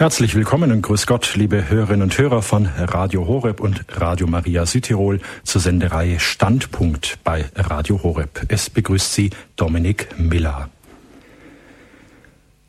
Herzlich 0.00 0.34
willkommen 0.34 0.72
und 0.72 0.80
grüß 0.80 1.06
Gott, 1.06 1.34
liebe 1.36 1.68
Hörerinnen 1.68 2.04
und 2.04 2.16
Hörer 2.16 2.40
von 2.40 2.64
Radio 2.64 3.26
Horeb 3.26 3.60
und 3.60 3.84
Radio 3.90 4.26
Maria 4.26 4.64
Südtirol 4.64 5.20
zur 5.42 5.60
Sendereihe 5.60 6.18
Standpunkt 6.18 7.18
bei 7.22 7.44
Radio 7.54 8.02
Horeb. 8.02 8.46
Es 8.48 8.70
begrüßt 8.70 9.12
Sie 9.12 9.28
Dominik 9.56 10.08
Miller. 10.18 10.70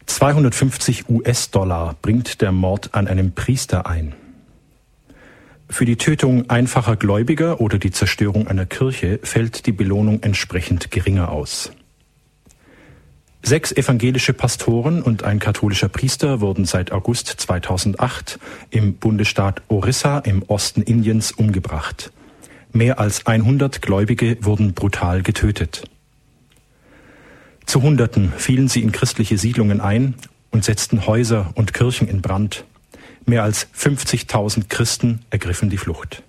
250 0.07 1.07
US-Dollar 1.07 1.95
bringt 2.01 2.41
der 2.41 2.51
Mord 2.51 2.93
an 2.93 3.07
einem 3.07 3.31
Priester 3.31 3.87
ein. 3.87 4.13
Für 5.69 5.85
die 5.85 5.95
Tötung 5.95 6.49
einfacher 6.49 6.97
Gläubiger 6.97 7.61
oder 7.61 7.77
die 7.77 7.91
Zerstörung 7.91 8.49
einer 8.49 8.65
Kirche 8.65 9.21
fällt 9.23 9.67
die 9.67 9.71
Belohnung 9.71 10.21
entsprechend 10.21 10.91
geringer 10.91 11.31
aus. 11.31 11.71
Sechs 13.43 13.71
evangelische 13.71 14.33
Pastoren 14.33 15.01
und 15.01 15.23
ein 15.23 15.39
katholischer 15.39 15.89
Priester 15.89 16.41
wurden 16.41 16.65
seit 16.65 16.91
August 16.91 17.27
2008 17.27 18.39
im 18.69 18.95
Bundesstaat 18.95 19.63
Orissa 19.67 20.19
im 20.19 20.43
Osten 20.43 20.83
Indiens 20.83 21.31
umgebracht. 21.31 22.11
Mehr 22.71 22.99
als 22.99 23.25
100 23.25 23.81
Gläubige 23.81 24.37
wurden 24.41 24.73
brutal 24.73 25.23
getötet. 25.23 25.83
Zu 27.65 27.81
Hunderten 27.81 28.31
fielen 28.37 28.67
sie 28.67 28.81
in 28.81 28.91
christliche 28.91 29.37
Siedlungen 29.37 29.81
ein 29.81 30.15
und 30.51 30.63
setzten 30.63 31.07
Häuser 31.07 31.51
und 31.55 31.73
Kirchen 31.73 32.07
in 32.07 32.21
Brand. 32.21 32.63
Mehr 33.25 33.43
als 33.43 33.67
50.000 33.73 34.69
Christen 34.69 35.19
ergriffen 35.29 35.69
die 35.69 35.77
Flucht. 35.77 36.23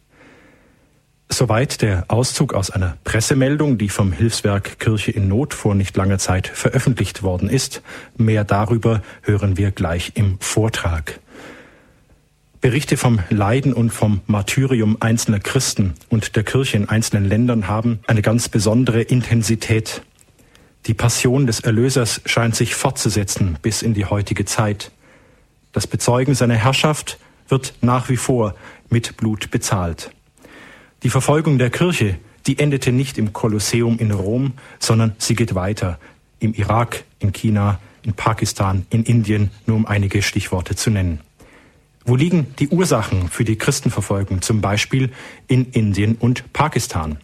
Soweit 1.33 1.81
der 1.81 2.05
Auszug 2.09 2.53
aus 2.53 2.71
einer 2.71 2.99
Pressemeldung, 3.05 3.79
die 3.79 3.89
vom 3.89 4.13
Hilfswerk 4.13 4.79
Kirche 4.79 5.13
in 5.13 5.29
Not 5.29 5.55
vor 5.55 5.75
nicht 5.75 5.97
langer 5.97 6.19
Zeit 6.19 6.47
veröffentlicht 6.47 7.23
worden 7.23 7.49
ist. 7.49 7.81
Mehr 8.19 8.45
darüber 8.45 9.01
hören 9.23 9.57
wir 9.57 9.71
gleich 9.71 10.13
im 10.15 10.39
Vortrag. 10.41 11.21
Berichte 12.61 12.99
vom 12.99 13.21
Leiden 13.31 13.73
und 13.73 13.95
vom 13.95 14.21
Martyrium 14.27 14.99
einzelner 15.01 15.41
Christen 15.41 15.95
und 16.11 16.37
der 16.37 16.45
Kirche 16.45 16.77
in 16.77 16.91
einzelnen 16.91 17.25
Ländern 17.25 17.67
haben 17.67 18.01
eine 18.07 18.21
ganz 18.21 18.51
besondere 18.51 19.01
Intensität. 19.01 20.03
Die 20.85 20.95
Passion 20.95 21.47
des 21.47 21.61
Erlösers 21.61 22.21
scheint 22.27 22.57
sich 22.57 22.75
fortzusetzen 22.75 23.57
bis 23.63 23.81
in 23.81 23.95
die 23.95 24.05
heutige 24.05 24.45
Zeit. 24.45 24.93
Das 25.73 25.87
Bezeugen 25.87 26.35
seiner 26.35 26.57
Herrschaft 26.57 27.19
wird 27.49 27.73
nach 27.81 28.11
wie 28.11 28.19
vor 28.19 28.55
mit 28.91 29.17
Blut 29.17 29.51
bezahlt. 29.51 30.11
Die 31.03 31.11
Verfolgung 31.11 31.59
der 31.59 31.71
Kirche, 31.71 32.17
die 32.47 32.61
endete 32.61 32.93
nicht 32.93 33.19
im 33.19 33.33
Kolosseum 33.33 33.99
in 33.99 34.13
Rom, 34.13 34.53
sondern 34.79 35.17
sie 35.19 35.35
geht 35.35 35.57
weiter. 35.57 35.99
Im 36.39 36.55
Irak, 36.55 37.03
in 37.19 37.33
China, 37.33 37.81
in 38.03 38.15
Pakistan, 38.15 38.87
in 38.89 39.03
Indien, 39.03 39.51
nur 39.67 39.77
um 39.77 39.87
einige 39.87 40.23
Stichworte 40.23 40.77
zu 40.77 40.91
nennen. 40.91 41.21
Wo 42.05 42.15
liegen 42.15 42.55
die 42.61 42.69
Ursachen 42.69 43.29
für 43.29 43.45
die 43.45 43.57
Christenverfolgung, 43.57 44.43
zum 44.43 44.61
Beispiel 44.61 45.11
in 45.49 45.71
Indien 45.73 46.15
und 46.15 46.53
Pakistan? 46.53 47.19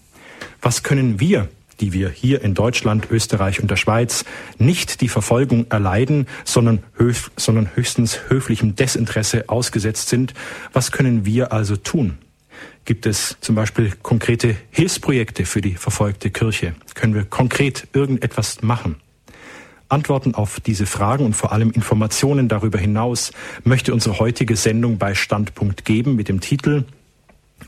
Was 0.60 0.82
können 0.82 1.20
wir, 1.20 1.48
die 1.80 1.92
wir 1.92 2.10
hier 2.10 2.42
in 2.42 2.54
Deutschland, 2.54 3.08
Österreich 3.12 3.60
und 3.60 3.70
der 3.70 3.76
Schweiz 3.76 4.24
nicht 4.58 5.00
die 5.02 5.08
Verfolgung 5.08 5.66
erleiden, 5.70 6.26
sondern, 6.44 6.82
höf 6.96 7.30
sondern 7.36 7.70
höchstens 7.76 8.18
höflichem 8.28 8.74
Desinteresse 8.74 9.48
ausgesetzt 9.48 10.08
sind, 10.08 10.34
was 10.72 10.90
können 10.90 11.24
wir 11.24 11.52
also 11.52 11.76
tun? 11.76 12.18
Gibt 12.88 13.04
es 13.04 13.36
zum 13.42 13.54
Beispiel 13.54 13.92
konkrete 14.02 14.56
Hilfsprojekte 14.70 15.44
für 15.44 15.60
die 15.60 15.74
verfolgte 15.74 16.30
Kirche? 16.30 16.74
Können 16.94 17.14
wir 17.14 17.26
konkret 17.26 17.86
irgendetwas 17.92 18.62
machen? 18.62 18.96
Antworten 19.90 20.34
auf 20.34 20.58
diese 20.60 20.86
Fragen 20.86 21.26
und 21.26 21.34
vor 21.34 21.52
allem 21.52 21.70
Informationen 21.70 22.48
darüber 22.48 22.78
hinaus 22.78 23.32
möchte 23.62 23.92
unsere 23.92 24.18
heutige 24.18 24.56
Sendung 24.56 24.96
bei 24.96 25.14
Standpunkt 25.14 25.84
geben 25.84 26.16
mit 26.16 26.30
dem 26.30 26.40
Titel 26.40 26.84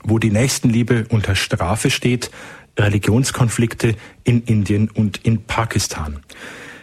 Wo 0.05 0.19
die 0.19 0.31
Nächstenliebe 0.31 1.05
unter 1.11 1.35
Strafe 1.35 1.91
steht, 1.91 2.31
Religionskonflikte 2.79 3.97
in 4.25 4.41
Indien 4.45 4.89
und 4.89 5.19
in 5.19 5.43
Pakistan. 5.43 6.21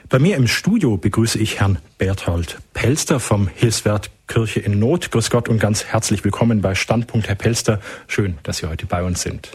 Bei 0.09 0.19
mir 0.19 0.35
im 0.37 0.47
Studio 0.47 0.95
begrüße 0.95 1.39
ich 1.39 1.59
Herrn 1.59 1.79
Berthold 1.97 2.59
Pelster 2.75 3.19
vom 3.19 3.47
Hilfswerk 3.47 4.11
Kirche 4.27 4.59
in 4.59 4.79
Not. 4.79 5.11
Grüß 5.11 5.29
Gott 5.29 5.49
und 5.49 5.59
ganz 5.59 5.85
herzlich 5.85 6.23
willkommen 6.23 6.61
bei 6.61 6.75
Standpunkt, 6.75 7.27
Herr 7.27 7.35
Pelster. 7.35 7.79
Schön, 8.07 8.37
dass 8.43 8.57
Sie 8.57 8.67
heute 8.67 8.85
bei 8.85 9.03
uns 9.03 9.21
sind. 9.21 9.51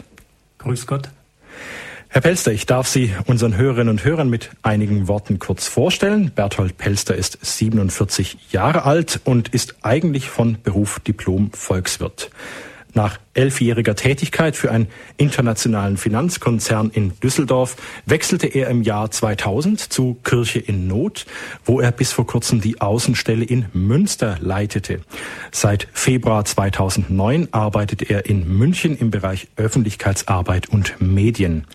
Grüß 0.57 0.87
Gott. 0.87 1.09
Herr 2.09 2.21
Pelster, 2.21 2.51
ich 2.51 2.65
darf 2.65 2.87
Sie 2.87 3.11
unseren 3.25 3.55
Hörerinnen 3.55 3.89
und 3.89 4.03
Hörern 4.03 4.29
mit 4.29 4.51
einigen 4.61 5.07
Worten 5.07 5.39
kurz 5.39 5.67
vorstellen. 5.67 6.31
Berthold 6.35 6.77
Pelster 6.77 7.15
ist 7.15 7.39
47 7.41 8.51
Jahre 8.51 8.83
alt 8.83 9.21
und 9.23 9.49
ist 9.49 9.75
eigentlich 9.81 10.29
von 10.29 10.57
Beruf 10.61 10.99
Diplom-Volkswirt. 10.99 12.29
Nach 12.95 13.19
elfjähriger 13.33 13.95
Tätigkeit 13.95 14.55
für 14.55 14.71
einen 14.71 14.87
internationalen 15.17 15.97
Finanzkonzern 15.97 16.91
in 16.91 17.19
Düsseldorf 17.21 17.75
wechselte 18.05 18.47
er 18.47 18.69
im 18.69 18.83
Jahr 18.83 19.09
2000 19.09 19.79
zu 19.79 20.17
Kirche 20.23 20.59
in 20.59 20.87
Not, 20.87 21.25
wo 21.65 21.79
er 21.79 21.91
bis 21.91 22.11
vor 22.11 22.27
kurzem 22.27 22.61
die 22.61 22.81
Außenstelle 22.81 23.45
in 23.45 23.65
Münster 23.73 24.37
leitete. 24.41 25.01
Seit 25.51 25.87
Februar 25.91 26.45
2009 26.45 27.47
arbeitet 27.51 28.09
er 28.09 28.27
in 28.27 28.47
München 28.47 28.95
im 28.95 29.09
Bereich 29.09 29.47
Öffentlichkeitsarbeit 29.55 30.69
und 30.69 31.01
Medien. 31.01 31.65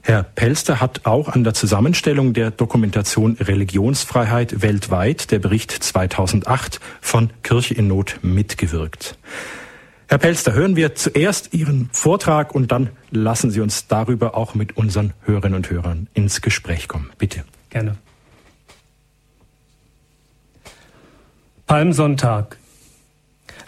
Herr 0.00 0.22
Pelster 0.22 0.80
hat 0.80 1.04
auch 1.04 1.28
an 1.28 1.42
der 1.42 1.52
Zusammenstellung 1.52 2.32
der 2.32 2.52
Dokumentation 2.52 3.36
Religionsfreiheit 3.40 4.62
weltweit, 4.62 5.32
der 5.32 5.40
Bericht 5.40 5.72
2008 5.72 6.80
von 7.00 7.30
Kirche 7.42 7.74
in 7.74 7.88
Not 7.88 8.20
mitgewirkt. 8.22 9.18
Herr 10.08 10.18
Pelster, 10.18 10.52
hören 10.52 10.76
wir 10.76 10.94
zuerst 10.94 11.52
Ihren 11.52 11.90
Vortrag 11.92 12.54
und 12.54 12.70
dann 12.70 12.90
lassen 13.10 13.50
Sie 13.50 13.60
uns 13.60 13.88
darüber 13.88 14.36
auch 14.36 14.54
mit 14.54 14.76
unseren 14.76 15.12
Hörerinnen 15.22 15.56
und 15.56 15.68
Hörern 15.68 16.06
ins 16.14 16.42
Gespräch 16.42 16.86
kommen. 16.86 17.10
Bitte. 17.18 17.44
Gerne. 17.70 17.96
Palmsonntag. 21.66 22.56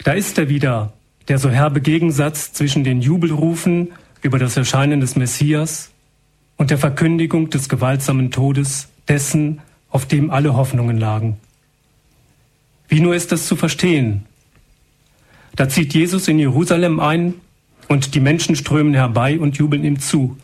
Da 0.05 0.13
ist 0.13 0.37
er 0.37 0.47
wieder, 0.47 0.93
der 1.27 1.39
so 1.39 1.49
herbe 1.49 1.81
Gegensatz 1.81 2.53
zwischen 2.53 2.85
den 2.85 3.01
Jubelrufen 3.01 3.91
über 4.21 4.39
das 4.39 4.55
Erscheinen 4.55 5.01
des 5.01 5.17
Messias 5.17 5.91
und 6.55 6.71
der 6.71 6.77
Verkündigung 6.77 7.49
des 7.49 7.67
gewaltsamen 7.67 8.31
Todes 8.31 8.87
dessen, 9.09 9.59
auf 9.89 10.05
dem 10.05 10.31
alle 10.31 10.55
Hoffnungen 10.55 10.97
lagen. 10.97 11.37
Wie 12.87 13.01
nur 13.01 13.13
ist 13.13 13.33
das 13.33 13.45
zu 13.45 13.57
verstehen, 13.57 14.25
da 15.55 15.69
zieht 15.69 15.93
Jesus 15.93 16.27
in 16.27 16.39
Jerusalem 16.39 16.99
ein 16.99 17.35
und 17.87 18.15
die 18.15 18.19
Menschen 18.19 18.55
strömen 18.55 18.93
herbei 18.93 19.39
und 19.39 19.57
jubeln 19.57 19.83
ihm 19.83 19.99
zu. 19.99 20.37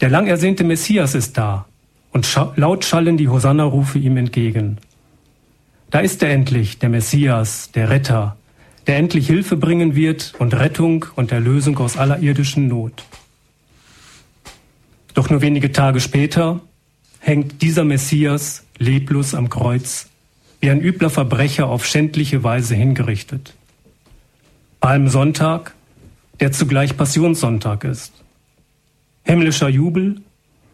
Der 0.00 0.10
lang 0.10 0.26
ersehnte 0.26 0.64
Messias 0.64 1.14
ist 1.14 1.38
da 1.38 1.66
und 2.10 2.28
laut 2.56 2.84
schallen 2.84 3.16
die 3.16 3.28
Hosanna-Rufe 3.28 3.98
ihm 3.98 4.16
entgegen. 4.16 4.78
Da 5.90 6.00
ist 6.00 6.22
er 6.22 6.30
endlich, 6.30 6.78
der 6.78 6.88
Messias, 6.88 7.70
der 7.72 7.90
Retter, 7.90 8.36
der 8.86 8.96
endlich 8.96 9.26
Hilfe 9.26 9.56
bringen 9.56 9.94
wird 9.94 10.32
und 10.38 10.54
Rettung 10.54 11.04
und 11.14 11.32
Erlösung 11.32 11.78
aus 11.78 11.96
aller 11.96 12.18
irdischen 12.20 12.66
Not. 12.66 13.04
Doch 15.14 15.30
nur 15.30 15.42
wenige 15.42 15.72
Tage 15.72 16.00
später 16.00 16.60
hängt 17.20 17.62
dieser 17.62 17.84
Messias 17.84 18.64
leblos 18.78 19.34
am 19.34 19.50
Kreuz, 19.50 20.08
wie 20.60 20.70
ein 20.70 20.80
übler 20.80 21.10
Verbrecher 21.10 21.68
auf 21.68 21.86
schändliche 21.86 22.42
Weise 22.42 22.74
hingerichtet. 22.74 23.54
Palmsonntag, 24.82 25.76
der 26.40 26.50
zugleich 26.50 26.96
Passionssonntag 26.96 27.84
ist. 27.84 28.12
Himmlischer 29.22 29.68
Jubel 29.68 30.20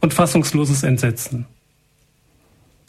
und 0.01 0.15
fassungsloses 0.15 0.83
Entsetzen. 0.83 1.45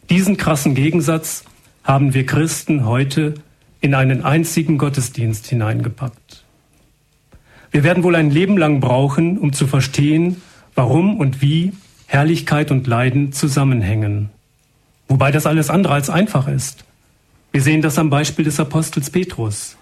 Diesen 0.09 0.37
krassen 0.37 0.75
Gegensatz 0.75 1.43
haben 1.83 2.13
wir 2.13 2.25
Christen 2.25 2.85
heute 2.85 3.33
in 3.81 3.95
einen 3.95 4.23
einzigen 4.23 4.77
Gottesdienst 4.77 5.45
hineingepackt. 5.47 6.45
Wir 7.69 7.83
werden 7.83 8.03
wohl 8.03 8.15
ein 8.15 8.31
Leben 8.31 8.57
lang 8.57 8.79
brauchen, 8.79 9.37
um 9.37 9.51
zu 9.51 9.67
verstehen, 9.67 10.41
warum 10.73 11.19
und 11.19 11.41
wie 11.41 11.73
Herrlichkeit 12.07 12.71
und 12.71 12.87
Leiden 12.87 13.33
zusammenhängen. 13.33 14.29
Wobei 15.09 15.31
das 15.33 15.45
alles 15.45 15.69
andere 15.69 15.95
als 15.95 16.09
einfach 16.09 16.47
ist. 16.47 16.85
Wir 17.51 17.61
sehen 17.61 17.81
das 17.81 17.99
am 17.99 18.09
Beispiel 18.09 18.45
des 18.45 18.57
Apostels 18.57 19.09
Petrus. 19.09 19.75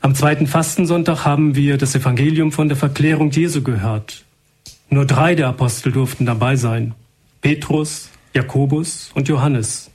Am 0.00 0.14
zweiten 0.14 0.46
Fastensonntag 0.46 1.24
haben 1.24 1.56
wir 1.56 1.76
das 1.76 1.94
Evangelium 1.94 2.52
von 2.52 2.68
der 2.68 2.76
Verklärung 2.76 3.30
Jesu 3.30 3.62
gehört. 3.62 4.24
Nur 4.90 5.04
drei 5.04 5.34
der 5.34 5.48
Apostel 5.48 5.92
durften 5.92 6.24
dabei 6.24 6.56
sein. 6.56 6.94
Petrus, 7.40 8.08
Jakobus 8.32 9.10
und 9.14 9.28
Johannes. 9.28 9.90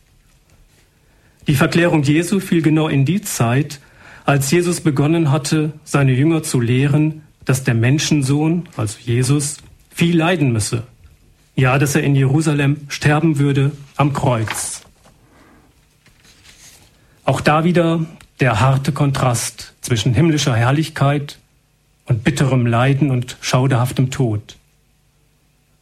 Die 1.47 1.55
Verklärung 1.55 2.03
Jesu 2.03 2.39
fiel 2.39 2.61
genau 2.61 2.87
in 2.87 3.05
die 3.05 3.21
Zeit, 3.21 3.79
als 4.25 4.51
Jesus 4.51 4.81
begonnen 4.81 5.31
hatte, 5.31 5.73
seine 5.83 6.13
Jünger 6.13 6.43
zu 6.43 6.59
lehren, 6.59 7.23
dass 7.45 7.63
der 7.63 7.73
Menschensohn, 7.73 8.69
also 8.77 8.97
Jesus, 8.99 9.57
viel 9.89 10.17
leiden 10.17 10.53
müsse. 10.53 10.83
Ja, 11.55 11.77
dass 11.77 11.95
er 11.95 12.03
in 12.03 12.15
Jerusalem 12.15 12.77
sterben 12.87 13.39
würde 13.39 13.71
am 13.95 14.13
Kreuz. 14.13 14.81
Auch 17.25 17.41
da 17.41 17.63
wieder 17.63 18.05
der 18.39 18.59
harte 18.59 18.91
Kontrast 18.91 19.73
zwischen 19.81 20.13
himmlischer 20.13 20.55
Herrlichkeit 20.55 21.39
und 22.05 22.23
bitterem 22.23 22.65
Leiden 22.65 23.11
und 23.11 23.37
schauderhaftem 23.41 24.11
Tod. 24.11 24.57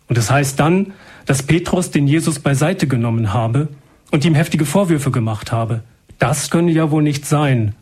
Und 0.07 0.18
es 0.18 0.27
das 0.27 0.31
heißt 0.31 0.59
dann, 0.59 0.94
dass 1.25 1.44
Petrus 1.44 1.92
den 1.92 2.07
Jesus 2.07 2.39
beiseite 2.39 2.88
genommen 2.88 3.33
habe 3.33 3.69
und 4.12 4.25
ihm 4.25 4.36
heftige 4.36 4.65
Vorwürfe 4.65 5.12
gemacht 5.12 5.51
habe. 5.51 5.83
Das 6.19 6.50
könne 6.50 6.71
ja 6.71 6.92
wohl 6.92 7.03
nicht 7.03 7.25
sein, 7.25 7.75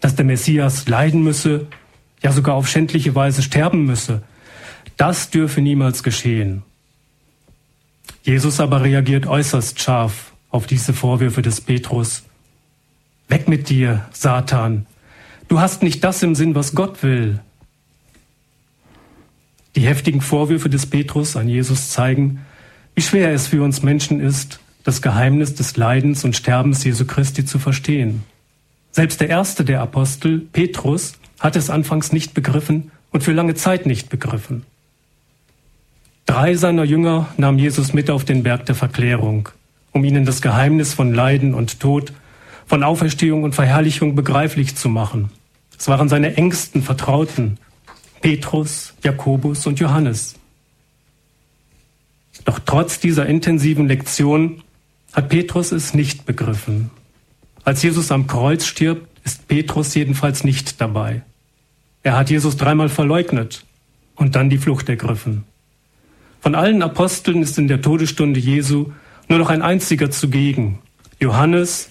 dass 0.00 0.16
der 0.16 0.24
Messias 0.24 0.88
leiden 0.88 1.22
müsse, 1.22 1.66
ja 2.22 2.32
sogar 2.32 2.54
auf 2.54 2.68
schändliche 2.68 3.14
Weise 3.14 3.42
sterben 3.42 3.86
müsse. 3.86 4.22
Das 4.96 5.30
dürfe 5.30 5.60
niemals 5.60 6.02
geschehen. 6.02 6.62
Jesus 8.22 8.60
aber 8.60 8.82
reagiert 8.82 9.26
äußerst 9.26 9.80
scharf 9.80 10.32
auf 10.50 10.66
diese 10.66 10.92
Vorwürfe 10.92 11.42
des 11.42 11.60
Petrus. 11.60 12.24
Weg 13.36 13.48
mit 13.48 13.68
dir, 13.68 14.06
Satan. 14.12 14.86
Du 15.48 15.60
hast 15.60 15.82
nicht 15.82 16.02
das 16.02 16.22
im 16.22 16.34
Sinn, 16.34 16.54
was 16.54 16.74
Gott 16.74 17.02
will. 17.02 17.38
Die 19.74 19.82
heftigen 19.82 20.22
Vorwürfe 20.22 20.70
des 20.70 20.86
Petrus 20.86 21.36
an 21.36 21.46
Jesus 21.46 21.90
zeigen, 21.90 22.46
wie 22.94 23.02
schwer 23.02 23.34
es 23.34 23.48
für 23.48 23.62
uns 23.62 23.82
Menschen 23.82 24.20
ist, 24.20 24.58
das 24.84 25.02
Geheimnis 25.02 25.54
des 25.54 25.76
Leidens 25.76 26.24
und 26.24 26.34
Sterbens 26.34 26.82
Jesu 26.82 27.04
Christi 27.04 27.44
zu 27.44 27.58
verstehen. 27.58 28.22
Selbst 28.90 29.20
der 29.20 29.28
erste 29.28 29.66
der 29.66 29.82
Apostel, 29.82 30.38
Petrus, 30.38 31.12
hat 31.38 31.56
es 31.56 31.68
anfangs 31.68 32.12
nicht 32.12 32.32
begriffen 32.32 32.90
und 33.10 33.22
für 33.22 33.34
lange 33.34 33.54
Zeit 33.54 33.84
nicht 33.84 34.08
begriffen. 34.08 34.64
Drei 36.24 36.54
seiner 36.54 36.84
Jünger 36.84 37.28
nahm 37.36 37.58
Jesus 37.58 37.92
mit 37.92 38.08
auf 38.08 38.24
den 38.24 38.42
Berg 38.42 38.64
der 38.64 38.74
Verklärung, 38.74 39.50
um 39.92 40.04
ihnen 40.04 40.24
das 40.24 40.40
Geheimnis 40.40 40.94
von 40.94 41.12
Leiden 41.12 41.52
und 41.52 41.80
Tod, 41.80 42.14
von 42.66 42.82
Auferstehung 42.82 43.42
und 43.42 43.54
Verherrlichung 43.54 44.14
begreiflich 44.14 44.76
zu 44.76 44.88
machen. 44.88 45.30
Es 45.78 45.88
waren 45.88 46.08
seine 46.08 46.36
engsten 46.36 46.82
Vertrauten, 46.82 47.58
Petrus, 48.20 48.94
Jakobus 49.02 49.66
und 49.66 49.78
Johannes. 49.78 50.34
Doch 52.44 52.58
trotz 52.64 53.00
dieser 53.00 53.26
intensiven 53.26 53.88
Lektion 53.88 54.62
hat 55.12 55.28
Petrus 55.28 55.72
es 55.72 55.94
nicht 55.94 56.26
begriffen. 56.26 56.90
Als 57.64 57.82
Jesus 57.82 58.12
am 58.12 58.26
Kreuz 58.26 58.64
stirbt, 58.64 59.08
ist 59.24 59.48
Petrus 59.48 59.94
jedenfalls 59.94 60.44
nicht 60.44 60.80
dabei. 60.80 61.22
Er 62.02 62.16
hat 62.16 62.30
Jesus 62.30 62.56
dreimal 62.56 62.88
verleugnet 62.88 63.64
und 64.14 64.36
dann 64.36 64.50
die 64.50 64.58
Flucht 64.58 64.88
ergriffen. 64.88 65.44
Von 66.40 66.54
allen 66.54 66.82
Aposteln 66.82 67.42
ist 67.42 67.58
in 67.58 67.66
der 67.66 67.82
Todesstunde 67.82 68.38
Jesu 68.38 68.92
nur 69.28 69.40
noch 69.40 69.50
ein 69.50 69.62
einziger 69.62 70.10
zugegen, 70.12 70.78
Johannes, 71.18 71.88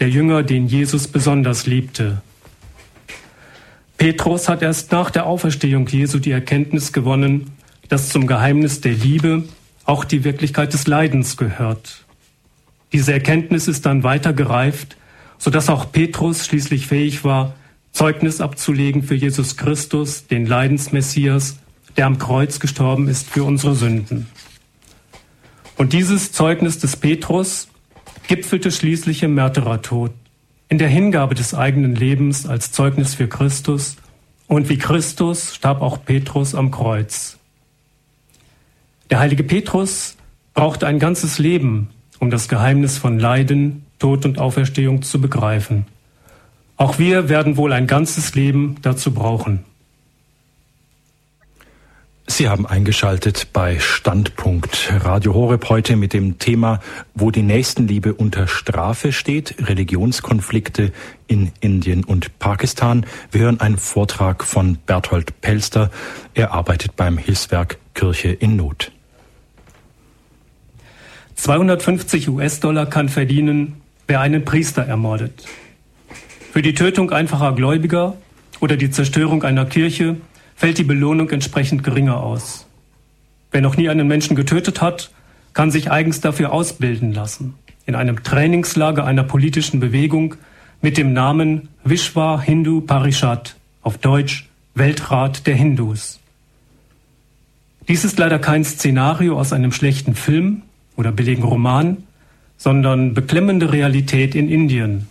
der 0.00 0.08
Jünger, 0.08 0.42
den 0.42 0.66
Jesus 0.66 1.08
besonders 1.08 1.66
liebte. 1.66 2.22
Petrus 3.98 4.48
hat 4.48 4.62
erst 4.62 4.92
nach 4.92 5.10
der 5.10 5.26
Auferstehung 5.26 5.86
Jesu 5.86 6.18
die 6.18 6.30
Erkenntnis 6.30 6.92
gewonnen, 6.92 7.52
dass 7.88 8.10
zum 8.10 8.26
Geheimnis 8.26 8.80
der 8.80 8.92
Liebe 8.92 9.44
auch 9.84 10.04
die 10.04 10.24
Wirklichkeit 10.24 10.72
des 10.72 10.86
Leidens 10.86 11.36
gehört. 11.36 12.04
Diese 12.92 13.12
Erkenntnis 13.12 13.68
ist 13.68 13.86
dann 13.86 14.02
weiter 14.02 14.32
gereift, 14.32 14.96
sodass 15.38 15.68
auch 15.68 15.90
Petrus 15.92 16.46
schließlich 16.46 16.86
fähig 16.86 17.24
war, 17.24 17.54
Zeugnis 17.92 18.40
abzulegen 18.40 19.02
für 19.02 19.14
Jesus 19.14 19.56
Christus, 19.56 20.26
den 20.26 20.44
Leidensmessias, 20.44 21.58
der 21.96 22.06
am 22.06 22.18
Kreuz 22.18 22.60
gestorben 22.60 23.08
ist 23.08 23.28
für 23.30 23.44
unsere 23.44 23.74
Sünden. 23.74 24.26
Und 25.78 25.92
dieses 25.92 26.32
Zeugnis 26.32 26.78
des 26.78 26.96
Petrus 26.96 27.68
gipfelte 28.28 28.70
schließlich 28.70 29.22
im 29.22 29.34
Märtyrertod 29.34 30.12
in 30.68 30.78
der 30.78 30.88
Hingabe 30.88 31.34
des 31.34 31.54
eigenen 31.54 31.94
Lebens 31.94 32.46
als 32.46 32.72
Zeugnis 32.72 33.14
für 33.14 33.28
Christus 33.28 33.96
und 34.48 34.68
wie 34.68 34.78
Christus 34.78 35.54
starb 35.54 35.80
auch 35.80 36.04
Petrus 36.04 36.54
am 36.54 36.70
Kreuz. 36.70 37.38
Der 39.10 39.20
heilige 39.20 39.44
Petrus 39.44 40.16
brauchte 40.54 40.86
ein 40.86 40.98
ganzes 40.98 41.38
Leben, 41.38 41.90
um 42.18 42.30
das 42.30 42.48
Geheimnis 42.48 42.98
von 42.98 43.18
Leiden, 43.18 43.84
Tod 43.98 44.24
und 44.24 44.38
Auferstehung 44.38 45.02
zu 45.02 45.20
begreifen. 45.20 45.86
Auch 46.76 46.98
wir 46.98 47.28
werden 47.28 47.56
wohl 47.56 47.72
ein 47.72 47.86
ganzes 47.86 48.34
Leben 48.34 48.76
dazu 48.82 49.12
brauchen. 49.12 49.64
Sie 52.28 52.48
haben 52.48 52.66
eingeschaltet 52.66 53.48
bei 53.52 53.78
Standpunkt 53.78 54.92
Radio 54.92 55.32
Horeb 55.32 55.68
heute 55.68 55.94
mit 55.94 56.12
dem 56.12 56.38
Thema, 56.40 56.80
wo 57.14 57.30
die 57.30 57.42
Nächstenliebe 57.42 58.14
unter 58.14 58.48
Strafe 58.48 59.12
steht, 59.12 59.54
Religionskonflikte 59.68 60.92
in 61.28 61.52
Indien 61.60 62.02
und 62.02 62.38
Pakistan. 62.40 63.06
Wir 63.30 63.42
hören 63.42 63.60
einen 63.60 63.78
Vortrag 63.78 64.42
von 64.42 64.76
Berthold 64.86 65.40
Pelster. 65.40 65.90
Er 66.34 66.52
arbeitet 66.52 66.96
beim 66.96 67.16
Hilfswerk 67.16 67.78
Kirche 67.94 68.30
in 68.30 68.56
Not. 68.56 68.90
250 71.36 72.28
US-Dollar 72.28 72.86
kann 72.86 73.08
verdienen, 73.08 73.80
wer 74.08 74.20
einen 74.20 74.44
Priester 74.44 74.82
ermordet. 74.82 75.44
Für 76.52 76.62
die 76.62 76.74
Tötung 76.74 77.12
einfacher 77.12 77.52
Gläubiger 77.54 78.16
oder 78.58 78.76
die 78.76 78.90
Zerstörung 78.90 79.44
einer 79.44 79.64
Kirche 79.64 80.16
fällt 80.56 80.78
die 80.78 80.84
Belohnung 80.84 81.30
entsprechend 81.30 81.84
geringer 81.84 82.20
aus. 82.22 82.66
Wer 83.52 83.60
noch 83.60 83.76
nie 83.76 83.88
einen 83.88 84.08
Menschen 84.08 84.34
getötet 84.34 84.80
hat, 84.82 85.10
kann 85.52 85.70
sich 85.70 85.90
eigens 85.90 86.20
dafür 86.20 86.52
ausbilden 86.52 87.12
lassen. 87.12 87.54
In 87.84 87.94
einem 87.94 88.22
Trainingslager 88.22 89.04
einer 89.04 89.22
politischen 89.22 89.78
Bewegung 89.78 90.34
mit 90.80 90.98
dem 90.98 91.12
Namen 91.12 91.68
Vishwa 91.84 92.40
Hindu 92.40 92.80
Parishad, 92.80 93.56
auf 93.82 93.98
Deutsch 93.98 94.48
Weltrat 94.74 95.46
der 95.46 95.54
Hindus. 95.54 96.18
Dies 97.88 98.04
ist 98.04 98.18
leider 98.18 98.38
kein 98.38 98.64
Szenario 98.64 99.38
aus 99.38 99.52
einem 99.52 99.72
schlechten 99.72 100.14
Film 100.14 100.62
oder 100.96 101.12
billigen 101.12 101.44
Roman, 101.44 101.98
sondern 102.56 103.14
beklemmende 103.14 103.72
Realität 103.72 104.34
in 104.34 104.48
Indien. 104.48 105.06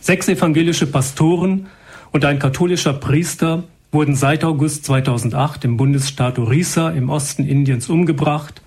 Sechs 0.00 0.28
evangelische 0.28 0.86
Pastoren 0.86 1.66
und 2.12 2.24
ein 2.24 2.38
katholischer 2.38 2.92
Priester 2.92 3.64
wurden 3.92 4.16
seit 4.16 4.42
August 4.42 4.86
2008 4.86 5.64
im 5.66 5.76
Bundesstaat 5.76 6.38
Orissa 6.38 6.90
im 6.90 7.10
Osten 7.10 7.46
Indiens 7.46 7.88
umgebracht 7.90 8.62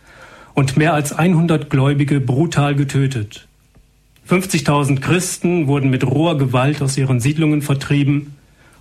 und 0.53 0.77
mehr 0.77 0.93
als 0.93 1.11
100 1.11 1.69
Gläubige 1.69 2.21
brutal 2.21 2.75
getötet. 2.75 3.47
50.000 4.29 5.01
Christen 5.01 5.67
wurden 5.67 5.89
mit 5.89 6.05
roher 6.05 6.37
Gewalt 6.37 6.81
aus 6.81 6.97
ihren 6.97 7.19
Siedlungen 7.19 7.63
vertrieben, 7.63 8.35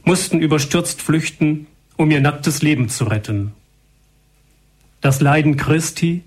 mussten 0.05 0.39
überstürzt 0.39 1.03
flüchten, 1.03 1.67
um 1.97 2.11
ihr 2.11 2.21
nacktes 2.21 2.63
Leben 2.63 2.89
zu 2.89 3.05
retten. 3.05 3.53
Das 5.01 5.21
Leiden 5.21 5.57
Christi, 5.57 6.23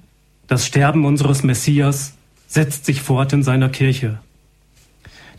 das 0.48 0.66
Sterben 0.66 1.06
unseres 1.06 1.44
Messias 1.44 2.14
setzt 2.48 2.86
sich 2.86 3.02
fort 3.02 3.34
in 3.34 3.44
seiner 3.44 3.70
Kirche. 3.70 4.20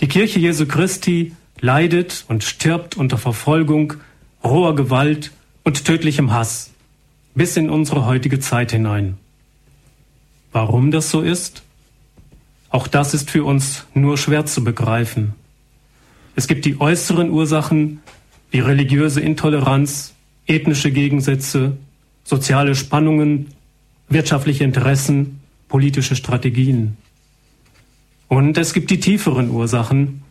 Die 0.01 0.09
Kirche 0.09 0.39
Jesu 0.39 0.67
Christi 0.67 1.33
leidet 1.61 2.25
und 2.29 2.45
stirbt 2.45 2.97
unter 2.97 3.19
Verfolgung 3.19 3.95
roher 4.43 4.75
Gewalt 4.75 5.33
und 5.65 5.85
tödlichem 5.85 6.33
Hass 6.33 6.71
bis 7.35 7.57
in 7.57 7.71
unsere 7.71 8.05
heutige 8.07 8.41
Zeit 8.41 8.73
hinein. 8.73 9.17
Warum 10.53 10.91
das 10.91 11.11
so 11.11 11.21
ist? 11.21 11.63
Auch 12.71 12.89
das 12.89 13.15
ist 13.15 13.31
für 13.31 13.45
uns 13.45 13.87
nur 13.95 14.19
schwer 14.19 14.45
zu 14.47 14.65
begreifen. 14.65 15.35
Es 16.35 16.49
gibt 16.49 16.65
die 16.65 16.81
äußeren 16.81 17.31
Ursachen 17.31 18.01
wie 18.51 18.61
religiöse 18.61 19.21
Intoleranz, 19.21 20.15
ethnische 20.47 20.91
Gegensätze, 20.91 21.77
soziale 22.25 22.75
Spannungen, 22.75 23.47
wirtschaftliche 24.09 24.65
Interessen, 24.65 25.41
politische 25.69 26.17
Strategien. 26.17 26.97
Und 28.29 28.59
es 28.59 28.73
gibt 28.73 28.91
die 28.91 29.01
tieferen 29.01 29.51
Ursachen, 29.51 30.23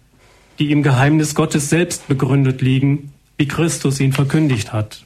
die 0.60 0.72
im 0.72 0.84
Geheimnis 0.84 1.36
Gottes 1.36 1.70
selbst 1.70 2.08
begründet 2.08 2.62
liegen 2.62 3.14
wie 3.38 3.48
Christus 3.48 4.00
ihn 4.00 4.14
verkündigt 4.14 4.74
hat. 4.74 5.06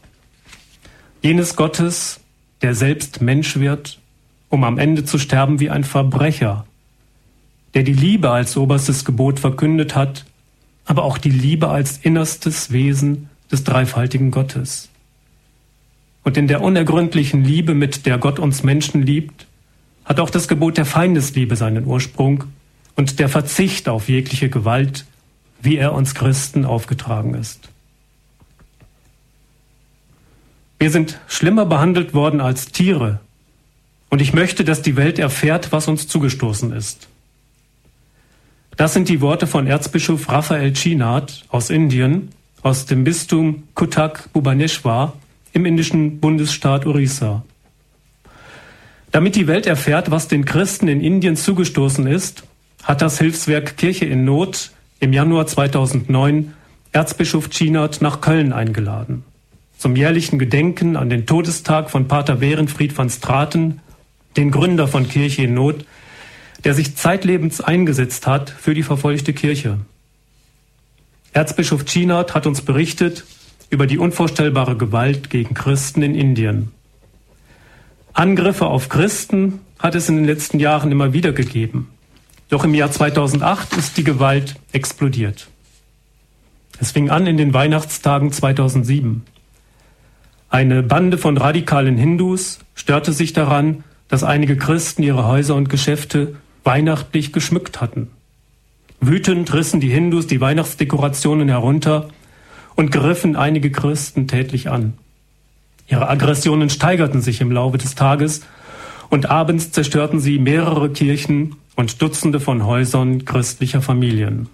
Jenes 1.21 1.55
Gottes, 1.55 2.19
der 2.61 2.73
selbst 2.73 3.21
Mensch 3.21 3.57
wird, 3.57 3.99
um 4.49 4.63
am 4.63 4.77
Ende 4.77 5.05
zu 5.05 5.17
sterben 5.17 5.59
wie 5.59 5.69
ein 5.69 5.83
Verbrecher, 5.83 6.65
der 7.73 7.83
die 7.83 7.93
Liebe 7.93 8.31
als 8.31 8.57
oberstes 8.57 9.05
Gebot 9.05 9.39
verkündet 9.39 9.95
hat, 9.95 10.25
aber 10.85 11.03
auch 11.03 11.17
die 11.17 11.29
Liebe 11.29 11.69
als 11.69 11.97
innerstes 11.97 12.71
Wesen 12.71 13.29
des 13.51 13.63
dreifaltigen 13.63 14.31
Gottes. 14.31 14.89
Und 16.23 16.37
in 16.37 16.47
der 16.47 16.61
unergründlichen 16.61 17.43
Liebe, 17.43 17.73
mit 17.73 18.05
der 18.05 18.17
Gott 18.17 18.39
uns 18.39 18.63
Menschen 18.63 19.01
liebt, 19.03 19.47
hat 20.05 20.19
auch 20.19 20.29
das 20.29 20.47
Gebot 20.47 20.77
der 20.77 20.85
Feindesliebe 20.85 21.55
seinen 21.55 21.85
Ursprung 21.85 22.45
und 22.95 23.19
der 23.19 23.29
Verzicht 23.29 23.89
auf 23.89 24.09
jegliche 24.09 24.49
Gewalt, 24.49 25.05
wie 25.61 25.77
er 25.77 25.93
uns 25.93 26.13
Christen 26.15 26.65
aufgetragen 26.65 27.33
ist. 27.33 27.70
Wir 30.81 30.89
sind 30.89 31.19
schlimmer 31.27 31.67
behandelt 31.67 32.15
worden 32.15 32.41
als 32.41 32.71
Tiere. 32.71 33.19
Und 34.09 34.19
ich 34.19 34.33
möchte, 34.33 34.63
dass 34.63 34.81
die 34.81 34.95
Welt 34.95 35.19
erfährt, 35.19 35.71
was 35.71 35.87
uns 35.87 36.07
zugestoßen 36.07 36.73
ist. 36.73 37.07
Das 38.77 38.93
sind 38.93 39.07
die 39.07 39.21
Worte 39.21 39.45
von 39.45 39.67
Erzbischof 39.67 40.27
Raphael 40.27 40.73
Chinat 40.73 41.45
aus 41.49 41.69
Indien, 41.69 42.29
aus 42.63 42.87
dem 42.87 43.03
Bistum 43.03 43.61
Kutak 43.75 44.33
Bhubaneswar 44.33 45.13
im 45.53 45.67
indischen 45.67 46.19
Bundesstaat 46.19 46.87
Orissa. 46.87 47.45
Damit 49.11 49.35
die 49.35 49.45
Welt 49.45 49.67
erfährt, 49.67 50.09
was 50.09 50.29
den 50.29 50.45
Christen 50.45 50.87
in 50.87 50.99
Indien 50.99 51.35
zugestoßen 51.35 52.07
ist, 52.07 52.41
hat 52.81 53.03
das 53.03 53.19
Hilfswerk 53.19 53.77
Kirche 53.77 54.05
in 54.05 54.25
Not 54.25 54.71
im 54.99 55.13
Januar 55.13 55.45
2009 55.45 56.55
Erzbischof 56.91 57.51
Chinat 57.51 58.01
nach 58.01 58.19
Köln 58.19 58.51
eingeladen. 58.51 59.25
Zum 59.81 59.95
jährlichen 59.95 60.37
Gedenken 60.37 60.95
an 60.95 61.09
den 61.09 61.25
Todestag 61.25 61.89
von 61.89 62.07
Pater 62.07 62.35
Behrenfried 62.35 62.95
van 62.95 63.09
Straten, 63.09 63.81
den 64.37 64.51
Gründer 64.51 64.87
von 64.87 65.09
Kirche 65.09 65.41
in 65.41 65.55
Not, 65.55 65.85
der 66.63 66.75
sich 66.75 66.95
zeitlebens 66.95 67.61
eingesetzt 67.61 68.27
hat 68.27 68.51
für 68.51 68.75
die 68.75 68.83
verfolgte 68.83 69.33
Kirche. 69.33 69.79
Erzbischof 71.33 71.85
Chinat 71.85 72.35
hat 72.35 72.45
uns 72.45 72.61
berichtet 72.61 73.25
über 73.71 73.87
die 73.87 73.97
unvorstellbare 73.97 74.77
Gewalt 74.77 75.31
gegen 75.31 75.55
Christen 75.55 76.03
in 76.03 76.13
Indien. 76.13 76.71
Angriffe 78.13 78.67
auf 78.67 78.87
Christen 78.87 79.61
hat 79.79 79.95
es 79.95 80.09
in 80.09 80.17
den 80.17 80.25
letzten 80.25 80.59
Jahren 80.59 80.91
immer 80.91 81.11
wieder 81.13 81.31
gegeben. 81.31 81.89
Doch 82.49 82.65
im 82.65 82.75
Jahr 82.75 82.91
2008 82.91 83.77
ist 83.77 83.97
die 83.97 84.03
Gewalt 84.03 84.57
explodiert. 84.73 85.47
Es 86.79 86.91
fing 86.91 87.09
an 87.09 87.25
in 87.25 87.37
den 87.37 87.55
Weihnachtstagen 87.55 88.31
2007. 88.31 89.25
Eine 90.51 90.83
Bande 90.83 91.17
von 91.17 91.37
radikalen 91.37 91.95
Hindus 91.95 92.59
störte 92.75 93.13
sich 93.13 93.31
daran, 93.31 93.85
dass 94.09 94.25
einige 94.25 94.57
Christen 94.57 95.01
ihre 95.01 95.25
Häuser 95.25 95.55
und 95.55 95.69
Geschäfte 95.69 96.35
weihnachtlich 96.65 97.31
geschmückt 97.31 97.79
hatten. 97.79 98.09
Wütend 98.99 99.53
rissen 99.53 99.79
die 99.79 99.87
Hindus 99.87 100.27
die 100.27 100.41
Weihnachtsdekorationen 100.41 101.47
herunter 101.47 102.09
und 102.75 102.91
griffen 102.91 103.37
einige 103.37 103.71
Christen 103.71 104.27
tätlich 104.27 104.69
an. 104.69 104.95
Ihre 105.87 106.09
Aggressionen 106.09 106.69
steigerten 106.69 107.21
sich 107.21 107.39
im 107.39 107.53
Laufe 107.53 107.77
des 107.77 107.95
Tages 107.95 108.41
und 109.09 109.29
abends 109.29 109.71
zerstörten 109.71 110.19
sie 110.19 110.37
mehrere 110.37 110.89
Kirchen 110.89 111.55
und 111.77 112.01
Dutzende 112.01 112.41
von 112.41 112.65
Häusern 112.65 113.23
christlicher 113.23 113.81
Familien. 113.81 114.49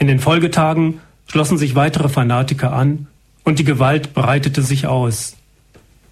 In 0.00 0.08
den 0.08 0.18
Folgetagen 0.18 0.98
schlossen 1.28 1.56
sich 1.56 1.76
weitere 1.76 2.08
Fanatiker 2.08 2.72
an 2.72 3.06
und 3.50 3.58
die 3.58 3.64
Gewalt 3.64 4.14
breitete 4.14 4.62
sich 4.62 4.86
aus. 4.86 5.36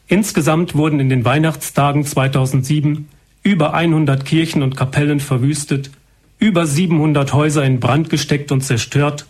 Insgesamt 0.08 0.74
wurden 0.74 0.98
in 0.98 1.08
den 1.08 1.24
Weihnachtstagen 1.24 2.04
2007 2.04 3.08
über 3.44 3.74
100 3.74 4.24
Kirchen 4.24 4.64
und 4.64 4.76
Kapellen 4.76 5.20
verwüstet, 5.20 5.92
über 6.40 6.66
700 6.66 7.32
Häuser 7.32 7.62
in 7.62 7.78
Brand 7.78 8.10
gesteckt 8.10 8.50
und 8.50 8.62
zerstört 8.62 9.26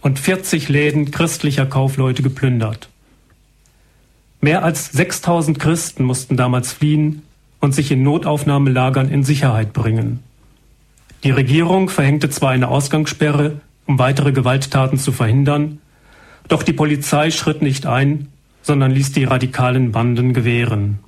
und 0.00 0.20
40 0.20 0.68
Läden 0.68 1.10
christlicher 1.10 1.66
Kaufleute 1.66 2.22
geplündert. 2.22 2.88
Mehr 4.40 4.62
als 4.62 4.92
6000 4.92 5.58
Christen 5.58 6.04
mussten 6.04 6.36
damals 6.36 6.72
fliehen 6.72 7.22
und 7.58 7.74
sich 7.74 7.90
in 7.90 8.04
Notaufnahmelagern 8.04 9.10
in 9.10 9.24
Sicherheit 9.24 9.72
bringen. 9.72 10.20
Die 11.24 11.32
Regierung 11.32 11.88
verhängte 11.88 12.30
zwar 12.30 12.50
eine 12.50 12.68
Ausgangssperre, 12.68 13.60
um 13.86 13.98
weitere 13.98 14.30
Gewalttaten 14.30 15.00
zu 15.00 15.10
verhindern, 15.10 15.80
doch 16.48 16.62
die 16.62 16.72
Polizei 16.72 17.30
schritt 17.30 17.62
nicht 17.62 17.86
ein, 17.86 18.28
sondern 18.62 18.90
ließ 18.90 19.12
die 19.12 19.24
radikalen 19.24 19.92
Banden 19.92 20.34
gewähren. 20.34 20.98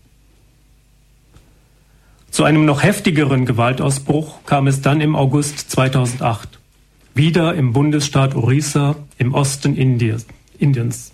Zu 2.31 2.45
einem 2.45 2.65
noch 2.65 2.83
heftigeren 2.83 3.45
Gewaltausbruch 3.45 4.47
kam 4.47 4.67
es 4.67 4.81
dann 4.81 5.03
im 5.03 5.15
August 5.15 5.71
2008, 5.71 6.59
wieder 7.15 7.55
im 7.55 7.75
Bundesstaat 7.75 8.35
Orissa 8.35 8.97
im 9.19 9.35
Osten 9.35 9.77
Indiens. 9.77 11.12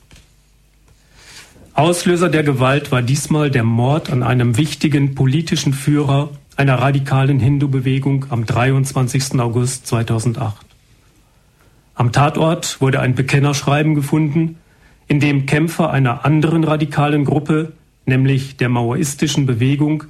Auslöser 1.75 2.29
der 2.29 2.45
Gewalt 2.45 2.93
war 2.93 3.03
diesmal 3.03 3.51
der 3.51 3.65
Mord 3.65 4.11
an 4.11 4.23
einem 4.23 4.57
wichtigen 4.57 5.15
politischen 5.15 5.73
Führer 5.73 6.31
einer 6.57 6.75
radikalen 6.77 7.39
Hindu-Bewegung 7.39 8.27
am 8.31 8.47
23. 8.47 9.41
August 9.41 9.87
2008. 9.87 10.68
Am 11.99 12.13
Tatort 12.13 12.81
wurde 12.81 13.01
ein 13.01 13.17
Bekennerschreiben 13.17 13.97
gefunden, 13.97 14.59
in 15.09 15.19
dem 15.19 15.47
Kämpfer 15.47 15.91
einer 15.91 16.25
anderen 16.25 16.63
radikalen 16.63 17.25
Gruppe, 17.25 17.73
nämlich 18.07 18.57
der 18.57 18.69
maoistischen 18.69 19.47
Bewegung, 19.47 20.05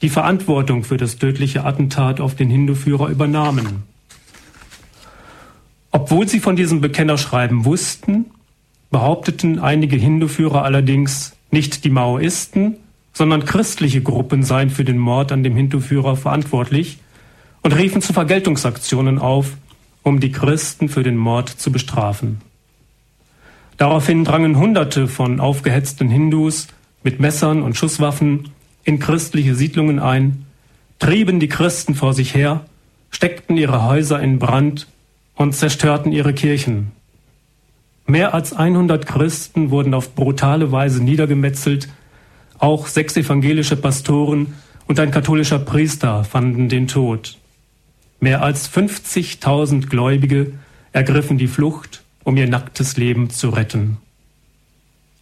die 0.00 0.08
Verantwortung 0.08 0.84
für 0.84 0.96
das 0.96 1.18
tödliche 1.18 1.64
Attentat 1.64 2.18
auf 2.18 2.34
den 2.34 2.48
Hindu-Führer 2.48 3.10
übernahmen. 3.10 3.82
Obwohl 5.90 6.26
sie 6.26 6.40
von 6.40 6.56
diesem 6.56 6.80
Bekennerschreiben 6.80 7.66
wussten, 7.66 8.24
behaupteten 8.90 9.58
einige 9.58 9.96
Hindu-Führer 9.96 10.62
allerdings, 10.62 11.36
nicht 11.50 11.84
die 11.84 11.90
Maoisten, 11.90 12.78
sondern 13.12 13.44
christliche 13.44 14.00
Gruppen 14.00 14.44
seien 14.44 14.70
für 14.70 14.84
den 14.84 14.96
Mord 14.96 15.30
an 15.30 15.42
dem 15.42 15.56
Hindu-Führer 15.56 16.16
verantwortlich 16.16 17.00
und 17.60 17.72
riefen 17.72 18.00
zu 18.00 18.14
Vergeltungsaktionen 18.14 19.18
auf, 19.18 19.58
um 20.04 20.20
die 20.20 20.30
Christen 20.30 20.88
für 20.88 21.02
den 21.02 21.16
Mord 21.16 21.48
zu 21.48 21.72
bestrafen. 21.72 22.40
Daraufhin 23.76 24.24
drangen 24.24 24.56
Hunderte 24.56 25.08
von 25.08 25.40
aufgehetzten 25.40 26.08
Hindus 26.08 26.68
mit 27.02 27.18
Messern 27.18 27.62
und 27.62 27.76
Schusswaffen 27.76 28.50
in 28.84 29.00
christliche 29.00 29.56
Siedlungen 29.56 29.98
ein, 29.98 30.46
trieben 31.00 31.40
die 31.40 31.48
Christen 31.48 31.96
vor 31.96 32.14
sich 32.14 32.34
her, 32.34 32.66
steckten 33.10 33.56
ihre 33.56 33.84
Häuser 33.84 34.20
in 34.20 34.38
Brand 34.38 34.86
und 35.34 35.54
zerstörten 35.54 36.12
ihre 36.12 36.34
Kirchen. 36.34 36.92
Mehr 38.06 38.34
als 38.34 38.52
100 38.52 39.06
Christen 39.06 39.70
wurden 39.70 39.94
auf 39.94 40.14
brutale 40.14 40.70
Weise 40.70 41.02
niedergemetzelt. 41.02 41.88
Auch 42.58 42.86
sechs 42.86 43.16
evangelische 43.16 43.76
Pastoren 43.76 44.54
und 44.86 45.00
ein 45.00 45.10
katholischer 45.10 45.58
Priester 45.58 46.22
fanden 46.24 46.68
den 46.68 46.86
Tod. 46.86 47.38
Mehr 48.24 48.40
als 48.40 48.72
50.000 48.72 49.88
Gläubige 49.90 50.54
ergriffen 50.92 51.36
die 51.36 51.46
Flucht, 51.46 52.02
um 52.22 52.38
ihr 52.38 52.48
nacktes 52.48 52.96
Leben 52.96 53.28
zu 53.28 53.50
retten. 53.50 53.98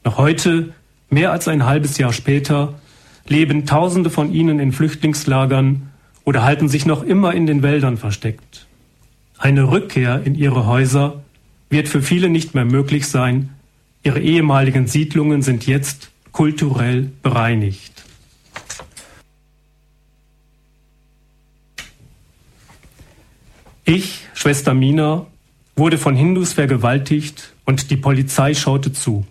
Noch 0.05 0.19
heute, 0.19 0.73
mehr 1.11 1.33
als 1.33 1.49
ein 1.49 1.67
halbes 1.67 1.99
Jahr 1.99 2.13
später, 2.13 2.79
leben 3.27 3.67
Tausende 3.67 4.09
von 4.09 4.33
ihnen 4.33 4.61
in 4.61 4.71
Flüchtlingslagern 4.71 5.91
oder 6.23 6.45
halten 6.45 6.69
sich 6.69 6.87
noch 6.87 7.03
immer 7.03 7.35
in 7.35 7.49
den 7.49 7.65
Wäldern 7.65 7.97
versteckt. 7.97 8.69
Eine 9.37 9.73
Rückkehr 9.73 10.23
in 10.25 10.37
ihre 10.37 10.67
Häuser 10.67 11.25
wird 11.71 11.89
für 11.89 12.03
viele 12.03 12.29
nicht 12.29 12.55
mehr 12.55 12.67
möglich 12.67 13.09
sein. 13.09 13.49
Ihre 14.05 14.21
ehemaligen 14.21 14.87
Siedlungen 14.87 15.43
sind 15.43 15.67
jetzt 15.67 16.13
kulturell 16.31 17.11
bereinigt. 17.21 17.92
Ich, 23.85 24.29
Schwester 24.35 24.75
Mina, 24.75 25.27
wurde 25.75 25.99
von 25.99 26.15
Hindus 26.15 26.53
vergewaltigt 26.53 27.53
und 27.65 27.91
die 27.91 27.97
Polizei 27.97 28.55
schaute 28.55 28.93
zu. 28.93 29.27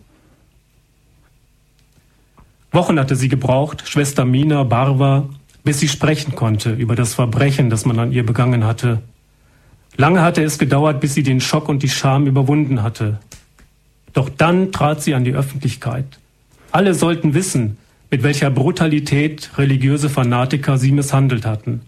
Wochen 2.73 2.99
hatte 2.99 3.15
sie 3.15 3.29
gebraucht, 3.29 3.87
Schwester 3.87 4.25
Mina 4.25 4.63
Barwa, 4.63 5.29
bis 5.63 5.79
sie 5.79 5.87
sprechen 5.87 6.35
konnte 6.35 6.71
über 6.73 6.95
das 6.95 7.13
Verbrechen, 7.13 7.69
das 7.69 7.85
man 7.85 7.99
an 7.99 8.11
ihr 8.11 8.25
begangen 8.25 8.65
hatte. 8.65 9.01
Lange 9.95 10.21
hatte 10.21 10.43
es 10.43 10.57
gedauert, 10.57 10.99
bis 10.99 11.13
sie 11.13 11.23
den 11.23 11.41
Schock 11.41 11.69
und 11.69 11.83
die 11.83 11.89
Scham 11.89 12.27
überwunden 12.27 12.81
hatte. 12.81 13.19
Doch 14.13 14.29
dann 14.29 14.71
trat 14.71 15.01
sie 15.01 15.13
an 15.13 15.23
die 15.23 15.33
Öffentlichkeit. 15.33 16.19
Alle 16.71 16.93
sollten 16.93 17.33
wissen, 17.33 17.77
mit 18.09 18.23
welcher 18.23 18.49
Brutalität 18.49 19.51
religiöse 19.57 20.09
Fanatiker 20.09 20.77
sie 20.77 20.91
misshandelt 20.91 21.45
hatten. 21.45 21.81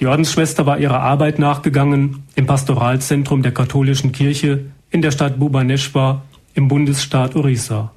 Die 0.00 0.06
Ordensschwester 0.06 0.64
war 0.64 0.78
ihrer 0.78 1.00
Arbeit 1.00 1.38
nachgegangen 1.38 2.22
im 2.36 2.46
Pastoralzentrum 2.46 3.42
der 3.42 3.52
katholischen 3.52 4.12
Kirche 4.12 4.66
in 4.90 5.02
der 5.02 5.10
Stadt 5.10 5.38
Bhubaneswar 5.40 6.24
im 6.54 6.68
Bundesstaat 6.68 7.34
Orissa. 7.34 7.92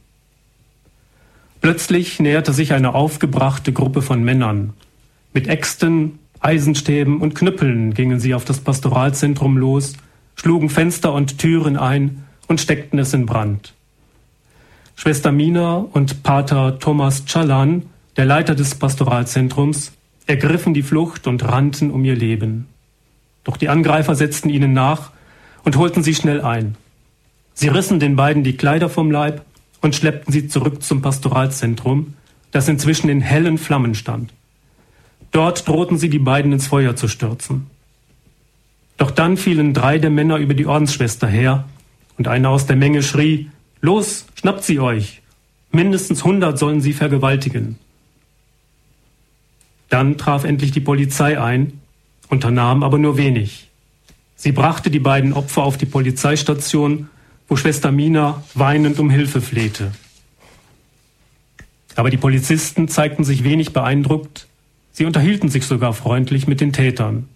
Plötzlich 1.61 2.19
näherte 2.19 2.53
sich 2.53 2.73
eine 2.73 2.95
aufgebrachte 2.95 3.71
Gruppe 3.71 4.01
von 4.01 4.23
Männern. 4.23 4.73
Mit 5.31 5.47
Äxten, 5.47 6.17
Eisenstäben 6.39 7.21
und 7.21 7.35
Knüppeln 7.35 7.93
gingen 7.93 8.19
sie 8.19 8.33
auf 8.33 8.45
das 8.45 8.59
Pastoralzentrum 8.59 9.57
los, 9.57 9.93
schlugen 10.35 10.69
Fenster 10.69 11.13
und 11.13 11.37
Türen 11.37 11.77
ein 11.77 12.23
und 12.47 12.59
steckten 12.59 12.97
es 12.97 13.13
in 13.13 13.27
Brand. 13.27 13.73
Schwester 14.95 15.31
Mina 15.31 15.75
und 15.77 16.23
Pater 16.23 16.79
Thomas 16.79 17.25
Chalan, 17.25 17.83
der 18.17 18.25
Leiter 18.25 18.55
des 18.55 18.73
Pastoralzentrums, 18.73 19.93
ergriffen 20.27 20.73
die 20.73 20.83
Flucht 20.83 21.27
und 21.27 21.43
rannten 21.43 21.91
um 21.91 22.05
ihr 22.05 22.15
Leben. 22.15 22.67
Doch 23.43 23.57
die 23.57 23.69
Angreifer 23.69 24.15
setzten 24.15 24.49
ihnen 24.49 24.73
nach 24.73 25.11
und 25.63 25.77
holten 25.77 26.03
sie 26.03 26.15
schnell 26.15 26.41
ein. 26.41 26.75
Sie 27.53 27.67
rissen 27.67 27.99
den 27.99 28.15
beiden 28.15 28.43
die 28.43 28.57
Kleider 28.57 28.89
vom 28.89 29.11
Leib 29.11 29.43
und 29.81 29.95
schleppten 29.95 30.31
sie 30.31 30.47
zurück 30.47 30.83
zum 30.83 31.01
Pastoralzentrum, 31.01 32.13
das 32.51 32.67
inzwischen 32.67 33.09
in 33.09 33.21
hellen 33.21 33.57
Flammen 33.57 33.95
stand. 33.95 34.33
Dort 35.31 35.67
drohten 35.67 35.97
sie, 35.97 36.09
die 36.09 36.19
beiden 36.19 36.51
ins 36.51 36.67
Feuer 36.67 36.95
zu 36.95 37.07
stürzen. 37.07 37.67
Doch 38.97 39.11
dann 39.11 39.37
fielen 39.37 39.73
drei 39.73 39.97
der 39.97 40.09
Männer 40.09 40.37
über 40.37 40.53
die 40.53 40.65
Ordensschwester 40.65 41.27
her, 41.27 41.65
und 42.17 42.27
einer 42.27 42.49
aus 42.49 42.67
der 42.67 42.75
Menge 42.75 43.01
schrie, 43.01 43.49
Los, 43.81 44.27
schnappt 44.35 44.63
sie 44.63 44.79
euch! 44.79 45.21
Mindestens 45.71 46.23
hundert 46.23 46.59
sollen 46.59 46.81
sie 46.81 46.93
vergewaltigen. 46.93 47.79
Dann 49.91 50.17
traf 50.17 50.45
endlich 50.45 50.71
die 50.71 50.79
Polizei 50.79 51.37
ein, 51.39 51.81
unternahm 52.29 52.81
aber 52.81 52.97
nur 52.97 53.17
wenig. 53.17 53.67
Sie 54.37 54.53
brachte 54.53 54.89
die 54.89 54.99
beiden 54.99 55.33
Opfer 55.33 55.63
auf 55.63 55.77
die 55.77 55.85
Polizeistation, 55.85 57.09
wo 57.49 57.57
Schwester 57.57 57.91
Mina 57.91 58.41
weinend 58.53 58.99
um 58.99 59.09
Hilfe 59.09 59.41
flehte. 59.41 59.91
Aber 61.97 62.09
die 62.09 62.15
Polizisten 62.15 62.87
zeigten 62.87 63.25
sich 63.25 63.43
wenig 63.43 63.73
beeindruckt, 63.73 64.47
sie 64.93 65.03
unterhielten 65.03 65.49
sich 65.49 65.65
sogar 65.65 65.91
freundlich 65.91 66.47
mit 66.47 66.61
den 66.61 66.71
Tätern. 66.71 67.27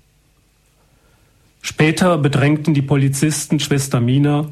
Später 1.61 2.17
bedrängten 2.17 2.73
die 2.73 2.81
Polizisten 2.81 3.59
Schwester 3.59 3.99
Mina, 3.99 4.47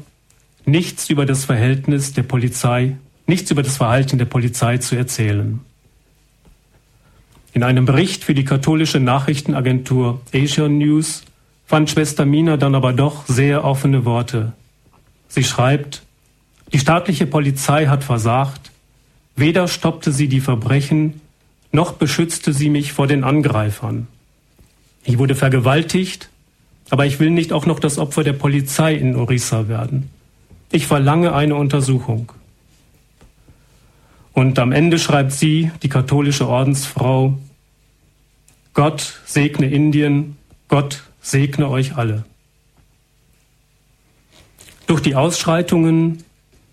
nichts 0.66 1.08
über 1.08 1.24
das 1.24 1.46
Verhältnis 1.46 2.12
der 2.12 2.24
Polizei, 2.24 2.98
nichts 3.26 3.50
über 3.50 3.62
das 3.62 3.78
Verhalten 3.78 4.18
der 4.18 4.26
Polizei 4.26 4.76
zu 4.76 4.94
erzählen. 4.94 5.60
In 7.54 7.62
einem 7.62 7.84
Bericht 7.84 8.24
für 8.24 8.34
die 8.34 8.44
katholische 8.44 8.98
Nachrichtenagentur 8.98 10.20
Asia 10.34 10.68
News 10.68 11.22
fand 11.66 11.88
Schwester 11.88 12.26
Mina 12.26 12.56
dann 12.56 12.74
aber 12.74 12.92
doch 12.92 13.26
sehr 13.26 13.64
offene 13.64 14.04
Worte. 14.04 14.52
Sie 15.28 15.44
schreibt, 15.44 16.02
die 16.72 16.80
staatliche 16.80 17.26
Polizei 17.26 17.86
hat 17.86 18.02
versagt, 18.02 18.72
weder 19.36 19.68
stoppte 19.68 20.10
sie 20.10 20.26
die 20.26 20.40
Verbrechen, 20.40 21.20
noch 21.70 21.92
beschützte 21.92 22.52
sie 22.52 22.70
mich 22.70 22.92
vor 22.92 23.06
den 23.06 23.22
Angreifern. 23.22 24.08
Ich 25.04 25.18
wurde 25.18 25.36
vergewaltigt, 25.36 26.30
aber 26.90 27.06
ich 27.06 27.20
will 27.20 27.30
nicht 27.30 27.52
auch 27.52 27.66
noch 27.66 27.78
das 27.78 27.98
Opfer 27.98 28.24
der 28.24 28.32
Polizei 28.32 28.94
in 28.94 29.14
Orissa 29.14 29.68
werden. 29.68 30.10
Ich 30.72 30.88
verlange 30.88 31.34
eine 31.34 31.54
Untersuchung. 31.54 32.32
Und 34.34 34.58
am 34.58 34.72
Ende 34.72 34.98
schreibt 34.98 35.32
sie, 35.32 35.70
die 35.82 35.88
katholische 35.88 36.48
Ordensfrau, 36.48 37.38
Gott 38.74 39.20
segne 39.24 39.70
Indien, 39.70 40.36
Gott 40.68 41.04
segne 41.20 41.70
euch 41.70 41.96
alle. 41.96 42.24
Durch 44.88 45.00
die 45.00 45.14
Ausschreitungen 45.14 46.24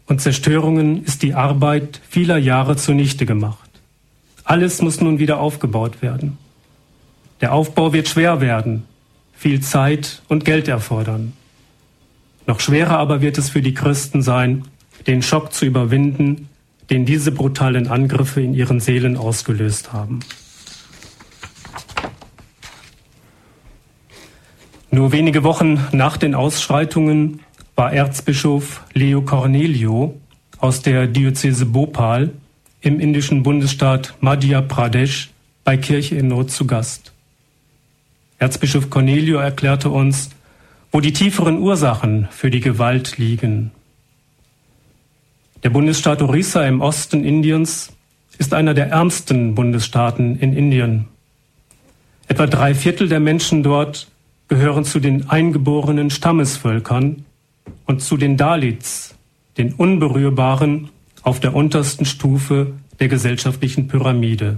und 0.08 0.20
Zerstörungen 0.22 1.06
ist 1.06 1.22
die 1.22 1.36
Arbeit 1.36 2.02
vieler 2.10 2.38
Jahre 2.38 2.76
zunichte 2.76 3.28
gemacht. 3.28 3.70
Alles 4.44 4.82
muss 4.82 5.00
nun 5.00 5.20
wieder 5.20 5.40
aufgebaut 5.40 6.02
werden. 6.02 6.40
Der 7.42 7.54
Aufbau 7.54 7.94
wird 7.94 8.10
schwer 8.10 8.42
werden, 8.42 8.84
viel 9.34 9.62
Zeit 9.62 10.24
und 10.28 10.46
Geld 10.46 10.68
erfordern. 10.68 11.34
Noch 12.48 12.60
schwerer 12.60 12.98
aber 12.98 13.22
wird 13.22 13.38
es 13.38 13.52
für 13.52 13.62
die 13.62 13.76
Christen 13.76 14.24
sein, 14.24 14.66
den 15.06 15.22
Schock 15.22 15.54
zu 15.54 15.66
überwinden, 15.66 16.50
den 16.92 17.06
diese 17.06 17.32
brutalen 17.32 17.88
Angriffe 17.88 18.42
in 18.42 18.54
ihren 18.54 18.82
Seelen 18.82 19.18
ausgelöst 19.18 19.94
haben. 19.94 20.20
Nur 24.92 25.14
wenige 25.14 25.44
Wochen 25.44 25.80
nach 25.94 26.18
den 26.18 26.36
Ausschreitungen 26.36 27.40
war 27.76 27.94
Erzbischof 27.94 28.84
Leo 28.94 29.22
Cornelio 29.22 30.20
aus 30.60 30.82
der 30.82 31.08
Diözese 31.08 31.66
Bhopal 31.66 32.32
im 32.82 33.00
indischen 33.00 33.42
Bundesstaat 33.42 34.14
Madhya 34.20 34.62
Pradesh 34.62 35.30
bei 35.64 35.78
Kirche 35.78 36.16
in 36.16 36.28
Not 36.28 36.52
zu 36.52 36.68
Gast. 36.68 37.14
Erzbischof 38.38 38.90
Cornelio 38.90 39.38
erklärte 39.38 39.90
uns, 39.90 40.32
wo 40.92 41.00
die 41.00 41.14
tieferen 41.14 41.60
Ursachen 41.60 42.28
für 42.32 42.52
die 42.52 42.60
Gewalt 42.60 43.18
liegen. 43.18 43.72
Der 45.64 45.70
Bundesstaat 45.70 46.24
Orissa 46.24 46.66
im 46.66 46.82
Osten 46.82 47.24
Indiens 47.24 47.94
ist 48.40 48.56
einer 48.56 48.74
der 48.74 48.88
ärmsten 48.88 49.54
Bundesstaaten 49.54 50.40
in 50.40 50.54
Indien. 50.54 51.06
Etwa 52.28 52.48
drei 52.48 52.74
Viertel 52.74 53.08
der 53.08 53.20
Menschen 53.20 53.62
dort 53.62 54.08
gehören 54.48 54.86
zu 54.86 55.00
den 55.00 55.30
eingeborenen 55.30 56.10
Stammesvölkern 56.10 57.26
und 57.86 58.02
zu 58.02 58.18
den 58.18 58.38
Dalits, 58.38 59.14
den 59.60 59.74
Unberührbaren 59.74 60.90
auf 61.22 61.40
der 61.40 61.56
untersten 61.56 62.06
Stufe 62.06 62.74
der 63.00 63.08
gesellschaftlichen 63.08 63.88
Pyramide. 63.88 64.58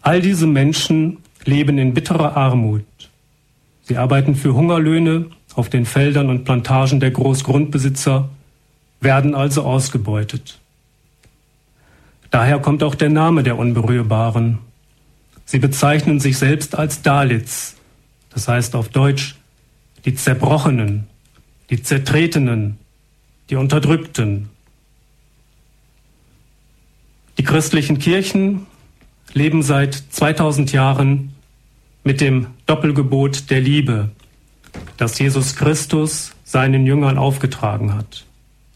All 0.00 0.22
diese 0.22 0.46
Menschen 0.46 1.18
leben 1.44 1.76
in 1.78 1.92
bitterer 1.92 2.36
Armut. 2.36 2.84
Sie 3.82 3.96
arbeiten 3.96 4.36
für 4.36 4.54
Hungerlöhne 4.54 5.26
auf 5.56 5.68
den 5.68 5.86
Feldern 5.86 6.30
und 6.30 6.44
Plantagen 6.44 7.00
der 7.00 7.10
Großgrundbesitzer, 7.10 8.28
werden 9.00 9.34
also 9.34 9.62
ausgebeutet. 9.62 10.58
Daher 12.30 12.60
kommt 12.60 12.82
auch 12.82 12.94
der 12.94 13.08
Name 13.10 13.42
der 13.42 13.58
Unberührbaren. 13.58 14.58
Sie 15.44 15.58
bezeichnen 15.58 16.20
sich 16.20 16.38
selbst 16.38 16.78
als 16.78 17.02
Dalits, 17.02 17.76
das 18.30 18.46
heißt 18.46 18.76
auf 18.76 18.88
Deutsch 18.88 19.36
die 20.04 20.14
Zerbrochenen, 20.14 21.08
die 21.70 21.82
Zertretenen, 21.82 22.78
die 23.50 23.56
Unterdrückten. 23.56 24.48
Die 27.36 27.42
christlichen 27.42 27.98
Kirchen 27.98 28.66
leben 29.32 29.62
seit 29.62 29.94
2000 29.94 30.72
Jahren 30.72 31.34
mit 32.04 32.20
dem 32.20 32.46
Doppelgebot 32.66 33.50
der 33.50 33.60
Liebe, 33.60 34.10
das 34.96 35.18
Jesus 35.18 35.56
Christus 35.56 36.32
seinen 36.44 36.86
Jüngern 36.86 37.18
aufgetragen 37.18 37.94
hat, 37.94 38.24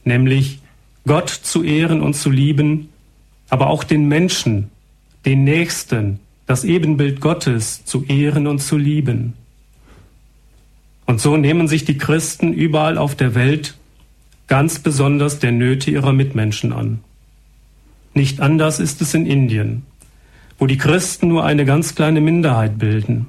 nämlich 0.04 0.60
Gott 1.06 1.28
zu 1.28 1.62
ehren 1.62 2.00
und 2.00 2.14
zu 2.14 2.30
lieben, 2.30 2.88
aber 3.50 3.68
auch 3.68 3.84
den 3.84 4.08
Menschen, 4.08 4.70
den 5.24 5.44
Nächsten, 5.44 6.20
das 6.46 6.64
Ebenbild 6.64 7.20
Gottes 7.20 7.84
zu 7.84 8.04
ehren 8.04 8.46
und 8.46 8.60
zu 8.60 8.76
lieben. 8.76 9.34
Und 11.06 11.20
so 11.20 11.36
nehmen 11.36 11.68
sich 11.68 11.84
die 11.84 11.98
Christen 11.98 12.52
überall 12.52 12.98
auf 12.98 13.14
der 13.14 13.34
Welt 13.34 13.76
ganz 14.46 14.78
besonders 14.78 15.38
der 15.38 15.52
Nöte 15.52 15.90
ihrer 15.90 16.12
Mitmenschen 16.12 16.72
an. 16.72 17.00
Nicht 18.14 18.40
anders 18.40 18.80
ist 18.80 19.00
es 19.00 19.14
in 19.14 19.26
Indien, 19.26 19.84
wo 20.58 20.66
die 20.66 20.78
Christen 20.78 21.28
nur 21.28 21.44
eine 21.44 21.64
ganz 21.64 21.94
kleine 21.94 22.20
Minderheit 22.20 22.78
bilden. 22.78 23.26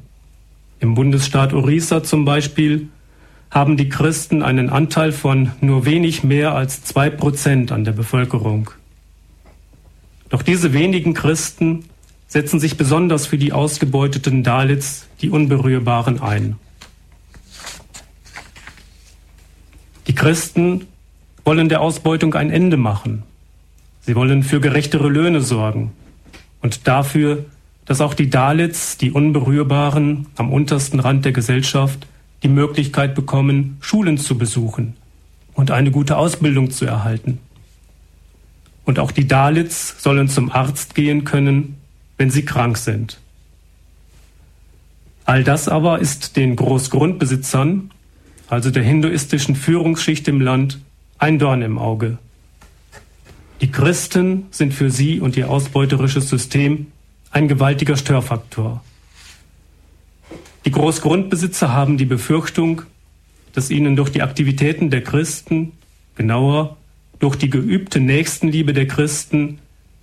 Im 0.80 0.94
Bundesstaat 0.94 1.54
Orissa 1.54 2.04
zum 2.04 2.26
Beispiel 2.26 2.90
haben 3.56 3.78
die 3.78 3.88
Christen 3.88 4.44
einen 4.44 4.70
Anteil 4.70 5.13
von 5.13 5.54
nur 5.62 5.86
wenig 5.86 6.26
mehr 6.26 6.54
als 6.54 6.84
zwei 6.84 7.10
Prozent 7.10 7.72
an 7.72 7.86
der 7.86 7.94
Bevölkerung. 7.94 8.70
Doch 10.28 10.41
diese 10.41 10.74
wenigen 10.74 11.13
Christen 11.13 11.86
setzen 12.28 12.60
sich 12.60 12.76
besonders 12.76 13.28
für 13.28 13.38
die 13.38 13.54
ausgebeuteten 13.54 14.44
Dalits, 14.44 15.08
die 15.22 15.30
Unberührbaren, 15.30 16.22
ein. 16.22 16.58
Die 20.08 20.15
Christen 20.15 20.88
wollen 21.46 21.70
der 21.70 21.80
Ausbeutung 21.80 22.34
ein 22.34 22.52
Ende 22.52 22.76
machen. 22.76 23.24
Sie 24.02 24.18
wollen 24.18 24.44
für 24.44 24.60
gerechtere 24.60 25.08
Löhne 25.08 25.39
sorgen 25.39 25.94
und 26.62 26.89
dafür, 26.89 27.46
dass 27.86 28.02
auch 28.02 28.15
die 28.15 28.30
Dalits, 28.30 28.98
die 28.98 29.12
Unberührbaren 29.12 30.26
am 30.36 30.52
untersten 30.52 31.00
Rand 31.00 31.24
der 31.24 31.32
Gesellschaft, 31.32 32.06
die 32.46 32.50
Möglichkeit 32.50 33.16
bekommen, 33.16 33.78
Schulen 33.82 34.18
zu 34.18 34.38
besuchen 34.38 34.96
und 35.56 35.72
eine 35.72 35.90
gute 35.90 36.16
Ausbildung 36.16 36.70
zu 36.70 36.86
erhalten. 36.86 37.40
Und 38.86 39.00
auch 39.00 39.12
die 39.12 39.28
Dalits 39.28 40.02
sollen 40.02 40.30
zum 40.30 40.52
Arzt 40.52 40.94
gehen 40.94 41.24
können, 41.24 41.78
wenn 42.18 42.30
sie 42.30 42.46
krank 42.46 42.78
sind. 42.78 43.20
All 45.26 45.44
das 45.44 45.68
aber 45.68 46.00
ist 46.00 46.38
den 46.38 46.56
Großgrundbesitzern 46.56 47.90
also 48.48 48.70
der 48.70 48.84
hinduistischen 48.84 49.56
Führungsschicht 49.56 50.28
im 50.28 50.40
Land, 50.40 50.80
ein 51.18 51.40
Dorn 51.40 51.64
im 51.64 51.80
Auge. 51.80 52.20
Die 53.62 53.72
Christen 53.72 54.46
sind 54.52 54.72
für 54.72 54.92
sie 54.92 55.20
und 55.20 55.36
ihr 55.36 55.50
ausbeuterisches 55.50 56.30
System 56.30 56.92
ein 57.32 57.48
gewaltiger 57.48 57.98
Störfaktor. 57.98 58.84
Die 60.65 60.71
Großgrundbesitzer 60.71 61.71
haben 61.71 61.97
die 61.97 62.06
Befürchtung, 62.06 62.82
dass 63.54 63.69
ihnen 63.69 63.95
durch 63.95 64.10
die 64.10 64.23
Aktivitäten 64.23 64.89
der 64.89 65.04
Christen, 65.04 65.73
genauer 66.15 66.78
durch 67.19 67.36
die 67.36 67.51
geübte 67.51 67.99
Nächstenliebe 67.99 68.73
der 68.73 68.88
Christen, 68.88 69.60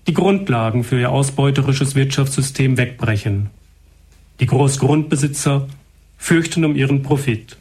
die 0.06 0.14
Grundlagen 0.14 0.84
für 0.84 1.00
ihr 1.00 1.10
ausbeuterisches 1.10 1.94
Wirtschaftssystem 1.94 2.76
wegbrechen. 2.76 3.50
Die 4.40 4.46
Großgrundbesitzer 4.46 5.68
fürchten 6.16 6.64
um 6.64 6.76
ihren 6.76 7.02
Profit. 7.02 7.56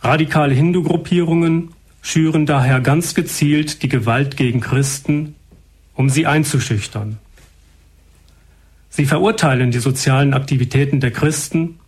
Radikale 0.00 0.54
Hindu-Gruppierungen 0.54 1.72
schüren 2.00 2.46
daher 2.46 2.80
ganz 2.80 3.14
gezielt 3.14 3.82
die 3.82 3.88
Gewalt 3.88 4.36
gegen 4.36 4.60
Christen, 4.60 5.34
um 5.94 6.08
sie 6.08 6.26
einzuschüchtern. 6.26 7.18
Sie 8.98 9.06
verurteilen 9.06 9.70
die 9.70 9.78
sozialen 9.78 10.34
Aktivitäten 10.34 10.98
der 10.98 11.12
Christen 11.12 11.78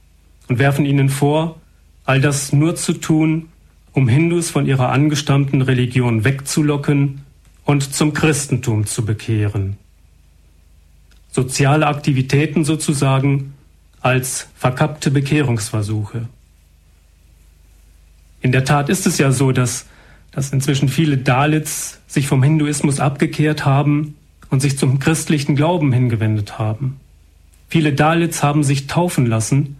und 0.47 0.61
werfen 0.61 0.85
ihnen 0.85 1.09
vor, 1.09 1.61
all 2.05 2.21
das 2.21 2.53
nur 2.53 2.77
zu 2.77 2.93
tun, 2.93 3.49
um 3.91 4.07
Hindus 4.07 4.49
von 4.51 4.65
ihrer 4.65 4.91
angestammten 4.91 5.61
Religion 5.61 6.23
wegzulocken 6.23 7.23
und 7.65 7.93
zum 7.93 8.15
Christentum 8.15 8.87
zu 8.87 9.05
bekehren. 9.05 9.77
Soziale 11.33 11.89
Aktivitäten 11.89 12.65
sozusagen 12.65 13.55
als 14.01 14.47
verkappte 14.55 15.11
Bekehrungsversuche. 15.11 16.29
In 18.41 18.53
der 18.53 18.65
Tat 18.65 18.89
ist 18.89 19.09
es 19.09 19.19
ja 19.19 19.33
so, 19.33 19.51
dass, 19.51 19.87
dass 20.31 20.53
inzwischen 20.53 20.89
viele 20.89 21.19
Dalits 21.19 21.99
sich 22.07 22.29
vom 22.29 22.45
Hinduismus 22.45 23.01
abgekehrt 23.01 23.65
haben 23.65 24.15
und 24.51 24.61
sich 24.61 24.77
zum 24.77 24.99
christlichen 24.99 25.57
Glauben 25.57 25.93
hingewendet 25.93 26.59
haben. 26.59 27.01
Viele 27.69 27.93
Dalits 27.93 28.43
haben 28.43 28.65
sich 28.65 28.89
taufen 28.89 29.27
lassen 29.27 29.77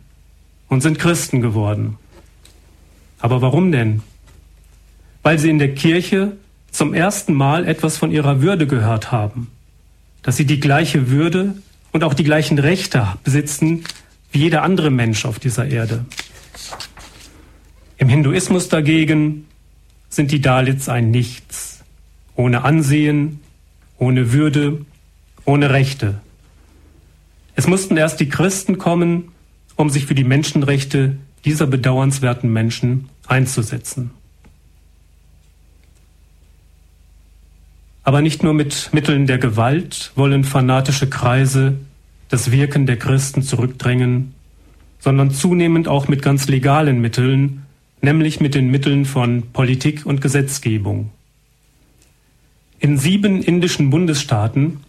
und 0.69 0.81
sind 0.81 0.99
Christen 0.99 1.41
geworden. 1.41 1.97
Aber 3.19 3.43
warum 3.43 3.73
denn? 3.73 4.03
Weil 5.23 5.39
sie 5.39 5.51
in 5.51 5.59
der 5.59 5.75
Kirche 5.75 6.37
zum 6.71 6.95
ersten 6.95 7.35
Mal 7.35 7.67
etwas 7.67 7.99
von 7.99 8.13
ihrer 8.13 8.41
Würde 8.41 8.67
gehört 8.67 9.11
haben, 9.13 9.49
dass 10.23 10.37
sie 10.37 10.47
die 10.47 10.61
gleiche 10.61 11.11
Würde 11.11 11.57
und 11.93 12.05
auch 12.05 12.15
die 12.15 12.25
gleichen 12.25 12.59
Rechte 12.59 13.09
besitzen 13.25 13.85
wie 14.33 14.39
jeder 14.39 14.63
andere 14.63 14.91
Mensch 14.91 15.25
auf 15.25 15.41
dieser 15.41 15.67
Erde. 15.67 16.05
Im 17.99 18.09
Hinduismus 18.09 18.69
dagegen 18.69 19.47
sind 20.09 20.31
die 20.31 20.41
Dalits 20.41 20.89
ein 20.89 21.11
Nichts, 21.11 21.83
ohne 22.37 22.63
Ansehen, 22.63 23.41
ohne 24.01 24.33
Würde, 24.33 24.85
ohne 25.45 25.71
Rechte. 25.71 26.21
Es 27.55 27.69
mussten 27.69 27.97
erst 27.97 28.19
die 28.19 28.29
Christen 28.29 28.79
kommen, 28.79 29.29
um 29.77 29.91
sich 29.91 30.07
für 30.07 30.15
die 30.15 30.25
Menschenrechte 30.25 31.17
dieser 31.45 31.67
bedauernswerten 31.67 32.53
Menschen 32.53 33.09
einzusetzen. 33.29 34.11
Aber 38.03 38.23
nicht 38.23 38.43
nur 38.43 38.55
mit 38.55 38.91
Mitteln 38.93 39.27
der 39.27 39.39
Gewalt 39.39 40.13
wollen 40.17 40.45
fanatische 40.45 41.09
Kreise 41.09 41.77
das 42.31 42.51
Wirken 42.51 42.87
der 42.87 42.97
Christen 42.97 43.43
zurückdrängen, 43.43 44.35
sondern 44.99 45.31
zunehmend 45.31 45.89
auch 45.89 46.09
mit 46.09 46.23
ganz 46.23 46.49
legalen 46.49 47.01
Mitteln, 47.01 47.67
nämlich 48.01 48.41
mit 48.41 48.55
den 48.55 48.71
Mitteln 48.71 49.05
von 49.05 49.53
Politik 49.53 50.07
und 50.07 50.23
Gesetzgebung. 50.23 51.11
In 52.81 52.97
sieben 52.97 53.43
indischen 53.43 53.91
Bundesstaaten 53.91 54.81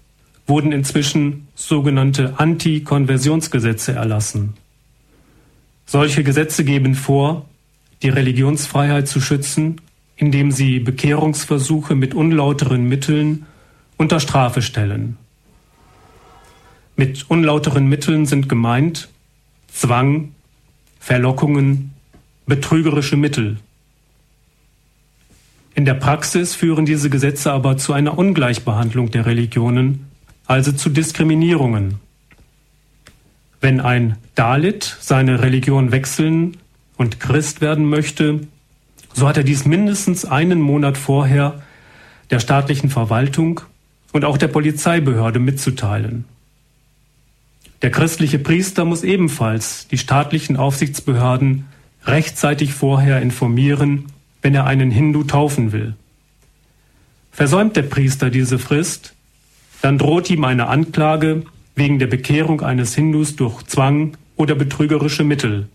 wurden 0.48 0.72
inzwischen 0.72 1.48
sogenannte 1.56 2.40
Anti-Konversionsgesetze 2.40 3.92
erlassen. 3.92 4.54
Solche 5.86 6.24
Gesetze 6.24 6.64
geben 6.64 6.96
vor, 6.96 7.50
die 8.02 8.08
Religionsfreiheit 8.08 9.10
zu 9.10 9.20
schützen, 9.20 9.82
indem 10.16 10.52
sie 10.52 10.80
Bekehrungsversuche 10.80 11.96
mit 11.96 12.14
unlauteren 12.14 12.88
Mitteln 12.88 13.46
unter 13.98 14.22
Strafe 14.22 14.62
stellen. 14.62 15.18
Mit 16.96 17.30
unlauteren 17.30 17.88
Mitteln 17.88 18.26
sind 18.26 18.48
gemeint 18.48 19.10
Zwang, 19.68 20.32
Verlockungen, 21.00 21.92
betrügerische 22.46 23.18
Mittel. 23.18 23.58
In 25.74 25.86
der 25.86 25.94
Praxis 25.94 26.54
führen 26.54 26.86
diese 26.86 27.10
Gesetze 27.10 27.52
aber 27.52 27.78
zu 27.78 27.94
einer 27.94 28.18
Ungleichbehandlung 28.18 29.12
der 29.12 29.26
Religionen, 29.26 30.08
also 30.46 30.72
zu 30.72 30.90
Diskriminierungen. 30.90 31.96
Wenn 33.62 33.80
ein 33.80 34.18
Dalit 34.36 34.98
seine 35.00 35.42
Religion 35.42 35.92
wechseln 35.92 36.58
und 36.98 37.20
Christ 37.20 37.62
werden 37.62 37.86
möchte, 37.86 38.42
so 39.14 39.28
hat 39.28 39.38
er 39.38 39.44
dies 39.44 39.66
mindestens 39.66 40.26
einen 40.26 40.60
Monat 40.60 40.98
vorher 40.98 41.62
der 42.32 42.40
staatlichen 42.40 42.90
Verwaltung 42.90 43.62
und 44.12 44.26
auch 44.26 44.38
der 44.38 44.48
Polizeibehörde 44.48 45.40
mitzuteilen. 45.40 46.26
Der 47.82 47.92
christliche 47.92 48.40
Priester 48.40 48.86
muss 48.86 49.04
ebenfalls 49.04 49.88
die 49.88 49.98
staatlichen 49.98 50.58
Aufsichtsbehörden 50.58 51.66
rechtzeitig 52.06 52.74
vorher 52.74 53.22
informieren, 53.22 54.06
wenn 54.42 54.56
er 54.56 54.66
einen 54.66 54.92
Hindu 54.92 55.24
taufen 55.24 55.72
will. 55.72 55.96
Versäumt 57.32 57.76
der 57.76 57.84
Priester 57.84 58.30
diese 58.30 58.60
Frist, 58.60 59.14
dann 59.82 59.98
droht 59.98 60.30
ihm 60.30 60.44
eine 60.44 60.68
Anklage 60.68 61.44
wegen 61.76 62.00
der 62.00 62.08
Bekehrung 62.08 62.62
eines 62.62 62.94
Hindus 62.94 63.36
durch 63.36 63.64
Zwang 63.64 64.18
oder 64.36 64.56
betrügerische 64.56 65.24
Mittel. 65.24 65.70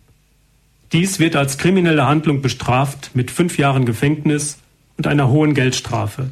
Dies 0.93 1.19
wird 1.19 1.35
als 1.35 1.59
kriminelle 1.59 2.07
Handlung 2.07 2.43
bestraft 2.43 3.11
mit 3.15 3.31
fünf 3.31 3.59
Jahren 3.59 3.87
Gefängnis 3.87 4.59
und 4.97 5.07
einer 5.07 5.29
hohen 5.29 5.55
Geldstrafe. 5.55 6.31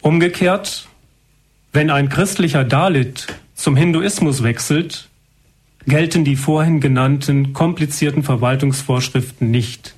Umgekehrt, 0.00 0.88
wenn 1.72 1.90
ein 1.90 2.08
christlicher 2.08 2.64
Dalit 2.64 3.26
zum 3.54 3.76
Hinduismus 3.76 4.42
wechselt, 4.42 5.09
gelten 5.86 6.24
die 6.24 6.36
vorhin 6.36 6.80
genannten 6.80 7.52
komplizierten 7.52 8.22
Verwaltungsvorschriften 8.22 9.50
nicht. 9.50 9.94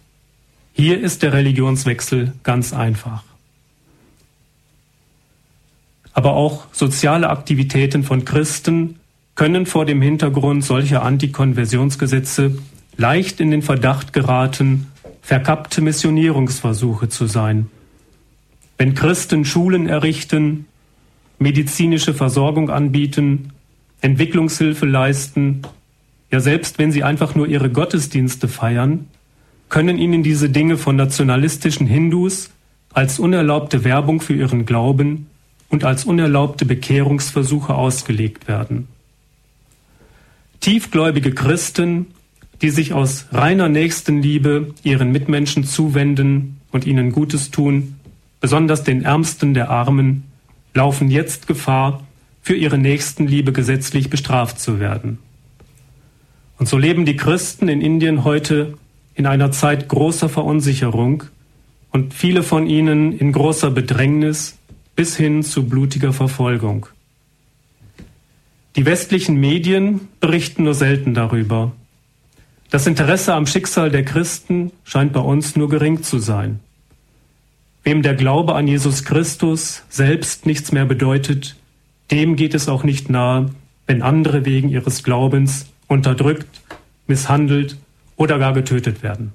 Hier 0.73 1.01
ist 1.01 1.23
der 1.23 1.33
Religionswechsel 1.33 2.33
ganz 2.42 2.73
einfach. 2.73 3.25
Aber 6.14 6.35
auch 6.35 6.66
soziale 6.73 7.31
Aktivitäten 7.31 8.05
von 8.05 8.25
Christen 8.25 8.99
können 9.35 9.66
vor 9.66 9.87
dem 9.87 10.03
Hintergrund 10.03 10.64
solcher 10.64 11.03
Antikonversionsgesetze 11.03 12.59
leicht 12.97 13.40
in 13.40 13.51
den 13.51 13.62
Verdacht 13.62 14.12
geraten, 14.12 14.88
verkappte 15.23 15.81
Missionierungsversuche 15.81 17.09
zu 17.09 17.27
sein. 17.27 17.71
Wenn 18.77 18.95
Christen 18.95 19.45
Schulen 19.45 19.88
errichten, 19.88 20.66
medizinische 21.38 22.14
Versorgung 22.14 22.71
anbieten, 22.71 23.53
Entwicklungshilfe 24.02 24.84
leisten, 24.84 25.62
ja 26.30 26.40
selbst 26.40 26.78
wenn 26.78 26.92
sie 26.92 27.04
einfach 27.04 27.34
nur 27.34 27.46
ihre 27.46 27.70
Gottesdienste 27.70 28.48
feiern, 28.48 29.06
können 29.68 29.96
ihnen 29.96 30.22
diese 30.22 30.50
Dinge 30.50 30.76
von 30.76 30.96
nationalistischen 30.96 31.86
Hindus 31.86 32.50
als 32.92 33.18
unerlaubte 33.18 33.84
Werbung 33.84 34.20
für 34.20 34.34
ihren 34.34 34.66
Glauben 34.66 35.28
und 35.70 35.84
als 35.84 36.04
unerlaubte 36.04 36.66
Bekehrungsversuche 36.66 37.74
ausgelegt 37.74 38.48
werden. 38.48 38.88
Tiefgläubige 40.60 41.32
Christen, 41.32 42.06
die 42.60 42.70
sich 42.70 42.92
aus 42.92 43.26
reiner 43.32 43.68
Nächstenliebe 43.68 44.74
ihren 44.82 45.10
Mitmenschen 45.10 45.64
zuwenden 45.64 46.60
und 46.70 46.86
ihnen 46.86 47.12
Gutes 47.12 47.50
tun, 47.50 47.96
besonders 48.40 48.84
den 48.84 49.02
Ärmsten 49.02 49.54
der 49.54 49.70
Armen, 49.70 50.24
laufen 50.74 51.10
jetzt 51.10 51.46
Gefahr, 51.46 52.02
für 52.42 52.55
ihre 52.55 52.76
Nächstenliebe 52.76 53.52
gesetzlich 53.52 54.11
bestraft 54.11 54.61
zu 54.61 54.81
werden. 54.81 55.18
Und 56.59 56.68
so 56.68 56.76
leben 56.76 57.07
die 57.07 57.16
Christen 57.16 57.68
in 57.68 57.81
Indien 57.81 58.24
heute 58.24 58.74
in 59.14 59.26
einer 59.26 59.52
Zeit 59.52 59.88
großer 59.88 60.28
Verunsicherung 60.28 61.24
und 61.90 62.14
viele 62.14 62.42
von 62.42 62.66
ihnen 62.66 63.16
in 63.16 63.33
großer 63.33 63.70
Bedrängnis 63.70 64.59
bis 64.96 65.16
hin 65.16 65.42
zu 65.42 65.68
blutiger 65.68 66.12
Verfolgung. 66.12 66.87
Die 68.76 68.87
westlichen 68.87 69.38
Medien 69.38 70.09
berichten 70.20 70.64
nur 70.64 70.74
selten 70.74 71.14
darüber. 71.14 71.72
Das 72.70 72.87
Interesse 72.87 73.35
am 73.35 73.46
Schicksal 73.46 73.90
der 73.90 74.05
Christen 74.05 74.72
scheint 74.83 75.12
bei 75.12 75.20
uns 75.20 75.57
nur 75.57 75.68
gering 75.68 76.02
zu 76.02 76.18
sein. 76.18 76.61
Wem 77.85 78.02
der 78.02 78.14
Glaube 78.14 78.55
an 78.55 78.66
Jesus 78.66 79.05
Christus 79.05 79.83
selbst 79.90 80.46
nichts 80.46 80.72
mehr 80.72 80.87
bedeutet, 80.87 81.57
dem 82.12 82.37
geht 82.37 82.55
es 82.55 82.68
auch 82.68 82.85
nicht 82.85 83.09
nahe, 83.09 83.51
wenn 83.87 84.03
andere 84.03 84.44
wegen 84.44 84.68
ihres 84.68 85.03
Glaubens 85.03 85.66
unterdrückt, 85.88 86.61
misshandelt 87.07 87.79
oder 88.16 88.38
gar 88.38 88.53
getötet 88.53 89.03
werden. 89.03 89.33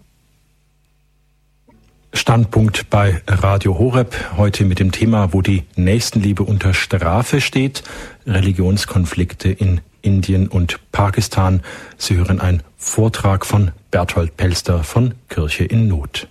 Standpunkt 2.14 2.90
bei 2.90 3.22
Radio 3.28 3.78
Horeb 3.78 4.16
heute 4.38 4.64
mit 4.64 4.80
dem 4.80 4.92
Thema, 4.92 5.34
wo 5.34 5.42
die 5.42 5.64
Nächstenliebe 5.76 6.44
unter 6.44 6.74
Strafe 6.74 7.42
steht, 7.42 7.84
Religionskonflikte 8.26 9.50
in 9.50 9.82
Indien 10.02 10.48
und 10.48 10.80
Pakistan. 10.92 11.62
Sie 11.98 12.16
hören 12.16 12.40
einen 12.40 12.64
Vortrag 12.78 13.46
von 13.46 13.72
Berthold 13.92 14.38
Pelster 14.38 14.84
von 14.84 15.16
Kirche 15.30 15.66
in 15.66 15.88
Not. 15.88 16.28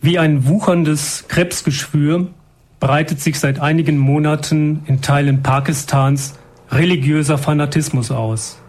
Wie 0.00 0.18
ein 0.18 0.46
wucherndes 0.46 1.26
Krebsgeschwür 1.28 2.28
breitet 2.80 3.20
sich 3.20 3.38
seit 3.38 3.60
einigen 3.60 3.98
Monaten 3.98 4.82
in 4.86 5.00
Teilen 5.00 5.42
Pakistans 5.42 6.34
religiöser 6.70 7.38
Fanatismus 7.38 8.10
aus. 8.10 8.60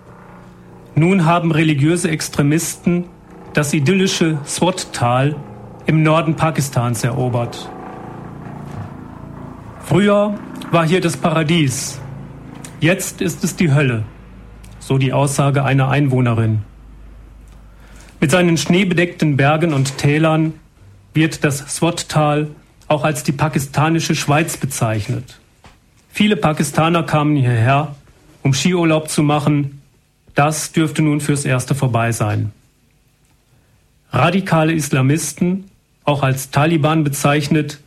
Nun 0.96 1.26
haben 1.26 1.52
religiöse 1.52 2.10
Extremisten 2.10 3.06
das 3.54 3.74
idyllische 3.74 4.38
Swat-Tal 4.46 5.36
im 5.86 6.04
Norden 6.04 6.36
Pakistans 6.36 7.04
erobert. 7.04 7.70
Früher 9.86 10.36
war 10.72 10.86
hier 10.86 11.02
das 11.02 11.18
Paradies, 11.18 12.00
Jetzt 12.82 13.20
ist 13.20 13.44
es 13.44 13.58
die 13.58 13.74
Hölle, 13.74 14.06
so 14.80 14.98
die 14.98 15.12
Aussage 15.12 15.66
einer 15.66 15.90
Einwohnerin. 15.90 16.60
Mit 18.22 18.32
seinen 18.32 18.56
schneebedeckten 18.56 19.36
Bergen 19.36 19.74
und 19.74 19.98
Tälern 19.98 20.54
wird 21.14 21.44
das 21.44 21.58
Swat-Tal 21.76 22.48
auch 22.90 23.04
als 23.04 23.24
die 23.24 23.32
pakistanische 23.32 24.16
Schweiz 24.16 24.58
bezeichnet. 24.58 25.40
Viele 26.12 26.36
Pakistaner 26.36 27.04
kamen 27.04 27.36
hierher, 27.36 27.96
um 28.42 28.54
Skiurlaub 28.54 29.10
zu 29.10 29.24
machen. 29.24 29.82
Das 30.36 30.72
dürfte 30.72 31.02
nun 31.02 31.22
fürs 31.22 31.46
Erste 31.46 31.76
vorbei 31.76 32.12
sein. 32.12 32.52
Radikale 34.12 34.74
Islamisten, 34.74 35.70
auch 36.04 36.24
als 36.24 36.50
Taliban 36.50 37.04
bezeichnet, 37.04 37.80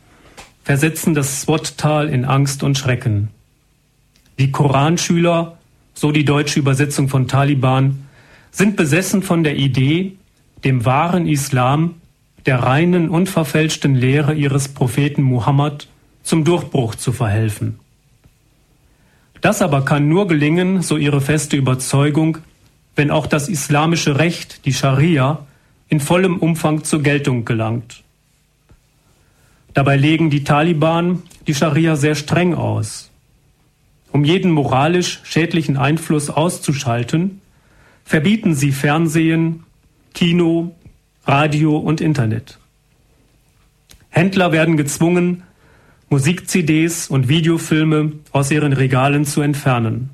versetzen 0.63 1.13
das 1.13 1.41
Swat-Tal 1.41 2.07
in 2.07 2.23
Angst 2.23 2.63
und 2.63 2.77
Schrecken. 2.77 3.27
Die 4.39 4.51
Koranschüler, 4.51 5.57
so 5.93 6.13
die 6.13 6.23
deutsche 6.23 6.59
Übersetzung 6.59 7.09
von 7.09 7.27
Taliban, 7.27 8.07
sind 8.51 8.77
besessen 8.77 9.21
von 9.21 9.43
der 9.43 9.57
Idee, 9.57 10.13
dem 10.63 10.85
wahren 10.85 11.27
Islam, 11.27 11.95
der 12.45 12.59
reinen, 12.59 13.09
unverfälschten 13.09 13.95
Lehre 13.95 14.33
ihres 14.33 14.67
Propheten 14.67 15.21
Muhammad 15.21 15.87
zum 16.23 16.43
Durchbruch 16.43 16.95
zu 16.95 17.11
verhelfen. 17.11 17.79
Das 19.41 19.61
aber 19.61 19.83
kann 19.83 20.07
nur 20.07 20.27
gelingen, 20.27 20.81
so 20.81 20.97
ihre 20.97 21.21
feste 21.21 21.57
Überzeugung, 21.57 22.37
wenn 22.95 23.11
auch 23.11 23.27
das 23.27 23.49
islamische 23.49 24.17
Recht, 24.17 24.65
die 24.65 24.73
Scharia, 24.73 25.45
in 25.89 25.99
vollem 25.99 26.37
Umfang 26.37 26.83
zur 26.83 27.01
Geltung 27.01 27.43
gelangt. 27.45 28.03
Dabei 29.73 29.97
legen 29.97 30.29
die 30.29 30.43
Taliban 30.43 31.23
die 31.47 31.55
Scharia 31.55 31.95
sehr 31.95 32.15
streng 32.15 32.53
aus. 32.53 33.09
Um 34.11 34.23
jeden 34.23 34.51
moralisch 34.51 35.21
schädlichen 35.23 35.75
Einfluss 35.75 36.29
auszuschalten, 36.29 37.41
verbieten 38.05 38.53
sie 38.53 38.71
Fernsehen, 38.71 39.63
Kino, 40.13 40.75
Radio 41.25 41.77
und 41.77 42.01
Internet. 42.01 42.59
Händler 44.09 44.51
werden 44.51 44.75
gezwungen, 44.75 45.43
Musik-CDs 46.09 47.07
und 47.07 47.29
Videofilme 47.29 48.11
aus 48.31 48.51
ihren 48.51 48.73
Regalen 48.73 49.25
zu 49.25 49.41
entfernen. 49.41 50.09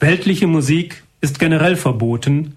Weltliche 0.00 0.48
Musik 0.48 1.04
ist 1.20 1.38
generell 1.38 1.76
verboten, 1.76 2.56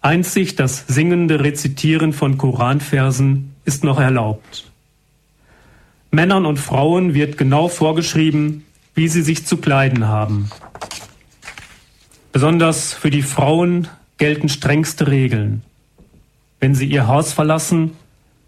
einzig 0.00 0.56
das 0.56 0.86
singende 0.88 1.44
Rezitieren 1.44 2.12
von 2.14 2.38
Koranversen 2.38 3.54
ist 3.66 3.84
noch 3.84 4.00
erlaubt. 4.00 4.70
Männern 6.10 6.46
und 6.46 6.58
Frauen 6.58 7.12
wird 7.12 7.36
genau 7.36 7.68
vorgeschrieben, 7.68 8.64
wie 8.94 9.08
sie 9.08 9.22
sich 9.22 9.46
zu 9.46 9.58
kleiden 9.58 10.08
haben. 10.08 10.50
Besonders 12.32 12.94
für 12.94 13.10
die 13.10 13.22
Frauen 13.22 13.88
gelten 14.16 14.48
strengste 14.48 15.08
Regeln. 15.08 15.62
Wenn 16.60 16.74
sie 16.74 16.86
ihr 16.86 17.06
Haus 17.06 17.32
verlassen, 17.32 17.92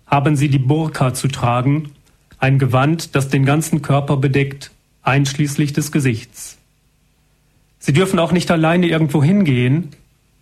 haben 0.07 0.37
sie 0.37 0.49
die 0.49 0.59
Burka 0.59 1.15
zu 1.15 1.29
tragen, 1.29 1.91
ein 2.39 2.59
Gewand, 2.59 3.15
das 3.15 3.29
den 3.29 3.45
ganzen 3.45 3.83
Körper 3.83 4.17
bedeckt, 4.17 4.71
einschließlich 5.03 5.73
des 5.73 5.93
Gesichts. 5.93 6.59
Sie 7.79 7.93
dürfen 7.93 8.19
auch 8.19 8.33
nicht 8.33 8.51
alleine 8.51 8.89
irgendwo 8.89 9.23
hingehen, 9.23 9.91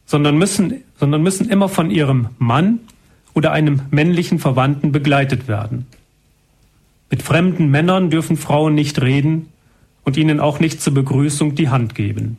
sondern 0.06 0.36
müssen, 0.36 0.82
sondern 0.98 1.22
müssen 1.22 1.48
immer 1.48 1.68
von 1.68 1.90
ihrem 1.90 2.28
Mann 2.38 2.80
oder 3.34 3.52
einem 3.52 3.82
männlichen 3.90 4.38
Verwandten 4.38 4.92
begleitet 4.92 5.48
werden. 5.48 5.86
Mit 7.10 7.22
fremden 7.22 7.70
Männern 7.70 8.10
dürfen 8.10 8.36
Frauen 8.36 8.74
nicht 8.74 9.00
reden 9.00 9.48
und 10.04 10.16
ihnen 10.16 10.40
auch 10.40 10.60
nicht 10.60 10.80
zur 10.80 10.94
Begrüßung 10.94 11.54
die 11.54 11.68
Hand 11.68 11.94
geben. 11.94 12.38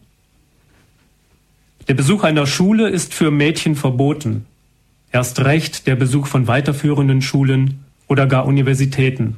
Der 1.88 1.94
Besuch 1.94 2.24
einer 2.24 2.48
Schule 2.48 2.90
ist 2.90 3.14
für 3.14 3.30
Mädchen 3.30 3.76
verboten. 3.76 4.46
Erst 5.16 5.40
recht 5.46 5.88
der 5.88 5.96
Besuch 5.96 6.28
von 6.28 6.46
weiterführenden 6.46 7.22
Schulen 7.22 7.86
oder 8.10 8.28
gar 8.28 8.46
Universitäten. 8.46 9.38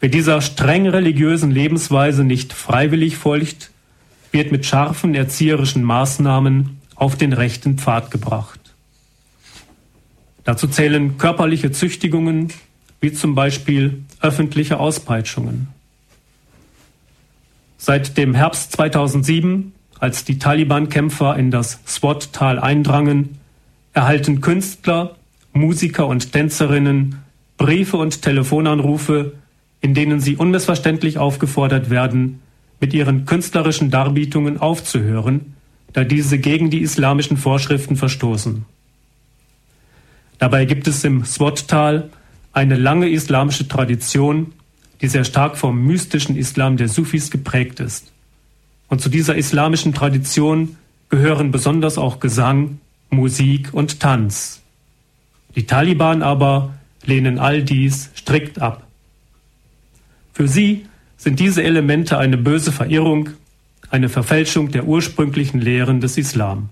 Wer 0.00 0.08
dieser 0.08 0.40
streng 0.40 0.88
religiösen 0.88 1.50
Lebensweise 1.50 2.24
nicht 2.24 2.54
freiwillig 2.54 3.18
folgt, 3.18 3.72
wird 4.32 4.52
mit 4.52 4.64
scharfen 4.64 5.14
erzieherischen 5.14 5.84
Maßnahmen 5.84 6.80
auf 6.94 7.16
den 7.16 7.34
rechten 7.34 7.76
Pfad 7.76 8.10
gebracht. 8.10 8.58
Dazu 10.44 10.66
zählen 10.66 11.18
körperliche 11.18 11.70
Züchtigungen, 11.70 12.54
wie 13.02 13.12
zum 13.12 13.34
Beispiel 13.34 14.02
öffentliche 14.22 14.80
Auspeitschungen. 14.80 15.68
Seit 17.76 18.16
dem 18.16 18.32
Herbst 18.32 18.72
2007, 18.72 19.74
als 20.00 20.24
die 20.24 20.38
Taliban-Kämpfer 20.38 21.36
in 21.36 21.50
das 21.50 21.80
Swat-Tal 21.86 22.58
eindrangen, 22.58 23.35
erhalten 23.96 24.42
Künstler, 24.42 25.16
Musiker 25.54 26.06
und 26.06 26.30
Tänzerinnen 26.30 27.22
Briefe 27.56 27.96
und 27.96 28.20
Telefonanrufe, 28.20 29.32
in 29.80 29.94
denen 29.94 30.20
sie 30.20 30.36
unmissverständlich 30.36 31.16
aufgefordert 31.16 31.88
werden, 31.88 32.40
mit 32.78 32.92
ihren 32.92 33.24
künstlerischen 33.24 33.90
Darbietungen 33.90 34.60
aufzuhören, 34.60 35.54
da 35.94 36.04
diese 36.04 36.38
gegen 36.38 36.68
die 36.68 36.82
islamischen 36.82 37.38
Vorschriften 37.38 37.96
verstoßen. 37.96 38.66
Dabei 40.38 40.66
gibt 40.66 40.86
es 40.86 41.02
im 41.02 41.24
Swat-Tal 41.24 42.10
eine 42.52 42.76
lange 42.76 43.08
islamische 43.08 43.66
Tradition, 43.66 44.52
die 45.00 45.08
sehr 45.08 45.24
stark 45.24 45.56
vom 45.56 45.86
mystischen 45.86 46.36
Islam 46.36 46.76
der 46.76 46.88
Sufis 46.88 47.30
geprägt 47.30 47.80
ist. 47.80 48.12
Und 48.88 49.00
zu 49.00 49.08
dieser 49.08 49.36
islamischen 49.36 49.94
Tradition 49.94 50.76
gehören 51.08 51.50
besonders 51.50 51.96
auch 51.96 52.20
Gesang, 52.20 52.78
Musik 53.10 53.72
und 53.72 54.00
Tanz. 54.00 54.62
Die 55.54 55.66
Taliban 55.66 56.22
aber 56.22 56.74
lehnen 57.04 57.38
all 57.38 57.62
dies 57.62 58.10
strikt 58.14 58.60
ab. 58.60 58.86
Für 60.32 60.48
sie 60.48 60.86
sind 61.16 61.40
diese 61.40 61.62
Elemente 61.62 62.18
eine 62.18 62.36
böse 62.36 62.72
Verirrung, 62.72 63.30
eine 63.88 64.08
Verfälschung 64.08 64.70
der 64.70 64.86
ursprünglichen 64.86 65.60
Lehren 65.60 66.00
des 66.00 66.18
Islam. 66.18 66.68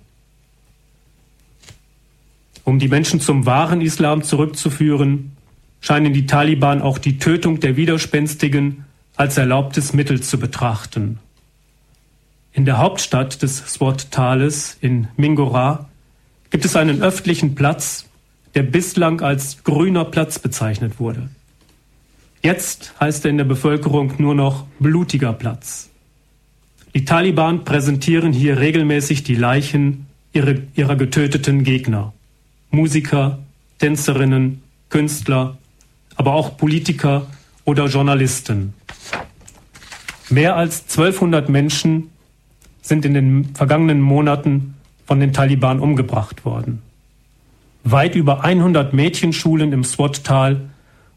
Um 2.64 2.78
die 2.78 2.88
Menschen 2.88 3.20
zum 3.20 3.46
wahren 3.46 3.80
Islam 3.80 4.22
zurückzuführen, 4.22 5.32
scheinen 5.80 6.12
die 6.12 6.26
Taliban 6.26 6.82
auch 6.82 6.98
die 6.98 7.18
Tötung 7.18 7.60
der 7.60 7.76
Widerspenstigen 7.76 8.84
als 9.16 9.36
erlaubtes 9.36 9.92
Mittel 9.92 10.22
zu 10.22 10.38
betrachten. 10.38 11.18
In 12.52 12.64
der 12.64 12.78
Hauptstadt 12.78 13.42
des 13.42 13.58
Swat-Tales 13.58 14.78
in 14.80 15.08
Mingora 15.16 15.88
gibt 16.54 16.64
es 16.64 16.76
einen 16.76 17.02
öffentlichen 17.02 17.56
Platz, 17.56 18.08
der 18.54 18.62
bislang 18.62 19.20
als 19.22 19.64
grüner 19.64 20.04
Platz 20.04 20.38
bezeichnet 20.38 21.00
wurde. 21.00 21.28
Jetzt 22.44 22.94
heißt 23.00 23.24
er 23.24 23.32
in 23.32 23.38
der 23.38 23.44
Bevölkerung 23.44 24.12
nur 24.18 24.36
noch 24.36 24.64
blutiger 24.78 25.32
Platz. 25.32 25.90
Die 26.94 27.04
Taliban 27.04 27.64
präsentieren 27.64 28.32
hier 28.32 28.60
regelmäßig 28.60 29.24
die 29.24 29.34
Leichen 29.34 30.06
ihrer, 30.32 30.54
ihrer 30.76 30.94
getöteten 30.94 31.64
Gegner. 31.64 32.12
Musiker, 32.70 33.40
Tänzerinnen, 33.80 34.62
Künstler, 34.90 35.58
aber 36.14 36.34
auch 36.34 36.56
Politiker 36.56 37.26
oder 37.64 37.86
Journalisten. 37.86 38.74
Mehr 40.30 40.54
als 40.54 40.82
1200 40.82 41.48
Menschen 41.48 42.10
sind 42.80 43.04
in 43.04 43.14
den 43.14 43.56
vergangenen 43.56 44.00
Monaten 44.00 44.73
von 45.06 45.20
den 45.20 45.32
Taliban 45.32 45.80
umgebracht 45.80 46.44
worden. 46.44 46.82
Weit 47.84 48.14
über 48.14 48.44
100 48.44 48.94
Mädchenschulen 48.94 49.72
im 49.72 49.84
Swat-Tal 49.84 50.62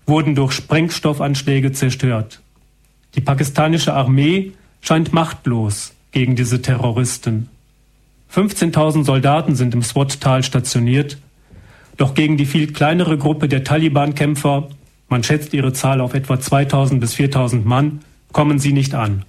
wurden 0.06 0.36
durch 0.36 0.52
Sprengstoffanschläge 0.52 1.72
zerstört. 1.72 2.42
Die 3.16 3.22
pakistanische 3.22 3.94
Armee 3.94 4.52
scheint 4.82 5.14
machtlos 5.14 5.94
gegen 6.12 6.36
diese 6.36 6.62
Terroristen. 6.62 7.50
15.000 8.34 9.06
Soldaten 9.06 9.56
sind 9.56 9.74
im 9.74 9.82
Swat-Tal 9.82 10.44
stationiert, 10.44 11.18
doch 11.96 12.14
gegen 12.14 12.38
die 12.38 12.46
viel 12.46 12.72
kleinere 12.72 13.18
Gruppe 13.18 13.48
der 13.48 13.64
Taliban-Kämpfer, 13.64 14.70
man 15.10 15.24
schätzt 15.24 15.54
ihre 15.54 15.74
Zahl 15.74 16.02
auf 16.02 16.14
etwa 16.14 16.36
2.000 16.36 17.00
bis 17.00 17.16
4.000 17.16 17.64
Mann, 17.64 18.02
kommen 18.34 18.60
sie 18.60 18.74
nicht 18.74 18.94
an. 18.94 19.24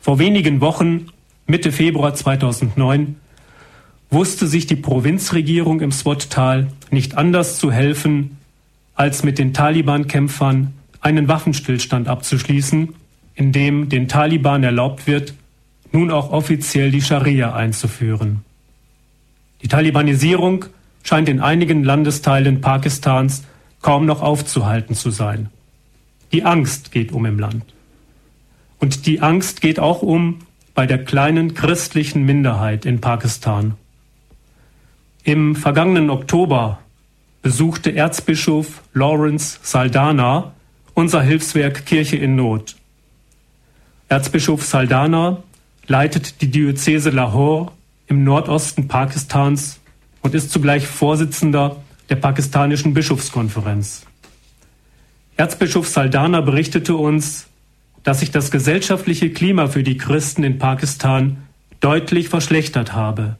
Vor 0.00 0.18
wenigen 0.18 0.60
Wochen, 0.60 1.06
Mitte 1.46 1.72
Februar 1.72 2.14
2009, 2.14 3.16
wusste 4.10 4.46
sich 4.46 4.66
die 4.66 4.76
Provinzregierung 4.76 5.80
im 5.80 5.92
Swat-Tal 5.92 6.68
nicht 6.90 7.16
anders 7.16 7.58
zu 7.58 7.70
helfen, 7.70 8.38
als 8.94 9.22
mit 9.22 9.38
den 9.38 9.54
Taliban-Kämpfern 9.54 10.74
einen 11.00 11.28
Waffenstillstand 11.28 12.08
abzuschließen, 12.08 12.94
in 13.34 13.52
dem 13.52 13.88
den 13.88 14.08
Taliban 14.08 14.62
erlaubt 14.62 15.06
wird, 15.06 15.34
nun 15.92 16.10
auch 16.10 16.30
offiziell 16.30 16.90
die 16.90 17.02
Scharia 17.02 17.54
einzuführen. 17.54 18.44
Die 19.62 19.68
Talibanisierung 19.68 20.66
scheint 21.02 21.28
in 21.28 21.40
einigen 21.40 21.84
Landesteilen 21.84 22.60
Pakistans 22.60 23.44
kaum 23.82 24.06
noch 24.06 24.22
aufzuhalten 24.22 24.94
zu 24.94 25.10
sein. 25.10 25.48
Die 26.32 26.44
Angst 26.44 26.92
geht 26.92 27.12
um 27.12 27.26
im 27.26 27.38
Land. 27.38 27.64
Und 28.78 29.06
die 29.06 29.20
Angst 29.20 29.60
geht 29.60 29.78
auch 29.78 30.02
um 30.02 30.40
bei 30.74 30.86
der 30.86 31.04
kleinen 31.04 31.54
christlichen 31.54 32.24
Minderheit 32.24 32.86
in 32.86 33.00
Pakistan. 33.00 33.74
Im 35.24 35.54
vergangenen 35.54 36.08
Oktober 36.08 36.78
besuchte 37.42 37.94
Erzbischof 37.94 38.82
Lawrence 38.94 39.58
Saldana 39.62 40.52
unser 40.94 41.22
Hilfswerk 41.22 41.84
Kirche 41.86 42.16
in 42.16 42.36
Not. 42.36 42.76
Erzbischof 44.08 44.64
Saldana 44.64 45.42
leitet 45.86 46.40
die 46.40 46.50
Diözese 46.50 47.10
Lahore 47.10 47.72
im 48.06 48.24
Nordosten 48.24 48.88
Pakistans 48.88 49.80
und 50.22 50.34
ist 50.34 50.50
zugleich 50.50 50.86
Vorsitzender 50.86 51.76
der 52.08 52.16
pakistanischen 52.16 52.94
Bischofskonferenz. 52.94 54.06
Erzbischof 55.36 55.88
Saldana 55.88 56.40
berichtete 56.40 56.96
uns, 56.96 57.46
dass 58.02 58.20
sich 58.20 58.30
das 58.30 58.50
gesellschaftliche 58.50 59.30
Klima 59.30 59.68
für 59.68 59.82
die 59.82 59.96
Christen 59.96 60.44
in 60.44 60.58
Pakistan 60.58 61.38
deutlich 61.80 62.28
verschlechtert 62.28 62.94
habe. 62.94 63.36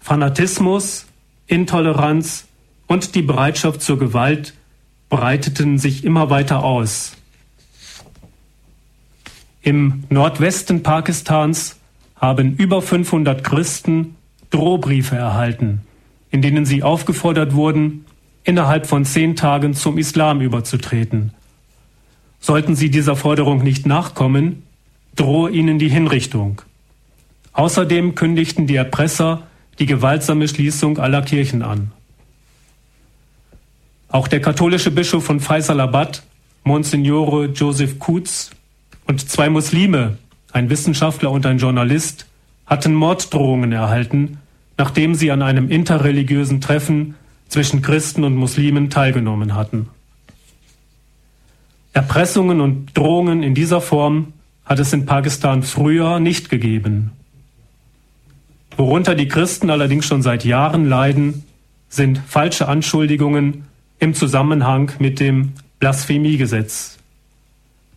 Fanatismus, 0.00 1.06
Intoleranz 1.46 2.48
und 2.86 3.14
die 3.14 3.22
Bereitschaft 3.22 3.82
zur 3.82 3.98
Gewalt 3.98 4.54
breiteten 5.08 5.78
sich 5.78 6.04
immer 6.04 6.30
weiter 6.30 6.64
aus. 6.64 7.16
Im 9.62 10.04
Nordwesten 10.08 10.82
Pakistans 10.82 11.78
haben 12.16 12.56
über 12.56 12.80
500 12.80 13.44
Christen 13.44 14.16
Drohbriefe 14.50 15.16
erhalten, 15.16 15.82
in 16.30 16.42
denen 16.42 16.64
sie 16.64 16.82
aufgefordert 16.82 17.54
wurden, 17.54 18.06
innerhalb 18.42 18.86
von 18.86 19.04
zehn 19.04 19.36
Tagen 19.36 19.74
zum 19.74 19.98
Islam 19.98 20.40
überzutreten. 20.40 21.32
Sollten 22.40 22.74
sie 22.74 22.90
dieser 22.90 23.16
Forderung 23.16 23.62
nicht 23.62 23.86
nachkommen, 23.86 24.62
drohe 25.14 25.50
ihnen 25.50 25.78
die 25.78 25.90
Hinrichtung. 25.90 26.62
Außerdem 27.52 28.14
kündigten 28.14 28.66
die 28.66 28.76
Erpresser 28.76 29.46
die 29.80 29.86
gewaltsame 29.86 30.46
Schließung 30.46 30.98
aller 30.98 31.22
Kirchen 31.22 31.62
an. 31.62 31.90
Auch 34.08 34.28
der 34.28 34.40
katholische 34.40 34.90
Bischof 34.90 35.24
von 35.24 35.40
Faisalabad, 35.40 36.22
Monsignore 36.64 37.46
Joseph 37.46 37.98
Kutz, 37.98 38.50
und 39.06 39.28
zwei 39.28 39.48
Muslime, 39.48 40.18
ein 40.52 40.70
Wissenschaftler 40.70 41.30
und 41.32 41.46
ein 41.46 41.58
Journalist, 41.58 42.26
hatten 42.66 42.94
Morddrohungen 42.94 43.72
erhalten, 43.72 44.38
nachdem 44.76 45.14
sie 45.14 45.32
an 45.32 45.42
einem 45.42 45.68
interreligiösen 45.68 46.60
Treffen 46.60 47.16
zwischen 47.48 47.82
Christen 47.82 48.22
und 48.22 48.36
Muslimen 48.36 48.90
teilgenommen 48.90 49.54
hatten. 49.54 49.88
Erpressungen 51.92 52.60
und 52.60 52.96
Drohungen 52.96 53.42
in 53.42 53.54
dieser 53.54 53.80
Form 53.80 54.32
hat 54.64 54.78
es 54.78 54.92
in 54.92 55.06
Pakistan 55.06 55.64
früher 55.64 56.20
nicht 56.20 56.50
gegeben. 56.50 57.10
Worunter 58.80 59.14
die 59.14 59.28
Christen 59.28 59.68
allerdings 59.68 60.06
schon 60.06 60.22
seit 60.22 60.42
Jahren 60.42 60.88
leiden, 60.88 61.44
sind 61.90 62.16
falsche 62.16 62.66
Anschuldigungen 62.66 63.64
im 63.98 64.14
Zusammenhang 64.14 64.92
mit 64.98 65.20
dem 65.20 65.52
Blasphemiegesetz. 65.80 66.96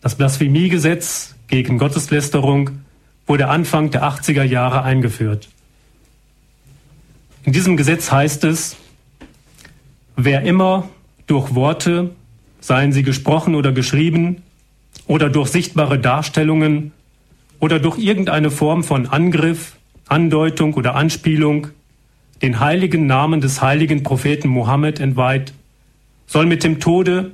Das 0.02 0.14
Blasphemiegesetz 0.14 1.36
gegen 1.48 1.78
Gotteslästerung 1.78 2.80
wurde 3.26 3.48
Anfang 3.48 3.92
der 3.92 4.04
80er 4.04 4.42
Jahre 4.42 4.82
eingeführt. 4.82 5.48
In 7.44 7.54
diesem 7.54 7.78
Gesetz 7.78 8.12
heißt 8.12 8.44
es, 8.44 8.76
wer 10.16 10.42
immer 10.42 10.90
durch 11.26 11.54
Worte, 11.54 12.10
seien 12.60 12.92
sie 12.92 13.04
gesprochen 13.04 13.54
oder 13.54 13.72
geschrieben, 13.72 14.42
oder 15.06 15.30
durch 15.30 15.48
sichtbare 15.48 15.98
Darstellungen 15.98 16.92
oder 17.58 17.78
durch 17.78 17.96
irgendeine 17.96 18.50
Form 18.50 18.84
von 18.84 19.06
Angriff, 19.06 19.76
Andeutung 20.08 20.74
oder 20.74 20.94
Anspielung 20.94 21.68
den 22.42 22.60
heiligen 22.60 23.06
Namen 23.06 23.40
des 23.40 23.62
heiligen 23.62 24.02
Propheten 24.02 24.48
Mohammed 24.48 25.00
entweiht, 25.00 25.54
soll 26.26 26.46
mit 26.46 26.64
dem 26.64 26.80
Tode 26.80 27.32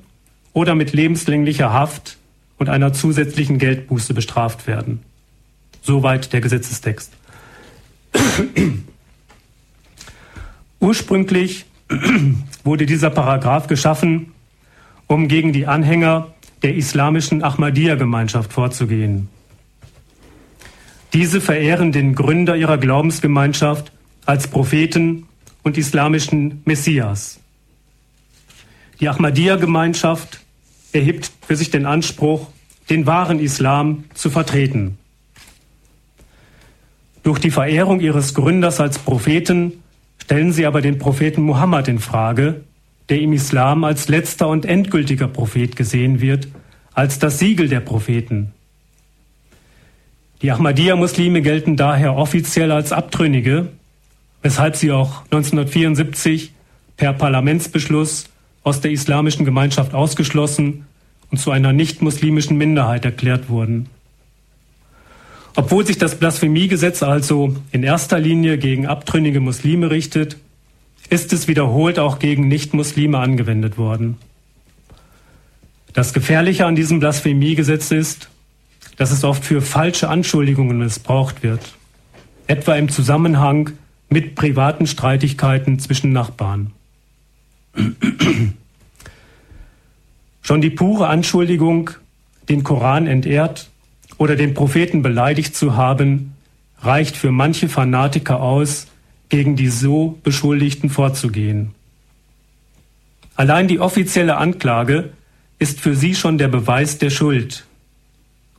oder 0.52 0.74
mit 0.74 0.92
lebenslänglicher 0.92 1.72
Haft 1.72 2.16
und 2.58 2.68
einer 2.68 2.92
zusätzlichen 2.92 3.58
Geldbuße 3.58 4.14
bestraft 4.14 4.66
werden. 4.66 5.00
Soweit 5.82 6.32
der 6.32 6.40
Gesetzestext. 6.40 7.12
Ursprünglich 10.80 11.64
wurde 12.64 12.86
dieser 12.86 13.10
Paragraph 13.10 13.66
geschaffen, 13.66 14.32
um 15.06 15.26
gegen 15.28 15.52
die 15.52 15.66
Anhänger 15.66 16.28
der 16.62 16.74
islamischen 16.74 17.42
Ahmadiyya-Gemeinschaft 17.42 18.52
vorzugehen. 18.52 19.28
Diese 21.12 21.40
verehren 21.40 21.92
den 21.92 22.14
Gründer 22.14 22.56
ihrer 22.56 22.78
Glaubensgemeinschaft 22.78 23.92
als 24.26 24.46
Propheten 24.46 25.26
und 25.62 25.76
islamischen 25.76 26.62
Messias. 26.64 27.40
Die 29.00 29.08
Ahmadiyya-Gemeinschaft 29.08 30.40
erhebt 30.92 31.30
für 31.46 31.56
sich 31.56 31.70
den 31.70 31.86
Anspruch, 31.86 32.48
den 32.90 33.06
wahren 33.06 33.40
Islam 33.40 34.04
zu 34.14 34.30
vertreten. 34.30 34.98
Durch 37.22 37.38
die 37.38 37.50
Verehrung 37.50 38.00
ihres 38.00 38.34
Gründers 38.34 38.80
als 38.80 38.98
Propheten 38.98 39.82
stellen 40.18 40.52
sie 40.52 40.66
aber 40.66 40.80
den 40.80 40.98
Propheten 40.98 41.42
Muhammad 41.42 41.88
in 41.88 41.98
Frage, 41.98 42.62
der 43.08 43.20
im 43.20 43.32
Islam 43.32 43.84
als 43.84 44.08
letzter 44.08 44.48
und 44.48 44.64
endgültiger 44.64 45.28
Prophet 45.28 45.76
gesehen 45.76 46.20
wird, 46.20 46.48
als 46.92 47.18
das 47.18 47.38
Siegel 47.38 47.68
der 47.68 47.80
Propheten. 47.80 48.52
Die 50.42 50.50
Ahmadiyya-Muslime 50.50 51.42
gelten 51.42 51.76
daher 51.76 52.16
offiziell 52.16 52.72
als 52.72 52.92
Abtrünnige, 52.92 53.68
weshalb 54.42 54.74
sie 54.74 54.90
auch 54.90 55.24
1974 55.24 56.52
per 56.96 57.12
Parlamentsbeschluss 57.12 58.24
aus 58.62 58.80
der 58.80 58.90
islamischen 58.90 59.44
Gemeinschaft 59.44 59.92
ausgeschlossen 59.92 60.86
und 61.30 61.38
zu 61.38 61.50
einer 61.50 61.72
nicht-muslimischen 61.74 62.56
Minderheit 62.56 63.04
erklärt 63.04 63.50
wurden. 63.50 63.90
Obwohl 65.56 65.84
sich 65.84 65.98
das 65.98 66.14
Blasphemiegesetz 66.14 67.02
also 67.02 67.56
in 67.70 67.82
erster 67.82 68.18
Linie 68.18 68.56
gegen 68.56 68.86
abtrünnige 68.86 69.40
Muslime 69.40 69.90
richtet, 69.90 70.38
ist 71.10 71.32
es 71.32 71.48
wiederholt 71.48 71.98
auch 71.98 72.18
gegen 72.18 72.48
Nicht-Muslime 72.48 73.18
angewendet 73.18 73.76
worden. 73.76 74.16
Das 75.92 76.12
Gefährliche 76.12 76.66
an 76.66 76.76
diesem 76.76 77.00
Blasphemiegesetz 77.00 77.90
ist, 77.90 78.30
dass 79.00 79.10
es 79.12 79.24
oft 79.24 79.42
für 79.46 79.62
falsche 79.62 80.10
Anschuldigungen 80.10 80.76
missbraucht 80.76 81.42
wird, 81.42 81.72
etwa 82.46 82.74
im 82.74 82.90
Zusammenhang 82.90 83.70
mit 84.10 84.34
privaten 84.34 84.86
Streitigkeiten 84.86 85.78
zwischen 85.78 86.12
Nachbarn. 86.12 86.72
Schon 90.42 90.60
die 90.60 90.68
pure 90.68 91.08
Anschuldigung, 91.08 91.88
den 92.50 92.62
Koran 92.62 93.06
entehrt 93.06 93.70
oder 94.18 94.36
den 94.36 94.52
Propheten 94.52 95.00
beleidigt 95.00 95.56
zu 95.56 95.76
haben, 95.76 96.34
reicht 96.82 97.16
für 97.16 97.32
manche 97.32 97.70
Fanatiker 97.70 98.42
aus, 98.42 98.86
gegen 99.30 99.56
die 99.56 99.68
so 99.68 100.18
Beschuldigten 100.22 100.90
vorzugehen. 100.90 101.70
Allein 103.34 103.66
die 103.66 103.80
offizielle 103.80 104.36
Anklage 104.36 105.14
ist 105.58 105.80
für 105.80 105.96
sie 105.96 106.14
schon 106.14 106.36
der 106.36 106.48
Beweis 106.48 106.98
der 106.98 107.08
Schuld. 107.08 107.64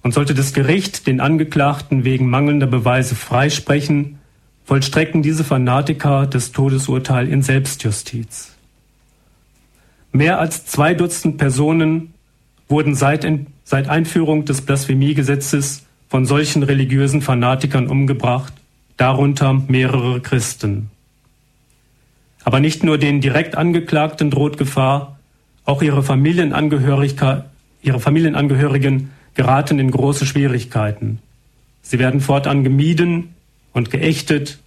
Und 0.04 0.14
sollte 0.14 0.34
das 0.34 0.54
Gericht 0.54 1.06
den 1.08 1.20
Angeklagten 1.20 2.04
wegen 2.04 2.30
mangelnder 2.30 2.68
Beweise 2.68 3.16
freisprechen, 3.16 4.20
vollstrecken 4.66 5.22
diese 5.22 5.44
Fanatiker 5.44 6.26
das 6.28 6.52
Todesurteil 6.52 7.28
in 7.28 7.42
Selbstjustiz. 7.42 8.56
Mehr 10.12 10.40
als 10.40 10.66
zwei 10.66 10.94
Dutzend 10.94 11.38
Personen 11.38 12.14
wurden 12.68 12.96
seit, 12.96 13.28
seit 13.64 13.90
Einführung 13.90 14.46
des 14.46 14.62
Blasphemiegesetzes 14.62 15.84
von 16.10 16.26
solchen 16.26 16.64
religiösen 16.64 17.22
Fanatikern 17.22 17.88
umgebracht, 17.88 18.54
darunter 18.98 19.54
mehrere 19.54 20.20
Christen. 20.20 20.90
Aber 22.44 22.60
nicht 22.60 22.84
nur 22.84 22.98
den 22.98 23.22
direkt 23.22 23.56
Angeklagten 23.56 24.32
droht 24.32 24.58
Gefahr, 24.58 25.20
auch 25.64 25.82
ihre, 25.82 26.00
ihre 27.82 28.00
Familienangehörigen 28.00 29.10
geraten 29.34 29.80
in 29.80 29.92
große 29.92 30.26
Schwierigkeiten. 30.26 31.20
Sie 31.82 32.00
werden 32.00 32.22
fortan 32.22 32.64
gemieden 32.64 33.36
und 33.74 33.92
geächtet, 33.92 34.60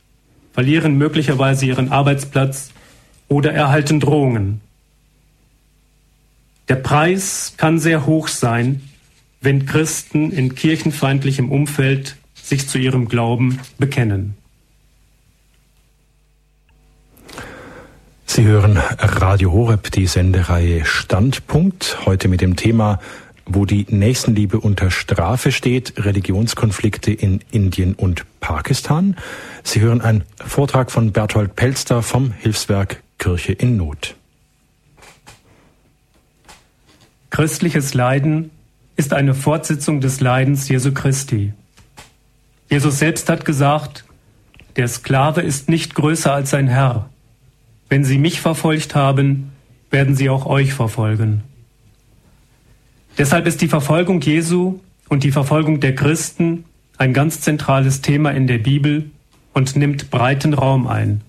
verlieren 0.52 0.96
möglicherweise 0.96 1.66
ihren 1.66 1.92
Arbeitsplatz 1.92 2.70
oder 3.28 3.52
erhalten 3.52 4.00
Drohungen. 4.00 4.60
Der 6.68 6.76
Preis 6.76 7.54
kann 7.56 7.78
sehr 7.78 8.06
hoch 8.06 8.28
sein, 8.28 8.82
wenn 9.40 9.66
Christen 9.66 10.30
in 10.30 10.54
kirchenfeindlichem 10.54 11.52
Umfeld 11.52 12.16
sich 12.34 12.68
zu 12.68 12.78
ihrem 12.78 13.08
Glauben 13.08 13.60
bekennen. 13.78 14.34
Sie 18.26 18.44
hören 18.44 18.78
Radio 18.98 19.52
Horeb, 19.52 19.92
die 19.92 20.06
Sendereihe 20.06 20.84
Standpunkt, 20.84 21.98
heute 22.06 22.28
mit 22.28 22.40
dem 22.40 22.56
Thema 22.56 22.98
wo 23.46 23.64
die 23.66 23.86
Nächstenliebe 23.88 24.60
unter 24.60 24.90
Strafe 24.90 25.52
steht, 25.52 25.94
Religionskonflikte 25.96 27.12
in 27.12 27.40
Indien 27.50 27.94
und 27.94 28.24
Pakistan. 28.40 29.16
Sie 29.62 29.80
hören 29.80 30.00
einen 30.00 30.24
Vortrag 30.44 30.90
von 30.90 31.12
Berthold 31.12 31.56
Pelster 31.56 32.02
vom 32.02 32.32
Hilfswerk 32.32 33.02
Kirche 33.18 33.52
in 33.52 33.76
Not. 33.76 34.16
Christliches 37.30 37.94
Leiden 37.94 38.50
ist 38.96 39.12
eine 39.12 39.34
Fortsetzung 39.34 40.00
des 40.00 40.20
Leidens 40.20 40.68
Jesu 40.68 40.92
Christi. 40.92 41.52
Jesus 42.70 42.98
selbst 42.98 43.28
hat 43.28 43.44
gesagt, 43.44 44.04
der 44.76 44.88
Sklave 44.88 45.40
ist 45.40 45.68
nicht 45.68 45.94
größer 45.94 46.32
als 46.32 46.50
sein 46.50 46.68
Herr. 46.68 47.10
Wenn 47.88 48.04
sie 48.04 48.18
mich 48.18 48.40
verfolgt 48.40 48.94
haben, 48.94 49.52
werden 49.90 50.16
sie 50.16 50.30
auch 50.30 50.46
euch 50.46 50.74
verfolgen. 50.74 51.42
Deshalb 53.16 53.46
ist 53.46 53.60
die 53.60 53.68
Verfolgung 53.68 54.20
Jesu 54.20 54.80
und 55.08 55.22
die 55.22 55.30
Verfolgung 55.30 55.78
der 55.78 55.94
Christen 55.94 56.64
ein 56.98 57.12
ganz 57.12 57.40
zentrales 57.40 58.00
Thema 58.00 58.30
in 58.30 58.46
der 58.46 58.58
Bibel 58.58 59.10
und 59.52 59.76
nimmt 59.76 60.10
breiten 60.10 60.52
Raum 60.52 60.88
ein. 60.88 61.20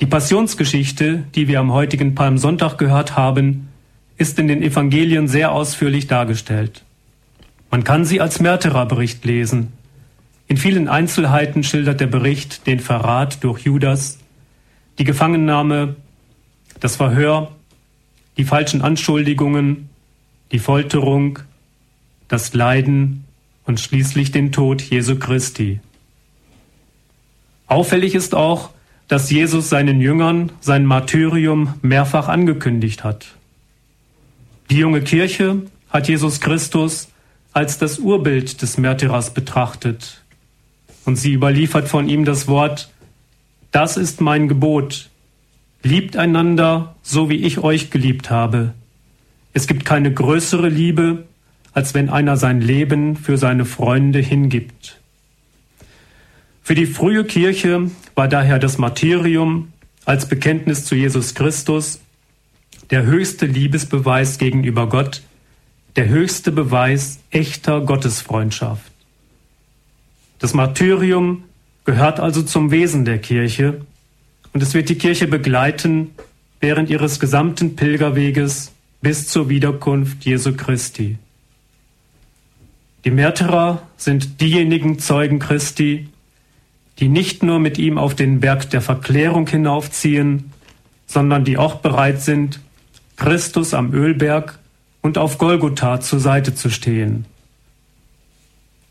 Die 0.00 0.06
Passionsgeschichte, 0.06 1.24
die 1.34 1.48
wir 1.48 1.60
am 1.60 1.72
heutigen 1.72 2.14
Palmsonntag 2.14 2.78
gehört 2.78 3.16
haben, 3.16 3.68
ist 4.16 4.38
in 4.38 4.48
den 4.48 4.62
Evangelien 4.62 5.28
sehr 5.28 5.52
ausführlich 5.52 6.06
dargestellt. 6.06 6.82
Man 7.70 7.84
kann 7.84 8.06
sie 8.06 8.22
als 8.22 8.40
Märtyrerbericht 8.40 9.24
lesen. 9.26 9.74
In 10.48 10.56
vielen 10.56 10.88
Einzelheiten 10.88 11.62
schildert 11.62 12.00
der 12.00 12.06
Bericht 12.06 12.66
den 12.66 12.80
Verrat 12.80 13.44
durch 13.44 13.60
Judas, 13.60 14.18
die 14.98 15.04
Gefangennahme, 15.04 15.96
das 16.80 16.96
Verhör, 16.96 17.52
die 18.38 18.44
falschen 18.44 18.80
Anschuldigungen, 18.80 19.89
die 20.52 20.58
Folterung, 20.58 21.38
das 22.28 22.54
Leiden 22.54 23.24
und 23.64 23.80
schließlich 23.80 24.32
den 24.32 24.52
Tod 24.52 24.82
Jesu 24.82 25.16
Christi. 25.16 25.80
Auffällig 27.66 28.14
ist 28.14 28.34
auch, 28.34 28.70
dass 29.08 29.30
Jesus 29.30 29.68
seinen 29.68 30.00
Jüngern 30.00 30.52
sein 30.60 30.86
Martyrium 30.86 31.74
mehrfach 31.82 32.28
angekündigt 32.28 33.04
hat. 33.04 33.34
Die 34.70 34.78
junge 34.78 35.02
Kirche 35.02 35.62
hat 35.88 36.08
Jesus 36.08 36.40
Christus 36.40 37.08
als 37.52 37.78
das 37.78 37.98
Urbild 37.98 38.62
des 38.62 38.78
Märtyrers 38.78 39.34
betrachtet 39.34 40.22
und 41.04 41.16
sie 41.16 41.32
überliefert 41.32 41.88
von 41.88 42.08
ihm 42.08 42.24
das 42.24 42.46
Wort, 42.46 42.90
das 43.72 43.96
ist 43.96 44.20
mein 44.20 44.48
Gebot, 44.48 45.10
liebt 45.82 46.16
einander, 46.16 46.94
so 47.02 47.28
wie 47.28 47.36
ich 47.36 47.58
euch 47.58 47.90
geliebt 47.90 48.30
habe. 48.30 48.74
Es 49.52 49.66
gibt 49.66 49.84
keine 49.84 50.12
größere 50.12 50.68
Liebe, 50.68 51.24
als 51.72 51.94
wenn 51.94 52.08
einer 52.08 52.36
sein 52.36 52.60
Leben 52.60 53.16
für 53.16 53.36
seine 53.36 53.64
Freunde 53.64 54.18
hingibt. 54.18 55.00
Für 56.62 56.74
die 56.74 56.86
frühe 56.86 57.24
Kirche 57.24 57.90
war 58.14 58.28
daher 58.28 58.58
das 58.58 58.78
Martyrium 58.78 59.72
als 60.04 60.28
Bekenntnis 60.28 60.84
zu 60.84 60.94
Jesus 60.94 61.34
Christus 61.34 62.00
der 62.90 63.04
höchste 63.04 63.46
Liebesbeweis 63.46 64.38
gegenüber 64.38 64.88
Gott, 64.88 65.22
der 65.96 66.08
höchste 66.08 66.52
Beweis 66.52 67.20
echter 67.30 67.80
Gottesfreundschaft. 67.80 68.90
Das 70.38 70.54
Martyrium 70.54 71.44
gehört 71.84 72.20
also 72.20 72.42
zum 72.42 72.70
Wesen 72.70 73.04
der 73.04 73.18
Kirche 73.18 73.84
und 74.52 74.62
es 74.62 74.74
wird 74.74 74.88
die 74.88 74.96
Kirche 74.96 75.28
begleiten 75.28 76.10
während 76.60 76.90
ihres 76.90 77.20
gesamten 77.20 77.76
Pilgerweges 77.76 78.72
bis 79.02 79.28
zur 79.28 79.48
Wiederkunft 79.48 80.24
Jesu 80.24 80.54
Christi. 80.54 81.18
Die 83.04 83.10
Märtyrer 83.10 83.82
sind 83.96 84.40
diejenigen 84.40 84.98
Zeugen 84.98 85.38
Christi, 85.38 86.08
die 86.98 87.08
nicht 87.08 87.42
nur 87.42 87.58
mit 87.58 87.78
ihm 87.78 87.96
auf 87.96 88.14
den 88.14 88.40
Berg 88.40 88.68
der 88.70 88.82
Verklärung 88.82 89.46
hinaufziehen, 89.46 90.52
sondern 91.06 91.44
die 91.44 91.56
auch 91.56 91.76
bereit 91.76 92.20
sind, 92.20 92.60
Christus 93.16 93.72
am 93.72 93.94
Ölberg 93.94 94.58
und 95.00 95.16
auf 95.16 95.38
Golgotha 95.38 96.00
zur 96.00 96.20
Seite 96.20 96.54
zu 96.54 96.68
stehen. 96.68 97.24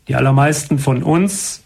Die 0.08 0.16
allermeisten 0.16 0.80
von 0.80 1.04
uns 1.04 1.62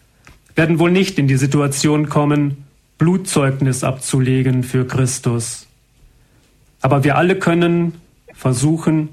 werden 0.55 0.79
wohl 0.79 0.91
nicht 0.91 1.19
in 1.19 1.29
die 1.29 1.37
Situation 1.37 2.11
kommen, 2.11 2.65
Blutzeugnis 2.99 3.83
abzulegen 3.83 4.63
für 4.63 4.87
Christus. 4.87 5.67
Aber 6.83 7.05
wir 7.05 7.17
alle 7.17 7.39
können 7.39 7.95
versuchen, 8.35 9.11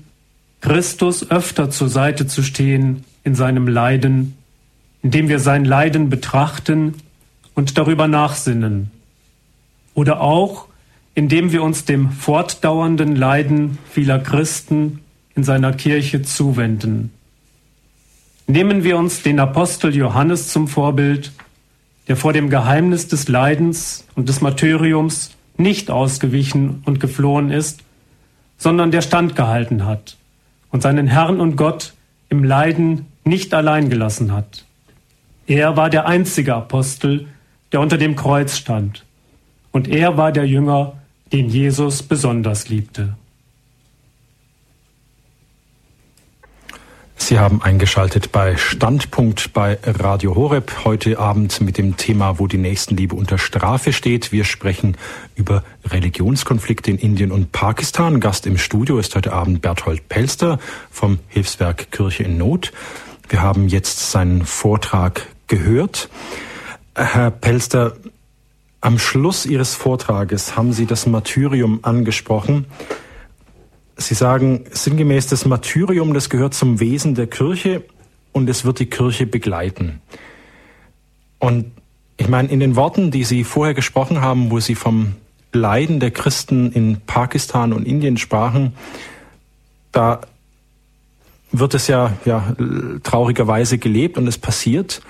Christus 0.61 1.29
öfter 1.29 1.69
zur 1.69 1.89
Seite 1.89 2.27
zu 2.27 2.43
stehen 2.43 3.03
in 3.23 3.35
seinem 3.35 3.67
Leiden, 3.67 4.35
indem 5.01 5.29
wir 5.29 5.39
sein 5.39 5.65
Leiden 5.65 6.09
betrachten 6.09 6.95
und 7.55 7.77
darüber 7.77 8.07
nachsinnen. 8.07 8.91
Oder 9.93 10.21
auch, 10.21 10.67
indem 11.15 11.51
wir 11.51 11.63
uns 11.63 11.85
dem 11.85 12.11
fortdauernden 12.11 13.15
Leiden 13.15 13.77
vieler 13.89 14.19
Christen 14.19 14.99
in 15.35 15.43
seiner 15.43 15.73
Kirche 15.73 16.21
zuwenden. 16.21 17.11
Nehmen 18.47 18.83
wir 18.83 18.97
uns 18.97 19.21
den 19.21 19.39
Apostel 19.39 19.95
Johannes 19.95 20.49
zum 20.49 20.67
Vorbild, 20.67 21.31
der 22.07 22.17
vor 22.17 22.33
dem 22.33 22.49
Geheimnis 22.49 23.07
des 23.07 23.27
Leidens 23.27 24.05
und 24.15 24.29
des 24.29 24.41
Martyriums 24.41 25.31
nicht 25.57 25.89
ausgewichen 25.89 26.81
und 26.85 26.99
geflohen 26.99 27.51
ist, 27.51 27.81
sondern 28.61 28.91
der 28.91 29.01
standgehalten 29.01 29.87
hat 29.87 30.17
und 30.69 30.83
seinen 30.83 31.07
Herrn 31.07 31.39
und 31.39 31.55
Gott 31.55 31.93
im 32.29 32.43
Leiden 32.43 33.07
nicht 33.23 33.55
allein 33.55 33.89
gelassen 33.89 34.31
hat. 34.31 34.65
Er 35.47 35.77
war 35.77 35.89
der 35.89 36.05
einzige 36.05 36.53
Apostel, 36.53 37.25
der 37.71 37.79
unter 37.79 37.97
dem 37.97 38.15
Kreuz 38.15 38.55
stand. 38.55 39.03
Und 39.71 39.87
er 39.87 40.15
war 40.15 40.31
der 40.31 40.45
Jünger, 40.45 40.93
den 41.33 41.49
Jesus 41.49 42.03
besonders 42.03 42.69
liebte. 42.69 43.15
Sie 47.21 47.37
haben 47.37 47.61
eingeschaltet 47.61 48.31
bei 48.31 48.57
Standpunkt 48.57 49.53
bei 49.53 49.77
Radio 49.85 50.33
Horeb 50.35 50.83
heute 50.85 51.19
Abend 51.19 51.61
mit 51.61 51.77
dem 51.77 51.95
Thema, 51.95 52.39
wo 52.39 52.47
die 52.47 52.57
Nächstenliebe 52.57 53.15
unter 53.15 53.37
Strafe 53.37 53.93
steht. 53.93 54.31
Wir 54.31 54.43
sprechen 54.43 54.97
über 55.35 55.63
Religionskonflikte 55.85 56.89
in 56.89 56.97
Indien 56.97 57.31
und 57.31 57.51
Pakistan. 57.51 58.19
Gast 58.19 58.47
im 58.47 58.57
Studio 58.57 58.97
ist 58.97 59.15
heute 59.15 59.33
Abend 59.33 59.61
Berthold 59.61 60.09
Pelster 60.09 60.57
vom 60.89 61.19
Hilfswerk 61.27 61.91
Kirche 61.91 62.23
in 62.23 62.39
Not. 62.39 62.73
Wir 63.29 63.43
haben 63.43 63.67
jetzt 63.67 64.11
seinen 64.11 64.43
Vortrag 64.43 65.27
gehört. 65.45 66.09
Herr 66.95 67.29
Pelster, 67.29 67.97
am 68.81 68.97
Schluss 68.97 69.45
Ihres 69.45 69.75
Vortrages 69.75 70.57
haben 70.57 70.73
Sie 70.73 70.87
das 70.87 71.05
Martyrium 71.05 71.81
angesprochen. 71.83 72.65
Sie 73.97 74.13
sagen 74.13 74.65
sinngemäß, 74.71 75.27
das 75.27 75.45
Martyrium, 75.45 76.13
das 76.13 76.29
gehört 76.29 76.53
zum 76.53 76.79
Wesen 76.79 77.15
der 77.15 77.27
Kirche 77.27 77.83
und 78.31 78.49
es 78.49 78.65
wird 78.65 78.79
die 78.79 78.85
Kirche 78.85 79.25
begleiten. 79.25 80.01
Und 81.39 81.71
ich 82.17 82.27
meine, 82.27 82.49
in 82.49 82.59
den 82.59 82.75
Worten, 82.75 83.11
die 83.11 83.23
Sie 83.23 83.43
vorher 83.43 83.73
gesprochen 83.73 84.21
haben, 84.21 84.51
wo 84.51 84.59
Sie 84.59 84.75
vom 84.75 85.15
Leiden 85.53 85.99
der 85.99 86.11
Christen 86.11 86.71
in 86.71 87.01
Pakistan 87.05 87.73
und 87.73 87.87
Indien 87.87 88.17
sprachen, 88.17 88.73
da 89.91 90.21
wird 91.51 91.73
es 91.73 91.87
ja, 91.87 92.13
ja 92.25 92.55
traurigerweise 93.03 93.77
gelebt 93.77 94.17
und 94.17 94.27
es 94.27 94.37
passiert. 94.37 95.01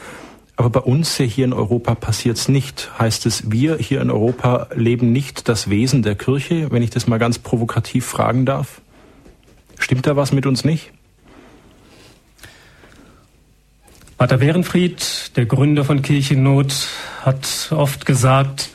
Aber 0.55 0.69
bei 0.69 0.79
uns 0.81 1.17
hier 1.17 1.45
in 1.45 1.53
Europa 1.53 1.95
passiert 1.95 2.37
es 2.37 2.47
nicht. 2.47 2.91
Heißt 2.99 3.25
es, 3.25 3.51
wir 3.51 3.77
hier 3.77 4.01
in 4.01 4.11
Europa 4.11 4.67
leben 4.75 5.11
nicht 5.11 5.47
das 5.47 5.69
Wesen 5.69 6.03
der 6.03 6.15
Kirche, 6.15 6.71
wenn 6.71 6.83
ich 6.83 6.89
das 6.89 7.07
mal 7.07 7.17
ganz 7.17 7.39
provokativ 7.39 8.05
fragen 8.05 8.45
darf? 8.45 8.81
Stimmt 9.79 10.05
da 10.05 10.15
was 10.15 10.31
mit 10.31 10.45
uns 10.45 10.63
nicht? 10.63 10.91
Pater 14.17 14.39
Werenfried, 14.39 15.35
der 15.35 15.47
Gründer 15.47 15.83
von 15.83 16.03
Kirchennot, 16.03 16.87
hat 17.23 17.71
oft 17.71 18.05
gesagt, 18.05 18.69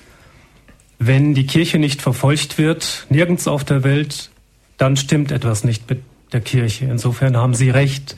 wenn 0.98 1.34
die 1.34 1.46
Kirche 1.46 1.78
nicht 1.78 2.02
verfolgt 2.02 2.58
wird, 2.58 3.06
nirgends 3.10 3.46
auf 3.46 3.62
der 3.62 3.84
Welt, 3.84 4.30
dann 4.76 4.96
stimmt 4.96 5.30
etwas 5.30 5.62
nicht 5.62 5.88
mit 5.88 6.02
der 6.32 6.40
Kirche. 6.40 6.86
Insofern 6.86 7.36
haben 7.36 7.54
Sie 7.54 7.70
recht. 7.70 8.16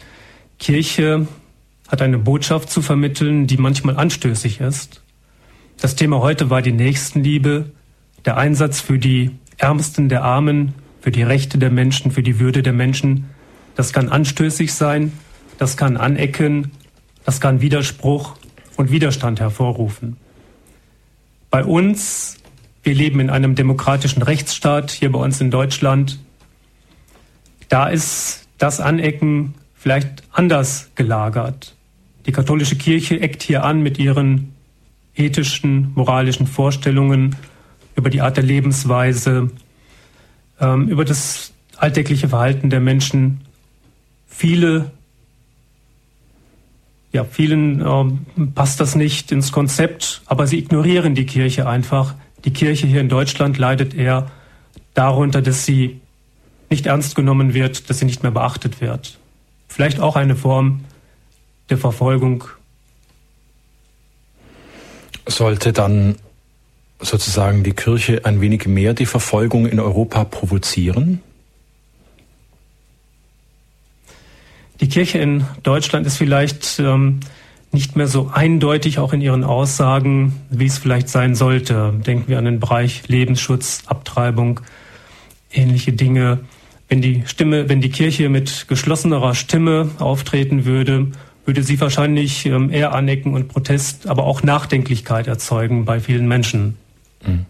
Kirche 0.59 1.27
hat 1.89 2.03
eine 2.03 2.19
Botschaft 2.19 2.71
zu 2.71 2.83
vermitteln, 2.83 3.47
die 3.47 3.57
manchmal 3.57 3.97
anstößig 3.97 4.61
ist. 4.61 5.03
Das 5.81 5.97
Thema 5.97 6.21
heute 6.21 6.51
war 6.51 6.63
die 6.63 6.73
Nächstenliebe, 6.73 7.71
der 8.25 8.37
Einsatz 8.37 8.81
für 8.81 8.99
die 8.99 9.31
Ärmsten 9.57 10.09
der 10.09 10.23
Armen, 10.23 10.75
für 11.01 11.11
die 11.11 11.23
Rechte 11.23 11.59
der 11.59 11.71
Menschen, 11.71 12.11
für 12.11 12.23
die 12.23 12.39
Würde 12.39 12.63
der 12.63 12.73
Menschen. 12.73 13.31
Das 13.75 13.93
kann 13.93 14.09
anstößig 14.09 14.75
sein, 14.75 15.13
das 15.57 15.77
kann 15.77 15.97
anecken, 15.97 16.73
das 17.25 17.41
kann 17.41 17.61
Widerspruch 17.61 18.37
und 18.77 18.91
Widerstand 18.91 19.41
hervorrufen. 19.41 20.17
Bei 21.51 21.65
uns, 21.65 22.37
wir 22.83 22.95
leben 22.95 23.21
in 23.21 23.31
einem 23.31 23.55
demokratischen 23.55 24.23
Rechtsstaat, 24.23 24.91
hier 24.91 25.11
bei 25.11 25.19
uns 25.19 25.41
in 25.41 25.51
Deutschland, 25.51 26.19
da 27.69 27.89
ist 27.89 28.49
das 28.59 28.81
Anecken 28.81 29.55
vielleicht 29.75 30.25
anders 30.33 30.91
gelagert. 30.95 31.77
Die 32.29 32.33
katholische 32.33 32.77
Kirche 32.77 33.19
eckt 33.23 33.43
hier 33.43 33.65
an 33.65 33.81
mit 33.81 33.99
ihren 33.99 34.53
ethischen, 35.17 35.93
moralischen 35.95 36.47
Vorstellungen 36.47 37.37
über 37.97 38.11
die 38.11 38.21
Art 38.21 38.37
der 38.37 38.45
Lebensweise, 38.45 39.51
ähm, 40.61 40.89
über 40.89 41.07
das 41.07 41.55
alltägliche 41.79 42.29
Verhalten 42.29 42.69
der 42.69 42.81
Menschen. 42.81 43.41
Viele, 44.27 44.91
ja, 47.13 47.25
vielen 47.25 47.81
ähm, 47.81 48.53
passt 48.55 48.79
das 48.79 48.95
nicht 48.95 49.33
ins 49.33 49.51
Konzept, 49.51 50.21
aber 50.27 50.47
sie 50.47 50.59
ignorieren 50.59 51.15
die 51.15 51.25
Kirche 51.25 51.67
einfach. 51.67 52.15
Die 52.45 52.53
Kirche 52.53 52.87
hier 52.87 53.01
in 53.01 53.09
Deutschland 53.09 53.57
leidet 53.57 53.95
eher 53.95 54.31
darunter, 54.93 55.41
dass 55.41 55.65
sie 55.65 56.03
nicht 56.69 56.85
ernst 56.85 57.15
genommen 57.15 57.55
wird, 57.55 57.89
dass 57.89 58.01
sie 58.01 58.05
nicht 58.05 58.23
mehr 58.23 58.33
beachtet 58.33 58.83
wird. 58.83 59.19
Vielleicht 59.67 59.99
auch 60.01 60.15
eine 60.15 60.37
Form 60.37 60.81
der 61.71 61.79
Verfolgung. 61.79 62.45
Sollte 65.27 65.73
dann 65.73 66.17
sozusagen 67.01 67.63
die 67.63 67.73
Kirche 67.73 68.25
ein 68.25 68.41
wenig 68.41 68.67
mehr 68.67 68.95
die 68.95 69.07
Verfolgung 69.07 69.67
in 69.67 69.79
Europa 69.79 70.25
provozieren? 70.25 71.21
Die 74.81 74.89
Kirche 74.89 75.19
in 75.19 75.45
Deutschland 75.63 76.07
ist 76.07 76.17
vielleicht 76.17 76.79
ähm, 76.79 77.21
nicht 77.73 77.97
mehr 77.97 78.07
so 78.07 78.31
eindeutig 78.33 78.99
auch 78.99 79.13
in 79.13 79.21
ihren 79.21 79.45
Aussagen, 79.45 80.41
wie 80.51 80.67
es 80.67 80.79
vielleicht 80.79 81.09
sein 81.09 81.35
sollte. 81.35 81.93
Denken 82.07 82.29
wir 82.29 82.39
an 82.39 82.45
den 82.45 82.61
Bereich 82.61 83.09
Lebensschutz, 83.09 83.83
Abtreibung, 83.87 84.61
ähnliche 85.53 85.93
Dinge. 85.93 86.41
Wenn 86.89 87.03
die 87.03 87.25
Stimme, 87.27 87.69
wenn 87.69 87.81
die 87.81 87.91
Kirche 87.91 88.29
mit 88.29 88.67
geschlossenerer 88.69 89.35
Stimme 89.35 89.91
auftreten 89.99 90.65
würde, 90.65 91.09
würde 91.49 91.63
sie 91.65 91.81
wahrscheinlich 91.81 92.47
ähm, 92.47 92.71
eher 92.71 92.95
Anecken 92.95 93.35
und 93.35 93.49
Protest, 93.49 94.07
aber 94.07 94.25
auch 94.25 94.43
Nachdenklichkeit 94.43 95.27
erzeugen 95.27 95.85
bei 95.87 95.99
vielen 95.99 96.29
Menschen. 96.29 96.77
Mhm. 97.27 97.47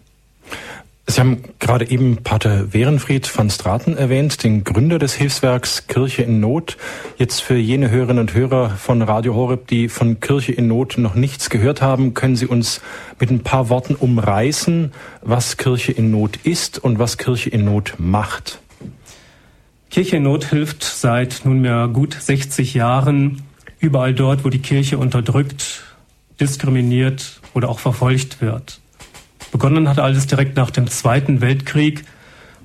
Sie 1.05 1.19
haben 1.19 1.43
gerade 1.57 1.89
eben 1.89 2.17
Pater 2.17 2.71
Werenfried 2.71 3.35
van 3.35 3.49
Straten 3.49 3.97
erwähnt, 3.97 4.43
den 4.43 4.63
Gründer 4.63 4.99
des 4.99 5.15
Hilfswerks 5.15 5.87
Kirche 5.87 6.21
in 6.21 6.39
Not. 6.39 6.77
Jetzt 7.17 7.41
für 7.41 7.57
jene 7.57 7.89
Hörerinnen 7.89 8.21
und 8.21 8.33
Hörer 8.35 8.69
von 8.69 9.01
Radio 9.01 9.33
Horeb, 9.33 9.67
die 9.67 9.89
von 9.89 10.19
Kirche 10.19 10.51
in 10.51 10.67
Not 10.67 10.99
noch 10.99 11.15
nichts 11.15 11.49
gehört 11.49 11.81
haben, 11.81 12.13
können 12.13 12.35
Sie 12.35 12.45
uns 12.45 12.81
mit 13.19 13.31
ein 13.31 13.41
paar 13.41 13.69
Worten 13.69 13.95
umreißen, 13.95 14.93
was 15.23 15.57
Kirche 15.57 15.91
in 15.91 16.11
Not 16.11 16.37
ist 16.43 16.77
und 16.77 16.99
was 16.99 17.17
Kirche 17.17 17.49
in 17.49 17.65
Not 17.65 17.95
macht. 17.97 18.59
Kirche 19.89 20.17
in 20.17 20.23
Not 20.23 20.45
hilft 20.45 20.83
seit 20.83 21.41
nunmehr 21.43 21.89
gut 21.91 22.13
60 22.13 22.75
Jahren 22.75 23.48
überall 23.79 24.13
dort, 24.13 24.43
wo 24.43 24.49
die 24.49 24.59
Kirche 24.59 24.97
unterdrückt, 24.97 25.83
diskriminiert 26.39 27.41
oder 27.53 27.69
auch 27.69 27.79
verfolgt 27.79 28.41
wird. 28.41 28.79
Begonnen 29.51 29.89
hat 29.89 29.99
alles 29.99 30.27
direkt 30.27 30.55
nach 30.57 30.69
dem 30.69 30.87
Zweiten 30.87 31.41
Weltkrieg 31.41 32.05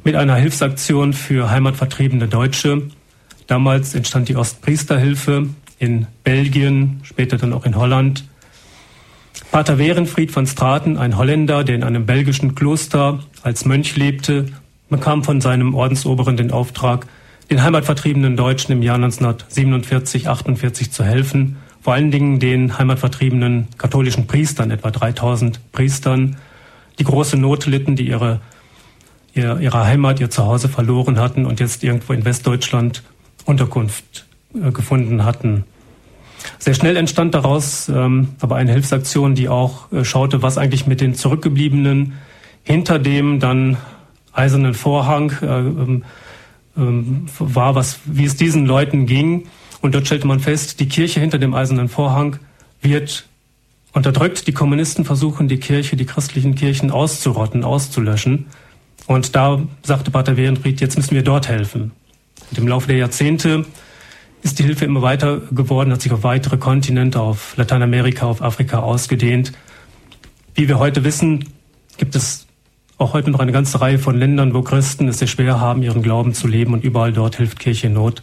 mit 0.05 0.17
einer 0.17 0.37
Hilfsaktion 0.37 1.13
für 1.13 1.51
heimatvertriebene 1.51 2.29
Deutsche. 2.29 2.83
Damals 3.47 3.95
entstand 3.95 4.29
die 4.29 4.37
Ostpriesterhilfe 4.37 5.49
in 5.79 6.07
Belgien, 6.25 7.01
später 7.03 7.39
dann 7.39 7.53
auch 7.53 7.65
in 7.65 7.77
Holland. 7.77 8.25
Pater 9.51 9.79
Werenfried 9.79 10.31
von 10.31 10.47
Straten, 10.47 10.99
ein 10.99 11.17
Holländer, 11.17 11.65
der 11.65 11.75
in 11.75 11.85
einem 11.85 12.07
belgischen 12.07 12.55
Kloster 12.55 13.21
als 13.43 13.65
Mönch 13.65 13.97
lebte, 13.97 14.47
bekam 14.89 15.25
von 15.25 15.41
seinem 15.41 15.75
Ordensoberen 15.75 16.37
den 16.37 16.51
Auftrag, 16.51 17.07
den 17.51 17.63
heimatvertriebenen 17.63 18.37
Deutschen 18.37 18.73
im 18.73 18.83
Jahr 18.83 18.97
1947, 18.97 20.29
48 20.29 20.91
zu 20.91 21.05
helfen, 21.05 21.57
vor 21.81 21.93
allen 21.93 22.11
Dingen 22.11 22.39
den 22.39 22.79
heimatvertriebenen 22.79 23.69
katholischen 23.77 24.27
Priestern, 24.27 24.71
etwa 24.71 24.91
3000 24.91 25.73
Priestern, 25.73 26.37
die 26.99 27.05
große 27.05 27.37
Not 27.37 27.67
litten, 27.67 27.97
die 27.97 28.09
ihre, 28.09 28.41
ihre, 29.35 29.61
ihre 29.63 29.85
Heimat, 29.85 30.21
ihr 30.21 30.31
Zuhause 30.31 30.69
verloren 30.69 31.19
hatten 31.19 31.45
und 31.45 31.61
jetzt 31.61 31.85
irgendwo 31.85 32.13
in 32.13 32.25
Westdeutschland 32.25 33.03
Unterkunft 33.45 34.25
äh, 34.55 34.71
gefunden 34.71 35.25
hatten. 35.25 35.65
Sehr 36.59 36.75
schnell 36.75 36.97
entstand 36.97 37.35
daraus 37.35 37.89
ähm, 37.89 38.29
aber 38.41 38.57
eine 38.57 38.73
Hilfsaktion, 38.73 39.35
die 39.35 39.49
auch 39.49 39.93
äh, 39.93 40.05
schaute, 40.05 40.43
was 40.43 40.59
eigentlich 40.59 40.87
mit 40.87 41.01
den 41.01 41.15
Zurückgebliebenen 41.15 42.15
hinter 42.63 42.99
dem 42.99 43.41
dann 43.41 43.77
eisernen 44.33 44.75
Vorhang 44.75 45.31
äh, 45.43 46.03
ähm, 46.77 47.27
war, 47.39 47.75
was, 47.75 48.01
wie 48.05 48.25
es 48.25 48.37
diesen 48.37 48.67
Leuten 48.67 49.07
ging. 49.07 49.47
Und 49.81 49.95
dort 49.95 50.07
stellte 50.07 50.27
man 50.27 50.41
fest, 50.41 50.81
die 50.81 50.89
Kirche 50.89 51.21
hinter 51.21 51.39
dem 51.39 51.55
eisernen 51.55 51.89
Vorhang 51.89 52.39
wird 52.81 53.27
unterdrückt. 53.93 54.47
Die 54.47 54.53
Kommunisten 54.53 55.05
versuchen, 55.05 55.49
die 55.49 55.59
Kirche, 55.59 55.97
die 55.97 56.07
christlichen 56.07 56.55
Kirchen 56.55 56.91
auszurotten, 56.91 57.65
auszulöschen. 57.65 58.47
Und 59.07 59.37
da 59.37 59.63
sagte 59.83 60.11
Pater 60.11 60.37
Werenfried, 60.37 60.81
jetzt 60.81 60.97
müssen 60.97 61.15
wir 61.15 61.23
dort 61.23 61.49
helfen. 61.49 61.93
Und 62.51 62.59
im 62.59 62.69
Laufe 62.69 62.89
der 62.89 62.97
Jahrzehnte 62.97 63.67
ist 64.43 64.59
die 64.59 64.63
Hilfe 64.65 64.85
immer 64.85 65.03
weiter 65.03 65.41
geworden, 65.51 65.93
hat 65.93 66.03
sich 66.03 66.13
auf 66.13 66.23
weitere 66.23 66.59
Kontinente, 66.59 67.21
auf 67.21 67.57
Lateinamerika, 67.57 68.27
auf 68.27 68.43
Afrika 68.43 68.81
ausgedehnt. 68.81 69.53
Wie 70.55 70.69
wir 70.69 70.79
heute 70.79 71.05
wissen, 71.05 71.49
gibt 71.97 72.15
es 72.15 72.44
auch 73.05 73.13
heute 73.13 73.31
noch 73.31 73.41
eine 73.41 73.53
ganze 73.53 73.83
Reihe 73.83 73.99
von 73.99 74.17
Ländern, 74.17 74.55
wo 74.55 74.63
Christen 74.63 75.09
es 75.09 75.19
sehr 75.19 75.29
schwer 75.29 75.61
haben, 75.61 75.83
ihren 75.83 76.03
Glauben 76.03 76.33
zu 76.33 76.49
leben 76.49 76.73
und 76.73 76.83
überall 76.83 77.13
dort 77.13 77.37
hilft 77.37 77.61
Kirche 77.61 77.89
in 77.89 77.93
Not 77.93 78.23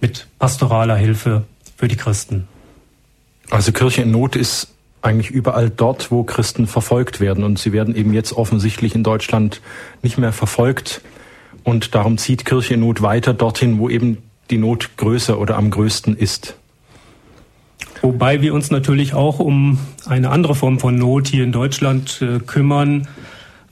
mit 0.00 0.26
pastoraler 0.40 0.96
Hilfe 0.96 1.44
für 1.76 1.86
die 1.86 1.94
Christen. 1.94 2.48
Also 3.50 3.70
Kirche 3.70 4.02
in 4.02 4.10
Not 4.10 4.34
ist 4.34 4.74
eigentlich 5.00 5.30
überall 5.30 5.70
dort, 5.70 6.10
wo 6.10 6.24
Christen 6.24 6.66
verfolgt 6.66 7.20
werden. 7.20 7.44
Und 7.44 7.60
sie 7.60 7.72
werden 7.72 7.94
eben 7.94 8.12
jetzt 8.12 8.32
offensichtlich 8.32 8.96
in 8.96 9.04
Deutschland 9.04 9.60
nicht 10.02 10.18
mehr 10.18 10.32
verfolgt. 10.32 11.02
Und 11.62 11.94
darum 11.94 12.18
zieht 12.18 12.44
Kirche 12.44 12.74
in 12.74 12.80
Not 12.80 13.02
weiter 13.02 13.32
dorthin, 13.32 13.78
wo 13.78 13.88
eben 13.88 14.18
die 14.50 14.58
Not 14.58 14.96
größer 14.96 15.38
oder 15.38 15.56
am 15.56 15.70
größten 15.70 16.16
ist. 16.16 16.56
Wobei 18.02 18.42
wir 18.42 18.54
uns 18.54 18.72
natürlich 18.72 19.14
auch 19.14 19.38
um 19.38 19.78
eine 20.04 20.30
andere 20.30 20.56
Form 20.56 20.80
von 20.80 20.96
Not 20.96 21.28
hier 21.28 21.44
in 21.44 21.52
Deutschland 21.52 22.20
äh, 22.20 22.40
kümmern. 22.40 23.06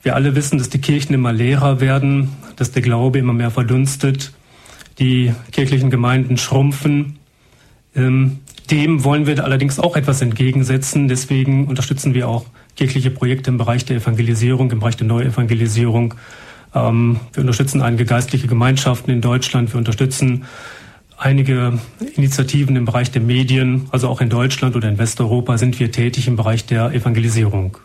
Wir 0.05 0.13
alle 0.13 0.35
wissen, 0.35 0.59
dass 0.59 0.69
die 0.69 0.77
Kirchen 0.77 1.15
immer 1.15 1.33
leerer 1.33 1.81
werden, 1.81 2.29
dass 2.57 2.71
der 2.71 2.83
Glaube 2.83 3.17
immer 3.17 3.33
mehr 3.33 3.49
verdunstet, 3.49 4.33
die 4.99 5.33
kirchlichen 5.51 5.89
Gemeinden 5.89 6.37
schrumpfen. 6.37 7.17
Ähm, 7.95 8.37
dem 8.69 9.03
wollen 9.03 9.25
wir 9.25 9.43
allerdings 9.43 9.79
auch 9.79 9.95
etwas 9.95 10.21
entgegensetzen. 10.21 11.07
Deswegen 11.07 11.65
unterstützen 11.65 12.13
wir 12.13 12.29
auch 12.29 12.45
kirchliche 12.75 13.09
Projekte 13.09 13.49
im 13.49 13.57
Bereich 13.57 13.83
der 13.85 13.97
Evangelisierung, 13.97 14.69
im 14.69 14.77
Bereich 14.77 14.95
der 14.95 15.07
Neuevangelisierung. 15.07 16.13
Ähm, 16.75 17.19
wir 17.33 17.41
unterstützen 17.41 17.81
einige 17.81 18.05
geistliche 18.05 18.45
Gemeinschaften 18.45 19.09
in 19.09 19.21
Deutschland. 19.21 19.73
Wir 19.73 19.79
unterstützen 19.79 20.45
einige 21.17 21.79
Initiativen 22.15 22.75
im 22.75 22.85
Bereich 22.85 23.09
der 23.09 23.23
Medien. 23.23 23.87
Also 23.89 24.07
auch 24.09 24.21
in 24.21 24.29
Deutschland 24.29 24.75
oder 24.75 24.87
in 24.87 24.99
Westeuropa 24.99 25.57
sind 25.57 25.79
wir 25.79 25.91
tätig 25.91 26.27
im 26.27 26.35
Bereich 26.35 26.67
der 26.67 26.91
Evangelisierung. 26.91 27.79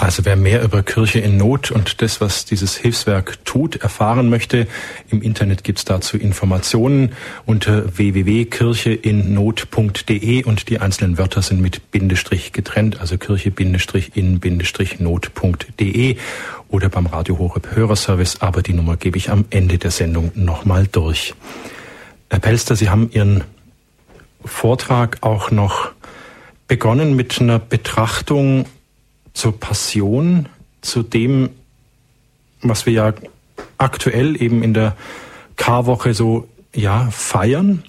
Also 0.00 0.24
wer 0.24 0.34
mehr 0.34 0.62
über 0.62 0.82
Kirche 0.82 1.18
in 1.18 1.36
Not 1.36 1.70
und 1.70 2.00
das, 2.00 2.22
was 2.22 2.46
dieses 2.46 2.74
Hilfswerk 2.74 3.44
tut, 3.44 3.76
erfahren 3.76 4.30
möchte, 4.30 4.66
im 5.10 5.20
Internet 5.20 5.62
gibt's 5.62 5.84
dazu 5.84 6.16
Informationen 6.16 7.12
unter 7.44 7.98
www.kircheinnot.de 7.98 10.44
und 10.44 10.70
die 10.70 10.80
einzelnen 10.80 11.18
Wörter 11.18 11.42
sind 11.42 11.60
mit 11.60 11.90
Bindestrich 11.90 12.52
getrennt, 12.52 12.98
also 12.98 13.18
kirche-in-not.de 13.18 16.16
oder 16.68 16.88
beim 16.88 17.06
Radio 17.06 17.38
Horeb 17.38 17.76
Hörerservice, 17.76 18.40
aber 18.40 18.62
die 18.62 18.72
Nummer 18.72 18.96
gebe 18.96 19.18
ich 19.18 19.28
am 19.28 19.44
Ende 19.50 19.76
der 19.76 19.90
Sendung 19.90 20.32
nochmal 20.34 20.86
durch. 20.86 21.34
Herr 22.30 22.38
Pelster, 22.38 22.74
Sie 22.74 22.88
haben 22.88 23.10
Ihren 23.12 23.44
Vortrag 24.46 25.18
auch 25.20 25.50
noch 25.50 25.90
begonnen 26.68 27.16
mit 27.16 27.38
einer 27.38 27.58
Betrachtung 27.58 28.64
zur 29.32 29.58
Passion, 29.58 30.48
zu 30.80 31.02
dem, 31.02 31.50
was 32.62 32.86
wir 32.86 32.92
ja 32.92 33.12
aktuell 33.78 34.40
eben 34.40 34.62
in 34.62 34.74
der 34.74 34.96
Karwoche 35.56 36.14
so 36.14 36.48
ja 36.74 37.08
feiern. 37.10 37.82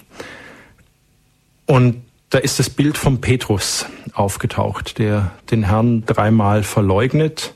Und 1.66 2.02
da 2.30 2.38
ist 2.38 2.58
das 2.58 2.70
Bild 2.70 2.96
von 2.96 3.20
Petrus 3.20 3.86
aufgetaucht, 4.14 4.98
der 4.98 5.32
den 5.50 5.64
Herrn 5.64 6.04
dreimal 6.06 6.62
verleugnet. 6.62 7.54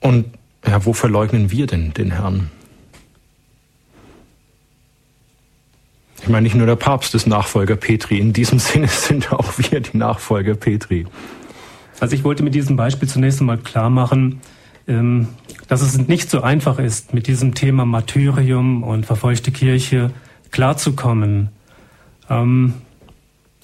Und 0.00 0.26
ja, 0.66 0.84
wo 0.84 0.92
verleugnen 0.92 1.50
wir 1.50 1.66
denn 1.66 1.92
den 1.94 2.12
Herrn? 2.12 2.50
Ich 6.22 6.28
meine, 6.28 6.42
nicht 6.42 6.54
nur 6.54 6.66
der 6.66 6.76
Papst 6.76 7.14
ist 7.14 7.26
Nachfolger 7.26 7.76
Petri, 7.76 8.18
in 8.18 8.32
diesem 8.32 8.58
Sinne 8.60 8.88
sind 8.88 9.32
auch 9.32 9.52
wir 9.58 9.80
die 9.80 9.96
Nachfolger 9.96 10.54
Petri. 10.54 11.06
Also 12.02 12.16
ich 12.16 12.24
wollte 12.24 12.42
mit 12.42 12.56
diesem 12.56 12.74
Beispiel 12.74 13.08
zunächst 13.08 13.38
einmal 13.38 13.58
klar 13.58 13.88
machen, 13.88 14.40
ähm, 14.88 15.28
dass 15.68 15.82
es 15.82 15.96
nicht 16.08 16.30
so 16.30 16.40
einfach 16.40 16.80
ist, 16.80 17.14
mit 17.14 17.28
diesem 17.28 17.54
Thema 17.54 17.84
Martyrium 17.84 18.82
und 18.82 19.06
verfeuchte 19.06 19.52
Kirche 19.52 20.10
klarzukommen. 20.50 21.50
Ähm, 22.28 22.74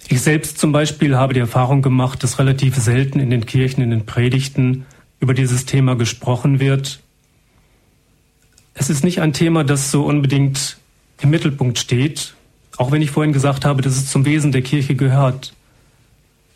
ich 0.06 0.20
selbst 0.20 0.58
zum 0.60 0.70
Beispiel 0.70 1.16
habe 1.16 1.34
die 1.34 1.40
Erfahrung 1.40 1.82
gemacht, 1.82 2.22
dass 2.22 2.38
relativ 2.38 2.76
selten 2.76 3.18
in 3.18 3.30
den 3.30 3.44
Kirchen, 3.44 3.82
in 3.82 3.90
den 3.90 4.06
Predigten 4.06 4.86
über 5.18 5.34
dieses 5.34 5.66
Thema 5.66 5.96
gesprochen 5.96 6.60
wird. 6.60 7.00
Es 8.72 8.88
ist 8.88 9.02
nicht 9.02 9.20
ein 9.20 9.32
Thema, 9.32 9.64
das 9.64 9.90
so 9.90 10.04
unbedingt 10.04 10.76
im 11.20 11.30
Mittelpunkt 11.30 11.76
steht, 11.76 12.34
auch 12.76 12.92
wenn 12.92 13.02
ich 13.02 13.10
vorhin 13.10 13.32
gesagt 13.32 13.64
habe, 13.64 13.82
dass 13.82 13.96
es 13.96 14.08
zum 14.08 14.24
Wesen 14.24 14.52
der 14.52 14.62
Kirche 14.62 14.94
gehört. 14.94 15.54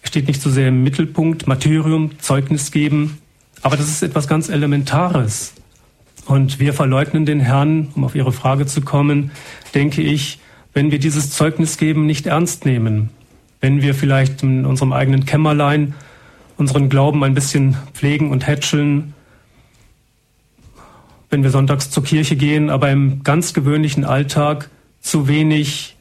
Steht 0.03 0.27
nicht 0.29 0.43
so 0.43 0.51
sehr 0.51 0.69
im 0.69 0.83
Mittelpunkt, 0.83 1.47
Martyrium, 1.47 2.19
Zeugnis 2.19 2.71
geben, 2.71 3.19
aber 3.63 3.77
das 3.77 3.89
ist 3.89 4.03
etwas 4.03 4.27
ganz 4.29 4.49
Elementares. 4.49 5.55
Und 6.27 6.61
wir 6.61 6.73
verleugnen 6.73 7.27
den 7.27 7.41
Herrn, 7.41 7.89
um 7.95 8.05
auf 8.05 8.15
Ihre 8.15 8.33
Frage 8.33 8.67
zu 8.67 8.81
kommen, 8.81 9.31
denke 9.75 10.03
ich, 10.03 10.39
wenn 10.75 10.91
wir 10.91 10.99
dieses 10.99 11.31
Zeugnis 11.31 11.77
geben 11.77 12.07
nicht 12.07 12.27
ernst 12.27 12.65
nehmen, 12.65 13.11
wenn 13.61 13.83
wir 13.83 13.95
vielleicht 13.95 14.43
in 14.43 14.65
unserem 14.65 14.93
eigenen 14.93 15.25
Kämmerlein 15.25 15.95
unseren 16.57 16.89
Glauben 16.89 17.25
ein 17.25 17.35
bisschen 17.35 17.77
pflegen 17.93 18.31
und 18.31 18.47
hätscheln, 18.47 19.15
wenn 21.31 21.43
wir 21.43 21.51
sonntags 21.51 21.91
zur 21.91 22.05
Kirche 22.05 22.37
gehen, 22.37 22.71
aber 22.71 22.91
im 22.91 23.23
ganz 23.25 23.55
gewöhnlichen 23.55 24.05
Alltag 24.05 24.71
zu 25.01 25.29
wenig 25.29 25.97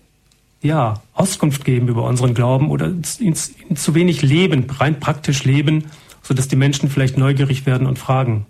ja, 0.62 1.02
Auskunft 1.14 1.66
geben 1.66 1.88
über 1.88 2.04
unseren 2.04 2.34
Glauben 2.34 2.70
oder 2.70 2.94
ihn, 3.20 3.36
zu 3.36 3.96
wenig 3.96 4.22
leben, 4.22 4.70
rein 4.70 5.00
praktisch 5.00 5.44
leben, 5.44 5.86
sodass 6.22 6.48
die 6.48 6.56
Menschen 6.56 6.90
vielleicht 6.90 7.18
neugierig 7.18 7.66
werden 7.66 7.88
und 7.88 7.98
fragen. 7.98 8.46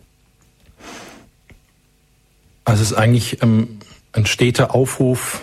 Also 2.65 2.83
es 2.83 2.91
ist 2.91 2.97
eigentlich 2.97 3.41
ähm, 3.41 3.79
ein 4.11 4.25
steter 4.25 4.75
Aufruf 4.75 5.41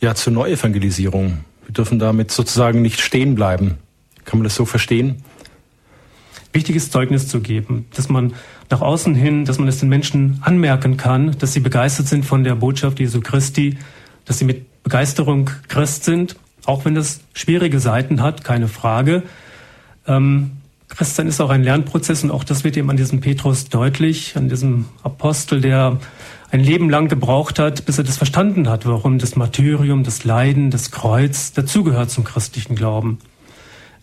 ja, 0.00 0.14
zur 0.14 0.32
Neuevangelisierung. 0.32 1.44
Wir 1.66 1.74
dürfen 1.74 1.98
damit 1.98 2.30
sozusagen 2.30 2.82
nicht 2.82 3.00
stehen 3.00 3.34
bleiben. 3.34 3.78
Kann 4.24 4.38
man 4.38 4.44
das 4.44 4.54
so 4.54 4.64
verstehen? 4.64 5.22
Wichtiges 6.52 6.90
Zeugnis 6.90 7.28
zu 7.28 7.40
geben, 7.40 7.86
dass 7.94 8.08
man 8.08 8.34
nach 8.70 8.80
außen 8.80 9.14
hin, 9.14 9.44
dass 9.44 9.58
man 9.58 9.68
es 9.68 9.78
den 9.78 9.88
Menschen 9.88 10.38
anmerken 10.42 10.96
kann, 10.96 11.36
dass 11.38 11.52
sie 11.52 11.60
begeistert 11.60 12.08
sind 12.08 12.24
von 12.24 12.44
der 12.44 12.54
Botschaft 12.56 12.98
Jesu 13.00 13.20
Christi, 13.20 13.78
dass 14.24 14.38
sie 14.38 14.44
mit 14.44 14.66
Begeisterung 14.82 15.50
Christ 15.68 16.04
sind, 16.04 16.36
auch 16.64 16.84
wenn 16.84 16.94
das 16.94 17.20
schwierige 17.34 17.80
Seiten 17.80 18.22
hat, 18.22 18.44
keine 18.44 18.68
Frage. 18.68 19.22
Ähm, 20.06 20.52
Christsein 20.88 21.26
ist 21.26 21.40
auch 21.40 21.50
ein 21.50 21.64
Lernprozess 21.64 22.22
und 22.22 22.30
auch 22.30 22.44
das 22.44 22.64
wird 22.64 22.76
eben 22.76 22.90
an 22.90 22.96
diesem 22.96 23.20
Petrus 23.20 23.68
deutlich, 23.68 24.36
an 24.36 24.48
diesem 24.48 24.86
Apostel, 25.02 25.60
der 25.60 25.98
ein 26.50 26.60
Leben 26.60 26.90
lang 26.90 27.08
gebraucht 27.08 27.58
hat, 27.58 27.86
bis 27.86 27.96
er 27.96 28.04
das 28.04 28.18
verstanden 28.18 28.68
hat, 28.68 28.84
warum 28.84 29.18
das 29.18 29.36
Martyrium, 29.36 30.04
das 30.04 30.24
Leiden, 30.24 30.70
das 30.70 30.90
Kreuz 30.90 31.52
dazugehört 31.52 32.10
zum 32.10 32.24
christlichen 32.24 32.76
Glauben. 32.76 33.18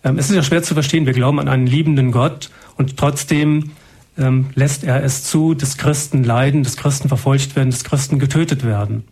Ähm, 0.02 0.18
es 0.18 0.30
ist 0.30 0.36
ja 0.36 0.42
schwer 0.42 0.62
zu 0.62 0.74
verstehen, 0.74 1.06
wir 1.06 1.12
glauben 1.12 1.38
an 1.38 1.48
einen 1.48 1.66
liebenden 1.66 2.10
Gott 2.10 2.50
und 2.76 2.96
trotzdem 2.96 3.70
ähm, 4.18 4.50
lässt 4.54 4.82
er 4.82 5.04
es 5.04 5.22
zu, 5.22 5.54
dass 5.54 5.76
Christen 5.76 6.24
leiden, 6.24 6.64
dass 6.64 6.76
Christen 6.76 7.08
verfolgt 7.08 7.54
werden, 7.54 7.70
dass 7.70 7.84
Christen 7.84 8.18
getötet 8.18 8.64
werden. 8.64 9.04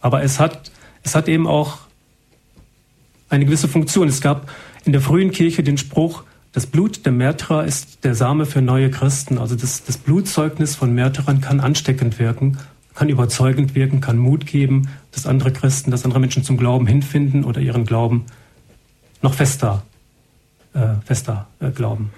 Aber 0.00 0.22
es 0.22 0.40
hat, 0.40 0.70
es 1.08 1.14
hat 1.14 1.26
eben 1.28 1.46
auch 1.46 1.78
eine 3.30 3.46
gewisse 3.46 3.66
Funktion. 3.66 4.08
Es 4.08 4.20
gab 4.20 4.50
in 4.84 4.92
der 4.92 5.00
frühen 5.00 5.30
Kirche 5.30 5.62
den 5.62 5.78
Spruch, 5.78 6.24
das 6.52 6.66
Blut 6.66 7.06
der 7.06 7.12
Märtyrer 7.12 7.64
ist 7.64 8.04
der 8.04 8.14
Same 8.14 8.44
für 8.44 8.60
neue 8.60 8.90
Christen. 8.90 9.38
Also 9.38 9.54
das, 9.54 9.84
das 9.84 9.96
Blutzeugnis 9.96 10.74
von 10.74 10.94
Märtyrern 10.94 11.40
kann 11.40 11.60
ansteckend 11.60 12.18
wirken, 12.18 12.58
kann 12.94 13.08
überzeugend 13.08 13.74
wirken, 13.74 14.02
kann 14.02 14.18
Mut 14.18 14.44
geben, 14.44 14.88
dass 15.12 15.26
andere 15.26 15.50
Christen, 15.50 15.90
dass 15.90 16.04
andere 16.04 16.20
Menschen 16.20 16.44
zum 16.44 16.58
Glauben 16.58 16.86
hinfinden 16.86 17.44
oder 17.44 17.60
ihren 17.60 17.86
Glauben 17.86 18.26
noch 19.22 19.32
fester, 19.32 19.82
äh, 20.74 20.94
fester 21.06 21.46
äh, 21.60 21.70
glauben. 21.70 22.10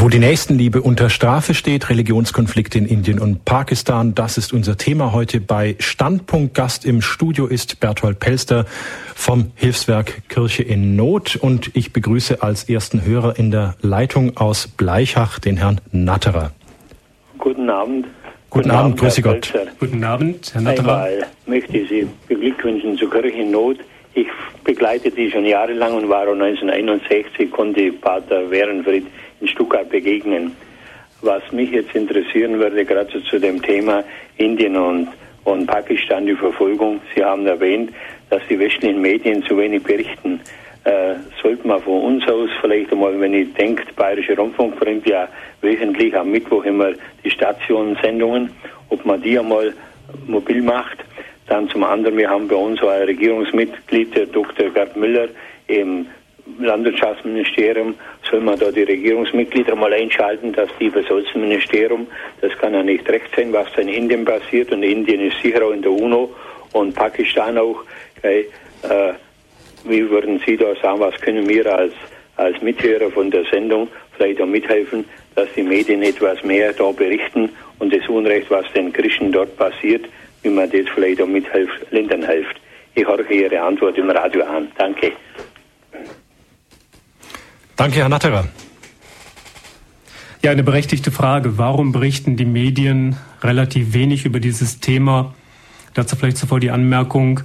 Wo 0.00 0.08
die 0.08 0.20
Nächstenliebe 0.20 0.80
unter 0.80 1.10
Strafe 1.10 1.54
steht, 1.54 1.90
Religionskonflikte 1.90 2.78
in 2.78 2.86
Indien 2.86 3.18
und 3.18 3.44
Pakistan, 3.44 4.14
das 4.14 4.38
ist 4.38 4.52
unser 4.52 4.76
Thema 4.76 5.12
heute 5.12 5.40
bei 5.40 5.74
Standpunkt. 5.80 6.54
Gast 6.54 6.86
im 6.86 7.02
Studio 7.02 7.46
ist 7.46 7.80
Berthold 7.80 8.20
Pelster 8.20 8.64
vom 9.16 9.50
Hilfswerk 9.56 10.28
Kirche 10.28 10.62
in 10.62 10.94
Not 10.94 11.34
und 11.34 11.74
ich 11.74 11.92
begrüße 11.92 12.44
als 12.44 12.68
ersten 12.68 13.04
Hörer 13.04 13.40
in 13.40 13.50
der 13.50 13.74
Leitung 13.80 14.36
aus 14.36 14.68
Bleichach 14.68 15.40
den 15.40 15.56
Herrn 15.56 15.80
Natterer. 15.90 16.52
Guten 17.38 17.68
Abend. 17.68 18.04
Guten, 18.04 18.14
Guten 18.50 18.70
Abend, 18.70 18.84
Abend 18.84 19.00
grüße 19.00 19.22
Gott. 19.22 19.50
Pelster. 19.50 19.72
Guten 19.80 20.04
Abend, 20.04 20.54
Herr 20.54 20.60
Natterer. 20.60 21.02
Einmal 21.02 21.26
möchte 21.46 21.76
ich 21.76 21.88
Sie 21.88 22.06
beglückwünschen 22.28 22.96
zur 22.96 23.10
Kirche 23.10 23.30
in 23.30 23.50
Not. 23.50 23.78
Ich 24.14 24.28
begleite 24.62 25.10
die 25.10 25.28
schon 25.28 25.44
jahrelang 25.44 25.94
und 25.94 26.08
war 26.08 26.28
1961, 26.28 27.50
konnte 27.50 27.90
Pater 27.92 28.48
Werenfried 28.48 29.06
in 29.40 29.48
Stuttgart 29.48 29.88
begegnen. 29.88 30.56
Was 31.20 31.42
mich 31.50 31.70
jetzt 31.70 31.94
interessieren 31.94 32.58
würde, 32.58 32.84
gerade 32.84 33.08
zu 33.08 33.38
dem 33.38 33.60
Thema 33.60 34.04
Indien 34.36 34.76
und, 34.76 35.08
und 35.44 35.66
Pakistan, 35.66 36.26
die 36.26 36.34
Verfolgung. 36.34 37.00
Sie 37.14 37.24
haben 37.24 37.46
erwähnt, 37.46 37.90
dass 38.30 38.42
die 38.48 38.58
westlichen 38.58 39.00
Medien 39.00 39.42
zu 39.42 39.56
wenig 39.58 39.82
berichten. 39.82 40.40
Äh, 40.84 41.16
sollte 41.42 41.66
man 41.66 41.82
von 41.82 42.02
uns 42.02 42.28
aus 42.28 42.50
vielleicht 42.60 42.92
einmal, 42.92 43.20
wenn 43.20 43.32
denke, 43.54 43.84
der 43.84 43.92
Bayerische 43.94 44.36
Rundfunk 44.36 44.78
bringt 44.78 45.06
ja 45.06 45.28
wöchentlich 45.60 46.16
am 46.16 46.30
Mittwoch 46.30 46.64
immer 46.64 46.92
die 47.24 47.30
Stationensendungen, 47.30 48.50
ob 48.88 49.04
man 49.04 49.20
die 49.20 49.38
einmal 49.38 49.74
mobil 50.26 50.62
macht. 50.62 50.98
Dann 51.48 51.68
zum 51.68 51.82
anderen, 51.82 52.16
wir 52.16 52.30
haben 52.30 52.46
bei 52.46 52.56
uns 52.56 52.80
auch 52.82 52.90
ein 52.90 53.02
Regierungsmitglied, 53.02 54.14
der 54.14 54.26
Dr. 54.26 54.70
Gerd 54.70 54.96
Müller, 54.96 55.28
im 55.66 56.06
Landwirtschaftsministerium 56.58 57.94
soll 58.30 58.40
man 58.40 58.58
da 58.58 58.70
die 58.70 58.82
Regierungsmitglieder 58.82 59.74
mal 59.76 59.92
einschalten, 59.92 60.52
dass 60.52 60.68
die 60.80 60.86
über 60.86 61.02
das 61.02 61.34
Ministerium, 61.34 62.06
das 62.40 62.56
kann 62.58 62.74
ja 62.74 62.82
nicht 62.82 63.08
recht 63.08 63.34
sein, 63.36 63.52
was 63.52 63.66
da 63.74 63.82
in 63.82 63.88
Indien 63.88 64.24
passiert 64.24 64.72
und 64.72 64.82
Indien 64.82 65.20
ist 65.20 65.40
sicher 65.42 65.64
auch 65.64 65.72
in 65.72 65.82
der 65.82 65.92
UNO 65.92 66.34
und 66.72 66.94
Pakistan 66.94 67.58
auch. 67.58 67.84
Okay, 68.18 68.48
äh, 68.82 69.12
wie 69.84 70.08
würden 70.10 70.40
Sie 70.44 70.56
da 70.56 70.74
sagen, 70.82 71.00
was 71.00 71.20
können 71.20 71.48
wir 71.48 71.66
als, 71.72 71.92
als 72.36 72.60
Mithörer 72.60 73.10
von 73.10 73.30
der 73.30 73.44
Sendung 73.44 73.88
vielleicht 74.16 74.40
auch 74.40 74.46
mithelfen, 74.46 75.04
dass 75.34 75.48
die 75.54 75.62
Medien 75.62 76.02
etwas 76.02 76.42
mehr 76.42 76.72
da 76.72 76.90
berichten 76.90 77.50
und 77.78 77.94
das 77.94 78.08
Unrecht, 78.08 78.50
was 78.50 78.70
den 78.72 78.92
Christen 78.92 79.30
dort 79.30 79.56
passiert, 79.56 80.06
wie 80.42 80.50
man 80.50 80.70
das 80.70 80.88
vielleicht 80.94 81.22
auch 81.22 81.26
mithilft, 81.26 81.90
lindern 81.90 82.26
hilft. 82.26 82.56
Ich 82.94 83.06
horche 83.06 83.32
Ihre 83.32 83.60
Antwort 83.60 83.96
im 83.96 84.10
Radio 84.10 84.42
an. 84.44 84.68
Danke. 84.76 85.12
Danke, 87.78 88.00
Herr 88.00 88.08
Natterer. 88.08 88.48
Ja, 90.42 90.50
eine 90.50 90.64
berechtigte 90.64 91.12
Frage. 91.12 91.58
Warum 91.58 91.92
berichten 91.92 92.36
die 92.36 92.44
Medien 92.44 93.14
relativ 93.40 93.92
wenig 93.92 94.24
über 94.24 94.40
dieses 94.40 94.80
Thema? 94.80 95.32
Dazu 95.94 96.16
vielleicht 96.16 96.38
zuvor 96.38 96.58
die 96.58 96.72
Anmerkung. 96.72 97.38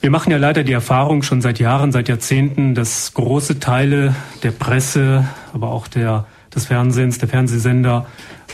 Wir 0.00 0.10
machen 0.10 0.30
ja 0.30 0.38
leider 0.38 0.64
die 0.64 0.72
Erfahrung 0.72 1.22
schon 1.22 1.42
seit 1.42 1.58
Jahren, 1.58 1.92
seit 1.92 2.08
Jahrzehnten, 2.08 2.74
dass 2.74 3.12
große 3.12 3.60
Teile 3.60 4.16
der 4.42 4.50
Presse, 4.50 5.28
aber 5.52 5.72
auch 5.72 5.88
der, 5.88 6.24
des 6.54 6.64
Fernsehens, 6.64 7.18
der 7.18 7.28
Fernsehsender, 7.28 8.06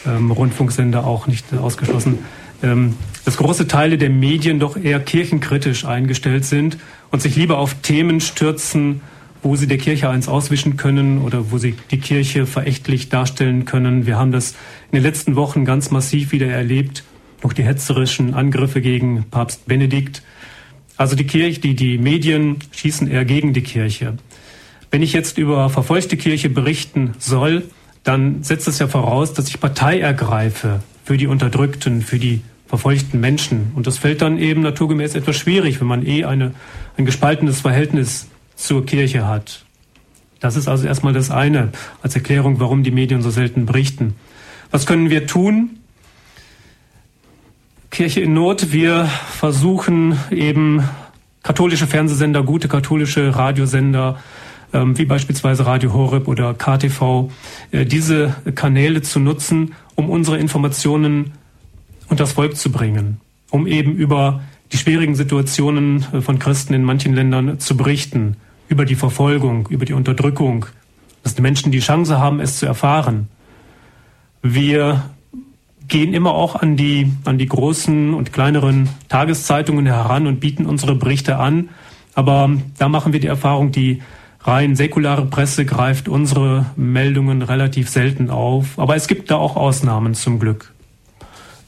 ähm, 0.09 0.33
Rundfunksender 0.33 1.07
auch 1.07 1.29
nicht 1.29 1.55
ausgeschlossen, 1.55 2.19
ähm, 2.65 2.97
dass 3.25 3.37
große 3.37 3.69
Teile 3.69 3.97
der 3.97 4.11
Medien 4.11 4.59
doch 4.59 4.77
eher 4.77 4.99
kirchenkritisch 4.99 5.85
eingestellt 5.85 6.45
sind 6.45 6.79
und 7.13 7.23
sich 7.23 7.37
lieber 7.37 7.59
auf 7.59 7.75
Themen 7.75 8.21
stürzen, 8.21 9.03
wo 9.43 9.57
sie 9.57 9.67
der 9.67 9.79
Kirche 9.79 10.09
eins 10.09 10.29
auswischen 10.29 10.77
können 10.77 11.19
oder 11.19 11.51
wo 11.51 11.59
sie 11.59 11.75
die 11.91 11.99
Kirche 11.99 12.47
verächtlich 12.47 13.09
darstellen 13.09 13.65
können. 13.65 14.07
Wir 14.07 14.19
haben 14.19 14.33
das 14.33 14.53
in 14.91 14.97
den 14.97 15.03
letzten 15.03 15.37
Wochen 15.37 15.65
ganz 15.65 15.91
massiv 15.91 16.33
wieder 16.33 16.49
erlebt, 16.49 17.05
durch 17.41 17.55
die 17.55 17.65
hetzerischen 17.65 18.35
Angriffe 18.35 18.81
gegen 18.81 19.25
Papst 19.31 19.67
Benedikt. 19.67 20.23
Also 20.97 21.17
die 21.17 21.27
Kirche, 21.27 21.61
die, 21.61 21.75
die 21.75 21.97
Medien 21.97 22.57
schießen 22.73 23.11
eher 23.11 23.25
gegen 23.25 23.55
die 23.55 23.63
Kirche. 23.63 24.19
Wenn 24.91 25.03
ich 25.03 25.13
jetzt 25.13 25.39
über 25.39 25.71
verfolgte 25.71 26.17
Kirche 26.17 26.51
berichten 26.51 27.15
soll, 27.19 27.65
dann 28.03 28.43
setzt 28.43 28.69
es 28.69 28.79
ja 28.79 28.89
voraus, 28.89 29.33
dass 29.33 29.49
ich 29.49 29.61
Partei 29.61 30.01
ergreife 30.01 30.83
für 31.05 31.17
die 31.17 31.27
Unterdrückten, 31.27 32.03
für 32.03 32.19
die 32.19 32.43
verfolgten 32.67 33.21
Menschen. 33.21 33.73
Und 33.75 33.87
das 33.87 33.99
fällt 33.99 34.23
dann 34.23 34.39
eben 34.39 34.63
naturgemäß 34.63 35.15
etwas 35.15 35.37
schwierig, 35.37 35.81
wenn 35.81 35.89
man 35.89 36.07
eh 36.07 36.25
eine, 36.25 36.55
ein 36.97 37.05
gespaltenes 37.05 37.61
Verhältnis 37.61 38.29
zur 38.61 38.87
Kirche 38.87 39.27
hat. 39.27 39.65
Das 40.41 40.57
ist 40.57 40.69
also 40.69 40.87
erstmal 40.87 41.13
das 41.13 41.31
eine 41.31 41.71
als 42.03 42.15
Erklärung, 42.15 42.61
warum 42.61 42.83
die 42.83 42.91
Medien 42.91 43.23
so 43.23 43.31
selten 43.31 43.67
berichten. 43.67 44.15
Was 44.71 44.87
können 44.87 45.11
wir 45.11 45.27
tun? 45.27 45.79
Kirche 47.91 48.21
in 48.21 48.33
Not. 48.33 48.73
Wir 48.73 49.05
versuchen 49.05 50.19
eben 50.31 50.83
katholische 51.43 51.87
Fernsehsender, 51.87 52.43
gute 52.43 52.69
katholische 52.69 53.35
Radiosender 53.35 54.19
ähm, 54.73 54.97
wie 54.97 55.05
beispielsweise 55.05 55.67
Radio 55.67 55.93
Horeb 55.93 56.29
oder 56.29 56.55
KTV, 56.55 57.31
äh, 57.73 57.85
diese 57.85 58.37
Kanäle 58.55 59.03
zu 59.03 59.19
nutzen, 59.19 59.75
um 59.95 60.09
unsere 60.09 60.39
Informationen 60.39 61.33
unters 62.09 62.33
Volk 62.33 62.57
zu 62.57 62.71
bringen, 62.71 63.21
um 63.51 63.67
eben 63.67 63.95
über 63.95 64.43
die 64.73 64.77
schwierigen 64.77 65.17
Situationen 65.17 66.07
äh, 66.13 66.21
von 66.21 66.39
Christen 66.39 66.75
in 66.75 66.85
manchen 66.85 67.15
Ländern 67.15 67.59
zu 67.59 67.77
berichten, 67.77 68.37
über 68.71 68.85
die 68.87 68.95
Verfolgung, 68.95 69.67
über 69.69 69.85
die 69.85 69.93
Unterdrückung, 69.93 70.65
dass 71.23 71.35
die 71.35 71.43
Menschen 71.43 71.73
die 71.73 71.81
Chance 71.81 72.19
haben, 72.19 72.41
es 72.41 72.59
zu 72.59 72.67
erfahren. 72.67 73.29
Wir 74.43 75.11
gehen 75.89 76.15
immer 76.15 76.33
auch 76.33 76.55
an 76.55 76.77
die, 76.77 77.13
an 77.25 77.37
die 77.37 77.47
großen 77.47 78.15
und 78.15 78.33
kleineren 78.33 78.89
Tageszeitungen 79.09 79.87
heran 79.87 80.29
und 80.29 80.39
bieten 80.39 80.65
unsere 80.65 80.95
Berichte 80.95 81.37
an. 81.37 81.71
Aber 82.15 82.49
da 82.79 82.89
machen 82.89 83.13
wir 83.13 83.21
die 83.21 83.27
Erfahrung, 83.27 83.73
die 83.73 84.03
rein 84.43 84.77
säkulare 84.77 85.27
Presse 85.27 85.67
greift 85.67 86.09
unsere 86.09 86.67
Meldungen 86.77 87.43
relativ 87.43 87.91
selten 87.91 88.31
auf. 88.31 88.79
Aber 88.79 88.95
es 88.95 89.09
gibt 89.09 89.33
da 89.33 89.37
auch 89.37 89.57
Ausnahmen 89.57 90.15
zum 90.15 90.39
Glück. 90.39 90.73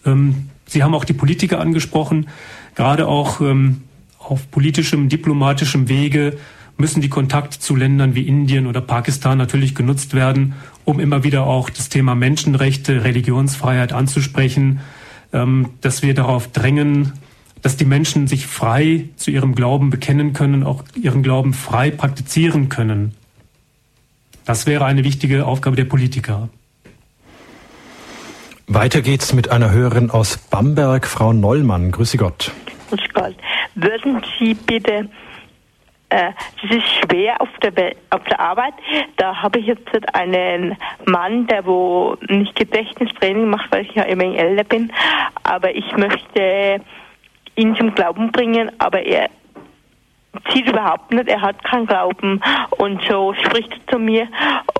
Ähm, 0.06 0.48
Sie 0.66 0.82
haben 0.82 0.94
auch 0.94 1.04
die 1.04 1.12
Politiker 1.12 1.58
angesprochen. 1.60 2.28
Gerade 2.76 3.08
auch 3.08 3.40
ähm, 3.40 3.82
auf 4.18 4.50
politischem, 4.50 5.08
diplomatischem 5.08 5.88
Wege 5.88 6.38
müssen 6.76 7.00
die 7.00 7.08
Kontakte 7.08 7.58
zu 7.58 7.76
Ländern 7.76 8.14
wie 8.14 8.26
Indien 8.26 8.66
oder 8.66 8.80
Pakistan 8.80 9.38
natürlich 9.38 9.74
genutzt 9.74 10.14
werden, 10.14 10.54
um 10.84 11.00
immer 11.00 11.24
wieder 11.24 11.46
auch 11.46 11.70
das 11.70 11.88
Thema 11.88 12.14
Menschenrechte, 12.14 13.04
Religionsfreiheit 13.04 13.92
anzusprechen, 13.92 14.80
ähm, 15.32 15.70
dass 15.80 16.02
wir 16.02 16.14
darauf 16.14 16.48
drängen, 16.48 17.12
dass 17.62 17.76
die 17.76 17.84
Menschen 17.84 18.26
sich 18.26 18.46
frei 18.46 19.08
zu 19.16 19.30
ihrem 19.30 19.54
Glauben 19.54 19.90
bekennen 19.90 20.32
können, 20.32 20.64
auch 20.64 20.84
ihren 21.00 21.22
Glauben 21.22 21.54
frei 21.54 21.90
praktizieren 21.90 22.68
können. 22.68 23.14
Das 24.44 24.66
wäre 24.66 24.84
eine 24.84 25.04
wichtige 25.04 25.46
Aufgabe 25.46 25.76
der 25.76 25.84
Politiker. 25.84 26.48
Weiter 28.66 29.02
geht's 29.02 29.32
mit 29.32 29.50
einer 29.50 29.70
Hörerin 29.70 30.10
aus 30.10 30.36
Bamberg, 30.36 31.06
Frau 31.06 31.32
Nollmann. 31.32 31.92
Grüße 31.92 32.16
Gott. 32.16 32.50
Grüß 32.88 33.00
Gott. 33.12 33.36
Würden 33.74 34.22
Sie 34.38 34.54
bitte 34.54 35.08
äh, 36.12 36.32
das 36.60 36.76
ist 36.76 36.86
schwer 37.00 37.40
auf 37.40 37.48
der, 37.62 37.94
auf 38.10 38.22
der 38.24 38.38
Arbeit. 38.38 38.74
Da 39.16 39.42
habe 39.42 39.58
ich 39.58 39.66
jetzt 39.66 39.88
einen 40.14 40.76
Mann, 41.06 41.46
der 41.46 41.64
wo 41.64 42.16
nicht 42.28 42.54
Gedächtnistraining 42.54 43.48
macht, 43.48 43.72
weil 43.72 43.82
ich 43.82 43.94
ja 43.94 44.02
immer 44.02 44.24
älter 44.24 44.64
bin. 44.64 44.92
Aber 45.42 45.74
ich 45.74 45.96
möchte 45.96 46.80
ihn 47.56 47.74
zum 47.76 47.94
Glauben 47.94 48.30
bringen, 48.30 48.70
aber 48.78 49.02
er 49.02 49.30
zieht 50.50 50.68
überhaupt 50.68 51.12
nicht, 51.12 51.28
er 51.28 51.42
hat 51.42 51.62
keinen 51.64 51.86
Glauben 51.86 52.40
und 52.78 53.02
so 53.08 53.34
spricht 53.34 53.72
er 53.72 53.92
zu 53.92 53.98
mir 53.98 54.28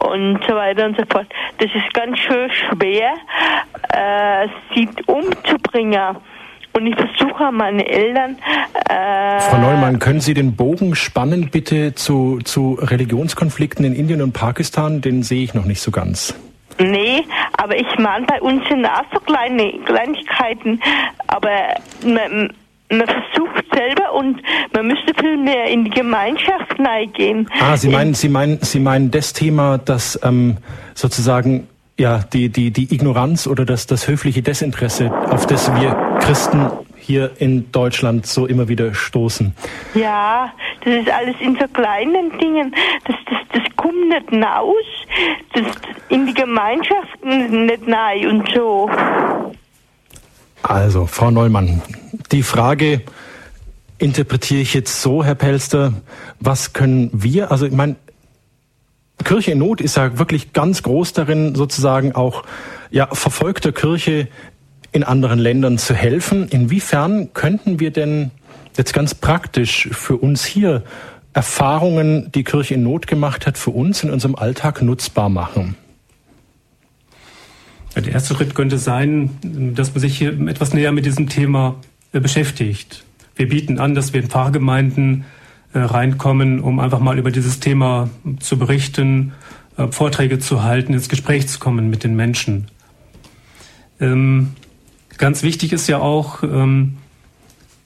und 0.01 0.43
so 0.47 0.55
weiter 0.55 0.87
und 0.87 0.97
so 0.99 1.05
fort. 1.11 1.27
Das 1.59 1.71
ist 1.75 1.93
ganz 1.93 2.19
schön 2.19 2.51
schwer, 2.51 3.15
äh, 3.93 4.49
sie 4.75 4.89
umzubringen. 5.07 6.17
Und 6.75 6.87
ich 6.87 6.95
versuche 6.95 7.53
meine 7.53 7.87
Eltern. 7.87 8.37
Äh, 8.89 9.41
Frau 9.41 9.59
Neumann, 9.59 9.99
können 9.99 10.21
Sie 10.21 10.35
den 10.35 10.57
Bogen 10.57 10.95
spannen 10.95 11.51
bitte 11.51 11.95
zu, 11.95 12.39
zu 12.45 12.79
Religionskonflikten 12.81 13.85
in 13.85 13.95
Indien 13.95 14.23
und 14.23 14.33
Pakistan? 14.33 15.01
Den 15.01 15.23
sehe 15.23 15.45
ich 15.45 15.55
noch 15.55 15.65
nicht 15.65 15.81
so 15.81 15.91
ganz. 15.91 16.35
Nee, 16.79 17.25
aber 17.59 17.77
ich 17.77 17.99
meine, 17.99 18.25
bei 18.27 18.41
uns 18.41 18.67
sind 18.69 18.87
auch 18.87 19.05
so 19.13 19.21
kleine 19.21 19.73
Kleinigkeiten, 19.85 20.81
aber 21.27 21.51
man, 22.05 22.53
man 22.91 23.07
versucht 23.07 23.65
selber 23.75 24.15
und 24.15 24.41
man 24.73 24.87
müsste 24.87 25.13
viel 25.21 25.37
mehr 25.37 25.67
in 25.67 25.85
die 25.85 25.91
Gemeinschaft 25.91 26.77
gehen. 27.15 27.49
Ah, 27.61 27.77
Sie 27.77 27.89
meinen, 27.89 28.15
Sie 28.15 28.29
meinen, 28.29 28.59
Sie 28.63 28.81
meinen 28.81 29.11
das 29.11 29.33
Thema, 29.33 29.79
dass 29.79 30.19
ähm, 30.23 30.57
sozusagen 30.95 31.69
ja, 31.99 32.19
die, 32.19 32.49
die, 32.49 32.71
die 32.71 32.95
Ignoranz 32.95 33.47
oder 33.47 33.65
das, 33.65 33.87
das 33.87 34.09
höfliche 34.09 34.43
Desinteresse, 34.43 35.11
auf 35.31 35.47
das 35.47 35.73
wir 35.75 36.19
Christen 36.21 36.71
hier 36.97 37.33
in 37.39 37.71
Deutschland 37.73 38.27
so 38.27 38.47
immer 38.47 38.69
wieder 38.69 38.95
stoßen. 38.95 39.55
Ja, 39.95 40.53
das 40.85 40.95
ist 40.95 41.11
alles 41.11 41.35
in 41.41 41.57
so 41.57 41.67
kleinen 41.69 42.39
Dingen. 42.39 42.75
Das, 43.05 43.17
das, 43.29 43.39
das 43.53 43.77
kommt 43.77 44.09
nicht 44.09 44.45
raus. 44.45 44.75
Das 45.53 45.65
in 46.09 46.27
die 46.27 46.35
Gemeinschaft 46.35 47.25
nicht 47.25 47.83
rein 47.89 48.27
und 48.29 48.49
so. 48.55 48.89
Also, 50.63 51.07
Frau 51.07 51.31
Neumann, 51.31 51.83
die 52.31 52.43
Frage 52.43 53.03
interpretiere 53.99 54.61
ich 54.61 54.75
jetzt 54.75 55.03
so, 55.03 55.25
Herr 55.25 55.35
Pelster, 55.35 55.93
was 56.39 56.73
können 56.73 57.11
wir, 57.13 57.51
also 57.51 57.67
ich 57.67 57.73
meine, 57.73 57.97
Kirche 59.25 59.53
in 59.53 59.59
Not 59.59 59.81
ist 59.81 59.97
ja 59.97 60.19
wirklich 60.19 60.53
ganz 60.53 60.83
groß 60.83 61.13
darin, 61.13 61.55
sozusagen 61.55 62.13
auch 62.13 62.45
ja, 62.91 63.09
verfolgter 63.13 63.73
Kirche 63.73 64.29
in 64.91 65.05
anderen 65.05 65.39
Ländern 65.39 65.79
zu 65.79 65.95
helfen. 65.95 66.49
Inwiefern 66.49 67.33
könnten 67.33 67.81
wir 67.81 67.91
denn 67.91 68.31
jetzt 68.77 68.93
ganz 68.93 69.15
praktisch 69.15 69.89
für 69.93 70.17
uns 70.17 70.45
hier 70.45 70.83
Erfahrungen, 71.35 72.31
die 72.33 72.45
Kirche 72.45 72.75
in 72.75 72.83
Not 72.83 73.07
gemacht 73.07 73.47
hat, 73.47 73.57
für 73.57 73.71
uns 73.71 74.03
in 74.03 74.11
unserem 74.11 74.35
Alltag 74.35 74.83
nutzbar 74.83 75.29
machen? 75.29 75.77
Der 77.97 78.13
erste 78.13 78.35
Schritt 78.35 78.55
könnte 78.55 78.79
sein, 78.79 79.31
dass 79.75 79.95
man 79.95 80.01
sich 80.01 80.17
hier 80.17 80.39
etwas 80.49 80.73
näher 80.73 80.93
mit 80.93 81.05
diesem 81.05 81.29
Thema 81.29 81.77
äh, 82.13 82.21
beschäftigt. 82.21 83.05
Wir 83.37 83.49
bieten 83.49 83.79
an, 83.79 83.95
dass 83.95 84.13
wir 84.13 84.23
in 84.23 84.29
Pfarrgemeinden 84.29 85.25
reinkommen, 85.79 86.61
um 86.61 86.81
einfach 86.81 87.01
mal 87.01 87.19
über 87.19 87.31
dieses 87.31 87.61
Thema 87.61 88.11
zu 88.41 88.59
berichten, 88.59 89.33
äh, 89.77 89.89
Vorträge 89.89 90.39
zu 90.39 90.63
halten, 90.63 90.93
ins 90.93 91.09
Gespräch 91.09 91.49
zu 91.49 91.59
kommen 91.59 91.91
mit 91.91 92.05
den 92.05 92.15
Menschen. 92.15 92.69
Ähm, 94.01 94.55
ganz 95.19 95.43
wichtig 95.43 95.73
ist 95.73 95.89
ja 95.89 95.99
auch, 95.99 96.43
ähm, 96.43 96.99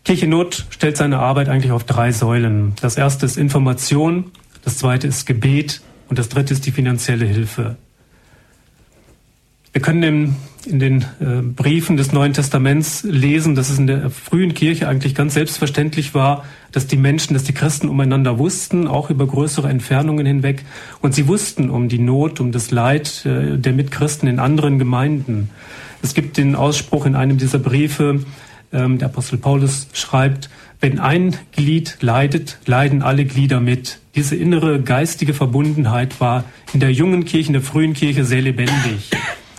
Kirchennot 0.04 0.66
stellt 0.70 0.96
seine 0.96 1.18
Arbeit 1.18 1.48
eigentlich 1.48 1.72
auf 1.72 1.84
drei 1.84 2.12
Säulen. 2.12 2.74
Das 2.80 2.96
erste 2.96 3.26
ist 3.26 3.36
Information, 3.36 4.30
das 4.64 4.78
zweite 4.78 5.08
ist 5.08 5.26
Gebet 5.26 5.82
und 6.08 6.18
das 6.18 6.28
dritte 6.28 6.54
ist 6.54 6.64
die 6.64 6.70
finanzielle 6.70 7.26
Hilfe. 7.26 7.76
Wir 9.72 9.82
können 9.82 10.02
in, 10.02 10.36
in 10.66 10.78
den 10.78 11.02
äh, 11.20 11.42
Briefen 11.42 11.96
des 11.96 12.12
Neuen 12.12 12.32
Testaments 12.32 13.02
lesen, 13.04 13.54
dass 13.54 13.70
es 13.70 13.78
in 13.78 13.86
der 13.86 14.10
frühen 14.10 14.54
Kirche 14.54 14.88
eigentlich 14.88 15.14
ganz 15.14 15.34
selbstverständlich 15.34 16.14
war, 16.14 16.44
dass 16.72 16.86
die 16.86 16.96
Menschen, 16.96 17.34
dass 17.34 17.44
die 17.44 17.54
Christen 17.54 17.88
umeinander 17.88 18.38
wussten, 18.38 18.86
auch 18.86 19.10
über 19.10 19.26
größere 19.26 19.68
Entfernungen 19.68 20.26
hinweg. 20.26 20.64
Und 21.00 21.14
sie 21.14 21.28
wussten 21.28 21.70
um 21.70 21.88
die 21.88 21.98
Not, 21.98 22.40
um 22.40 22.52
das 22.52 22.70
Leid 22.70 23.24
äh, 23.24 23.56
der 23.56 23.72
Mitchristen 23.72 24.28
in 24.28 24.38
anderen 24.38 24.78
Gemeinden. 24.78 25.50
Es 26.02 26.14
gibt 26.14 26.36
den 26.36 26.54
Ausspruch 26.54 27.06
in 27.06 27.14
einem 27.14 27.38
dieser 27.38 27.58
Briefe, 27.58 28.20
ähm, 28.72 28.98
der 28.98 29.08
Apostel 29.08 29.38
Paulus 29.38 29.88
schreibt, 29.92 30.50
wenn 30.80 30.98
ein 30.98 31.34
Glied 31.52 31.96
leidet, 32.00 32.58
leiden 32.66 33.02
alle 33.02 33.24
Glieder 33.24 33.60
mit. 33.60 33.98
Diese 34.14 34.36
innere 34.36 34.80
geistige 34.82 35.32
Verbundenheit 35.32 36.20
war 36.20 36.44
in 36.74 36.80
der 36.80 36.92
jungen 36.92 37.24
Kirche, 37.24 37.48
in 37.48 37.52
der 37.54 37.62
frühen 37.62 37.94
Kirche 37.94 38.24
sehr 38.24 38.42
lebendig. 38.42 39.10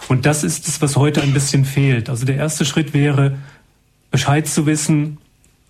Und 0.07 0.25
das 0.25 0.43
ist 0.43 0.67
es, 0.67 0.81
was 0.81 0.95
heute 0.95 1.21
ein 1.21 1.33
bisschen 1.33 1.65
fehlt. 1.65 2.09
Also 2.09 2.25
der 2.25 2.35
erste 2.35 2.65
Schritt 2.65 2.93
wäre, 2.93 3.37
Bescheid 4.11 4.47
zu 4.47 4.65
wissen, 4.65 5.17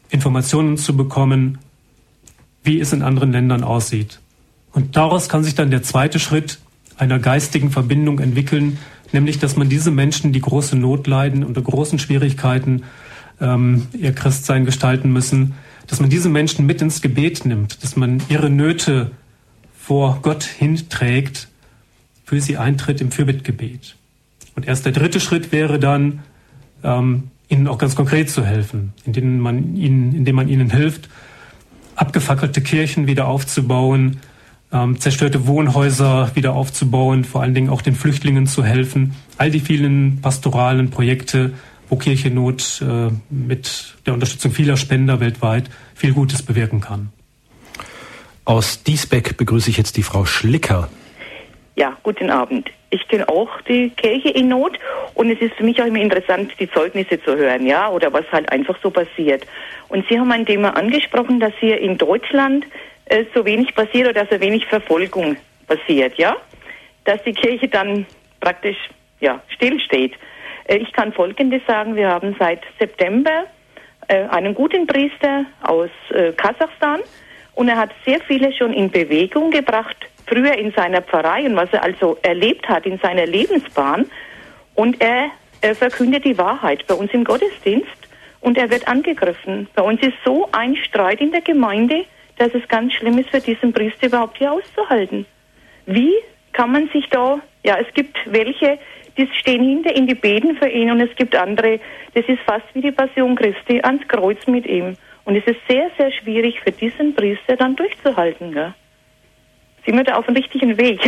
Informationen 0.10 0.78
zu 0.78 0.96
bekommen, 0.96 1.58
wie 2.64 2.80
es 2.80 2.94
in 2.94 3.02
anderen 3.02 3.32
Ländern 3.32 3.64
aussieht. 3.64 4.20
Und 4.74 4.96
daraus 4.96 5.28
kann 5.28 5.44
sich 5.44 5.56
dann 5.56 5.72
der 5.72 5.84
zweite 5.84 6.20
Schritt 6.20 6.60
einer 6.98 7.20
geistigen 7.20 7.72
Verbindung 7.72 8.20
entwickeln, 8.20 8.78
nämlich 9.12 9.40
dass 9.40 9.56
man 9.56 9.70
diese 9.70 9.92
Menschen, 9.92 10.34
die 10.34 10.42
große 10.42 10.76
Not 10.76 11.08
leiden, 11.08 11.44
unter 11.44 11.62
großen 11.62 12.00
Schwierigkeiten 12.00 12.84
ähm, 13.40 13.88
ihr 13.94 14.14
Christsein 14.14 14.66
gestalten 14.66 15.12
müssen, 15.12 15.56
dass 15.88 16.00
man 16.00 16.10
diese 16.10 16.30
Menschen 16.30 16.66
mit 16.66 16.82
ins 16.82 17.02
Gebet 17.02 17.46
nimmt, 17.46 17.84
dass 17.84 17.96
man 17.96 18.22
ihre 18.30 18.50
Nöte 18.50 19.12
vor 19.78 20.20
Gott 20.22 20.44
hinträgt, 20.44 21.48
für 22.26 22.42
sie 22.42 22.58
eintritt 22.58 23.00
im 23.00 23.12
Fürbittgebet. 23.12 23.97
Und 24.58 24.68
erst 24.68 24.86
der 24.86 24.92
dritte 24.92 25.20
Schritt 25.20 25.52
wäre 25.52 25.78
dann, 25.78 26.24
ähm, 26.84 27.30
ihnen 27.48 27.68
auch 27.68 27.78
ganz 27.78 27.96
konkret 27.96 28.30
zu 28.30 28.44
helfen, 28.44 28.92
indem 29.06 29.40
man 29.40 29.76
ihnen, 29.76 30.16
indem 30.16 30.36
man 30.36 30.50
ihnen 30.50 30.72
hilft, 30.72 31.10
abgefackelte 31.96 32.62
Kirchen 32.62 33.06
wieder 33.06 33.28
aufzubauen, 33.28 34.20
ähm, 34.74 35.00
zerstörte 35.00 35.46
Wohnhäuser 35.46 36.32
wieder 36.36 36.54
aufzubauen, 36.54 37.24
vor 37.24 37.44
allen 37.44 37.54
Dingen 37.54 37.70
auch 37.70 37.84
den 37.84 37.94
Flüchtlingen 37.94 38.48
zu 38.48 38.64
helfen. 38.64 39.14
All 39.38 39.52
die 39.52 39.60
vielen 39.60 40.22
pastoralen 40.22 40.90
Projekte, 40.90 41.54
wo 41.88 41.96
Kirchennot 41.96 42.82
äh, 42.82 43.12
mit 43.30 43.96
der 44.08 44.16
Unterstützung 44.16 44.52
vieler 44.52 44.76
Spender 44.76 45.20
weltweit 45.20 45.70
viel 45.94 46.14
Gutes 46.14 46.42
bewirken 46.42 46.82
kann. 46.82 47.10
Aus 48.44 48.82
Diesbeck 48.82 49.38
begrüße 49.38 49.70
ich 49.70 49.78
jetzt 49.78 49.98
die 49.98 50.04
Frau 50.04 50.26
Schlicker. 50.26 50.90
Ja, 51.76 51.96
guten 52.02 52.32
Abend. 52.32 52.72
Ich 52.90 53.08
kenne 53.08 53.28
auch 53.28 53.62
die 53.62 53.90
Kirche 53.90 54.30
in 54.30 54.48
Not 54.48 54.80
und 55.14 55.30
es 55.30 55.40
ist 55.42 55.56
für 55.56 55.64
mich 55.64 55.82
auch 55.82 55.86
immer 55.86 56.00
interessant, 56.00 56.54
die 56.60 56.72
Zeugnisse 56.72 57.22
zu 57.22 57.36
hören, 57.36 57.66
ja, 57.66 57.90
oder 57.90 58.14
was 58.14 58.26
halt 58.32 58.50
einfach 58.52 58.78
so 58.82 58.90
passiert. 58.90 59.46
Und 59.90 60.08
Sie 60.08 60.18
haben 60.18 60.32
ein 60.32 60.46
Thema 60.46 60.76
angesprochen, 60.76 61.40
dass 61.40 61.54
hier 61.60 61.80
in 61.80 61.98
Deutschland 61.98 62.66
äh, 63.06 63.26
so 63.34 63.46
wenig 63.46 63.76
passiert 63.76 64.08
oder 64.08 64.26
so 64.30 64.40
wenig 64.40 64.66
Verfolgung 64.66 65.36
passiert, 65.68 66.18
ja? 66.18 66.38
Dass 67.04 67.22
die 67.24 67.34
Kirche 67.34 67.68
dann 67.68 68.06
praktisch 68.40 68.78
ja, 69.20 69.42
stillsteht. 69.50 70.14
Äh, 70.66 70.78
ich 70.78 70.92
kann 70.94 71.12
Folgendes 71.12 71.62
sagen, 71.68 71.96
wir 71.96 72.08
haben 72.08 72.36
seit 72.40 72.62
September 72.80 73.46
äh, 74.08 74.24
einen 74.30 74.54
guten 74.54 74.88
Priester 74.88 75.46
aus 75.62 75.90
äh, 76.12 76.32
Kasachstan 76.34 77.02
und 77.58 77.70
er 77.70 77.78
hat 77.78 77.90
sehr 78.06 78.20
viele 78.22 78.54
schon 78.54 78.72
in 78.72 78.92
Bewegung 78.92 79.50
gebracht, 79.50 79.98
früher 80.28 80.56
in 80.56 80.72
seiner 80.74 81.02
Pfarrei 81.02 81.44
und 81.44 81.56
was 81.56 81.74
er 81.74 81.84
also 81.84 82.20
erlebt 82.22 82.70
hat 82.70 82.86
in 82.86 83.00
seiner 83.00 83.26
Lebensbahn. 83.26 84.06
Und 84.76 85.02
er, 85.02 85.32
er 85.62 85.74
verkündet 85.74 86.24
die 86.24 86.38
Wahrheit 86.38 86.86
bei 86.86 86.94
uns 86.94 87.12
im 87.14 87.24
Gottesdienst 87.24 87.98
und 88.42 88.60
er 88.60 88.70
wird 88.70 88.88
angegriffen. 88.88 89.68
Bei 89.74 89.82
uns 89.82 90.00
ist 90.04 90.14
so 90.24 90.48
ein 90.52 90.76
Streit 90.76 91.20
in 91.20 91.32
der 91.32 91.42
Gemeinde, 91.42 92.06
dass 92.38 92.54
es 92.54 92.68
ganz 92.68 92.94
schlimm 92.94 93.18
ist 93.18 93.32
für 93.32 93.42
diesen 93.42 93.74
Priester 93.74 94.06
überhaupt 94.06 94.38
hier 94.38 94.52
auszuhalten. 94.52 95.26
Wie 95.88 96.14
kann 96.54 96.72
man 96.72 96.88
sich 96.90 97.10
da, 97.10 97.40
ja, 97.66 97.80
es 97.80 97.92
gibt 97.96 98.20
welche, 98.28 98.78
die 99.18 99.28
stehen 99.34 99.64
hinter 99.64 99.96
ihm, 99.96 100.06
die 100.06 100.14
beten 100.14 100.58
für 100.58 100.70
ihn 100.70 100.92
und 100.92 101.02
es 101.02 101.16
gibt 101.16 101.36
andere, 101.36 101.80
das 102.14 102.26
ist 102.28 102.42
fast 102.46 102.66
wie 102.76 102.82
die 102.82 102.92
Passion 102.92 103.36
Christi 103.36 103.82
ans 103.82 104.08
Kreuz 104.08 104.46
mit 104.46 104.68
ihm. 104.68 104.96
Und 105.28 105.36
es 105.36 105.46
ist 105.46 105.60
sehr, 105.68 105.92
sehr 105.98 106.10
schwierig 106.14 106.62
für 106.64 106.72
diesen 106.72 107.14
Priester 107.14 107.58
dann 107.58 107.76
durchzuhalten. 107.76 108.56
Ja. 108.56 108.74
Sind 109.86 109.98
wir 109.98 110.06
da 110.06 110.16
auf 110.16 110.26
dem 110.26 110.38
richtigen 110.38 110.78
Weg? 110.78 111.02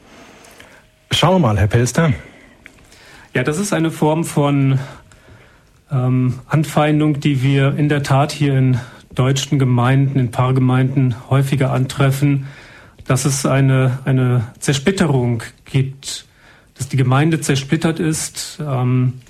Schauen 1.12 1.34
wir 1.34 1.48
mal, 1.48 1.58
Herr 1.58 1.66
Pelster. 1.66 2.14
Ja, 3.34 3.42
das 3.42 3.58
ist 3.58 3.74
eine 3.74 3.90
Form 3.90 4.24
von 4.24 4.78
ähm, 5.90 6.40
Anfeindung, 6.46 7.20
die 7.20 7.42
wir 7.42 7.76
in 7.76 7.90
der 7.90 8.02
Tat 8.02 8.32
hier 8.32 8.56
in 8.56 8.80
deutschen 9.14 9.58
Gemeinden, 9.58 10.18
in 10.18 10.30
Paargemeinden 10.30 11.14
häufiger 11.28 11.72
antreffen, 11.72 12.46
dass 13.06 13.26
es 13.26 13.44
eine, 13.44 13.98
eine 14.06 14.50
Zersplitterung 14.60 15.42
gibt, 15.66 16.24
dass 16.78 16.88
die 16.88 16.96
Gemeinde 16.96 17.42
zersplittert 17.42 18.00
ist 18.00 18.62
ähm, 18.66 19.20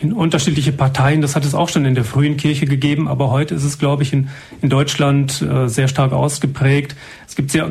in 0.00 0.12
unterschiedliche 0.12 0.72
Parteien. 0.72 1.20
Das 1.20 1.36
hat 1.36 1.44
es 1.44 1.54
auch 1.54 1.68
schon 1.68 1.84
in 1.84 1.94
der 1.94 2.04
frühen 2.04 2.36
Kirche 2.36 2.66
gegeben, 2.66 3.06
aber 3.06 3.30
heute 3.30 3.54
ist 3.54 3.64
es, 3.64 3.78
glaube 3.78 4.02
ich, 4.02 4.12
in, 4.12 4.28
in 4.62 4.70
Deutschland 4.70 5.42
äh, 5.42 5.68
sehr 5.68 5.88
stark 5.88 6.12
ausgeprägt. 6.12 6.96
Es 7.28 7.36
gibt 7.36 7.50
sehr 7.50 7.70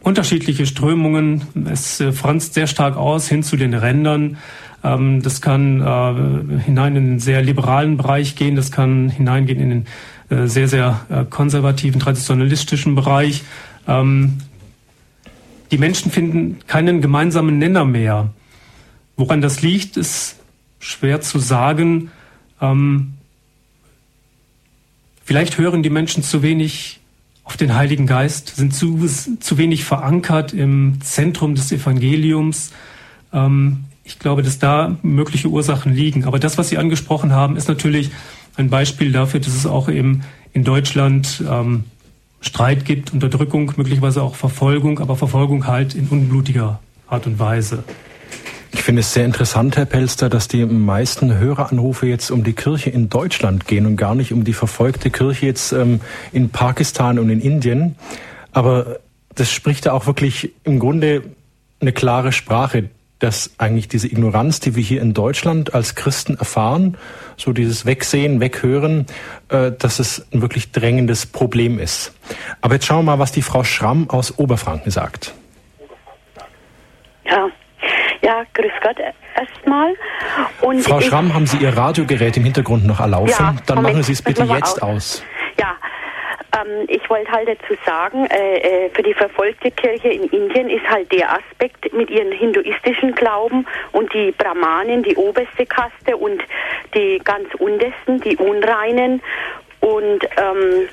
unterschiedliche 0.00 0.66
Strömungen. 0.66 1.42
Es 1.70 2.00
äh, 2.00 2.12
franzt 2.12 2.54
sehr 2.54 2.68
stark 2.68 2.96
aus 2.96 3.28
hin 3.28 3.42
zu 3.42 3.56
den 3.56 3.74
Rändern. 3.74 4.36
Ähm, 4.84 5.20
das 5.22 5.40
kann 5.40 5.80
äh, 5.80 6.62
hinein 6.62 6.94
in 6.94 7.06
den 7.06 7.18
sehr 7.18 7.42
liberalen 7.42 7.96
Bereich 7.96 8.36
gehen. 8.36 8.54
Das 8.54 8.70
kann 8.70 9.08
hineingehen 9.08 9.58
in 9.58 9.70
den 9.70 9.86
äh, 10.28 10.46
sehr, 10.46 10.68
sehr 10.68 11.00
äh, 11.10 11.24
konservativen, 11.24 11.98
traditionalistischen 11.98 12.94
Bereich. 12.94 13.42
Ähm, 13.88 14.38
die 15.72 15.78
Menschen 15.78 16.12
finden 16.12 16.58
keinen 16.68 17.00
gemeinsamen 17.00 17.58
Nenner 17.58 17.84
mehr. 17.84 18.30
Woran 19.16 19.40
das 19.40 19.62
liegt, 19.62 19.96
ist 19.96 20.36
schwer 20.84 21.20
zu 21.20 21.38
sagen. 21.38 22.10
Ähm, 22.60 23.14
vielleicht 25.24 25.58
hören 25.58 25.82
die 25.82 25.90
Menschen 25.90 26.22
zu 26.22 26.42
wenig 26.42 27.00
auf 27.42 27.56
den 27.56 27.74
Heiligen 27.74 28.06
Geist, 28.06 28.56
sind 28.56 28.74
zu, 28.74 29.06
zu 29.06 29.58
wenig 29.58 29.84
verankert 29.84 30.52
im 30.52 30.98
Zentrum 31.02 31.54
des 31.54 31.72
Evangeliums. 31.72 32.72
Ähm, 33.32 33.84
ich 34.04 34.18
glaube, 34.18 34.42
dass 34.42 34.58
da 34.58 34.96
mögliche 35.02 35.48
Ursachen 35.48 35.94
liegen. 35.94 36.24
Aber 36.24 36.38
das, 36.38 36.58
was 36.58 36.68
Sie 36.68 36.76
angesprochen 36.76 37.32
haben, 37.32 37.56
ist 37.56 37.68
natürlich 37.68 38.10
ein 38.56 38.68
Beispiel 38.68 39.10
dafür, 39.10 39.40
dass 39.40 39.54
es 39.54 39.66
auch 39.66 39.88
eben 39.88 40.22
in 40.52 40.64
Deutschland 40.64 41.42
ähm, 41.48 41.84
Streit 42.42 42.84
gibt, 42.84 43.14
Unterdrückung, 43.14 43.72
möglicherweise 43.76 44.22
auch 44.22 44.34
Verfolgung, 44.34 45.00
aber 45.00 45.16
Verfolgung 45.16 45.66
halt 45.66 45.94
in 45.94 46.08
unblutiger 46.08 46.80
Art 47.08 47.26
und 47.26 47.38
Weise. 47.38 47.84
Ich 48.74 48.82
finde 48.82 49.00
es 49.00 49.14
sehr 49.14 49.24
interessant, 49.24 49.76
Herr 49.76 49.86
Pelster, 49.86 50.28
dass 50.28 50.48
die 50.48 50.66
meisten 50.66 51.38
Höreranrufe 51.38 52.06
jetzt 52.06 52.30
um 52.30 52.44
die 52.44 52.52
Kirche 52.52 52.90
in 52.90 53.08
Deutschland 53.08 53.66
gehen 53.66 53.86
und 53.86 53.96
gar 53.96 54.14
nicht 54.14 54.32
um 54.32 54.44
die 54.44 54.52
verfolgte 54.52 55.10
Kirche 55.10 55.46
jetzt 55.46 55.72
ähm, 55.72 56.00
in 56.32 56.50
Pakistan 56.50 57.18
und 57.18 57.30
in 57.30 57.40
Indien. 57.40 57.96
Aber 58.52 58.98
das 59.36 59.50
spricht 59.50 59.86
ja 59.86 59.92
auch 59.92 60.06
wirklich 60.06 60.52
im 60.64 60.80
Grunde 60.80 61.22
eine 61.80 61.92
klare 61.92 62.32
Sprache 62.32 62.90
dass 63.20 63.54
eigentlich 63.56 63.88
diese 63.88 64.06
Ignoranz, 64.06 64.60
die 64.60 64.76
wir 64.76 64.82
hier 64.82 65.00
in 65.00 65.14
Deutschland 65.14 65.72
als 65.72 65.94
Christen 65.94 66.36
erfahren, 66.36 66.98
so 67.38 67.54
dieses 67.54 67.86
Wegsehen, 67.86 68.38
Weghören, 68.38 69.06
äh, 69.48 69.72
dass 69.72 69.98
es 69.98 70.26
ein 70.32 70.42
wirklich 70.42 70.72
drängendes 70.72 71.24
Problem 71.24 71.78
ist. 71.78 72.12
Aber 72.60 72.74
jetzt 72.74 72.84
schauen 72.84 73.06
wir 73.06 73.12
mal, 73.12 73.18
was 73.18 73.32
die 73.32 73.40
Frau 73.40 73.64
Schramm 73.64 74.10
aus 74.10 74.38
Oberfranken 74.38 74.90
sagt. 74.90 75.32
Ja, 77.24 77.48
ja, 78.24 78.42
grüß 78.54 78.72
Gott 78.82 78.96
erstmal. 79.36 79.94
Frau 80.80 81.00
Schramm, 81.00 81.34
haben 81.34 81.46
Sie 81.46 81.58
Ihr 81.58 81.76
Radiogerät 81.76 82.36
im 82.36 82.44
Hintergrund 82.44 82.86
noch 82.86 83.00
erlaufen? 83.00 83.30
Ja, 83.38 83.54
Dann 83.66 83.82
machen 83.82 84.02
Sie 84.02 84.12
es 84.12 84.22
bitte 84.22 84.44
jetzt 84.44 84.82
aus. 84.82 85.22
aus. 85.22 85.24
Ja, 85.60 85.76
ähm, 86.56 86.86
ich 86.88 87.08
wollte 87.10 87.30
halt 87.30 87.48
dazu 87.48 87.74
sagen, 87.84 88.26
äh, 88.26 88.86
äh, 88.86 88.90
für 88.90 89.02
die 89.02 89.14
verfolgte 89.14 89.70
Kirche 89.70 90.08
in 90.08 90.24
Indien 90.30 90.70
ist 90.70 90.88
halt 90.88 91.12
der 91.12 91.32
Aspekt 91.32 91.92
mit 91.92 92.10
ihren 92.10 92.32
hinduistischen 92.32 93.14
Glauben 93.14 93.66
und 93.92 94.12
die 94.14 94.32
Brahmanen, 94.32 95.02
die 95.02 95.16
oberste 95.16 95.66
Kaste 95.66 96.16
und 96.16 96.42
die 96.94 97.20
ganz 97.24 97.48
untersten, 97.58 98.20
die 98.20 98.36
Unreinen 98.36 99.20
und 99.80 100.24
ähm, 100.38 100.88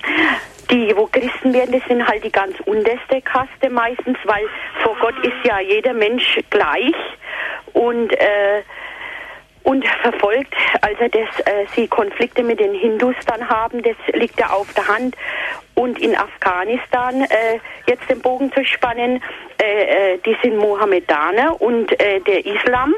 die, 0.72 0.96
wo 0.96 1.06
Christen 1.08 1.54
werden, 1.54 1.72
das 1.74 1.88
sind 1.88 2.08
halt 2.08 2.24
die 2.24 2.32
ganz 2.32 2.60
unterste 2.66 3.22
Kaste 3.22 3.70
meistens, 3.70 4.18
weil 4.24 4.46
vor 4.84 4.96
Gott 5.00 5.18
ist 5.24 5.46
ja 5.46 5.60
jeder 5.60 5.94
Mensch 5.94 6.40
gleich 6.50 6.96
und 7.74 8.12
äh, 8.14 8.62
und 9.64 9.86
verfolgt. 10.02 10.54
Also 10.82 11.08
dass 11.08 11.46
äh, 11.46 11.66
sie 11.76 11.88
Konflikte 11.88 12.44
mit 12.44 12.60
den 12.60 12.74
Hindus 12.74 13.16
dann 13.28 13.48
haben, 13.48 13.84
das 13.84 13.96
liegt 14.14 14.40
ja 14.40 14.50
auf 14.50 14.74
der 14.74 14.88
Hand. 14.88 15.16
Und 15.76 16.00
in 16.00 16.16
Afghanistan 16.16 17.22
äh, 17.22 17.60
jetzt 17.88 18.10
den 18.10 18.22
Bogen 18.22 18.52
zu 18.54 18.64
spannen, 18.66 19.22
äh, 19.62 20.14
äh 20.14 20.18
die 20.26 20.36
sind 20.42 20.58
Mohammedaner 20.58 21.60
und 21.62 21.92
äh, 22.00 22.20
der 22.22 22.46
Islam. 22.46 22.96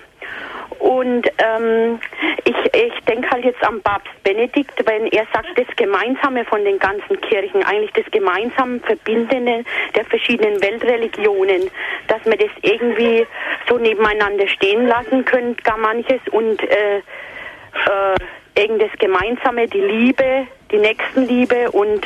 Und 0.83 1.25
ähm, 1.37 1.97
ich, 2.43 2.55
ich 2.73 3.05
denke 3.05 3.29
halt 3.31 3.45
jetzt 3.45 3.63
am 3.63 3.81
Papst 3.83 4.11
Benedikt, 4.25 4.85
wenn 4.85 5.07
er 5.07 5.25
sagt, 5.33 5.57
das 5.57 5.73
Gemeinsame 5.77 6.43
von 6.43 6.65
den 6.65 6.77
ganzen 6.77 7.21
Kirchen, 7.21 7.63
eigentlich 7.63 7.93
das 7.93 8.03
gemeinsam 8.11 8.81
Verbindende 8.81 9.63
der 9.95 10.03
verschiedenen 10.03 10.61
Weltreligionen, 10.61 11.71
dass 12.07 12.25
man 12.25 12.37
das 12.37 12.49
irgendwie 12.63 13.25
so 13.69 13.77
nebeneinander 13.77 14.45
stehen 14.49 14.85
lassen 14.85 15.23
könnte, 15.23 15.63
gar 15.63 15.77
manches 15.77 16.19
und 16.31 16.61
äh, 16.61 16.97
äh, 16.97 18.61
irgend 18.61 18.81
das 18.81 18.91
Gemeinsame, 18.99 19.69
die 19.69 19.79
Liebe, 19.79 20.47
die 20.69 20.79
Nächstenliebe 20.79 21.71
und 21.71 22.05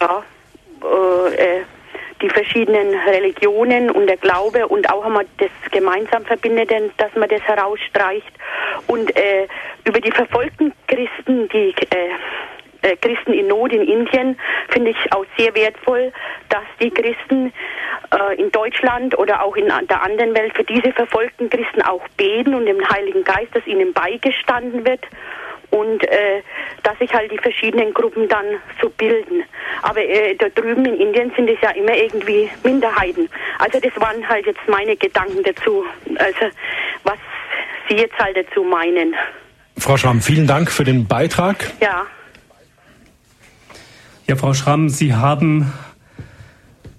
ja, 0.00 0.22
äh, 0.82 1.58
äh 1.58 1.64
die 2.22 2.28
verschiedenen 2.28 2.94
Religionen 3.06 3.90
und 3.90 4.06
der 4.06 4.16
Glaube 4.16 4.68
und 4.68 4.88
auch 4.90 5.04
einmal 5.04 5.26
das 5.38 5.50
gemeinsam 5.70 6.24
verbindet, 6.24 6.70
dass 6.96 7.14
man 7.14 7.28
das 7.28 7.42
herausstreicht. 7.42 8.32
Und 8.86 9.14
äh, 9.16 9.46
über 9.84 10.00
die 10.00 10.12
verfolgten 10.12 10.72
Christen, 10.86 11.48
die 11.48 11.74
äh, 11.90 12.10
äh, 12.82 12.96
Christen 12.96 13.32
in 13.32 13.48
Not 13.48 13.72
in 13.72 13.82
Indien, 13.82 14.38
finde 14.68 14.90
ich 14.90 15.12
auch 15.12 15.24
sehr 15.36 15.54
wertvoll, 15.54 16.12
dass 16.48 16.64
die 16.80 16.90
Christen 16.90 17.52
äh, 18.12 18.40
in 18.40 18.50
Deutschland 18.50 19.16
oder 19.18 19.42
auch 19.42 19.56
in 19.56 19.66
der 19.66 20.02
anderen 20.02 20.34
Welt 20.36 20.54
für 20.54 20.64
diese 20.64 20.92
verfolgten 20.92 21.50
Christen 21.50 21.82
auch 21.82 22.06
beten 22.16 22.54
und 22.54 22.66
dem 22.66 22.86
Heiligen 22.88 23.24
Geist, 23.24 23.54
dass 23.54 23.66
ihnen 23.66 23.92
beigestanden 23.92 24.84
wird 24.84 25.06
und 25.72 26.04
äh, 26.04 26.42
dass 26.82 26.98
sich 26.98 27.12
halt 27.12 27.32
die 27.32 27.38
verschiedenen 27.38 27.92
Gruppen 27.92 28.28
dann 28.28 28.44
so 28.80 28.88
bilden. 28.90 29.42
Aber 29.82 30.00
äh, 30.00 30.36
da 30.36 30.48
drüben 30.48 30.84
in 30.84 30.94
Indien 30.94 31.32
sind 31.34 31.48
es 31.48 31.60
ja 31.60 31.70
immer 31.70 31.96
irgendwie 31.96 32.48
Minderheiten. 32.62 33.28
Also 33.58 33.80
das 33.80 33.92
waren 34.00 34.26
halt 34.28 34.46
jetzt 34.46 34.60
meine 34.68 34.96
Gedanken 34.96 35.42
dazu, 35.42 35.84
also 36.16 36.54
was 37.04 37.18
Sie 37.88 37.96
jetzt 37.96 38.18
halt 38.18 38.36
dazu 38.36 38.62
meinen. 38.62 39.14
Frau 39.76 39.96
Schramm, 39.96 40.20
vielen 40.20 40.46
Dank 40.46 40.70
für 40.70 40.84
den 40.84 41.06
Beitrag. 41.06 41.72
Ja. 41.80 42.06
Ja, 44.28 44.36
Frau 44.36 44.54
Schramm, 44.54 44.88
Sie 44.88 45.14
haben 45.14 45.72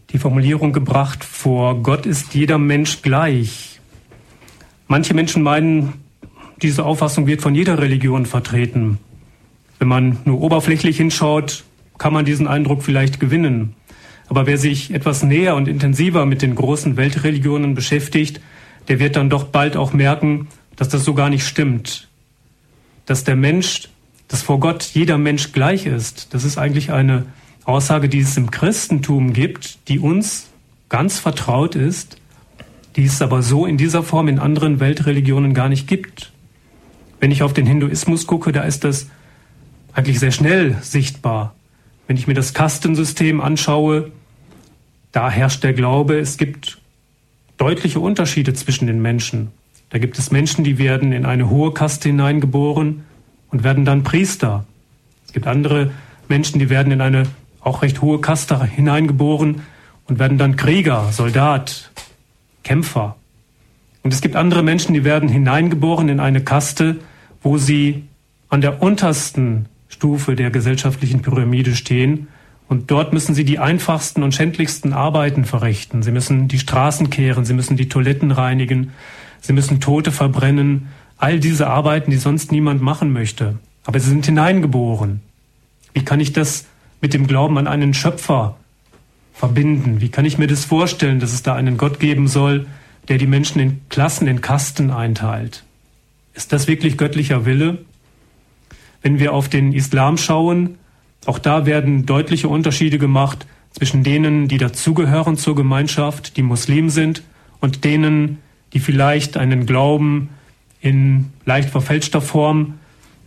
die 0.09 0.17
Formulierung 0.17 0.73
gebracht, 0.73 1.23
vor 1.23 1.81
Gott 1.81 2.05
ist 2.05 2.33
jeder 2.33 2.57
Mensch 2.57 3.01
gleich. 3.01 3.79
Manche 4.87 5.13
Menschen 5.13 5.41
meinen, 5.41 6.02
diese 6.63 6.85
Auffassung 6.85 7.27
wird 7.27 7.41
von 7.41 7.55
jeder 7.55 7.79
Religion 7.79 8.25
vertreten. 8.25 8.97
Wenn 9.79 9.87
man 9.87 10.17
nur 10.25 10.41
oberflächlich 10.41 10.97
hinschaut, 10.97 11.63
kann 11.97 12.13
man 12.13 12.25
diesen 12.25 12.47
Eindruck 12.47 12.83
vielleicht 12.83 13.19
gewinnen. 13.19 13.75
Aber 14.29 14.47
wer 14.47 14.57
sich 14.57 14.93
etwas 14.93 15.21
näher 15.21 15.55
und 15.55 15.67
intensiver 15.67 16.25
mit 16.25 16.41
den 16.41 16.55
großen 16.55 16.97
Weltreligionen 16.97 17.75
beschäftigt, 17.75 18.41
der 18.87 18.99
wird 18.99 19.15
dann 19.15 19.29
doch 19.29 19.43
bald 19.43 19.77
auch 19.77 19.93
merken, 19.93 20.47
dass 20.75 20.89
das 20.89 21.05
so 21.05 21.13
gar 21.13 21.29
nicht 21.29 21.45
stimmt. 21.45 22.07
Dass 23.05 23.23
der 23.23 23.35
Mensch, 23.35 23.89
dass 24.27 24.41
vor 24.41 24.59
Gott 24.59 24.83
jeder 24.93 25.17
Mensch 25.17 25.51
gleich 25.51 25.85
ist, 25.85 26.33
das 26.33 26.43
ist 26.43 26.57
eigentlich 26.57 26.91
eine, 26.91 27.25
Aussage, 27.65 28.09
die 28.09 28.19
es 28.19 28.35
im 28.35 28.51
Christentum 28.51 29.33
gibt, 29.33 29.87
die 29.87 29.99
uns 29.99 30.49
ganz 30.89 31.19
vertraut 31.19 31.75
ist, 31.75 32.17
die 32.95 33.05
es 33.05 33.21
aber 33.21 33.41
so 33.41 33.65
in 33.65 33.77
dieser 33.77 34.03
Form 34.03 34.27
in 34.27 34.37
anderen 34.37 34.79
Weltreligionen 34.79 35.53
gar 35.53 35.69
nicht 35.69 35.87
gibt. 35.87 36.32
Wenn 37.23 37.31
ich 37.31 37.41
auf 37.41 37.53
den 37.53 37.65
Hinduismus 37.65 38.27
gucke, 38.27 38.51
da 38.51 38.63
ist 38.63 38.83
das 38.83 39.07
eigentlich 39.93 40.19
sehr 40.19 40.33
schnell 40.33 40.75
sichtbar. 40.81 41.55
Wenn 42.05 42.17
ich 42.17 42.27
mir 42.27 42.33
das 42.33 42.53
Kastensystem 42.53 43.39
anschaue, 43.39 44.11
da 45.13 45.31
herrscht 45.31 45.63
der 45.63 45.71
Glaube, 45.71 46.19
es 46.19 46.37
gibt 46.37 46.81
deutliche 47.55 48.01
Unterschiede 48.01 48.53
zwischen 48.53 48.87
den 48.87 49.01
Menschen. 49.01 49.51
Da 49.89 49.99
gibt 49.99 50.19
es 50.19 50.31
Menschen, 50.31 50.65
die 50.65 50.77
werden 50.77 51.13
in 51.13 51.25
eine 51.25 51.49
hohe 51.49 51.73
Kaste 51.73 52.09
hineingeboren 52.09 53.05
und 53.51 53.63
werden 53.63 53.85
dann 53.85 54.03
Priester. 54.03 54.65
Es 55.25 55.31
gibt 55.31 55.47
andere 55.47 55.91
Menschen, 56.27 56.59
die 56.59 56.69
werden 56.69 56.91
in 56.91 56.99
eine 56.99 57.23
auch 57.61 57.83
recht 57.83 58.01
hohe 58.01 58.19
Kaste 58.19 58.61
hineingeboren 58.65 59.61
und 60.09 60.19
werden 60.19 60.37
dann 60.37 60.57
Krieger, 60.57 61.07
Soldat, 61.13 61.89
Kämpfer. 62.65 63.15
Und 64.01 64.13
es 64.13 64.19
gibt 64.19 64.35
andere 64.35 64.61
Menschen, 64.61 64.93
die 64.93 65.05
werden 65.05 65.29
hineingeboren 65.29 66.09
in 66.09 66.19
eine 66.19 66.43
Kaste, 66.43 66.99
wo 67.43 67.57
sie 67.57 68.05
an 68.49 68.61
der 68.61 68.81
untersten 68.81 69.67
Stufe 69.89 70.35
der 70.35 70.49
gesellschaftlichen 70.49 71.21
Pyramide 71.21 71.75
stehen. 71.75 72.27
Und 72.67 72.89
dort 72.89 73.13
müssen 73.13 73.35
sie 73.35 73.45
die 73.45 73.59
einfachsten 73.59 74.23
und 74.23 74.33
schändlichsten 74.33 74.93
Arbeiten 74.93 75.45
verrichten. 75.45 76.01
Sie 76.01 76.11
müssen 76.11 76.47
die 76.47 76.59
Straßen 76.59 77.09
kehren, 77.09 77.45
sie 77.45 77.53
müssen 77.53 77.77
die 77.77 77.89
Toiletten 77.89 78.31
reinigen, 78.31 78.91
sie 79.41 79.53
müssen 79.53 79.79
Tote 79.79 80.11
verbrennen. 80.11 80.87
All 81.17 81.39
diese 81.39 81.67
Arbeiten, 81.67 82.09
die 82.09 82.17
sonst 82.17 82.51
niemand 82.51 82.81
machen 82.81 83.13
möchte. 83.13 83.59
Aber 83.85 83.99
sie 83.99 84.09
sind 84.09 84.25
hineingeboren. 84.25 85.21
Wie 85.93 86.03
kann 86.03 86.19
ich 86.19 86.33
das 86.33 86.65
mit 87.01 87.13
dem 87.13 87.27
Glauben 87.27 87.57
an 87.57 87.67
einen 87.67 87.93
Schöpfer 87.93 88.57
verbinden? 89.33 90.01
Wie 90.01 90.09
kann 90.09 90.25
ich 90.25 90.37
mir 90.37 90.47
das 90.47 90.65
vorstellen, 90.65 91.19
dass 91.19 91.33
es 91.33 91.43
da 91.43 91.53
einen 91.53 91.77
Gott 91.77 91.99
geben 91.99 92.27
soll, 92.27 92.65
der 93.09 93.17
die 93.17 93.27
Menschen 93.27 93.59
in 93.59 93.81
Klassen, 93.89 94.27
in 94.27 94.41
Kasten 94.41 94.89
einteilt? 94.89 95.63
Ist 96.33 96.51
das 96.51 96.67
wirklich 96.67 96.97
göttlicher 96.97 97.45
Wille? 97.45 97.79
Wenn 99.01 99.19
wir 99.19 99.33
auf 99.33 99.49
den 99.49 99.73
Islam 99.73 100.17
schauen, 100.17 100.77
auch 101.25 101.39
da 101.39 101.65
werden 101.65 102.05
deutliche 102.05 102.47
Unterschiede 102.47 102.97
gemacht 102.97 103.45
zwischen 103.71 104.03
denen, 104.03 104.47
die 104.47 104.57
dazugehören 104.57 105.37
zur 105.37 105.55
Gemeinschaft, 105.55 106.37
die 106.37 106.41
Muslim 106.43 106.89
sind, 106.89 107.23
und 107.59 107.85
denen, 107.85 108.39
die 108.73 108.79
vielleicht 108.79 109.37
einen 109.37 109.65
Glauben 109.65 110.29
in 110.81 111.31
leicht 111.45 111.69
verfälschter 111.69 112.19
Form, 112.19 112.73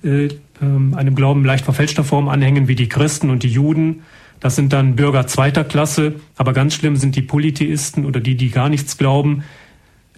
äh, 0.05 0.27
äh, 0.27 0.31
einem 0.61 1.15
Glauben 1.15 1.45
leicht 1.45 1.65
verfälschter 1.65 2.05
Form 2.05 2.29
anhängen 2.29 2.69
wie 2.69 2.75
die 2.75 2.89
Christen 2.89 3.31
und 3.31 3.43
die 3.45 3.49
Juden. 3.49 4.03
Das 4.41 4.55
sind 4.55 4.75
dann 4.75 4.95
Bürger 4.95 5.27
zweiter 5.27 5.65
Klasse, 5.65 6.17
aber 6.37 6.53
ganz 6.53 6.75
schlimm 6.75 6.97
sind 6.97 7.17
die 7.17 7.23
Polytheisten 7.23 8.05
oder 8.05 8.21
die, 8.21 8.37
die 8.37 8.51
gar 8.51 8.69
nichts 8.69 8.99
glauben. 8.99 9.43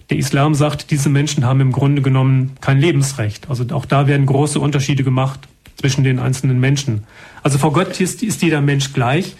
Der 0.09 0.17
Islam 0.17 0.55
sagt, 0.55 0.91
diese 0.91 1.09
Menschen 1.09 1.45
haben 1.45 1.61
im 1.61 1.71
Grunde 1.71 2.01
genommen 2.01 2.51
kein 2.61 2.79
Lebensrecht. 2.79 3.49
Also 3.49 3.63
auch 3.75 3.85
da 3.85 4.07
werden 4.07 4.25
große 4.25 4.59
Unterschiede 4.59 5.03
gemacht 5.03 5.47
zwischen 5.75 6.03
den 6.03 6.19
einzelnen 6.19 6.59
Menschen. 6.59 7.03
Also 7.43 7.57
vor 7.57 7.73
Gott 7.73 7.99
ist, 8.01 8.23
ist 8.23 8.41
jeder 8.41 8.61
Mensch 8.61 8.93
gleich. 8.93 9.35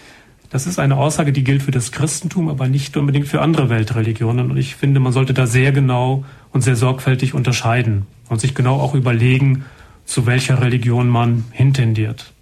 Das 0.51 0.65
ist 0.65 0.80
eine 0.80 0.97
Aussage, 0.97 1.32
die 1.32 1.43
gilt 1.43 1.63
für 1.63 1.72
das 1.72 1.91
Christentum, 1.91 2.49
aber 2.49 2.67
nicht 2.67 2.97
unbedingt 2.97 3.28
für 3.28 3.41
andere 3.41 3.70
Weltreligionen. 3.70 4.49
Und 4.49 4.57
ich 4.57 4.76
finde, 4.76 4.99
man 4.99 5.13
sollte 5.13 5.34
da 5.34 5.45
sehr 5.47 5.72
genau 5.72 6.24
und 6.51 6.61
sehr 6.61 6.76
sorgfältig 6.76 7.34
unterscheiden 7.34 8.07
und 8.30 8.41
sich 8.41 8.55
genau 8.55 8.80
auch 8.80 8.95
überlegen, 8.95 9.65
zu 10.05 10.26
welcher 10.26 10.61
Religion 10.61 11.07
man 11.07 11.45
hintendiert. 11.51 12.34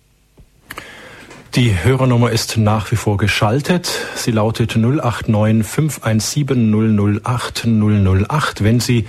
Die 1.57 1.73
Hörernummer 1.83 2.29
ist 2.29 2.57
nach 2.57 2.91
wie 2.91 2.95
vor 2.95 3.17
geschaltet. 3.17 3.89
Sie 4.13 4.29
lautet 4.29 4.75
089 4.75 5.65
517 5.65 7.19
008 7.23 7.65
008. 7.65 8.63
Wenn 8.63 8.79
Sie 8.79 9.07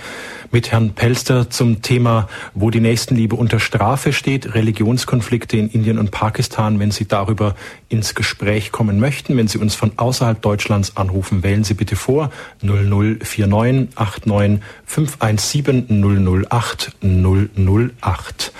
mit 0.49 0.71
Herrn 0.71 0.95
Pelster 0.95 1.51
zum 1.51 1.83
Thema, 1.83 2.27
wo 2.55 2.71
die 2.71 2.79
Nächstenliebe 2.79 3.35
unter 3.35 3.59
Strafe 3.59 4.13
steht, 4.13 4.55
Religionskonflikte 4.55 5.57
in 5.57 5.69
Indien 5.69 5.99
und 5.99 6.09
Pakistan, 6.09 6.79
wenn 6.79 6.89
Sie 6.89 7.07
darüber 7.07 7.53
ins 7.87 8.15
Gespräch 8.15 8.71
kommen 8.71 8.99
möchten, 8.99 9.37
wenn 9.37 9.47
Sie 9.47 9.59
uns 9.59 9.75
von 9.75 9.91
außerhalb 9.97 10.41
Deutschlands 10.41 10.97
anrufen, 10.97 11.43
wählen 11.43 11.63
Sie 11.63 11.75
bitte 11.75 11.95
vor 11.95 12.31
0049 12.63 13.95
89 13.95 14.59
517 14.87 16.43
008 16.49 16.93
008. 17.03 18.53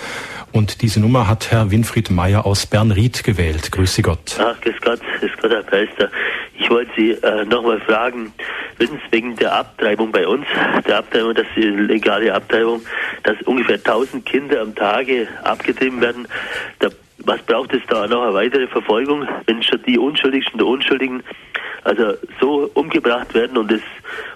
Und 0.52 0.82
diese 0.82 1.00
Nummer 1.00 1.28
hat 1.28 1.50
Herr 1.50 1.70
Winfried 1.70 2.10
Meyer 2.10 2.44
aus 2.44 2.66
Bernried 2.66 3.22
gewählt. 3.24 3.70
Grüße 3.70 4.02
Gott. 4.02 4.38
Ach, 4.38 4.60
grüß 4.60 4.80
Gott, 4.80 5.00
grüß 5.20 5.30
Gott, 5.40 5.50
Herr 5.50 5.62
Peister. 5.62 6.10
Ich 6.58 6.68
wollte 6.68 6.90
Sie 6.96 7.10
äh, 7.12 7.44
nochmal 7.46 7.80
fragen, 7.80 8.32
Sie 8.78 8.88
wegen 9.10 9.36
der 9.36 9.54
Abtreibung 9.54 10.10
bei 10.12 10.26
uns, 10.26 10.46
der 10.86 10.98
Abtreibung, 10.98 11.34
das 11.34 11.46
ist 11.48 11.56
die 11.56 11.62
legale 11.62 12.34
Abtreibung, 12.34 12.82
dass 13.22 13.40
ungefähr 13.42 13.76
1000 13.76 14.24
Kinder 14.26 14.60
am 14.60 14.74
Tage 14.74 15.28
abgetrieben 15.42 16.00
werden. 16.00 16.26
Da, 16.80 16.88
was 17.18 17.40
braucht 17.42 17.72
es 17.72 17.82
da 17.88 18.06
noch 18.06 18.22
eine 18.22 18.34
weitere 18.34 18.66
Verfolgung, 18.66 19.26
wenn 19.46 19.62
schon 19.62 19.82
die 19.86 19.98
Unschuldigsten 19.98 20.58
der 20.58 20.66
Unschuldigen 20.66 21.22
also 21.84 22.14
so 22.40 22.70
umgebracht 22.74 23.34
werden 23.34 23.56
und 23.56 23.72
es 23.72 23.82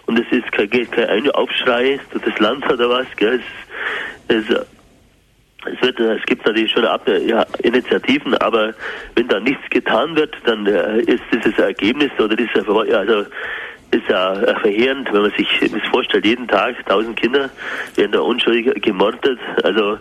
und 0.07 0.19
es 0.19 0.27
ist 0.31 0.51
kein, 0.53 0.71
kein 0.71 1.31
Aufschrei 1.31 1.99
durch 2.11 2.25
das 2.25 2.39
Land 2.39 2.71
oder 2.71 2.89
was, 2.89 3.07
gell? 3.17 3.41
Es, 4.29 4.49
es, 4.49 4.67
es, 5.73 5.81
wird, 5.83 5.99
es 6.01 6.23
gibt 6.27 6.47
natürlich 6.47 6.71
schon 6.71 6.85
Initiativen, 7.63 8.35
aber 8.39 8.75
wenn 9.15 9.29
da 9.29 9.41
nichts 9.41 9.69
getan 9.71 10.17
wird, 10.17 10.37
dann 10.45 10.67
äh, 10.67 11.01
ist 11.01 11.23
dieses 11.33 11.59
Ergebnis 11.59 12.11
oder 12.19 12.37
dieser 12.37 12.67
also 12.69 13.27
ist 13.91 14.09
ja 14.09 14.35
verheerend, 14.61 15.13
wenn 15.13 15.23
man 15.23 15.31
sich 15.33 15.49
das 15.61 15.89
vorstellt, 15.91 16.27
jeden 16.27 16.49
Tag 16.49 16.75
tausend 16.87 17.17
Kinder 17.17 17.49
werden 17.95 18.13
da 18.13 18.21
unschuldig 18.21 18.83
gemordet. 18.83 19.39
Also 19.63 19.99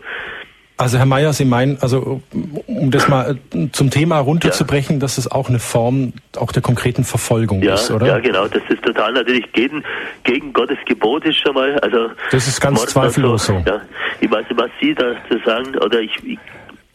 also 0.78 0.98
Herr 0.98 1.06
Mayer, 1.06 1.34
Sie 1.34 1.46
meinen, 1.46 1.78
also 1.82 2.22
um 2.68 2.92
das 2.92 3.08
mal 3.08 3.38
zum 3.72 3.90
Thema 3.90 4.20
runterzubrechen, 4.20 4.96
ja. 4.96 5.00
dass 5.00 5.18
es 5.18 5.30
auch 5.30 5.50
eine 5.50 5.60
Form 5.60 6.14
auch 6.38 6.52
der 6.52 6.62
konkreten 6.62 7.04
Verfolgung 7.04 7.62
ja, 7.62 7.76
ist, 7.76 7.92
oder? 7.92 8.08
Ja, 8.08 8.20
genau. 8.20 8.48
Das 8.48 8.64
ist 8.70 8.82
total 8.84 9.14
natürlich 9.14 9.52
gegen, 9.54 9.84
gegen 10.24 10.52
Gottes 10.52 10.78
Gebot 10.86 11.26
ist 11.26 11.38
schon 11.38 11.54
mal. 11.54 11.80
Also 11.80 12.10
das 12.32 12.48
ist 12.48 12.60
ganz 12.60 12.86
zweifellos 12.88 13.46
so. 13.46 13.62
Ja. 13.66 13.82
Ich 14.20 14.32
weiß 14.32 14.50
nicht, 14.50 14.60
was 14.60 14.72
Sie 14.82 14.96
dazu 14.96 15.40
sagen, 15.46 15.76
oder 15.78 16.00
ich, 16.00 16.16
ich 16.24 16.40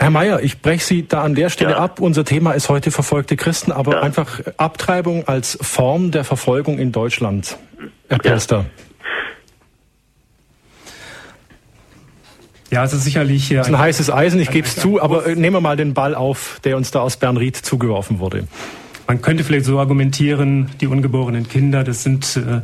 Herr 0.01 0.11
Mayer, 0.11 0.41
ich 0.43 0.61
breche 0.61 0.85
Sie 0.85 1.09
da 1.09 1.23
an 1.23 1.35
der 1.35 1.51
Stelle 1.51 1.73
ja. 1.73 1.79
ab. 1.79 2.01
Unser 2.01 2.25
Thema 2.25 2.53
ist 2.53 2.69
heute 2.69 2.91
verfolgte 2.91 3.37
Christen, 3.37 3.73
aber 3.73 3.95
ja. 3.95 4.01
einfach 4.03 4.41
Abtreibung 4.57 5.27
als 5.27 5.59
Form 5.61 6.11
der 6.11 6.25
Verfolgung 6.25 6.79
in 6.79 6.93
Deutschland. 6.93 7.59
Herr 8.09 8.19
Pelster. 8.19 8.57
Ja. 8.57 8.88
Ja, 12.71 12.83
also 12.83 12.99
sicherlich. 12.99 13.49
Das 13.49 13.67
ist 13.67 13.73
ein 13.73 13.79
heißes 13.79 14.11
Eisen, 14.11 14.41
ich 14.41 14.51
gebe 14.51 14.67
es 14.67 14.77
zu, 14.77 15.01
aber 15.01 15.27
äh, 15.27 15.35
nehmen 15.35 15.57
wir 15.57 15.61
mal 15.61 15.77
den 15.77 15.95
Ball 15.95 16.15
auf, 16.15 16.61
der 16.65 16.77
uns 16.77 16.91
da 16.91 17.01
aus 17.01 17.17
Bernried 17.17 17.57
zugeworfen 17.57 18.19
wurde. 18.19 18.47
Man 19.07 19.23
könnte 19.23 19.43
vielleicht 19.43 19.65
so 19.65 19.79
argumentieren, 19.79 20.69
die 20.83 20.87
ungeborenen 20.87 21.49
Kinder, 21.49 21.83
das 21.83 22.03
sind 22.03 22.37
äh, 22.37 22.61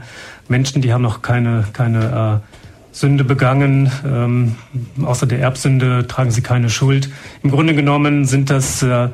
Menschen, 0.47 0.83
die 0.83 0.93
haben 0.93 1.01
noch 1.01 1.23
keine, 1.23 1.65
keine 1.73 2.43
äh, 2.43 2.95
Sünde 2.95 3.25
begangen. 3.25 3.91
Ähm, 4.07 4.57
außer 5.03 5.27
der 5.27 5.41
Erbsünde 5.41 6.07
tragen 6.07 6.31
sie 6.31 6.43
keine 6.43 6.69
Schuld. 6.69 7.09
Im 7.43 7.51
Grunde 7.51 7.75
genommen 7.75 8.27
sind 8.27 8.51
das 8.51 8.83
äh, 8.83 9.09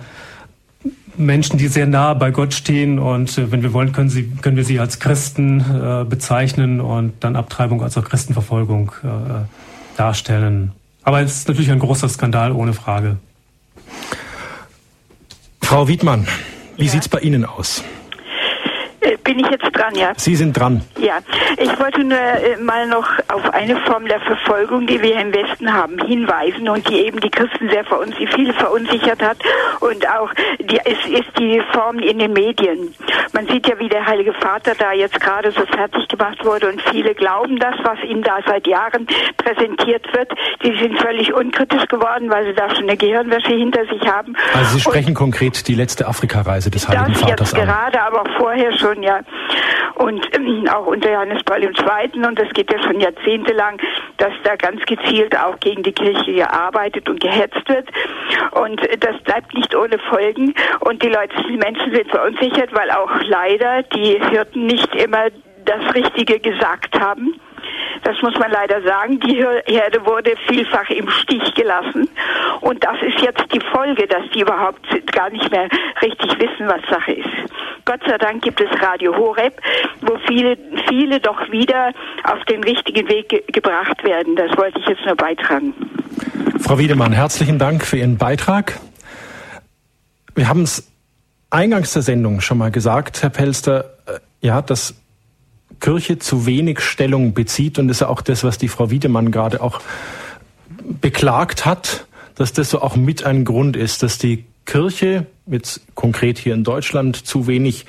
Menschen, 1.16 1.56
die 1.56 1.68
sehr 1.68 1.86
nah 1.86 2.14
bei 2.14 2.32
Gott 2.32 2.52
stehen 2.52 2.98
und 2.98 3.38
äh, 3.38 3.52
wenn 3.52 3.62
wir 3.62 3.72
wollen, 3.72 3.92
können, 3.92 4.10
sie, 4.10 4.24
können 4.42 4.56
wir 4.56 4.64
sie 4.64 4.80
als 4.80 4.98
Christen 4.98 5.60
äh, 5.60 6.04
bezeichnen 6.04 6.80
und 6.80 7.12
dann 7.20 7.36
Abtreibung 7.36 7.80
als 7.80 7.96
auch 7.96 8.04
Christenverfolgung 8.04 8.90
äh, 9.04 9.96
darstellen. 9.96 10.72
Aber 11.02 11.20
es 11.20 11.36
ist 11.38 11.48
natürlich 11.48 11.70
ein 11.70 11.78
großer 11.78 12.08
Skandal, 12.08 12.52
ohne 12.52 12.72
Frage. 12.72 13.18
Frau 15.62 15.88
Wiedmann, 15.88 16.26
wie 16.76 16.86
ja. 16.86 16.90
sieht 16.90 17.02
es 17.02 17.08
bei 17.08 17.20
Ihnen 17.20 17.44
aus? 17.44 17.82
Äh, 19.00 19.16
bin 19.24 19.38
ich 19.38 19.46
jetzt 19.48 19.70
dran, 19.72 19.94
ja? 19.94 20.12
Sie 20.16 20.36
sind 20.36 20.52
dran. 20.52 20.82
Ja, 20.98 21.18
ich 21.56 21.78
wollte 21.80 22.04
nur 22.04 22.18
äh, 22.18 22.56
mal 22.60 22.86
noch 22.86 23.08
auf 23.28 23.48
eine 23.54 23.76
Form 23.80 24.06
der 24.06 24.20
Verfolgung, 24.20 24.86
die 24.86 25.00
wir 25.00 25.18
im 25.18 25.32
Westen 25.32 25.72
haben, 25.72 25.98
hinweisen 26.04 26.68
und 26.68 26.86
die 26.88 27.06
eben 27.06 27.18
die 27.20 27.30
Christen 27.30 27.70
sehr 27.70 27.84
verunsichert, 27.84 28.34
viel 28.34 28.52
verunsichert 28.52 29.22
hat 29.22 29.38
und 29.80 30.06
auch 30.08 30.30
die, 30.60 30.78
es 30.84 30.98
ist 31.06 31.30
die 31.38 31.62
Form 31.72 31.98
in 31.98 32.18
den 32.18 32.32
Medien. 32.32 32.94
Man 33.32 33.46
sieht 33.46 33.66
ja, 33.68 33.78
wie 33.78 33.88
der 33.88 34.06
Heilige 34.06 34.34
Vater 34.34 34.74
da 34.78 34.92
jetzt 34.92 35.18
gerade 35.20 35.50
so 35.50 35.64
fertig 35.66 36.06
gemacht 36.08 36.44
wurde 36.44 36.68
und 36.68 36.82
viele 36.90 37.14
glauben 37.14 37.58
das, 37.58 37.74
was 37.82 37.98
ihm 38.06 38.22
da 38.22 38.38
seit 38.46 38.66
Jahren 38.66 39.06
präsentiert 39.38 40.06
wird. 40.12 40.30
Die 40.62 40.76
sind 40.78 40.98
völlig 41.00 41.32
unkritisch 41.32 41.86
geworden, 41.88 42.28
weil 42.28 42.46
sie 42.46 42.54
da 42.54 42.68
schon 42.74 42.84
eine 42.84 42.96
Gehirnwäsche 42.96 43.54
hinter 43.54 43.84
sich 43.86 44.02
haben. 44.06 44.36
Also 44.54 44.74
Sie 44.74 44.80
sprechen 44.80 45.08
und 45.10 45.14
konkret 45.14 45.66
die 45.68 45.74
letzte 45.74 46.06
Afrikareise 46.06 46.70
des 46.70 46.88
Heiligen 46.88 47.14
Vaters 47.14 47.52
jetzt 47.52 47.54
an. 47.54 47.66
gerade, 47.66 48.02
aber 48.02 48.24
vorher 48.38 48.76
schon 48.76 48.89
schon, 48.90 49.02
ja. 49.02 49.20
Und 49.96 50.26
ähm, 50.34 50.66
auch 50.68 50.86
unter 50.86 51.12
Johannes 51.12 51.42
Paul 51.44 51.62
II. 51.62 52.26
und 52.26 52.38
das 52.38 52.48
geht 52.50 52.72
ja 52.72 52.82
schon 52.82 53.00
jahrzehntelang, 53.00 53.78
dass 54.16 54.32
da 54.44 54.56
ganz 54.56 54.84
gezielt 54.86 55.36
auch 55.36 55.58
gegen 55.60 55.82
die 55.82 55.92
Kirche 55.92 56.32
gearbeitet 56.32 57.08
und 57.08 57.20
gehetzt 57.20 57.68
wird. 57.68 57.88
Und 58.52 58.80
das 59.00 59.20
bleibt 59.22 59.54
nicht 59.54 59.74
ohne 59.74 59.98
Folgen. 59.98 60.54
Und 60.80 61.02
die 61.02 61.08
Leute, 61.08 61.34
die 61.48 61.56
Menschen 61.56 61.92
sind 61.94 62.10
verunsichert, 62.10 62.72
weil 62.72 62.90
auch 62.90 63.10
leider 63.24 63.82
die 63.82 64.18
Hirten 64.30 64.66
nicht 64.66 64.94
immer 64.94 65.26
das 65.64 65.94
Richtige 65.94 66.40
gesagt 66.40 66.98
haben. 66.98 67.34
Das 68.02 68.20
muss 68.22 68.38
man 68.38 68.50
leider 68.50 68.82
sagen. 68.82 69.20
Die 69.20 69.36
Herde 69.36 70.04
wurde 70.04 70.34
vielfach 70.48 70.88
im 70.90 71.08
Stich 71.10 71.54
gelassen. 71.54 72.08
Und 72.60 72.82
das 72.84 72.96
ist 73.02 73.20
jetzt 73.20 73.44
die 73.52 73.60
Folge, 73.72 74.06
dass 74.06 74.22
die 74.34 74.40
überhaupt 74.40 74.80
gar 75.12 75.30
nicht 75.30 75.50
mehr 75.50 75.68
richtig 76.02 76.38
wissen, 76.38 76.66
was 76.66 76.80
Sache 76.90 77.12
ist. 77.12 77.28
Gott 77.84 78.00
sei 78.06 78.18
Dank 78.18 78.42
gibt 78.42 78.60
es 78.60 78.68
Radio 78.82 79.16
Horeb, 79.16 79.60
wo 80.02 80.16
viele, 80.26 80.56
viele 80.88 81.20
doch 81.20 81.50
wieder 81.50 81.92
auf 82.24 82.44
den 82.44 82.62
richtigen 82.62 83.08
Weg 83.08 83.28
ge 83.28 83.42
gebracht 83.48 84.04
werden. 84.04 84.36
Das 84.36 84.56
wollte 84.56 84.78
ich 84.78 84.86
jetzt 84.86 85.04
nur 85.04 85.16
beitragen. 85.16 85.74
Frau 86.60 86.78
Wiedemann, 86.78 87.12
herzlichen 87.12 87.58
Dank 87.58 87.84
für 87.84 87.96
Ihren 87.96 88.16
Beitrag. 88.16 88.78
Wir 90.34 90.48
haben 90.48 90.62
es 90.62 90.90
eingangs 91.50 91.92
der 91.92 92.02
Sendung 92.02 92.40
schon 92.40 92.58
mal 92.58 92.70
gesagt, 92.70 93.22
Herr 93.22 93.30
Pelster, 93.30 93.96
äh, 94.06 94.18
ja, 94.40 94.62
dass 94.62 94.94
Kirche 95.80 96.18
zu 96.18 96.46
wenig 96.46 96.80
Stellung 96.80 97.32
bezieht. 97.34 97.78
Und 97.78 97.88
das 97.88 97.98
ist 97.98 98.00
ja 98.02 98.08
auch 98.08 98.20
das, 98.20 98.44
was 98.44 98.58
die 98.58 98.68
Frau 98.68 98.90
Wiedemann 98.90 99.30
gerade 99.30 99.60
auch 99.62 99.80
beklagt 101.00 101.66
hat, 101.66 102.06
dass 102.34 102.52
das 102.52 102.70
so 102.70 102.82
auch 102.82 102.96
mit 102.96 103.24
ein 103.24 103.44
Grund 103.44 103.76
ist, 103.76 104.02
dass 104.02 104.18
die 104.18 104.44
Kirche, 104.66 105.26
jetzt 105.46 105.80
konkret 105.94 106.38
hier 106.38 106.54
in 106.54 106.64
Deutschland, 106.64 107.16
zu 107.16 107.46
wenig 107.46 107.86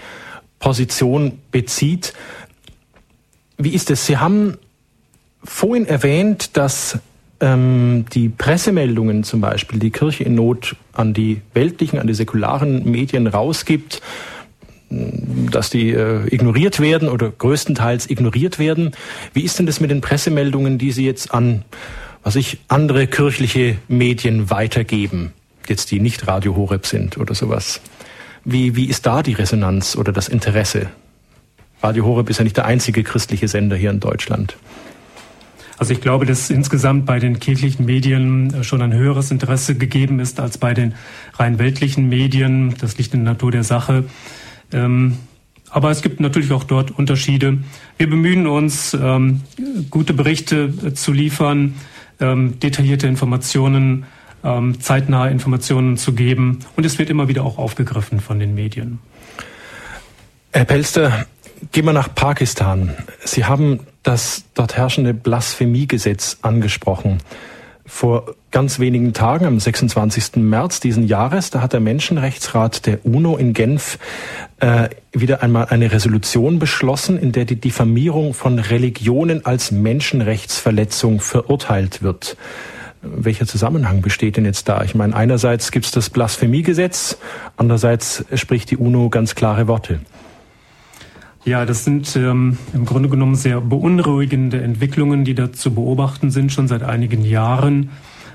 Position 0.60 1.40
bezieht. 1.52 2.14
Wie 3.58 3.74
ist 3.74 3.92
es? 3.92 4.06
Sie 4.06 4.18
haben 4.18 4.58
vorhin 5.44 5.86
erwähnt, 5.86 6.58
dass 6.58 7.00
ähm, 7.40 8.06
die 8.14 8.30
Pressemeldungen 8.30 9.24
zum 9.24 9.42
Beispiel, 9.42 9.80
die 9.80 9.92
Kirche 9.92 10.24
in 10.24 10.36
Not 10.36 10.76
an 10.94 11.14
die 11.14 11.42
weltlichen, 11.54 12.00
an 12.00 12.08
die 12.08 12.14
säkularen 12.14 12.90
Medien 12.90 13.28
rausgibt, 13.28 14.02
dass 14.92 15.70
die 15.70 15.92
äh, 15.92 16.28
ignoriert 16.28 16.80
werden 16.80 17.08
oder 17.08 17.32
größtenteils 17.32 18.10
ignoriert 18.10 18.60
werden. 18.60 18.92
Wie 19.34 19.44
ist 19.44 19.58
denn 19.58 19.66
das 19.66 19.80
mit 19.80 19.90
den 19.90 20.02
Pressemeldungen, 20.02 20.78
die 20.78 20.92
Sie 20.92 21.06
jetzt 21.06 21.34
an, 21.34 21.64
was 22.24 22.36
ich, 22.36 22.60
andere 22.68 23.08
kirchliche 23.08 23.78
Medien 23.88 24.50
weitergeben, 24.50 25.34
jetzt 25.68 25.92
die 25.92 26.00
nicht 26.00 26.28
Radio 26.28 26.56
Horeb 26.56 26.86
sind 26.86 27.18
oder 27.18 27.34
sowas? 27.34 27.82
Wie, 28.44 28.76
wie 28.76 28.86
ist 28.86 29.06
da 29.06 29.24
die 29.24 29.34
Resonanz 29.34 29.96
oder 29.96 30.12
das 30.12 30.28
Interesse? 30.28 30.88
Radio 31.82 32.06
Horeb 32.06 32.30
ist 32.30 32.38
ja 32.38 32.44
nicht 32.44 32.58
der 32.58 32.66
einzige 32.66 33.04
christliche 33.04 33.48
Sender 33.48 33.76
hier 33.76 33.92
in 33.92 34.00
Deutschland. 34.00 34.58
Also 35.78 35.94
ich 35.94 36.02
glaube, 36.02 36.28
dass 36.28 36.52
insgesamt 36.52 37.08
bei 37.08 37.18
den 37.18 37.40
kirchlichen 37.40 37.86
Medien 37.86 38.54
äh, 38.54 38.64
schon 38.64 38.84
ein 38.84 38.94
höheres 38.94 39.32
Interesse 39.32 39.76
gegeben 39.76 40.20
ist 40.20 40.40
als 40.40 40.60
bei 40.60 40.76
den 40.76 40.94
rein 41.40 41.58
weltlichen 41.58 42.08
Medien. 42.08 42.76
Das 42.80 43.00
liegt 43.00 43.16
in 43.16 43.24
der 43.24 43.34
Natur 43.34 43.52
der 43.52 43.64
Sache. 43.64 44.04
Ähm, 44.74 45.18
aber 45.70 45.90
es 45.90 46.02
gibt 46.02 46.20
natürlich 46.20 46.52
auch 46.52 46.66
dort 46.66 46.92
Unterschiede. 46.92 47.60
Wir 47.98 48.10
bemühen 48.10 48.46
uns, 48.46 48.94
ähm, 48.94 49.42
gute 49.90 50.14
Berichte 50.14 50.74
äh, 50.86 50.94
zu 50.94 51.14
liefern, 51.14 51.76
ähm, 52.20 52.60
detaillierte 52.60 53.08
Informationen, 53.08 54.06
ähm, 54.44 54.80
zeitnahe 54.82 55.30
Informationen 55.32 55.98
zu 55.98 56.14
geben. 56.14 56.60
Und 56.76 56.86
es 56.86 57.00
wird 57.00 57.10
immer 57.10 57.28
wieder 57.28 57.44
auch 57.44 57.58
aufgegriffen 57.58 58.20
von 58.20 58.40
den 58.40 58.54
Medien. 58.54 59.00
Herr 60.52 60.66
Pelster, 60.66 61.26
gehen 61.72 61.86
wir 61.86 61.94
nach 61.94 62.14
Pakistan. 62.14 62.94
Sie 63.24 63.46
haben 63.46 63.80
das 64.04 64.44
dort 64.54 64.76
herrschende 64.76 65.14
Blasphemiegesetz 65.14 66.40
angesprochen 66.42 67.20
vor 67.86 68.36
ganz 68.52 68.80
wenigen 68.80 69.14
Tagen, 69.14 69.46
am 69.46 69.60
26. 69.60 70.38
März 70.38 70.80
diesen 70.82 71.08
Jahres, 71.08 71.50
da 71.50 71.62
hat 71.62 71.74
der 71.74 71.80
Menschenrechtsrat 71.80 72.86
der 72.86 73.06
UNO 73.06 73.38
in 73.38 73.54
Genf 73.54 73.98
äh, 74.60 74.90
wieder 75.14 75.42
einmal 75.42 75.68
eine 75.70 75.92
Resolution 75.92 76.60
beschlossen, 76.60 77.18
in 77.18 77.32
der 77.32 77.46
die 77.46 77.56
Diffamierung 77.56 78.34
von 78.34 78.60
Religionen 78.60 79.46
als 79.46 79.72
Menschenrechtsverletzung 79.72 81.22
verurteilt 81.22 82.04
wird. 82.04 82.38
Welcher 83.02 83.48
Zusammenhang 83.48 84.02
besteht 84.02 84.38
denn 84.38 84.46
jetzt 84.46 84.70
da? 84.70 84.84
Ich 84.84 84.94
meine, 84.94 85.16
einerseits 85.16 85.72
gibt 85.72 85.86
es 85.86 85.92
das 85.92 86.10
Blasphemiegesetz, 86.10 87.18
andererseits 87.58 88.26
spricht 88.36 88.70
die 88.70 88.78
UNO 88.78 89.10
ganz 89.10 89.34
klare 89.34 89.68
Worte. 89.68 90.02
Ja, 91.44 91.66
das 91.66 91.84
sind 91.86 92.16
ähm, 92.16 92.60
im 92.74 92.86
Grunde 92.86 93.10
genommen 93.10 93.34
sehr 93.34 93.62
beunruhigende 93.62 94.62
Entwicklungen, 94.62 95.26
die 95.26 95.34
da 95.34 95.52
zu 95.52 95.74
beobachten 95.74 96.30
sind, 96.30 96.52
schon 96.52 96.68
seit 96.68 96.84
einigen 96.84 97.24
Jahren. 97.26 97.90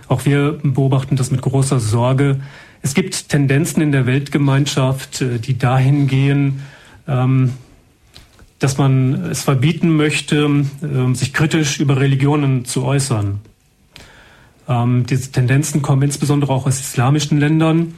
Auch 0.08 0.24
wir 0.24 0.58
beobachten 0.62 1.16
das 1.16 1.30
mit 1.30 1.42
großer 1.42 1.80
Sorge. 1.80 2.40
Es 2.82 2.94
gibt 2.94 3.28
Tendenzen 3.28 3.82
in 3.82 3.92
der 3.92 4.06
Weltgemeinschaft, 4.06 5.20
äh, 5.20 5.38
die 5.38 5.58
dahin 5.58 6.06
gehen, 6.06 6.62
ähm, 7.08 7.52
dass 8.58 8.78
man 8.78 9.14
es 9.26 9.42
verbieten 9.42 9.96
möchte, 9.96 10.64
äh, 10.82 11.14
sich 11.14 11.32
kritisch 11.32 11.80
über 11.80 12.00
Religionen 12.00 12.64
zu 12.64 12.84
äußern. 12.84 13.40
Ähm, 14.68 15.06
diese 15.06 15.32
Tendenzen 15.32 15.82
kommen 15.82 16.02
insbesondere 16.02 16.52
auch 16.52 16.66
aus 16.66 16.80
islamischen 16.80 17.38
Ländern. 17.38 17.94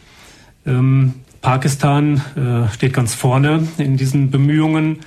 Ähm, 0.67 1.15
Pakistan 1.41 2.21
äh, 2.37 2.73
steht 2.75 2.93
ganz 2.93 3.15
vorne 3.15 3.69
in 3.79 3.97
diesen 3.97 4.31
Bemühungen 4.31 4.99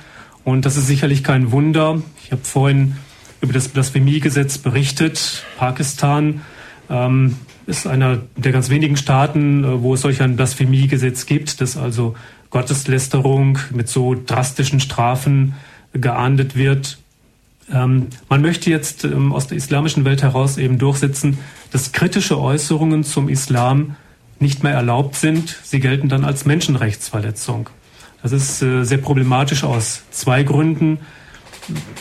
und 0.44 0.66
das 0.66 0.78
ist 0.78 0.88
sicherlich 0.88 1.24
kein 1.24 1.52
Wunder. 1.52 2.02
Ich 2.24 2.32
habe 2.32 2.44
vorhin 2.44 2.96
über 3.42 3.54
das 3.54 3.68
Blasphemiegesetz 3.68 4.58
berichtet. 4.58 5.44
Pakistan 5.58 6.42
ähm, 6.92 7.38
ist 7.66 7.88
einer 7.88 8.20
der 8.36 8.52
ganz 8.52 8.70
wenigen 8.70 8.98
Staaten, 8.98 9.64
äh, 9.64 9.82
wo 9.82 9.94
es 9.94 10.02
solch 10.02 10.22
ein 10.22 10.36
Blasphemiegesetz 10.36 11.26
gibt, 11.26 11.62
das 11.62 11.78
also 11.78 12.16
Gotteslästerung 12.50 13.58
mit 13.72 13.88
so 13.88 14.16
drastischen 14.16 14.80
Strafen 14.80 15.56
geahndet 15.94 16.56
wird. 16.56 16.98
Ähm, 17.72 18.08
man 18.30 18.42
möchte 18.42 18.70
jetzt 18.70 19.06
ähm, 19.06 19.32
aus 19.32 19.48
der 19.48 19.58
islamischen 19.58 20.04
Welt 20.04 20.22
heraus 20.22 20.58
eben 20.58 20.78
durchsetzen, 20.78 21.40
dass 21.72 21.94
kritische 21.94 22.40
Äußerungen 22.40 23.04
zum 23.04 23.30
Islam 23.30 23.96
nicht 24.40 24.64
mehr 24.64 24.74
erlaubt 24.74 25.16
sind. 25.16 25.58
Sie 25.64 25.80
gelten 25.80 26.10
dann 26.10 26.26
als 26.26 26.46
Menschenrechtsverletzung. 26.46 27.70
Das 28.22 28.34
ist 28.34 28.62
äh, 28.62 28.84
sehr 28.84 28.98
problematisch 28.98 29.64
aus 29.64 30.04
zwei 30.12 30.44
Gründen. 30.44 31.00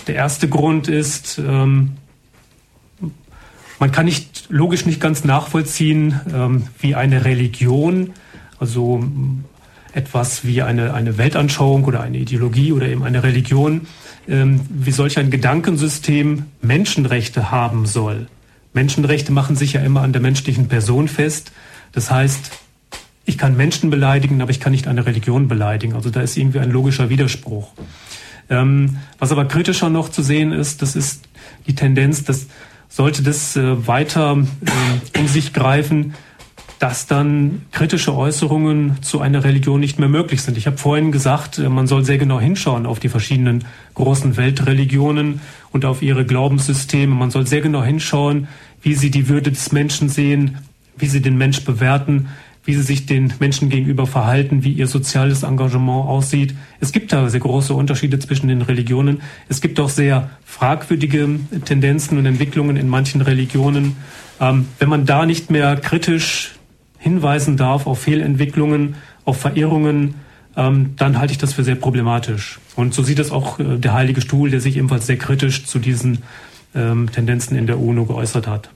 Der 0.06 0.16
erste 0.16 0.48
Grund 0.48 0.88
ist, 0.88 1.38
ähm, 1.38 1.92
man 3.80 3.90
kann 3.90 4.04
nicht 4.04 4.44
logisch 4.50 4.86
nicht 4.86 5.00
ganz 5.00 5.24
nachvollziehen, 5.24 6.20
ähm, 6.32 6.64
wie 6.78 6.94
eine 6.94 7.24
Religion, 7.24 8.12
also 8.58 9.02
etwas 9.92 10.44
wie 10.44 10.62
eine, 10.62 10.94
eine 10.94 11.18
Weltanschauung 11.18 11.84
oder 11.84 12.02
eine 12.02 12.18
Ideologie 12.18 12.72
oder 12.72 12.86
eben 12.86 13.02
eine 13.02 13.22
Religion, 13.22 13.88
ähm, 14.28 14.60
wie 14.68 14.92
solch 14.92 15.18
ein 15.18 15.30
Gedankensystem 15.30 16.44
Menschenrechte 16.60 17.50
haben 17.50 17.86
soll. 17.86 18.28
Menschenrechte 18.74 19.32
machen 19.32 19.56
sich 19.56 19.72
ja 19.72 19.80
immer 19.80 20.02
an 20.02 20.12
der 20.12 20.22
menschlichen 20.22 20.68
Person 20.68 21.08
fest. 21.08 21.50
Das 21.92 22.10
heißt, 22.10 22.50
ich 23.24 23.38
kann 23.38 23.56
Menschen 23.56 23.88
beleidigen, 23.88 24.42
aber 24.42 24.50
ich 24.50 24.60
kann 24.60 24.72
nicht 24.72 24.88
eine 24.88 25.06
Religion 25.06 25.48
beleidigen. 25.48 25.94
Also 25.94 26.10
da 26.10 26.20
ist 26.20 26.36
irgendwie 26.36 26.60
ein 26.60 26.70
logischer 26.70 27.08
Widerspruch. 27.08 27.72
Ähm, 28.50 28.98
was 29.18 29.32
aber 29.32 29.46
kritischer 29.46 29.88
noch 29.88 30.10
zu 30.10 30.22
sehen 30.22 30.52
ist, 30.52 30.82
das 30.82 30.96
ist 30.96 31.22
die 31.66 31.74
Tendenz, 31.74 32.24
dass 32.24 32.46
sollte 32.90 33.22
das 33.22 33.56
äh, 33.56 33.86
weiter 33.86 34.36
äh, 34.36 35.18
um 35.18 35.26
sich 35.26 35.54
greifen, 35.54 36.14
dass 36.80 37.06
dann 37.06 37.62
kritische 37.72 38.16
Äußerungen 38.16 39.02
zu 39.02 39.20
einer 39.20 39.44
Religion 39.44 39.80
nicht 39.80 39.98
mehr 39.98 40.08
möglich 40.08 40.40
sind. 40.42 40.56
Ich 40.56 40.66
habe 40.66 40.76
vorhin 40.76 41.12
gesagt, 41.12 41.58
äh, 41.58 41.68
man 41.68 41.86
soll 41.86 42.04
sehr 42.04 42.18
genau 42.18 42.40
hinschauen 42.40 42.84
auf 42.84 42.98
die 42.98 43.08
verschiedenen 43.08 43.64
großen 43.94 44.36
Weltreligionen 44.36 45.40
und 45.72 45.84
auf 45.84 46.02
ihre 46.02 46.26
Glaubenssysteme. 46.26 47.14
Man 47.14 47.30
soll 47.30 47.46
sehr 47.46 47.60
genau 47.60 47.82
hinschauen, 47.82 48.48
wie 48.82 48.94
sie 48.94 49.10
die 49.10 49.28
Würde 49.28 49.50
des 49.50 49.72
Menschen 49.72 50.08
sehen, 50.08 50.58
wie 50.96 51.06
sie 51.06 51.22
den 51.22 51.38
Mensch 51.38 51.64
bewerten, 51.64 52.28
wie 52.64 52.74
sie 52.74 52.82
sich 52.82 53.06
den 53.06 53.32
Menschen 53.40 53.70
gegenüber 53.70 54.06
verhalten, 54.06 54.64
wie 54.64 54.72
ihr 54.72 54.86
soziales 54.86 55.42
Engagement 55.42 56.06
aussieht. 56.06 56.54
Es 56.78 56.92
gibt 56.92 57.12
da 57.12 57.28
sehr 57.28 57.40
große 57.40 57.74
Unterschiede 57.74 58.18
zwischen 58.18 58.48
den 58.48 58.62
Religionen. 58.62 59.22
Es 59.48 59.60
gibt 59.60 59.80
auch 59.80 59.88
sehr 59.88 60.30
fragwürdige 60.44 61.28
Tendenzen 61.64 62.18
und 62.18 62.26
Entwicklungen 62.26 62.76
in 62.76 62.88
manchen 62.88 63.22
Religionen. 63.22 63.96
Ähm, 64.40 64.66
wenn 64.78 64.88
man 64.88 65.06
da 65.06 65.24
nicht 65.24 65.50
mehr 65.50 65.76
kritisch 65.76 66.54
hinweisen 66.98 67.56
darf 67.56 67.86
auf 67.86 68.00
Fehlentwicklungen, 68.00 68.96
auf 69.24 69.40
Verirrungen, 69.40 70.16
ähm, 70.56 70.94
dann 70.96 71.18
halte 71.18 71.32
ich 71.32 71.38
das 71.38 71.54
für 71.54 71.64
sehr 71.64 71.76
problematisch. 71.76 72.60
Und 72.76 72.92
so 72.92 73.02
sieht 73.02 73.18
es 73.18 73.30
auch 73.30 73.58
äh, 73.58 73.78
der 73.78 73.94
Heilige 73.94 74.20
Stuhl, 74.20 74.50
der 74.50 74.60
sich 74.60 74.76
ebenfalls 74.76 75.06
sehr 75.06 75.16
kritisch 75.16 75.64
zu 75.64 75.78
diesen 75.78 76.18
ähm, 76.74 77.10
Tendenzen 77.10 77.56
in 77.56 77.66
der 77.66 77.80
UNO 77.80 78.04
geäußert 78.04 78.46
hat. 78.46 78.70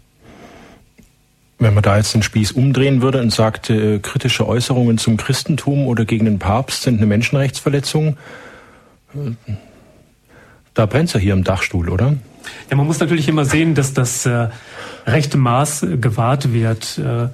Wenn 1.64 1.72
man 1.72 1.82
da 1.82 1.96
jetzt 1.96 2.12
den 2.12 2.22
Spieß 2.22 2.52
umdrehen 2.52 3.00
würde 3.00 3.22
und 3.22 3.32
sagt, 3.32 3.70
äh, 3.70 3.98
kritische 3.98 4.46
Äußerungen 4.46 4.98
zum 4.98 5.16
Christentum 5.16 5.86
oder 5.86 6.04
gegen 6.04 6.26
den 6.26 6.38
Papst 6.38 6.82
sind 6.82 6.98
eine 6.98 7.06
Menschenrechtsverletzung, 7.06 8.18
äh, 9.14 9.52
da 10.74 10.84
brennt 10.84 11.14
ja 11.14 11.20
hier 11.20 11.32
im 11.32 11.42
Dachstuhl, 11.42 11.88
oder? 11.88 12.16
Ja, 12.68 12.76
man 12.76 12.86
muss 12.86 13.00
natürlich 13.00 13.28
immer 13.28 13.46
sehen, 13.46 13.74
dass 13.74 13.94
das 13.94 14.26
äh, 14.26 14.48
rechte 15.06 15.38
Maß 15.38 15.86
gewahrt 16.02 16.52
wird. 16.52 16.98
Äh, 16.98 17.28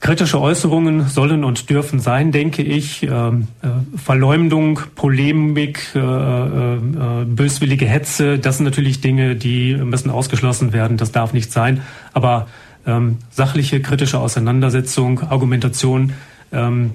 kritische 0.00 0.38
Äußerungen 0.38 1.08
sollen 1.08 1.44
und 1.44 1.70
dürfen 1.70 2.00
sein, 2.00 2.30
denke 2.30 2.62
ich. 2.62 3.04
Ähm, 3.04 3.48
äh, 3.62 3.68
Verleumdung, 3.96 4.80
Polemik, 4.96 5.92
äh, 5.94 5.98
äh, 5.98 7.24
böswillige 7.24 7.86
Hetze, 7.86 8.38
das 8.38 8.58
sind 8.58 8.66
natürlich 8.66 9.00
Dinge, 9.00 9.34
die 9.34 9.76
müssen 9.76 10.10
ausgeschlossen 10.10 10.74
werden. 10.74 10.98
Das 10.98 11.10
darf 11.10 11.32
nicht 11.32 11.50
sein. 11.52 11.80
Aber 12.12 12.48
ähm, 12.86 13.18
sachliche, 13.30 13.80
kritische 13.80 14.18
Auseinandersetzung, 14.18 15.20
Argumentation, 15.20 16.12
ähm, 16.52 16.92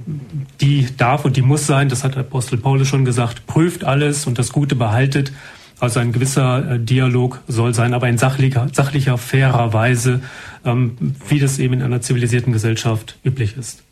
die 0.61 0.87
darf 0.95 1.25
und 1.25 1.35
die 1.35 1.41
muss 1.41 1.67
sein. 1.67 1.89
Das 1.89 2.03
hat 2.03 2.17
Apostel 2.17 2.57
Paulus 2.57 2.87
schon 2.87 3.05
gesagt. 3.05 3.45
Prüft 3.47 3.83
alles 3.83 4.25
und 4.25 4.39
das 4.39 4.51
Gute 4.51 4.75
behaltet. 4.75 5.31
Also 5.79 5.99
ein 5.99 6.11
gewisser 6.11 6.73
äh, 6.73 6.79
Dialog 6.79 7.41
soll 7.47 7.73
sein, 7.73 7.93
aber 7.93 8.09
in 8.09 8.17
sachlicher, 8.17 8.67
sachlicher 8.73 9.17
fairer 9.17 9.71
Weise, 9.73 10.21
ähm, 10.65 10.97
wie 11.27 11.39
das 11.39 11.59
eben 11.59 11.75
in 11.75 11.81
einer 11.81 12.01
zivilisierten 12.01 12.51
Gesellschaft 12.51 13.17
üblich 13.23 13.57
ist. 13.57 13.83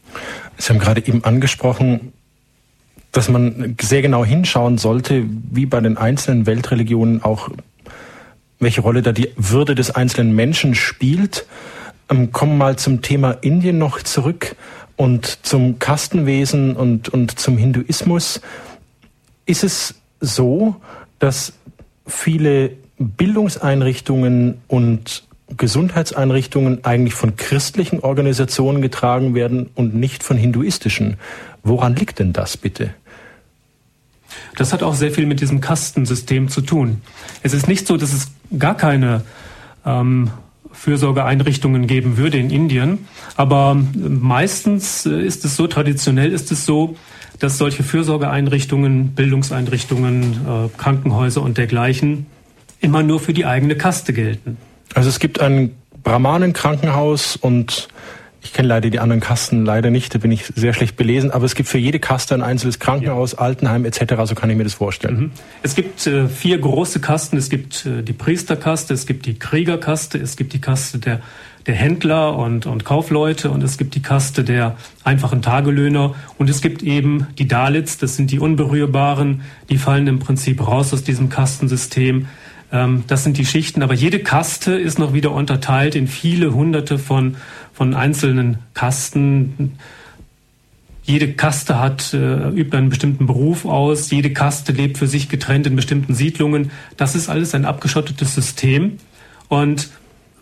Sie 0.57 0.69
haben 0.69 0.79
gerade 0.79 1.05
eben 1.05 1.23
angesprochen, 1.23 2.13
dass 3.11 3.29
man 3.29 3.75
sehr 3.81 4.01
genau 4.01 4.25
hinschauen 4.25 4.77
sollte, 4.77 5.23
wie 5.51 5.65
bei 5.65 5.79
den 5.79 5.97
einzelnen 5.97 6.45
Weltreligionen 6.45 7.23
auch, 7.23 7.49
welche 8.59 8.81
Rolle 8.81 9.01
da 9.01 9.11
die 9.11 9.29
Würde 9.37 9.75
des 9.75 9.91
einzelnen 9.91 10.35
Menschen 10.35 10.75
spielt. 10.75 11.45
Ähm, 12.09 12.31
kommen 12.31 12.57
mal 12.57 12.77
zum 12.77 13.01
Thema 13.01 13.31
Indien 13.31 13.77
noch 13.77 14.01
zurück 14.01 14.55
und 14.95 15.45
zum 15.45 15.79
Kastenwesen 15.79 16.75
und, 16.75 17.09
und 17.09 17.39
zum 17.39 17.57
Hinduismus. 17.57 18.41
Ist 19.45 19.63
es 19.63 19.95
so, 20.19 20.75
dass 21.19 21.53
viele 22.05 22.71
Bildungseinrichtungen 22.97 24.59
und 24.67 25.23
Gesundheitseinrichtungen 25.55 26.83
eigentlich 26.83 27.13
von 27.13 27.35
christlichen 27.37 28.01
Organisationen 28.01 28.81
getragen 28.81 29.33
werden 29.33 29.69
und 29.75 29.95
nicht 29.95 30.23
von 30.23 30.35
hinduistischen. 30.35 31.17
Woran 31.63 31.95
liegt 31.95 32.19
denn 32.19 32.33
das 32.33 32.57
bitte? 32.57 32.93
Das 34.57 34.73
hat 34.73 34.83
auch 34.83 34.93
sehr 34.93 35.11
viel 35.11 35.25
mit 35.25 35.39
diesem 35.39 35.61
Kastensystem 35.61 36.49
zu 36.49 36.61
tun. 36.61 37.01
Es 37.43 37.53
ist 37.53 37.67
nicht 37.67 37.87
so, 37.87 37.95
dass 37.95 38.11
es 38.11 38.27
gar 38.59 38.75
keine 38.75 39.21
ähm, 39.85 40.31
Fürsorgeeinrichtungen 40.77 41.87
geben 41.87 42.17
würde 42.17 42.37
in 42.37 42.49
Indien, 42.49 43.07
aber 43.35 43.75
meistens 43.75 45.05
ist 45.05 45.43
es 45.43 45.55
so, 45.55 45.67
traditionell 45.67 46.31
ist 46.31 46.51
es 46.51 46.65
so, 46.65 46.95
dass 47.39 47.57
solche 47.57 47.83
Fürsorgeeinrichtungen, 47.83 49.09
Bildungseinrichtungen, 49.09 50.33
äh, 50.33 50.77
Krankenhäuser 50.77 51.41
und 51.41 51.57
dergleichen 51.57 52.25
immer 52.79 53.03
nur 53.03 53.19
für 53.19 53.33
die 53.33 53.45
eigene 53.45 53.75
Kaste 53.75 54.13
gelten. 54.13 54.57
Also 54.93 55.09
es 55.09 55.19
gibt 55.19 55.39
ein 55.39 55.71
Brahmanen-Krankenhaus 56.03 57.35
und 57.35 57.89
ich 58.41 58.53
kenne 58.53 58.67
leider 58.67 58.89
die 58.89 58.99
anderen 58.99 59.19
Kasten 59.19 59.65
leider 59.65 59.89
nicht, 59.89 60.13
da 60.13 60.19
bin 60.19 60.31
ich 60.31 60.45
sehr 60.55 60.73
schlecht 60.73 60.95
belesen, 60.95 61.31
aber 61.31 61.45
es 61.45 61.55
gibt 61.55 61.69
für 61.69 61.77
jede 61.77 61.99
Kaste 61.99 62.35
ein 62.35 62.41
einzelnes 62.41 62.79
Krankenhaus, 62.79 63.33
ja. 63.33 63.39
Altenheim 63.39 63.85
etc., 63.85 64.15
so 64.23 64.35
kann 64.35 64.49
ich 64.49 64.57
mir 64.57 64.63
das 64.63 64.75
vorstellen. 64.75 65.19
Mhm. 65.19 65.31
Es 65.63 65.75
gibt 65.75 66.05
äh, 66.07 66.27
vier 66.27 66.57
große 66.59 66.99
Kasten, 66.99 67.37
es 67.37 67.49
gibt 67.49 67.85
äh, 67.85 68.03
die 68.03 68.13
Priesterkaste, 68.13 68.93
es 68.93 69.05
gibt 69.05 69.25
die 69.25 69.37
Kriegerkaste, 69.37 70.17
es 70.17 70.37
gibt 70.37 70.53
die 70.53 70.61
Kaste 70.61 70.99
der 70.99 71.21
der 71.67 71.75
Händler 71.75 72.35
und, 72.37 72.65
und 72.65 72.85
Kaufleute 72.85 73.51
und 73.51 73.61
es 73.61 73.77
gibt 73.77 73.93
die 73.93 74.01
Kaste 74.01 74.43
der 74.43 74.77
einfachen 75.03 75.41
Tagelöhner 75.41 76.15
und 76.37 76.49
es 76.49 76.61
gibt 76.61 76.81
eben 76.81 77.27
die 77.37 77.47
Dalits, 77.47 77.97
das 77.97 78.15
sind 78.15 78.31
die 78.31 78.39
Unberührbaren, 78.39 79.41
die 79.69 79.77
fallen 79.77 80.07
im 80.07 80.19
Prinzip 80.19 80.65
raus 80.65 80.93
aus 80.93 81.03
diesem 81.03 81.27
Kastensystem. 81.27 82.27
Ähm, 82.71 83.03
das 83.07 83.23
sind 83.23 83.37
die 83.37 83.45
Schichten, 83.45 83.81
aber 83.81 83.93
jede 83.93 84.19
Kaste 84.19 84.73
ist 84.73 84.99
noch 84.99 85.13
wieder 85.13 85.31
unterteilt 85.31 85.95
in 85.95 86.07
viele 86.07 86.53
hunderte 86.53 86.99
von, 86.99 87.37
von 87.73 87.93
einzelnen 87.93 88.59
Kasten. 88.73 89.77
Jede 91.03 91.33
Kaste 91.33 91.79
hat, 91.79 92.13
äh, 92.13 92.49
übt 92.49 92.75
einen 92.75 92.89
bestimmten 92.89 93.27
Beruf 93.27 93.65
aus, 93.65 94.11
jede 94.11 94.33
Kaste 94.33 94.73
lebt 94.73 94.97
für 94.97 95.07
sich 95.07 95.29
getrennt 95.29 95.65
in 95.65 95.75
bestimmten 95.75 96.13
Siedlungen. 96.13 96.71
Das 96.97 97.15
ist 97.15 97.29
alles 97.29 97.55
ein 97.55 97.63
abgeschottetes 97.63 98.35
System. 98.35 98.97
Und 99.47 99.89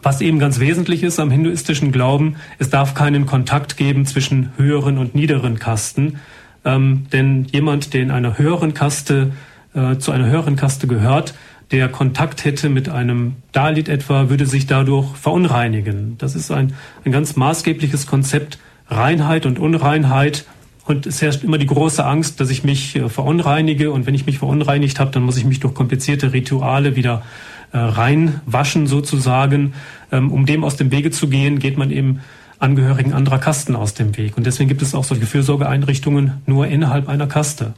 was 0.01 0.21
eben 0.21 0.39
ganz 0.39 0.59
wesentlich 0.59 1.03
ist 1.03 1.19
am 1.19 1.31
hinduistischen 1.31 1.91
Glauben, 1.91 2.35
es 2.57 2.69
darf 2.69 2.93
keinen 2.93 3.25
Kontakt 3.25 3.77
geben 3.77 4.05
zwischen 4.05 4.51
höheren 4.57 4.97
und 4.97 5.13
niederen 5.13 5.59
Kasten. 5.59 6.19
Ähm, 6.63 7.05
denn 7.11 7.45
jemand, 7.51 7.93
der 7.93 8.01
in 8.01 8.11
einer 8.11 8.37
höheren 8.37 8.73
Kaste, 8.73 9.33
äh, 9.75 9.97
zu 9.97 10.11
einer 10.11 10.27
höheren 10.27 10.55
Kaste 10.55 10.87
gehört, 10.87 11.35
der 11.71 11.89
Kontakt 11.89 12.45
hätte 12.45 12.69
mit 12.69 12.89
einem 12.89 13.35
Dalit 13.51 13.89
etwa, 13.89 14.29
würde 14.29 14.45
sich 14.45 14.67
dadurch 14.67 15.15
verunreinigen. 15.15 16.17
Das 16.17 16.35
ist 16.35 16.51
ein, 16.51 16.73
ein 17.03 17.11
ganz 17.11 17.35
maßgebliches 17.35 18.05
Konzept, 18.07 18.59
Reinheit 18.87 19.45
und 19.45 19.59
Unreinheit. 19.59 20.45
Und 20.85 21.07
es 21.07 21.21
herrscht 21.21 21.43
immer 21.43 21.57
die 21.57 21.65
große 21.65 22.05
Angst, 22.05 22.39
dass 22.39 22.51
ich 22.51 22.63
mich 22.63 22.95
äh, 22.95 23.09
verunreinige. 23.09 23.91
Und 23.91 24.05
wenn 24.05 24.13
ich 24.13 24.27
mich 24.27 24.37
verunreinigt 24.37 24.99
habe, 24.99 25.11
dann 25.11 25.23
muss 25.23 25.37
ich 25.37 25.45
mich 25.45 25.59
durch 25.59 25.73
komplizierte 25.73 26.33
Rituale 26.33 26.95
wieder 26.95 27.23
äh, 27.71 27.77
reinwaschen 27.77 28.85
sozusagen. 28.85 29.73
Ähm, 30.11 30.31
um 30.31 30.45
dem 30.45 30.63
aus 30.63 30.75
dem 30.75 30.91
Wege 30.91 31.09
zu 31.09 31.27
gehen, 31.27 31.57
geht 31.57 31.77
man 31.77 31.89
eben 31.89 32.21
Angehörigen 32.59 33.13
anderer 33.13 33.39
Kasten 33.39 33.75
aus 33.75 33.95
dem 33.95 34.15
Weg. 34.15 34.37
Und 34.37 34.45
deswegen 34.45 34.69
gibt 34.69 34.81
es 34.81 34.95
auch 34.95 35.03
solche 35.03 35.25
Fürsorgeeinrichtungen 35.25 36.41
nur 36.45 36.67
innerhalb 36.67 37.09
einer 37.09 37.27
Kaste. 37.27 37.73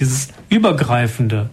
Dieses 0.00 0.28
Übergreifende, 0.48 1.50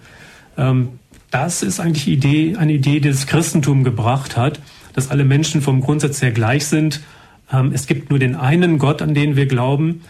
ähm, 0.58 1.00
das 1.32 1.64
ist 1.64 1.80
eigentlich 1.80 2.08
Idee, 2.08 2.56
eine 2.58 2.74
Idee, 2.74 3.00
die 3.00 3.10
das 3.10 3.28
Christentum 3.28 3.84
gebracht 3.84 4.38
hat, 4.38 4.60
dass 4.94 5.10
alle 5.12 5.26
Menschen 5.26 5.62
vom 5.62 5.82
Grundsatz 5.82 6.22
her 6.22 6.32
gleich 6.32 6.66
sind. 6.66 7.02
Ähm, 7.52 7.72
es 7.74 7.88
gibt 7.88 8.10
nur 8.10 8.20
den 8.20 8.36
einen 8.36 8.78
Gott, 8.78 9.02
an 9.02 9.14
den 9.14 9.36
wir 9.36 9.46
glauben. 9.46 10.02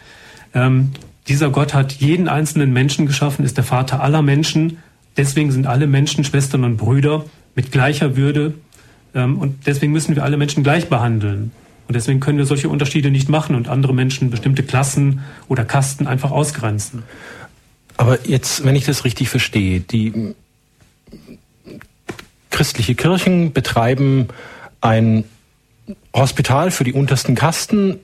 Ähm, 0.54 0.92
dieser 1.28 1.50
Gott 1.50 1.74
hat 1.74 1.94
jeden 1.94 2.28
einzelnen 2.28 2.72
Menschen 2.72 3.08
geschaffen, 3.08 3.44
ist 3.44 3.58
der 3.58 3.64
Vater 3.64 4.02
aller 4.02 4.22
Menschen. 4.22 4.78
Deswegen 5.18 5.52
sind 5.52 5.66
alle 5.66 5.88
Menschen 5.88 6.24
Schwestern 6.24 6.64
und 6.64 6.78
Brüder 6.78 7.26
mit 7.56 7.72
gleicher 7.72 8.16
Würde. 8.16 8.54
Ähm, 9.16 9.40
und 9.40 9.66
deswegen 9.66 9.92
müssen 9.92 10.16
wir 10.16 10.24
alle 10.24 10.38
Menschen 10.38 10.64
gleich 10.64 10.90
behandeln. 10.90 11.52
Und 11.88 11.96
deswegen 11.96 12.20
können 12.20 12.38
wir 12.38 12.46
solche 12.46 12.70
Unterschiede 12.70 13.12
nicht 13.12 13.30
machen 13.30 13.56
und 13.56 13.68
andere 13.68 13.94
Menschen, 13.94 14.30
bestimmte 14.30 14.64
Klassen 14.64 15.22
oder 15.48 15.66
Kasten 15.66 16.08
einfach 16.08 16.32
ausgrenzen. 16.32 17.04
Aber 17.98 18.28
jetzt, 18.28 18.66
wenn 18.66 18.76
ich 18.76 18.86
das 18.86 19.06
richtig 19.06 19.30
verstehe, 19.30 19.80
die 19.80 20.36
christliche 22.50 22.96
Kirchen 22.96 23.54
betreiben 23.54 24.28
ein 24.82 25.26
Hospital 26.16 26.72
für 26.72 26.84
die 26.84 26.94
untersten 26.94 27.36
Kasten 27.36 28.00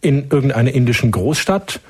in 0.00 0.30
irgendeiner 0.30 0.72
indischen 0.72 1.10
Großstadt. 1.10 1.80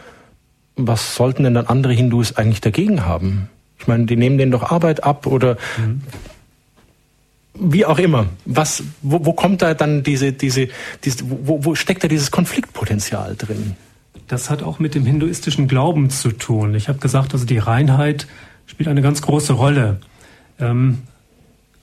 Was 0.77 1.15
sollten 1.15 1.45
denn 1.45 1.55
dann 1.55 1.66
andere 1.66 1.93
Hindus 1.93 2.36
eigentlich 2.36 2.61
dagegen 2.61 3.05
haben? 3.05 3.49
Ich 3.78 3.86
meine, 3.86 4.07
die 4.07 4.16
nehmen 4.16 4.39
denen 4.39 4.53
doch 4.53 4.70
Arbeit 4.70 5.05
ab 5.05 5.27
oder 5.27 5.57
mhm 5.77 6.03
wie 7.61 7.85
auch 7.85 7.99
immer. 7.99 8.27
Was, 8.45 8.82
wo, 9.03 9.24
wo 9.24 9.32
kommt 9.32 9.62
da 9.62 9.74
dann 9.74 10.03
diese, 10.03 10.32
diese, 10.32 10.69
diese 11.05 11.24
wo, 11.28 11.65
wo 11.65 11.74
steckt 11.74 12.05
da 12.05 12.09
dieses 12.09 12.31
Konfliktpotenzial 12.31 13.36
drin? 13.36 13.77
Das 14.28 14.51
hat 14.51 14.62
auch 14.62 14.78
mit 14.78 14.95
dem 14.95 15.07
hinduistischen 15.07 15.69
Glauben 15.69 16.11
zu 16.11 16.32
tun. 16.32 16.74
Ich 16.74 16.89
habe 16.89 16.99
gesagt, 16.99 17.32
also 17.32 17.47
die 17.47 17.59
Reinheit 17.59 18.27
spielt 18.66 18.89
eine 18.89 19.03
ganz 19.03 19.23
große 19.23 19.55
Rolle. 19.55 20.01
Ähm, 20.59 20.98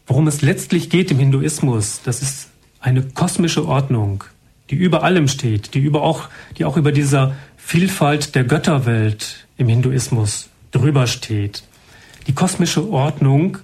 worum 0.07 0.27
es 0.27 0.41
letztlich 0.41 0.89
geht 0.89 1.11
im 1.11 1.19
Hinduismus, 1.19 2.01
das 2.03 2.21
ist 2.21 2.49
eine 2.79 3.01
kosmische 3.01 3.67
Ordnung, 3.67 4.23
die 4.69 4.75
über 4.75 5.03
allem 5.03 5.27
steht, 5.27 5.73
die 5.73 5.79
über 5.79 6.03
auch, 6.03 6.29
die 6.57 6.65
auch 6.65 6.77
über 6.77 6.91
dieser 6.91 7.35
Vielfalt 7.57 8.35
der 8.35 8.43
Götterwelt 8.43 9.47
im 9.57 9.67
Hinduismus 9.69 10.49
drüber 10.71 11.07
steht. 11.07 11.63
Die 12.27 12.33
kosmische 12.33 12.89
Ordnung 12.89 13.57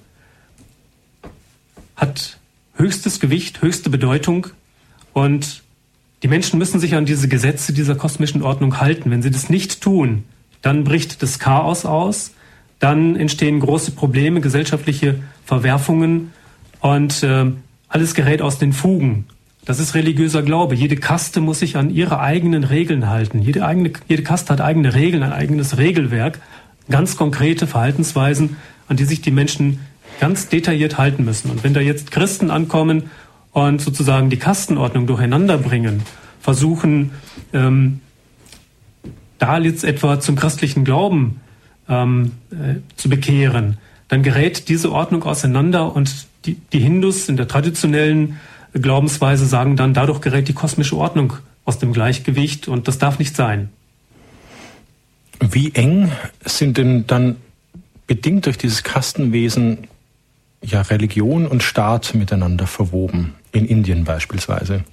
hat 1.96 2.40
höchstes 2.76 3.20
Gewicht, 3.20 3.62
höchste 3.62 3.90
Bedeutung 3.90 4.48
und 5.14 5.62
die 6.24 6.28
Menschen 6.28 6.60
müssen 6.60 6.80
sich 6.80 6.96
an 6.96 7.06
diese 7.06 7.28
Gesetze 7.28 7.74
dieser 7.74 7.96
kosmischen 7.96 8.44
Ordnung 8.44 8.80
halten. 8.80 9.10
Wenn 9.10 9.24
sie 9.24 9.32
das 9.32 9.50
nicht 9.50 9.82
tun, 9.82 10.24
dann 10.62 10.84
bricht 10.84 11.24
das 11.24 11.40
Chaos 11.40 11.86
aus, 11.86 12.32
dann 12.82 13.16
entstehen 13.16 13.60
große 13.60 13.92
Probleme, 13.92 14.42
gesellschaftliche 14.42 15.20
Verwerfungen 15.46 16.34
und 16.82 17.24
äh, 17.24 17.46
alles 17.88 18.16
gerät 18.16 18.42
aus 18.42 18.58
den 18.58 18.74
Fugen. 18.74 19.28
Das 19.66 19.80
ist 19.80 19.94
religiöser 19.94 20.42
Glaube. 20.42 20.74
Jede 20.74 20.96
Kaste 20.96 21.42
muss 21.42 21.60
sich 21.60 21.78
an 21.78 21.92
ihre 21.92 22.20
eigenen 22.20 22.64
Regeln 22.64 23.08
halten. 23.08 23.40
Jede, 23.40 23.66
eigene, 23.66 23.94
jede 24.08 24.24
Kaste 24.24 24.52
hat 24.52 24.62
eigene 24.62 24.96
Regeln, 24.96 25.22
ein 25.22 25.32
eigenes 25.32 25.78
Regelwerk, 25.78 26.40
ganz 26.90 27.16
konkrete 27.16 27.68
Verhaltensweisen, 27.68 28.58
an 28.88 28.98
die 28.98 29.06
sich 29.06 29.22
die 29.22 29.32
Menschen 29.32 29.80
ganz 30.20 30.50
detailliert 30.50 30.98
halten 30.98 31.24
müssen. 31.24 31.52
Und 31.52 31.64
wenn 31.64 31.76
da 31.76 31.82
jetzt 31.82 32.10
Christen 32.10 32.50
ankommen 32.50 33.12
und 33.52 33.80
sozusagen 33.80 34.32
die 34.32 34.38
Kastenordnung 34.38 35.06
durcheinander 35.06 35.60
bringen, 35.60 36.02
versuchen, 36.40 37.12
ähm, 37.54 38.00
da 39.38 39.60
jetzt 39.60 39.84
etwa 39.84 40.20
zum 40.20 40.36
christlichen 40.36 40.84
Glauben 40.84 41.42
ähm, 41.92 42.32
äh, 42.52 42.80
zu 42.96 43.10
bekehren, 43.10 43.78
dann 44.08 44.24
gerät 44.24 44.70
diese 44.70 44.92
Ordnung 44.92 45.24
auseinander 45.24 45.96
und 45.96 46.26
die, 46.46 46.56
die 46.56 46.80
Hindus 46.80 47.30
in 47.30 47.38
der 47.38 47.48
traditionellen 47.48 48.40
Glaubensweise 48.74 49.46
sagen 49.46 49.76
dann, 49.76 49.94
dadurch 49.94 50.22
gerät 50.22 50.48
die 50.48 50.54
kosmische 50.54 50.98
Ordnung 50.98 51.34
aus 51.66 51.78
dem 51.78 51.94
Gleichgewicht 51.94 52.68
und 52.68 52.88
das 52.88 52.98
darf 52.98 53.20
nicht 53.20 53.36
sein. 53.36 53.70
Wie 55.40 55.74
eng 55.74 56.12
sind 56.46 56.78
denn 56.78 57.06
dann 57.08 57.36
bedingt 58.08 58.46
durch 58.46 58.58
dieses 58.58 58.84
Kastenwesen 58.84 59.88
ja 60.64 60.82
Religion 60.82 61.48
und 61.48 61.64
Staat 61.64 62.14
miteinander 62.14 62.68
verwoben, 62.68 63.34
in 63.52 63.66
Indien 63.66 64.04
beispielsweise? 64.04 64.84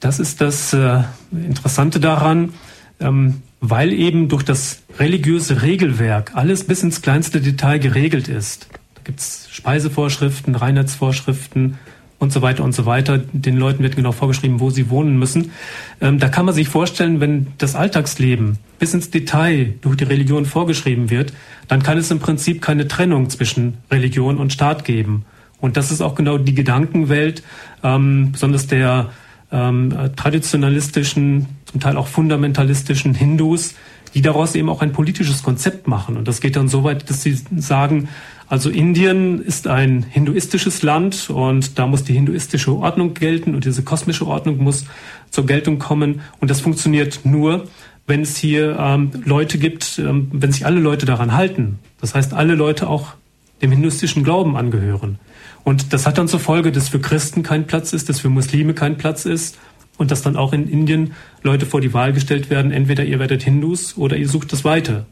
Das 0.00 0.20
ist 0.20 0.40
das 0.40 0.72
äh, 0.72 1.02
Interessante 1.32 1.98
daran, 1.98 2.54
ähm, 3.00 3.42
weil 3.70 3.92
eben 3.92 4.28
durch 4.28 4.42
das 4.42 4.82
religiöse 4.98 5.62
Regelwerk 5.62 6.32
alles 6.34 6.64
bis 6.64 6.82
ins 6.82 7.02
kleinste 7.02 7.40
Detail 7.40 7.78
geregelt 7.78 8.28
ist. 8.28 8.68
Da 8.94 9.00
gibt 9.04 9.20
es 9.20 9.48
Speisevorschriften, 9.50 10.54
Reinheitsvorschriften, 10.54 11.78
und 12.24 12.32
so 12.32 12.42
weiter 12.42 12.64
und 12.64 12.72
so 12.72 12.86
weiter. 12.86 13.18
Den 13.18 13.56
Leuten 13.56 13.82
wird 13.82 13.96
genau 13.96 14.12
vorgeschrieben, 14.12 14.58
wo 14.58 14.70
sie 14.70 14.90
wohnen 14.90 15.18
müssen. 15.18 15.52
Ähm, 16.00 16.18
da 16.18 16.28
kann 16.28 16.46
man 16.46 16.54
sich 16.54 16.68
vorstellen, 16.68 17.20
wenn 17.20 17.48
das 17.58 17.76
Alltagsleben 17.76 18.58
bis 18.78 18.94
ins 18.94 19.10
Detail 19.10 19.74
durch 19.82 19.96
die 19.96 20.04
Religion 20.04 20.46
vorgeschrieben 20.46 21.10
wird, 21.10 21.32
dann 21.68 21.82
kann 21.82 21.98
es 21.98 22.10
im 22.10 22.18
Prinzip 22.18 22.62
keine 22.62 22.88
Trennung 22.88 23.30
zwischen 23.30 23.78
Religion 23.90 24.38
und 24.38 24.52
Staat 24.52 24.84
geben. 24.84 25.24
Und 25.60 25.76
das 25.76 25.90
ist 25.90 26.00
auch 26.00 26.14
genau 26.14 26.38
die 26.38 26.54
Gedankenwelt, 26.54 27.42
ähm, 27.82 28.32
besonders 28.32 28.66
der 28.66 29.10
ähm, 29.52 29.94
traditionalistischen, 30.16 31.46
zum 31.74 31.80
Teil 31.80 31.96
auch 31.96 32.06
fundamentalistischen 32.06 33.14
Hindus, 33.14 33.74
die 34.14 34.22
daraus 34.22 34.54
eben 34.54 34.68
auch 34.68 34.80
ein 34.80 34.92
politisches 34.92 35.42
Konzept 35.42 35.88
machen. 35.88 36.16
Und 36.16 36.28
das 36.28 36.40
geht 36.40 36.54
dann 36.54 36.68
so 36.68 36.84
weit, 36.84 37.10
dass 37.10 37.22
sie 37.22 37.36
sagen, 37.56 38.08
also 38.46 38.70
Indien 38.70 39.42
ist 39.42 39.66
ein 39.66 40.04
hinduistisches 40.08 40.84
Land 40.84 41.30
und 41.30 41.76
da 41.76 41.88
muss 41.88 42.04
die 42.04 42.12
hinduistische 42.12 42.72
Ordnung 42.76 43.14
gelten 43.14 43.56
und 43.56 43.64
diese 43.64 43.82
kosmische 43.82 44.24
Ordnung 44.24 44.58
muss 44.62 44.86
zur 45.30 45.46
Geltung 45.46 45.80
kommen. 45.80 46.20
Und 46.40 46.48
das 46.48 46.60
funktioniert 46.60 47.22
nur, 47.24 47.66
wenn 48.06 48.22
es 48.22 48.36
hier 48.36 48.76
ähm, 48.78 49.10
Leute 49.24 49.58
gibt, 49.58 49.98
ähm, 49.98 50.28
wenn 50.32 50.52
sich 50.52 50.66
alle 50.66 50.78
Leute 50.78 51.06
daran 51.06 51.32
halten. 51.32 51.80
Das 52.00 52.14
heißt, 52.14 52.34
alle 52.34 52.54
Leute 52.54 52.86
auch 52.86 53.14
dem 53.62 53.72
hinduistischen 53.72 54.22
Glauben 54.22 54.56
angehören. 54.56 55.18
Und 55.64 55.92
das 55.92 56.06
hat 56.06 56.18
dann 56.18 56.28
zur 56.28 56.38
Folge, 56.38 56.70
dass 56.70 56.88
für 56.88 57.00
Christen 57.00 57.42
kein 57.42 57.66
Platz 57.66 57.92
ist, 57.92 58.08
dass 58.08 58.20
für 58.20 58.28
Muslime 58.28 58.74
kein 58.74 58.96
Platz 58.96 59.24
ist 59.24 59.58
und 59.96 60.10
dass 60.10 60.22
dann 60.22 60.36
auch 60.36 60.52
in 60.52 60.68
Indien 60.68 61.14
Leute 61.42 61.66
vor 61.66 61.80
die 61.80 61.94
Wahl 61.94 62.12
gestellt 62.12 62.50
werden, 62.50 62.72
entweder 62.72 63.04
ihr 63.04 63.18
werdet 63.18 63.42
Hindus 63.42 63.96
oder 63.96 64.16
ihr 64.16 64.28
sucht 64.28 64.52
das 64.52 64.64
Weite. 64.64 65.06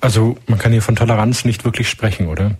Also 0.00 0.36
man 0.46 0.58
kann 0.58 0.72
hier 0.72 0.82
von 0.82 0.96
Toleranz 0.96 1.44
nicht 1.44 1.64
wirklich 1.64 1.88
sprechen, 1.88 2.28
oder? 2.28 2.56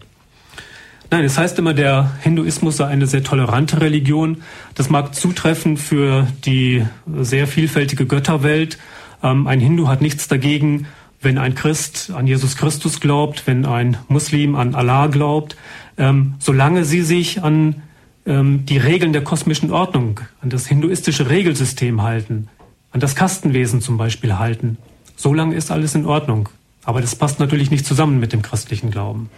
Nein, 1.10 1.24
es 1.24 1.38
heißt 1.38 1.58
immer, 1.58 1.74
der 1.74 2.10
Hinduismus 2.22 2.78
sei 2.78 2.86
eine 2.86 3.06
sehr 3.06 3.22
tolerante 3.22 3.80
Religion. 3.80 4.42
Das 4.74 4.90
mag 4.90 5.14
zutreffen 5.14 5.76
für 5.76 6.26
die 6.44 6.84
sehr 7.20 7.46
vielfältige 7.46 8.06
Götterwelt. 8.06 8.78
Ähm, 9.22 9.46
ein 9.46 9.60
Hindu 9.60 9.86
hat 9.86 10.02
nichts 10.02 10.26
dagegen, 10.26 10.86
wenn 11.20 11.38
ein 11.38 11.54
Christ 11.54 12.10
an 12.14 12.26
Jesus 12.26 12.56
Christus 12.56 13.00
glaubt, 13.00 13.46
wenn 13.46 13.66
ein 13.66 13.96
Muslim 14.08 14.56
an 14.56 14.74
Allah 14.74 15.06
glaubt, 15.06 15.56
ähm, 15.96 16.34
solange 16.38 16.84
sie 16.84 17.02
sich 17.02 17.42
an 17.42 17.82
ähm, 18.26 18.66
die 18.66 18.78
Regeln 18.78 19.12
der 19.12 19.24
kosmischen 19.24 19.70
Ordnung, 19.70 20.20
an 20.40 20.50
das 20.50 20.66
hinduistische 20.66 21.30
Regelsystem 21.30 22.02
halten, 22.02 22.48
an 22.90 23.00
das 23.00 23.14
Kastenwesen 23.14 23.80
zum 23.80 23.96
Beispiel 23.96 24.38
halten. 24.38 24.78
Solange 25.16 25.54
ist 25.54 25.70
alles 25.70 25.94
in 25.94 26.04
Ordnung. 26.04 26.48
Aber 26.86 27.00
das 27.00 27.16
passt 27.16 27.40
natürlich 27.40 27.70
nicht 27.70 27.84
zusammen 27.84 28.20
mit 28.20 28.32
dem 28.32 28.42
christlichen 28.42 28.92
Glauben. 28.92 29.28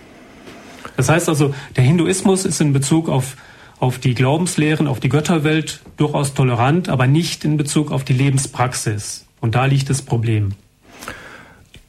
Das 0.97 1.09
heißt 1.09 1.29
also, 1.31 1.55
der 1.77 1.85
Hinduismus 1.85 2.45
ist 2.45 2.61
in 2.61 2.75
Bezug 2.75 3.09
auf, 3.09 3.37
auf 3.81 3.99
die 3.99 4.15
Glaubenslehren, 4.15 4.87
auf 4.87 5.01
die 5.01 5.09
Götterwelt 5.09 5.81
durchaus 5.97 6.35
tolerant, 6.35 6.91
aber 6.91 7.07
nicht 7.07 7.45
in 7.45 7.57
Bezug 7.57 7.91
auf 7.91 8.05
die 8.05 8.13
Lebenspraxis. 8.13 9.25
Und 9.41 9.55
da 9.55 9.65
liegt 9.65 9.89
das 9.89 10.03
Problem. 10.03 10.53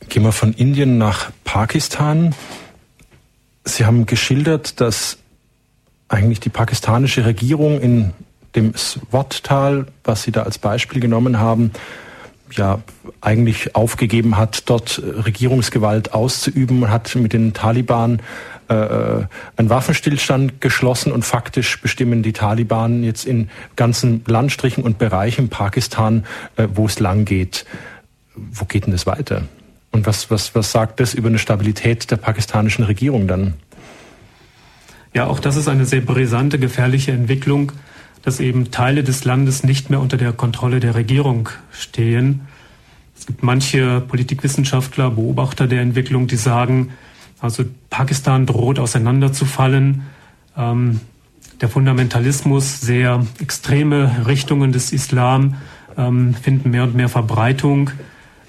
Gehen 0.08 0.24
wir 0.24 0.32
von 0.32 0.54
Indien 0.54 0.98
nach 0.98 1.32
Pakistan. 1.44 2.34
Sie 3.66 3.86
haben 3.86 4.06
geschildert, 4.06 4.80
dass 4.80 5.18
eigentlich 6.10 6.40
die 6.40 6.50
pakistanische 6.50 7.26
Regierung 7.26 7.80
in 7.80 8.14
dem 8.56 8.76
Swat-Tal, 8.76 9.86
was 10.04 10.24
Sie 10.24 10.32
da 10.32 10.44
als 10.44 10.58
Beispiel 10.58 11.00
genommen 11.00 11.40
haben, 11.40 11.72
ja 12.52 12.80
eigentlich 13.22 13.76
aufgegeben 13.76 14.38
hat, 14.38 14.70
dort 14.70 15.02
Regierungsgewalt 15.04 16.14
auszuüben 16.14 16.84
und 16.84 16.90
hat 16.90 17.16
mit 17.16 17.34
den 17.34 17.54
Taliban 17.54 18.22
äh, 18.70 18.74
einen 19.56 19.70
Waffenstillstand 19.70 20.62
geschlossen 20.62 21.12
und 21.12 21.26
faktisch 21.26 21.80
bestimmen 21.82 22.24
die 22.24 22.34
Taliban 22.34 23.04
jetzt 23.04 23.26
in 23.26 23.50
ganzen 23.76 24.24
Landstrichen 24.26 24.84
und 24.84 24.98
Bereichen 24.98 25.50
Pakistan, 25.50 26.26
äh, 26.56 26.68
wo 26.74 26.86
es 26.86 27.00
lang 27.00 27.26
geht. 27.26 27.66
Wo 28.36 28.66
geht 28.66 28.86
denn 28.86 28.94
das 28.94 29.06
weiter? 29.06 29.44
Und 29.92 30.06
was, 30.06 30.30
was, 30.30 30.56
was 30.56 30.72
sagt 30.72 31.00
das 31.00 31.14
über 31.14 31.30
eine 31.30 31.40
Stabilität 31.40 32.10
der 32.12 32.18
pakistanischen 32.18 32.86
Regierung 32.86 33.28
dann? 33.28 33.56
Ja, 35.14 35.28
auch 35.28 35.40
das 35.40 35.56
ist 35.56 35.68
eine 35.68 35.86
sehr 35.86 36.02
brisante, 36.02 36.60
gefährliche 36.60 37.12
Entwicklung 37.12 37.72
dass 38.22 38.40
eben 38.40 38.72
Teile 38.72 39.04
des 39.04 39.24
Landes 39.24 39.64
nicht 39.64 39.90
mehr 39.90 40.00
unter 40.00 40.18
der 40.18 40.34
Kontrolle 40.34 40.80
der 40.80 40.96
Regierung 40.96 41.50
stehen. 41.72 42.42
Es 43.18 43.26
gibt 43.26 43.44
manche 43.44 44.02
Politikwissenschaftler, 44.02 45.12
Beobachter 45.12 45.68
der 45.68 45.82
Entwicklung, 45.82 46.28
die 46.28 46.36
sagen, 46.36 46.92
also 47.40 47.64
Pakistan 47.90 48.46
droht 48.46 48.80
auseinanderzufallen. 48.80 50.04
Ähm, 50.58 51.00
der 51.62 51.70
Fundamentalismus, 51.70 52.82
sehr 52.82 53.26
extreme 53.42 54.28
Richtungen 54.28 54.72
des 54.72 54.94
Islam 54.94 55.56
ähm, 55.98 56.34
finden 56.34 56.70
mehr 56.70 56.84
und 56.84 56.96
mehr 56.96 57.10
Verbreitung. 57.10 57.92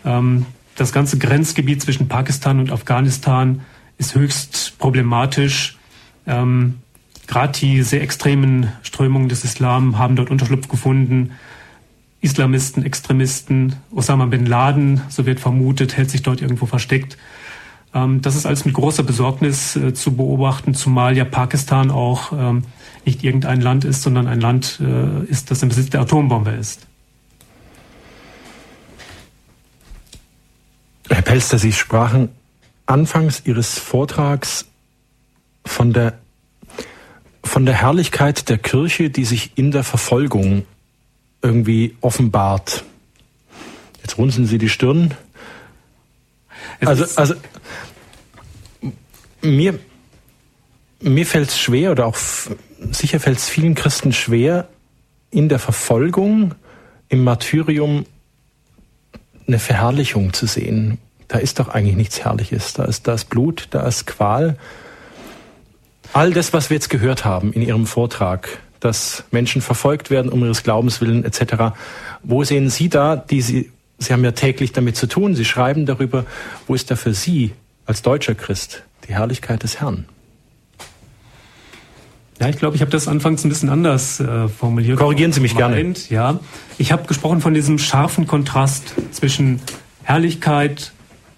Ähm, 0.05 0.47
das 0.77 0.93
ganze 0.93 1.19
Grenzgebiet 1.19 1.82
zwischen 1.82 2.09
Pakistan 2.09 2.59
und 2.61 2.73
Afghanistan 2.73 3.62
ist 3.99 4.15
höchst 4.15 4.78
problematisch. 4.78 5.80
Ähm, 6.31 6.77
Gerade 7.27 7.52
die 7.52 7.82
sehr 7.82 8.02
extremen 8.02 8.73
Strömungen 8.82 9.28
des 9.28 9.44
Islam 9.44 9.98
haben 9.98 10.16
dort 10.16 10.31
Unterschlupf 10.31 10.66
gefunden. 10.69 11.32
Islamisten, 12.20 12.85
Extremisten, 12.85 13.77
Osama 13.94 14.27
bin 14.27 14.47
Laden, 14.47 15.02
so 15.09 15.27
wird 15.27 15.39
vermutet, 15.39 15.97
hält 15.97 16.11
sich 16.11 16.23
dort 16.23 16.43
irgendwo 16.43 16.66
versteckt. 16.66 17.16
Ähm, 17.94 18.20
das 18.20 18.35
ist 18.35 18.47
alles 18.47 18.65
mit 18.65 18.74
großer 18.74 19.05
Besorgnis 19.05 19.77
äh, 19.77 19.94
zu 19.94 20.16
beobachten, 20.16 20.74
zumal 20.74 21.16
ja 21.16 21.24
Pakistan 21.24 21.90
auch 21.90 22.32
ähm, 22.32 22.65
nicht 23.05 23.23
irgendein 23.24 23.61
Land 23.61 23.85
ist, 23.85 24.02
sondern 24.02 24.27
ein 24.27 24.40
Land 24.40 24.81
äh, 24.81 25.24
ist, 25.24 25.51
das 25.51 25.62
im 25.62 25.69
Besitz 25.69 25.90
der 25.90 26.01
Atombombe 26.01 26.51
ist. 26.51 26.86
Herr 31.09 31.23
Pelster, 31.23 31.59
Sie 31.59 31.73
sprachen 31.73 32.28
anfangs 32.86 33.43
Ihres 33.44 33.78
Vortrags 33.78 34.66
von 35.65 35.93
der 35.93 36.19
von 37.43 37.66
der 37.66 37.74
Herrlichkeit 37.74 38.49
der 38.49 38.59
Kirche, 38.59 39.11
die 39.11 39.24
sich 39.24 39.53
in 39.57 39.73
der 39.73 39.82
Verfolgung 39.82 40.66
irgendwie 41.43 41.97
offenbart. 42.01 42.85
Jetzt 44.03 44.19
runzeln 44.19 44.47
Sie 44.47 44.59
die 44.59 44.69
Stirn. 44.69 45.15
Also, 46.85 47.07
also 47.16 47.35
mir, 49.43 49.78
mir 51.01 51.27
fällt 51.27 51.49
es 51.49 51.59
schwer 51.59 51.91
oder 51.91 52.07
auch 52.07 52.16
sicher 52.93 53.20
fällt 53.20 53.39
es 53.39 53.49
vielen 53.49 53.74
Christen 53.74 54.12
schwer, 54.12 54.69
in 55.31 55.49
der 55.49 55.59
Verfolgung, 55.59 56.55
im 57.09 57.24
Martyrium 57.24 58.05
eine 59.47 59.59
Verherrlichung 59.59 60.32
zu 60.32 60.47
sehen. 60.47 60.99
Da 61.28 61.39
ist 61.39 61.59
doch 61.59 61.69
eigentlich 61.69 61.97
nichts 61.97 62.20
Herrliches. 62.24 62.73
Da 62.73 62.85
ist, 62.85 63.07
da 63.07 63.15
ist 63.15 63.27
Blut, 63.27 63.69
da 63.70 63.87
ist 63.87 64.07
Qual. 64.07 64.57
All 66.12 66.32
das, 66.32 66.53
was 66.53 66.70
wir 66.70 66.74
jetzt 66.74 66.91
gehört 66.91 67.24
haben 67.24 67.53
in 67.53 67.62
Ihrem 67.62 67.87
Vortrag, 67.87 68.59
dass 68.81 69.24
Menschen 69.31 69.62
verfolgt 69.62 70.11
werden 70.11 70.31
um 70.32 70.43
ihres 70.43 70.62
Glaubens 70.62 71.01
willen 71.01 71.24
etc. 71.24 71.74
Wo 72.23 72.43
sehen 72.43 72.69
Sie 72.70 72.89
da, 72.89 73.16
die 73.16 73.43
Sie, 73.43 73.70
Sie 73.99 74.12
haben 74.12 74.24
ja 74.24 74.32
täglich 74.32 74.73
damit 74.73 74.97
zu 74.97 75.07
tun, 75.07 75.35
Sie 75.35 75.45
schreiben 75.45 75.87
darüber, 75.87 76.24
wo 76.66 76.74
ist 76.74 76.91
da 76.91 76.97
für 76.97 77.15
Sie 77.15 77.53
als 77.87 78.03
deutscher 78.03 78.35
Christ 78.35 78.82
die 79.07 79.15
Herrlichkeit 79.15 79.62
des 79.62 79.81
Herrn? 79.81 80.07
Ja, 82.41 82.49
ich 82.49 82.57
glaube, 82.57 82.74
ich 82.74 82.81
habe 82.81 82.91
das 82.91 83.07
anfangs 83.07 83.45
ein 83.45 83.51
bisschen 83.51 83.69
anders 83.69 84.19
äh, 84.19 84.49
formuliert. 84.49 84.99
Korrigieren 84.99 85.32
Sie 85.32 85.41
mich 85.41 85.55
gemeint, 85.55 86.09
gerne. 86.09 86.35
Ja, 86.35 86.41
ich 86.78 86.91
habe 86.91 87.07
gesprochen 87.07 87.43
von 87.43 87.53
diesem 87.53 87.78
scharfen 87.78 88.27
Kontrast 88.27 88.95
zwischen 89.12 89.61
Herrlichkeit 90.03 90.93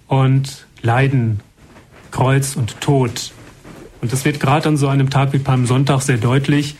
und 0.07 0.65
Leiden, 0.81 1.41
Kreuz 2.11 2.55
und 2.55 2.79
Tod. 2.79 3.33
Und 4.03 4.11
das 4.11 4.25
wird 4.25 4.41
gerade 4.41 4.67
an 4.67 4.75
so 4.75 4.89
einem 4.89 5.09
Tag 5.09 5.31
wie 5.31 5.39
Palmsonntag 5.39 6.01
sehr 6.01 6.17
deutlich, 6.17 6.75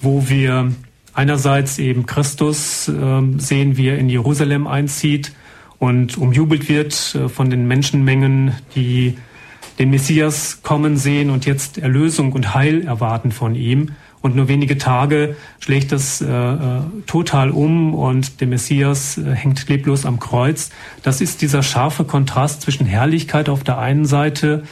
wo 0.00 0.28
wir 0.28 0.72
einerseits 1.14 1.78
eben 1.78 2.06
Christus 2.06 2.88
äh, 2.88 3.22
sehen, 3.38 3.76
wie 3.76 3.86
er 3.86 3.98
in 3.98 4.08
Jerusalem 4.08 4.66
einzieht 4.66 5.32
und 5.78 6.18
umjubelt 6.18 6.68
wird 6.68 7.14
äh, 7.14 7.28
von 7.28 7.50
den 7.50 7.68
Menschenmengen, 7.68 8.50
die 8.74 9.16
den 9.78 9.90
Messias 9.90 10.58
kommen 10.64 10.96
sehen 10.96 11.30
und 11.30 11.46
jetzt 11.46 11.78
Erlösung 11.78 12.32
und 12.32 12.52
Heil 12.52 12.84
erwarten 12.84 13.30
von 13.30 13.54
ihm. 13.54 13.92
Und 14.20 14.34
nur 14.34 14.48
wenige 14.48 14.76
Tage 14.76 15.36
schlägt 15.60 15.92
das 15.92 16.20
äh, 16.20 16.26
äh, 16.26 16.80
total 17.06 17.52
um 17.52 17.94
und 17.94 18.40
der 18.40 18.48
Messias 18.48 19.18
äh, 19.18 19.36
hängt 19.36 19.68
leblos 19.68 20.04
am 20.04 20.18
Kreuz. 20.18 20.70
Das 21.04 21.20
ist 21.20 21.42
dieser 21.42 21.62
scharfe 21.62 22.02
Kontrast 22.02 22.62
zwischen 22.62 22.86
Herrlichkeit 22.86 23.48
auf 23.48 23.62
der 23.62 23.78
einen 23.78 24.04
Seite, 24.04 24.64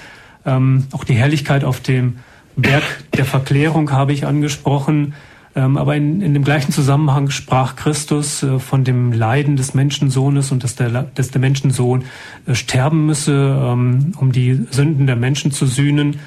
ähm, 0.47 0.87
auch 0.93 1.05
die 1.05 1.15
Herrlichkeit 1.15 1.65
auf 1.65 1.81
dem 1.81 2.19
Berg 2.57 2.83
der 3.17 3.25
Verklärung 3.25 3.91
habe 3.91 4.13
ich 4.13 4.27
angesprochen, 4.27 5.15
ähm, 5.57 5.77
aber 5.77 5.97
in, 5.97 6.21
in 6.21 6.35
dem 6.35 6.45
gleichen 6.45 6.73
Zusammenhang 6.73 7.31
sprach 7.31 7.77
Christus 7.77 8.43
äh, 8.43 8.59
von 8.59 8.85
dem 8.85 9.13
Leiden 9.13 9.57
des 9.57 9.75
Menschensohnes 9.75 10.53
und 10.53 10.65
dass 10.65 10.77
der, 10.77 10.91
dass 11.15 11.31
der 11.31 11.41
Menschensohn 11.41 12.05
äh, 12.47 12.55
sterben 12.55 13.07
müsse, 13.07 13.59
ähm, 13.61 14.13
um 14.19 14.33
die 14.33 14.67
Sünden 14.71 15.07
der 15.07 15.17
Menschen 15.17 15.51
zu 15.51 15.67
sühnen 15.67 16.19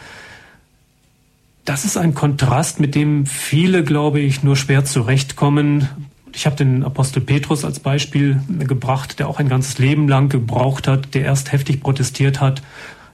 das 1.68 1.84
ist 1.84 1.98
ein 1.98 2.16
Kontrast, 2.16 2.80
mit 2.80 2.96
dem 2.96 3.26
viele, 3.26 3.84
glaube 3.84 4.22
ich, 4.22 4.42
nur 4.42 4.56
schwer 4.56 4.86
zurechtkommen. 4.86 5.90
Ich 6.32 6.46
habe 6.46 6.56
den 6.56 6.82
Apostel 6.86 7.20
Petrus 7.20 7.66
als 7.66 7.82
Beispiel 7.82 8.40
gebracht, 8.60 9.20
der 9.20 9.28
auch 9.28 9.40
ein 9.40 9.50
ganzes 9.50 9.78
Leben 9.78 10.08
lang 10.08 10.30
gebraucht 10.30 10.88
hat, 10.88 11.14
der 11.14 11.26
erst 11.26 11.52
heftig 11.52 11.82
protestiert 11.82 12.40
hat, 12.40 12.62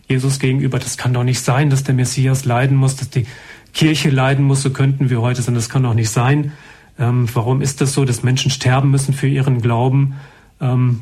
Jesus 0.08 0.40
gegenüber, 0.40 0.80
das 0.80 0.98
kann 0.98 1.14
doch 1.14 1.24
nicht 1.24 1.40
sein, 1.40 1.70
dass 1.70 1.84
der 1.84 1.96
Messias 1.96 2.46
leiden 2.46 2.78
muss, 2.78 2.96
dass 2.96 3.10
die 3.10 3.26
Kirche 3.74 4.10
leiden 4.10 4.46
muss, 4.46 4.62
so 4.62 4.70
könnten 4.70 5.10
wir 5.10 5.22
heute 5.22 5.42
sein, 5.42 5.56
das 5.56 5.70
kann 5.70 5.84
doch 5.84 5.94
nicht 5.94 6.10
sein. 6.10 6.52
Ähm, 7.00 7.28
warum 7.34 7.62
ist 7.62 7.82
das 7.82 7.94
so, 7.94 8.06
dass 8.06 8.24
Menschen 8.24 8.52
sterben 8.52 8.92
müssen 8.92 9.14
für 9.14 9.28
ihren 9.28 9.62
Glauben? 9.62 10.16
Ähm, 10.62 11.02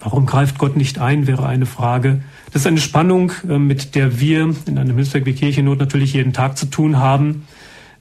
warum 0.00 0.26
greift 0.26 0.58
Gott 0.58 0.76
nicht 0.76 0.98
ein, 0.98 1.26
wäre 1.26 1.46
eine 1.46 1.66
Frage. 1.66 2.22
Das 2.52 2.62
ist 2.62 2.66
eine 2.66 2.80
Spannung, 2.80 3.32
äh, 3.48 3.58
mit 3.58 3.94
der 3.94 4.20
wir 4.20 4.54
in 4.66 4.78
einem 4.78 4.96
Hilfswerk 4.96 5.26
wie 5.26 5.32
Kirchennot 5.32 5.78
natürlich 5.78 6.12
jeden 6.12 6.32
Tag 6.32 6.56
zu 6.56 6.66
tun 6.66 6.98
haben. 6.98 7.46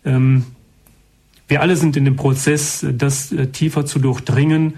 Ähm, 0.05 0.45
wir 1.47 1.61
alle 1.61 1.75
sind 1.75 1.97
in 1.97 2.05
dem 2.05 2.15
Prozess, 2.15 2.83
äh, 2.83 2.93
das 2.93 3.31
äh, 3.31 3.47
tiefer 3.47 3.85
zu 3.85 3.99
durchdringen. 3.99 4.75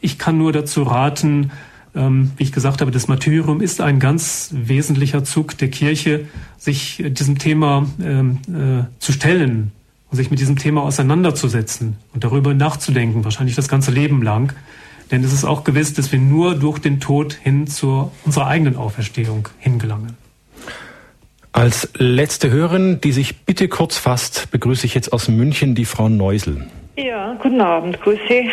Ich 0.00 0.18
kann 0.18 0.36
nur 0.36 0.52
dazu 0.52 0.82
raten, 0.82 1.50
ähm, 1.94 2.32
wie 2.36 2.44
ich 2.44 2.52
gesagt 2.52 2.80
habe, 2.80 2.90
das 2.90 3.08
Martyrium 3.08 3.60
ist 3.60 3.80
ein 3.80 3.98
ganz 4.00 4.50
wesentlicher 4.52 5.24
Zug 5.24 5.56
der 5.58 5.68
Kirche, 5.68 6.26
sich 6.58 7.02
diesem 7.06 7.38
Thema 7.38 7.86
ähm, 8.02 8.38
zu 8.98 9.12
stellen 9.12 9.72
und 10.10 10.16
sich 10.16 10.30
mit 10.30 10.40
diesem 10.40 10.56
Thema 10.56 10.82
auseinanderzusetzen 10.82 11.96
und 12.12 12.24
darüber 12.24 12.54
nachzudenken, 12.54 13.24
wahrscheinlich 13.24 13.56
das 13.56 13.68
ganze 13.68 13.90
Leben 13.90 14.22
lang. 14.22 14.54
Denn 15.10 15.22
es 15.22 15.32
ist 15.32 15.44
auch 15.44 15.64
gewiss, 15.64 15.92
dass 15.92 16.12
wir 16.12 16.18
nur 16.18 16.54
durch 16.54 16.78
den 16.78 17.00
Tod 17.00 17.34
hin 17.34 17.66
zu 17.66 18.10
unserer 18.24 18.46
eigenen 18.46 18.76
Auferstehung 18.76 19.48
hingelangen. 19.58 20.16
Als 21.52 21.88
letzte 21.96 22.50
Hörerin, 22.50 23.00
die 23.00 23.12
sich 23.12 23.44
bitte 23.44 23.68
kurz 23.68 23.96
fasst, 23.96 24.50
begrüße 24.50 24.86
ich 24.86 24.94
jetzt 24.94 25.12
aus 25.12 25.28
München 25.28 25.74
die 25.74 25.84
Frau 25.84 26.08
Neusel. 26.08 26.66
Ja, 26.96 27.36
guten 27.42 27.60
Abend, 27.60 28.00
grüß 28.00 28.20
Sie. 28.28 28.48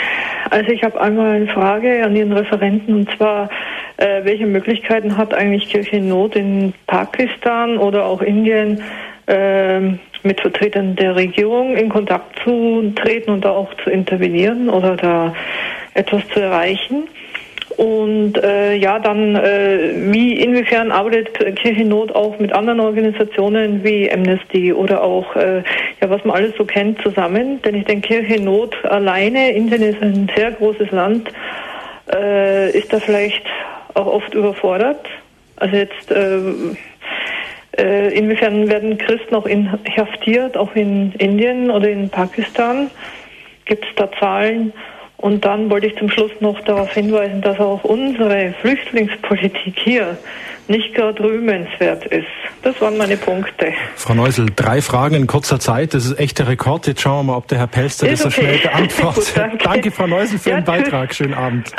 Also 0.50 0.72
ich 0.72 0.84
habe 0.84 1.00
einmal 1.00 1.36
eine 1.36 1.48
Frage 1.48 2.04
an 2.04 2.16
Ihren 2.16 2.34
Referenten 2.34 2.96
und 2.96 3.12
zwar, 3.16 3.52
äh, 3.98 4.26
welche 4.26 4.48
Möglichkeiten 4.48 5.16
hat 5.16 5.36
eigentlich 5.36 5.70
Kirche 5.70 5.98
in 5.98 6.10
Not 6.10 6.36
in 6.36 6.74
Pakistan 6.88 7.78
oder 7.78 8.04
auch 8.04 8.24
Indien 8.24 8.82
äh, 9.28 9.80
mit 10.24 10.42
Vertretern 10.42 10.96
der 10.96 11.16
Regierung 11.16 11.78
in 11.78 11.90
Kontakt 11.90 12.40
zu 12.44 12.92
treten 12.96 13.30
und 13.30 13.46
da 13.46 13.52
auch 13.52 13.72
zu 13.84 13.92
intervenieren 13.92 14.70
oder 14.70 14.96
da 14.96 15.36
etwas 15.94 16.28
zu 16.30 16.40
erreichen. 16.40 17.04
Und 17.78 18.38
äh, 18.44 18.76
ja, 18.76 19.00
dann, 19.00 19.36
äh, 19.36 19.94
wie 20.12 20.34
inwiefern 20.34 20.92
arbeitet 20.92 21.58
Kirchennot 21.58 22.14
auch 22.14 22.38
mit 22.40 22.54
anderen 22.54 22.80
Organisationen 22.80 23.84
wie 23.84 24.12
Amnesty 24.12 24.74
oder 24.74 25.04
auch, 25.04 25.36
äh, 25.36 25.64
ja, 26.02 26.10
was 26.10 26.24
man 26.26 26.36
alles 26.36 26.54
so 26.58 26.66
kennt, 26.66 27.02
zusammen? 27.02 27.62
Denn 27.62 27.76
ich 27.76 27.86
denke, 27.86 28.08
Kirchennot 28.08 28.76
alleine, 28.86 29.52
Indien 29.52 29.82
ist 29.82 30.02
ein 30.02 30.30
sehr 30.36 30.52
großes 30.52 30.92
Land, 30.92 31.30
äh, 32.14 32.72
ist 32.78 32.92
da 32.92 33.00
vielleicht 33.00 33.46
auch 33.94 34.08
oft 34.08 34.34
überfordert. 34.34 35.06
Also 35.56 35.76
jetzt, 35.76 36.12
äh, 36.12 36.40
äh, 37.78 38.14
inwiefern 38.14 38.70
werden 38.70 38.98
Christen 38.98 39.36
auch 39.36 39.46
inhaftiert, 39.46 40.58
auch 40.58 40.76
in 40.76 41.14
Indien 41.14 41.72
oder 41.72 41.90
in 41.90 42.10
Pakistan? 42.10 42.90
Gibt 43.66 43.86
es 43.86 43.96
da 43.96 44.12
Zahlen? 44.20 44.74
Und 45.22 45.46
dann 45.46 45.70
wollte 45.70 45.88
ich 45.88 45.98
zum 45.98 46.10
Schluss 46.10 46.32
noch 46.40 46.60
darauf 46.62 46.92
hinweisen, 46.94 47.42
dass 47.42 47.60
auch 47.60 47.84
unsere 47.84 48.54
Flüchtlingspolitik 48.62 49.76
hier 49.78 50.18
nicht 50.68 50.96
gerade 50.96 51.24
rühmenswert 51.24 52.06
ist. 52.08 52.26
Das 52.64 52.80
waren 52.82 52.98
meine 52.98 53.18
Punkte. 53.18 53.74
Frau 53.96 54.14
Neusel, 54.14 54.48
drei 54.56 54.82
Fragen 54.82 55.16
in 55.16 55.28
kurzer 55.28 55.60
Zeit. 55.60 55.94
Das 55.94 56.06
ist 56.06 56.20
echt 56.20 56.40
der 56.40 56.48
Rekord. 56.48 56.88
Jetzt 56.88 57.02
schauen 57.02 57.26
wir 57.26 57.34
mal, 57.34 57.38
ob 57.38 57.48
der 57.48 57.60
Herr 57.60 57.68
Pelster 57.68 58.10
ist 58.10 58.26
das 58.26 58.34
so 58.34 58.42
schnell 58.42 58.58
beantwortet. 58.58 59.26
Gut, 59.26 59.34
danke. 59.36 59.58
danke. 59.64 59.92
Frau 59.92 60.08
Neusel, 60.08 60.40
für 60.40 60.52
ja, 60.52 60.56
den 60.58 60.66
Beitrag. 60.66 61.14
Schönen 61.14 61.34
Abend. 61.34 61.72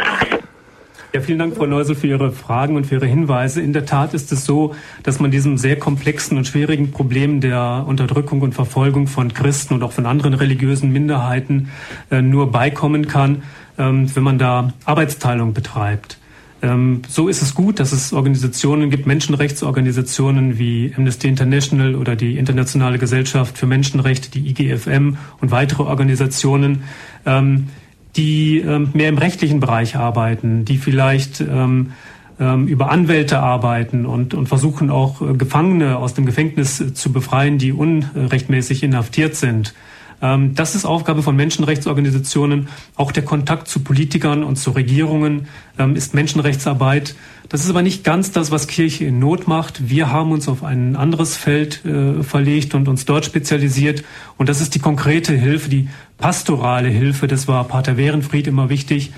Ja, 1.15 1.21
vielen 1.21 1.39
Dank, 1.39 1.55
Frau 1.55 1.67
Neusel, 1.67 1.95
für 1.95 2.07
Ihre 2.07 2.33
Fragen 2.33 2.75
und 2.75 2.87
für 2.87 2.95
Ihre 2.95 3.07
Hinweise. 3.07 3.61
In 3.61 3.75
der 3.75 3.85
Tat 3.85 4.15
ist 4.15 4.33
es 4.33 4.47
so, 4.47 4.75
dass 5.03 5.21
man 5.21 5.31
diesem 5.31 5.59
sehr 5.59 5.79
komplexen 5.79 6.39
und 6.39 6.47
schwierigen 6.47 6.91
Problem 6.91 7.43
der 7.43 7.85
Unterdrückung 7.87 8.41
und 8.41 8.55
Verfolgung 8.55 9.07
von 9.09 9.35
Christen 9.35 9.75
und 9.75 9.83
auch 9.83 9.93
von 9.93 10.07
anderen 10.07 10.33
religiösen 10.33 10.91
Minderheiten 10.91 11.69
äh, 12.11 12.23
nur 12.23 12.51
beikommen 12.51 13.09
kann, 13.09 13.43
ähm, 13.77 14.11
wenn 14.17 14.23
man 14.23 14.39
da 14.39 14.73
Arbeitsteilung 14.87 15.53
betreibt. 15.53 16.17
Ähm, 16.63 17.03
so 17.07 17.29
ist 17.29 17.43
es 17.43 17.55
gut, 17.55 17.79
dass 17.79 17.93
es 17.93 18.15
Organisationen 18.15 18.89
gibt, 18.89 19.07
Menschenrechtsorganisationen 19.07 20.59
wie 20.59 20.95
Amnesty 20.97 21.29
International 21.29 21.95
oder 21.95 22.17
die 22.17 22.39
Internationale 22.39 22.97
Gesellschaft 22.97 23.59
für 23.59 23.67
Menschenrechte, 23.67 24.31
die 24.31 24.49
IGFM 24.49 25.19
und 25.43 25.51
weitere 25.51 25.83
Organisationen, 25.83 26.85
ähm, 27.27 27.69
die 28.17 28.59
ähm, 28.59 28.91
mehr 28.93 29.09
im 29.09 29.19
rechtlichen 29.19 29.61
Bereich 29.61 29.97
arbeiten, 29.97 30.65
die 30.65 30.77
vielleicht 30.77 31.41
ähm, 31.41 31.93
ähm, 32.39 32.67
über 32.67 32.91
Anwälte 32.91 33.39
arbeiten 33.39 34.07
und, 34.07 34.35
und 34.35 34.49
versuchen 34.49 34.91
auch 34.91 35.23
äh, 35.23 35.35
Gefangene 35.35 35.97
aus 35.97 36.15
dem 36.15 36.27
Gefängnis 36.27 36.81
äh, 36.81 36.95
zu 36.95 37.13
befreien, 37.13 37.59
die 37.59 37.73
unrechtmäßig 37.73 38.83
inhaftiert 38.83 39.37
sind. 39.37 39.75
Ähm, 40.23 40.55
das 40.55 40.75
ist 40.75 40.85
Aufgabe 40.85 41.23
von 41.23 41.37
Menschenrechtsorganisationen. 41.37 42.69
Auch 42.97 43.13
der 43.13 43.25
Kontakt 43.25 43.69
zu 43.69 43.81
Politikern 43.81 44.45
und 44.45 44.57
zu 44.57 44.71
Regierungen 44.71 45.49
ähm, 45.79 45.97
ist 45.97 46.15
Menschenrechtsarbeit. 46.15 47.17
Das 47.49 47.65
ist 47.65 47.71
aber 47.71 47.83
nicht 47.83 48.05
ganz 48.05 48.31
das, 48.31 48.51
was 48.51 48.69
Kirche 48.69 49.05
in 49.05 49.19
Not 49.19 49.49
macht. 49.49 49.91
Wir 49.91 50.11
haben 50.11 50.33
uns 50.33 50.49
auf 50.49 50.63
ein 50.63 50.97
anderes 50.97 51.37
Feld 51.37 51.85
äh, 51.85 52.23
verlegt 52.23 52.75
und 52.75 52.89
uns 52.89 53.05
dort 53.05 53.27
spezialisiert. 53.27 54.05
Und 54.39 54.49
das 54.49 54.61
ist 54.61 54.75
die 54.75 54.79
konkrete 54.79 55.35
Hilfe, 55.35 55.69
die 55.69 55.89
pastorale 56.17 56.89
Hilfe. 56.89 57.27
Das 57.27 57.49
war 57.49 57.65
Pater 57.65 57.97
Werenfried 57.97 58.47
immer 58.47 58.71
wichtig. 58.71 59.13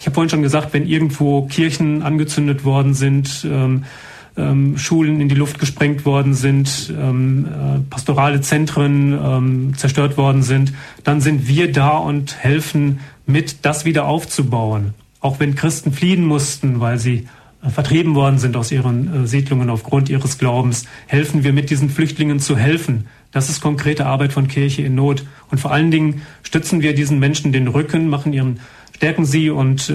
Ich 0.00 0.06
habe 0.06 0.14
vorhin 0.14 0.30
schon 0.30 0.42
gesagt, 0.42 0.72
wenn 0.72 0.86
irgendwo 0.86 1.42
Kirchen 1.42 2.02
angezündet 2.02 2.64
worden 2.64 2.94
sind, 2.94 3.46
ähm, 4.36 4.78
Schulen 4.78 5.20
in 5.20 5.28
die 5.28 5.34
Luft 5.34 5.58
gesprengt 5.58 6.04
worden 6.04 6.34
sind, 6.34 6.92
ähm, 6.96 7.46
äh, 7.46 7.78
pastorale 7.90 8.40
Zentren 8.40 9.12
ähm, 9.12 9.72
zerstört 9.76 10.16
worden 10.16 10.42
sind, 10.42 10.72
dann 11.04 11.20
sind 11.20 11.48
wir 11.48 11.72
da 11.72 11.96
und 11.96 12.36
helfen 12.36 13.00
mit, 13.26 13.64
das 13.64 13.84
wieder 13.84 14.06
aufzubauen. 14.06 14.94
Auch 15.20 15.40
wenn 15.40 15.54
Christen 15.54 15.92
fliehen 15.92 16.24
mussten, 16.24 16.80
weil 16.80 16.98
sie 16.98 17.26
äh, 17.62 17.70
vertrieben 17.70 18.14
worden 18.14 18.38
sind 18.38 18.56
aus 18.56 18.72
ihren 18.72 19.24
äh, 19.24 19.26
Siedlungen 19.26 19.68
aufgrund 19.70 20.08
ihres 20.08 20.38
Glaubens, 20.38 20.86
helfen 21.06 21.44
wir 21.44 21.52
mit 21.52 21.70
diesen 21.70 21.90
Flüchtlingen 21.90 22.40
zu 22.40 22.56
helfen. 22.56 23.06
Das 23.32 23.48
ist 23.48 23.60
konkrete 23.60 24.06
Arbeit 24.06 24.32
von 24.32 24.48
Kirche 24.48 24.82
in 24.82 24.94
Not. 24.94 25.24
Und 25.50 25.58
vor 25.58 25.70
allen 25.72 25.90
Dingen 25.90 26.22
stützen 26.42 26.82
wir 26.82 26.94
diesen 26.94 27.18
Menschen 27.18 27.52
den 27.52 27.68
Rücken, 27.68 28.08
machen 28.08 28.32
ihren, 28.32 28.60
stärken 28.96 29.24
sie 29.24 29.50
und 29.50 29.90
äh, 29.90 29.94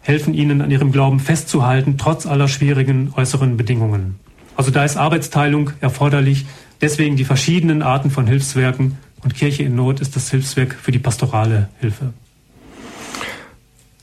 helfen 0.00 0.34
ihnen 0.34 0.62
an 0.62 0.70
ihrem 0.70 0.92
Glauben 0.92 1.20
festzuhalten, 1.20 1.98
trotz 1.98 2.26
aller 2.26 2.48
schwierigen 2.48 3.12
äußeren 3.14 3.56
Bedingungen. 3.56 4.18
Also 4.56 4.70
da 4.70 4.84
ist 4.84 4.96
Arbeitsteilung 4.96 5.70
erforderlich, 5.80 6.46
deswegen 6.80 7.16
die 7.16 7.24
verschiedenen 7.24 7.82
Arten 7.82 8.10
von 8.10 8.26
Hilfswerken 8.26 8.98
und 9.22 9.34
Kirche 9.34 9.62
in 9.62 9.76
Not 9.76 10.00
ist 10.00 10.16
das 10.16 10.30
Hilfswerk 10.30 10.74
für 10.74 10.92
die 10.92 10.98
pastorale 10.98 11.68
Hilfe. 11.80 12.12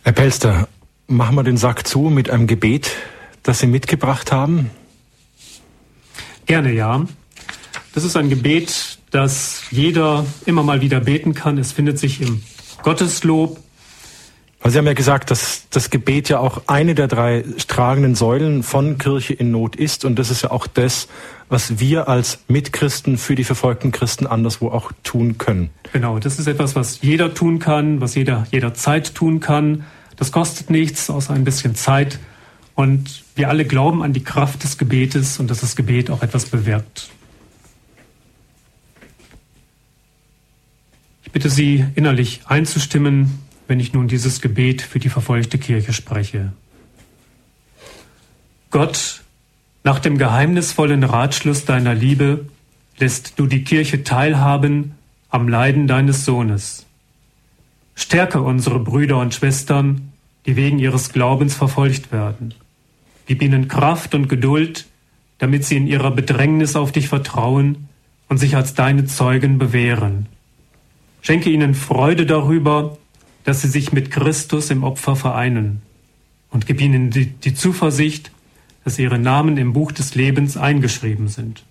Herr 0.03 0.13
Pelster, 0.13 0.67
machen 1.07 1.35
wir 1.35 1.43
den 1.43 1.57
Sack 1.57 1.87
zu 1.87 2.03
mit 2.03 2.29
einem 2.29 2.47
Gebet, 2.47 2.91
das 3.43 3.59
Sie 3.59 3.67
mitgebracht 3.67 4.31
haben? 4.31 4.69
Gerne, 6.45 6.71
ja. 6.71 7.05
Das 7.93 8.03
ist 8.03 8.15
ein 8.15 8.29
Gebet, 8.29 8.99
das 9.11 9.63
jeder 9.71 10.25
immer 10.45 10.63
mal 10.63 10.81
wieder 10.81 10.99
beten 10.99 11.33
kann. 11.33 11.57
Es 11.57 11.71
findet 11.71 11.99
sich 11.99 12.21
im 12.21 12.43
Gotteslob, 12.83 13.59
also 14.67 14.73
Sie 14.73 14.79
haben 14.79 14.87
ja 14.87 14.95
gesagt, 14.95 15.31
dass 15.31 15.69
das 15.69 15.91
Gebet 15.91 16.27
ja 16.27 16.39
auch 16.39 16.63
eine 16.67 16.93
der 16.93 17.07
drei 17.07 17.45
tragenden 17.69 18.15
Säulen 18.15 18.63
von 18.63 18.97
Kirche 18.97 19.33
in 19.33 19.49
Not 19.49 19.77
ist. 19.77 20.03
Und 20.03 20.19
das 20.19 20.29
ist 20.29 20.41
ja 20.41 20.51
auch 20.51 20.67
das, 20.67 21.07
was 21.47 21.79
wir 21.79 22.09
als 22.09 22.39
Mitchristen 22.49 23.17
für 23.17 23.35
die 23.35 23.45
verfolgten 23.45 23.93
Christen 23.93 24.27
anderswo 24.27 24.67
auch 24.67 24.91
tun 25.03 25.37
können. 25.37 25.69
Genau, 25.93 26.19
das 26.19 26.37
ist 26.37 26.47
etwas, 26.47 26.75
was 26.75 27.01
jeder 27.01 27.33
tun 27.33 27.59
kann, 27.59 28.01
was 28.01 28.15
jeder 28.15 28.45
jederzeit 28.51 29.15
tun 29.15 29.39
kann. 29.39 29.85
Das 30.17 30.33
kostet 30.33 30.69
nichts, 30.69 31.09
außer 31.09 31.33
ein 31.33 31.45
bisschen 31.45 31.73
Zeit. 31.73 32.19
Und 32.75 33.23
wir 33.35 33.47
alle 33.47 33.63
glauben 33.63 34.03
an 34.03 34.11
die 34.11 34.25
Kraft 34.25 34.63
des 34.63 34.77
Gebetes 34.77 35.39
und 35.39 35.49
dass 35.49 35.61
das 35.61 35.77
Gebet 35.77 36.09
auch 36.09 36.23
etwas 36.23 36.43
bewirkt. 36.43 37.07
Ich 41.23 41.31
bitte 41.31 41.49
Sie 41.49 41.85
innerlich 41.95 42.41
einzustimmen, 42.47 43.46
wenn 43.67 43.79
ich 43.79 43.93
nun 43.93 44.07
dieses 44.07 44.41
Gebet 44.41 44.81
für 44.81 44.99
die 44.99 45.09
verfolgte 45.09 45.57
Kirche 45.57 45.93
spreche. 45.93 46.53
Gott, 48.69 49.21
nach 49.83 49.99
dem 49.99 50.17
geheimnisvollen 50.17 51.03
Ratschluss 51.03 51.65
deiner 51.65 51.93
Liebe 51.93 52.47
lässt 52.97 53.39
du 53.39 53.47
die 53.47 53.63
Kirche 53.63 54.03
teilhaben 54.03 54.95
am 55.29 55.47
Leiden 55.47 55.87
deines 55.87 56.25
Sohnes. 56.25 56.85
Stärke 57.95 58.41
unsere 58.41 58.79
Brüder 58.79 59.17
und 59.17 59.33
Schwestern, 59.33 60.11
die 60.45 60.55
wegen 60.55 60.79
ihres 60.79 61.11
Glaubens 61.11 61.55
verfolgt 61.55 62.11
werden. 62.11 62.53
Gib 63.25 63.41
ihnen 63.41 63.67
Kraft 63.67 64.15
und 64.15 64.29
Geduld, 64.29 64.85
damit 65.39 65.65
sie 65.65 65.77
in 65.77 65.87
ihrer 65.87 66.11
Bedrängnis 66.11 66.75
auf 66.75 66.91
dich 66.91 67.07
vertrauen 67.07 67.89
und 68.29 68.37
sich 68.37 68.55
als 68.55 68.73
deine 68.73 69.05
Zeugen 69.05 69.57
bewähren. 69.57 70.27
Schenke 71.21 71.49
ihnen 71.49 71.73
Freude 71.73 72.25
darüber, 72.25 72.97
dass 73.47 73.61
sie 73.61 73.69
sich 73.69 73.93
mit 73.93 74.11
Christus 74.11 74.71
im 74.71 74.83
Opfer 74.83 75.15
vereinen. 75.15 75.81
Und 76.51 76.65
gib 76.65 76.81
ihnen 76.81 77.11
die, 77.11 77.27
die 77.27 77.53
Zuversicht, 77.53 78.29
dass 78.83 78.99
ihre 78.99 79.19
Namen 79.19 79.55
im 79.55 79.71
Buch 79.71 79.93
des 79.93 80.15
Lebens 80.15 80.57
eingeschrieben 80.57 81.29
sind. 81.29 81.63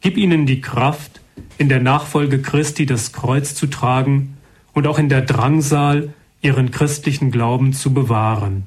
Gib 0.00 0.16
ihnen 0.16 0.46
die 0.46 0.62
Kraft, 0.62 1.20
in 1.58 1.68
der 1.68 1.80
Nachfolge 1.80 2.40
Christi 2.40 2.86
das 2.86 3.12
Kreuz 3.12 3.54
zu 3.54 3.66
tragen 3.66 4.38
und 4.72 4.86
auch 4.86 4.98
in 4.98 5.10
der 5.10 5.20
Drangsal 5.20 6.14
ihren 6.40 6.70
christlichen 6.70 7.30
Glauben 7.30 7.74
zu 7.74 7.92
bewahren. 7.92 8.66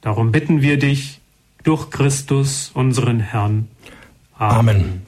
Darum 0.00 0.32
bitten 0.32 0.62
wir 0.62 0.76
dich 0.76 1.20
durch 1.62 1.90
Christus, 1.90 2.72
unseren 2.74 3.20
Herrn. 3.20 3.68
Amen. 4.36 4.58
Amen. 4.58 5.02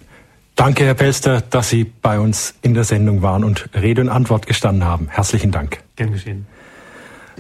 Danke, 0.55 0.85
Herr 0.85 0.95
Pelster, 0.95 1.41
dass 1.41 1.71
Sie 1.71 1.83
bei 1.83 2.21
uns 2.21 2.55
in 2.63 2.75
der 2.75 2.85
Sendung 2.85 3.21
waren 3.21 3.43
und 3.43 3.69
Rede 3.75 4.01
und 4.01 4.09
Antwort 4.09 4.47
gestanden 4.47 4.85
haben. 4.85 5.09
Herzlichen 5.11 5.51
Dank. 5.51 5.83
Gern 5.97 6.13
geschehen. 6.13 6.47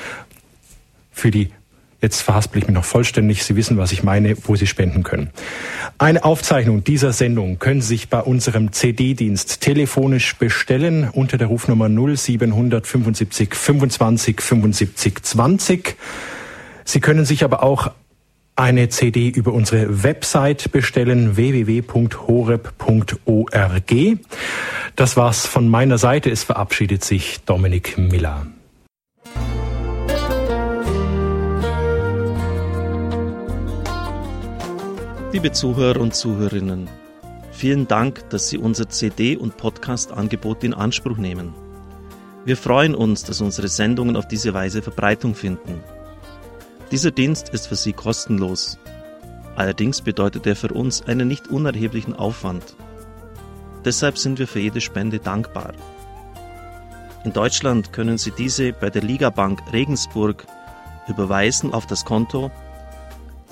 für 1.10 1.30
die 1.30 1.52
Jetzt 2.04 2.20
verhaspel 2.20 2.58
ich 2.60 2.66
mich 2.66 2.74
noch 2.74 2.84
vollständig. 2.84 3.44
Sie 3.44 3.56
wissen, 3.56 3.78
was 3.78 3.90
ich 3.90 4.02
meine, 4.02 4.36
wo 4.42 4.56
Sie 4.56 4.66
spenden 4.66 5.04
können. 5.04 5.30
Eine 5.96 6.22
Aufzeichnung 6.22 6.84
dieser 6.84 7.14
Sendung 7.14 7.58
können 7.58 7.80
Sie 7.80 7.88
sich 7.88 8.10
bei 8.10 8.20
unserem 8.20 8.72
CD-Dienst 8.72 9.62
telefonisch 9.62 10.36
bestellen 10.36 11.08
unter 11.10 11.38
der 11.38 11.46
Rufnummer 11.46 11.88
0775 11.88 13.54
25 13.54 14.38
75 14.42 15.22
20. 15.22 15.96
Sie 16.84 17.00
können 17.00 17.24
sich 17.24 17.42
aber 17.42 17.62
auch 17.62 17.90
eine 18.54 18.90
CD 18.90 19.30
über 19.30 19.54
unsere 19.54 20.02
Website 20.02 20.72
bestellen 20.72 21.36
www.horeb.org. 21.36 21.88
Das 24.94 25.16
war's 25.16 25.46
von 25.46 25.68
meiner 25.70 25.96
Seite. 25.96 26.30
Es 26.30 26.44
verabschiedet 26.44 27.02
sich 27.02 27.40
Dominik 27.46 27.96
Miller. 27.96 28.46
Liebe 35.34 35.50
Zuhörer 35.50 36.00
und 36.00 36.14
Zuhörerinnen, 36.14 36.88
vielen 37.50 37.88
Dank, 37.88 38.30
dass 38.30 38.48
Sie 38.50 38.56
unser 38.56 38.88
CD- 38.88 39.36
und 39.36 39.56
Podcast-Angebot 39.56 40.62
in 40.62 40.72
Anspruch 40.72 41.16
nehmen. 41.16 41.52
Wir 42.44 42.56
freuen 42.56 42.94
uns, 42.94 43.24
dass 43.24 43.40
unsere 43.40 43.66
Sendungen 43.66 44.14
auf 44.14 44.28
diese 44.28 44.54
Weise 44.54 44.80
Verbreitung 44.80 45.34
finden. 45.34 45.82
Dieser 46.92 47.10
Dienst 47.10 47.48
ist 47.48 47.66
für 47.66 47.74
Sie 47.74 47.92
kostenlos. 47.92 48.78
Allerdings 49.56 50.02
bedeutet 50.02 50.46
er 50.46 50.54
für 50.54 50.72
uns 50.72 51.02
einen 51.02 51.26
nicht 51.26 51.48
unerheblichen 51.48 52.14
Aufwand. 52.14 52.76
Deshalb 53.84 54.18
sind 54.18 54.38
wir 54.38 54.46
für 54.46 54.60
jede 54.60 54.80
Spende 54.80 55.18
dankbar. 55.18 55.72
In 57.24 57.32
Deutschland 57.32 57.92
können 57.92 58.18
Sie 58.18 58.30
diese 58.30 58.72
bei 58.72 58.88
der 58.88 59.02
Ligabank 59.02 59.60
Regensburg 59.72 60.46
überweisen 61.08 61.74
auf 61.74 61.88
das 61.88 62.04
Konto 62.04 62.52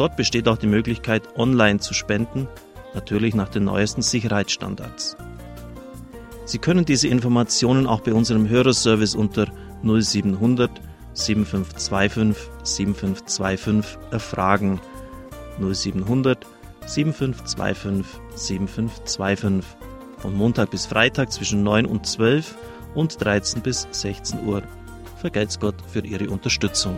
Dort 0.00 0.16
besteht 0.16 0.48
auch 0.48 0.56
die 0.56 0.66
Möglichkeit, 0.66 1.36
online 1.36 1.78
zu 1.78 1.92
spenden, 1.92 2.48
natürlich 2.94 3.34
nach 3.34 3.50
den 3.50 3.64
neuesten 3.64 4.00
Sicherheitsstandards. 4.00 5.14
Sie 6.46 6.56
können 6.56 6.86
diese 6.86 7.06
Informationen 7.06 7.86
auch 7.86 8.00
bei 8.00 8.14
unserem 8.14 8.48
Hörerservice 8.48 9.14
unter 9.14 9.52
0700 9.82 10.70
7525 11.12 12.50
7525 12.62 13.98
erfragen. 14.10 14.80
0700 15.58 16.46
7525 16.86 18.06
7525 18.36 19.76
von 20.16 20.34
Montag 20.34 20.70
bis 20.70 20.86
Freitag 20.86 21.30
zwischen 21.30 21.62
9 21.62 21.84
und 21.84 22.06
12 22.06 22.56
und 22.94 23.22
13 23.22 23.60
bis 23.60 23.86
16 23.90 24.46
Uhr. 24.46 24.62
Vergelt's 25.18 25.60
Gott 25.60 25.76
für 25.92 26.00
Ihre 26.00 26.30
Unterstützung. 26.30 26.96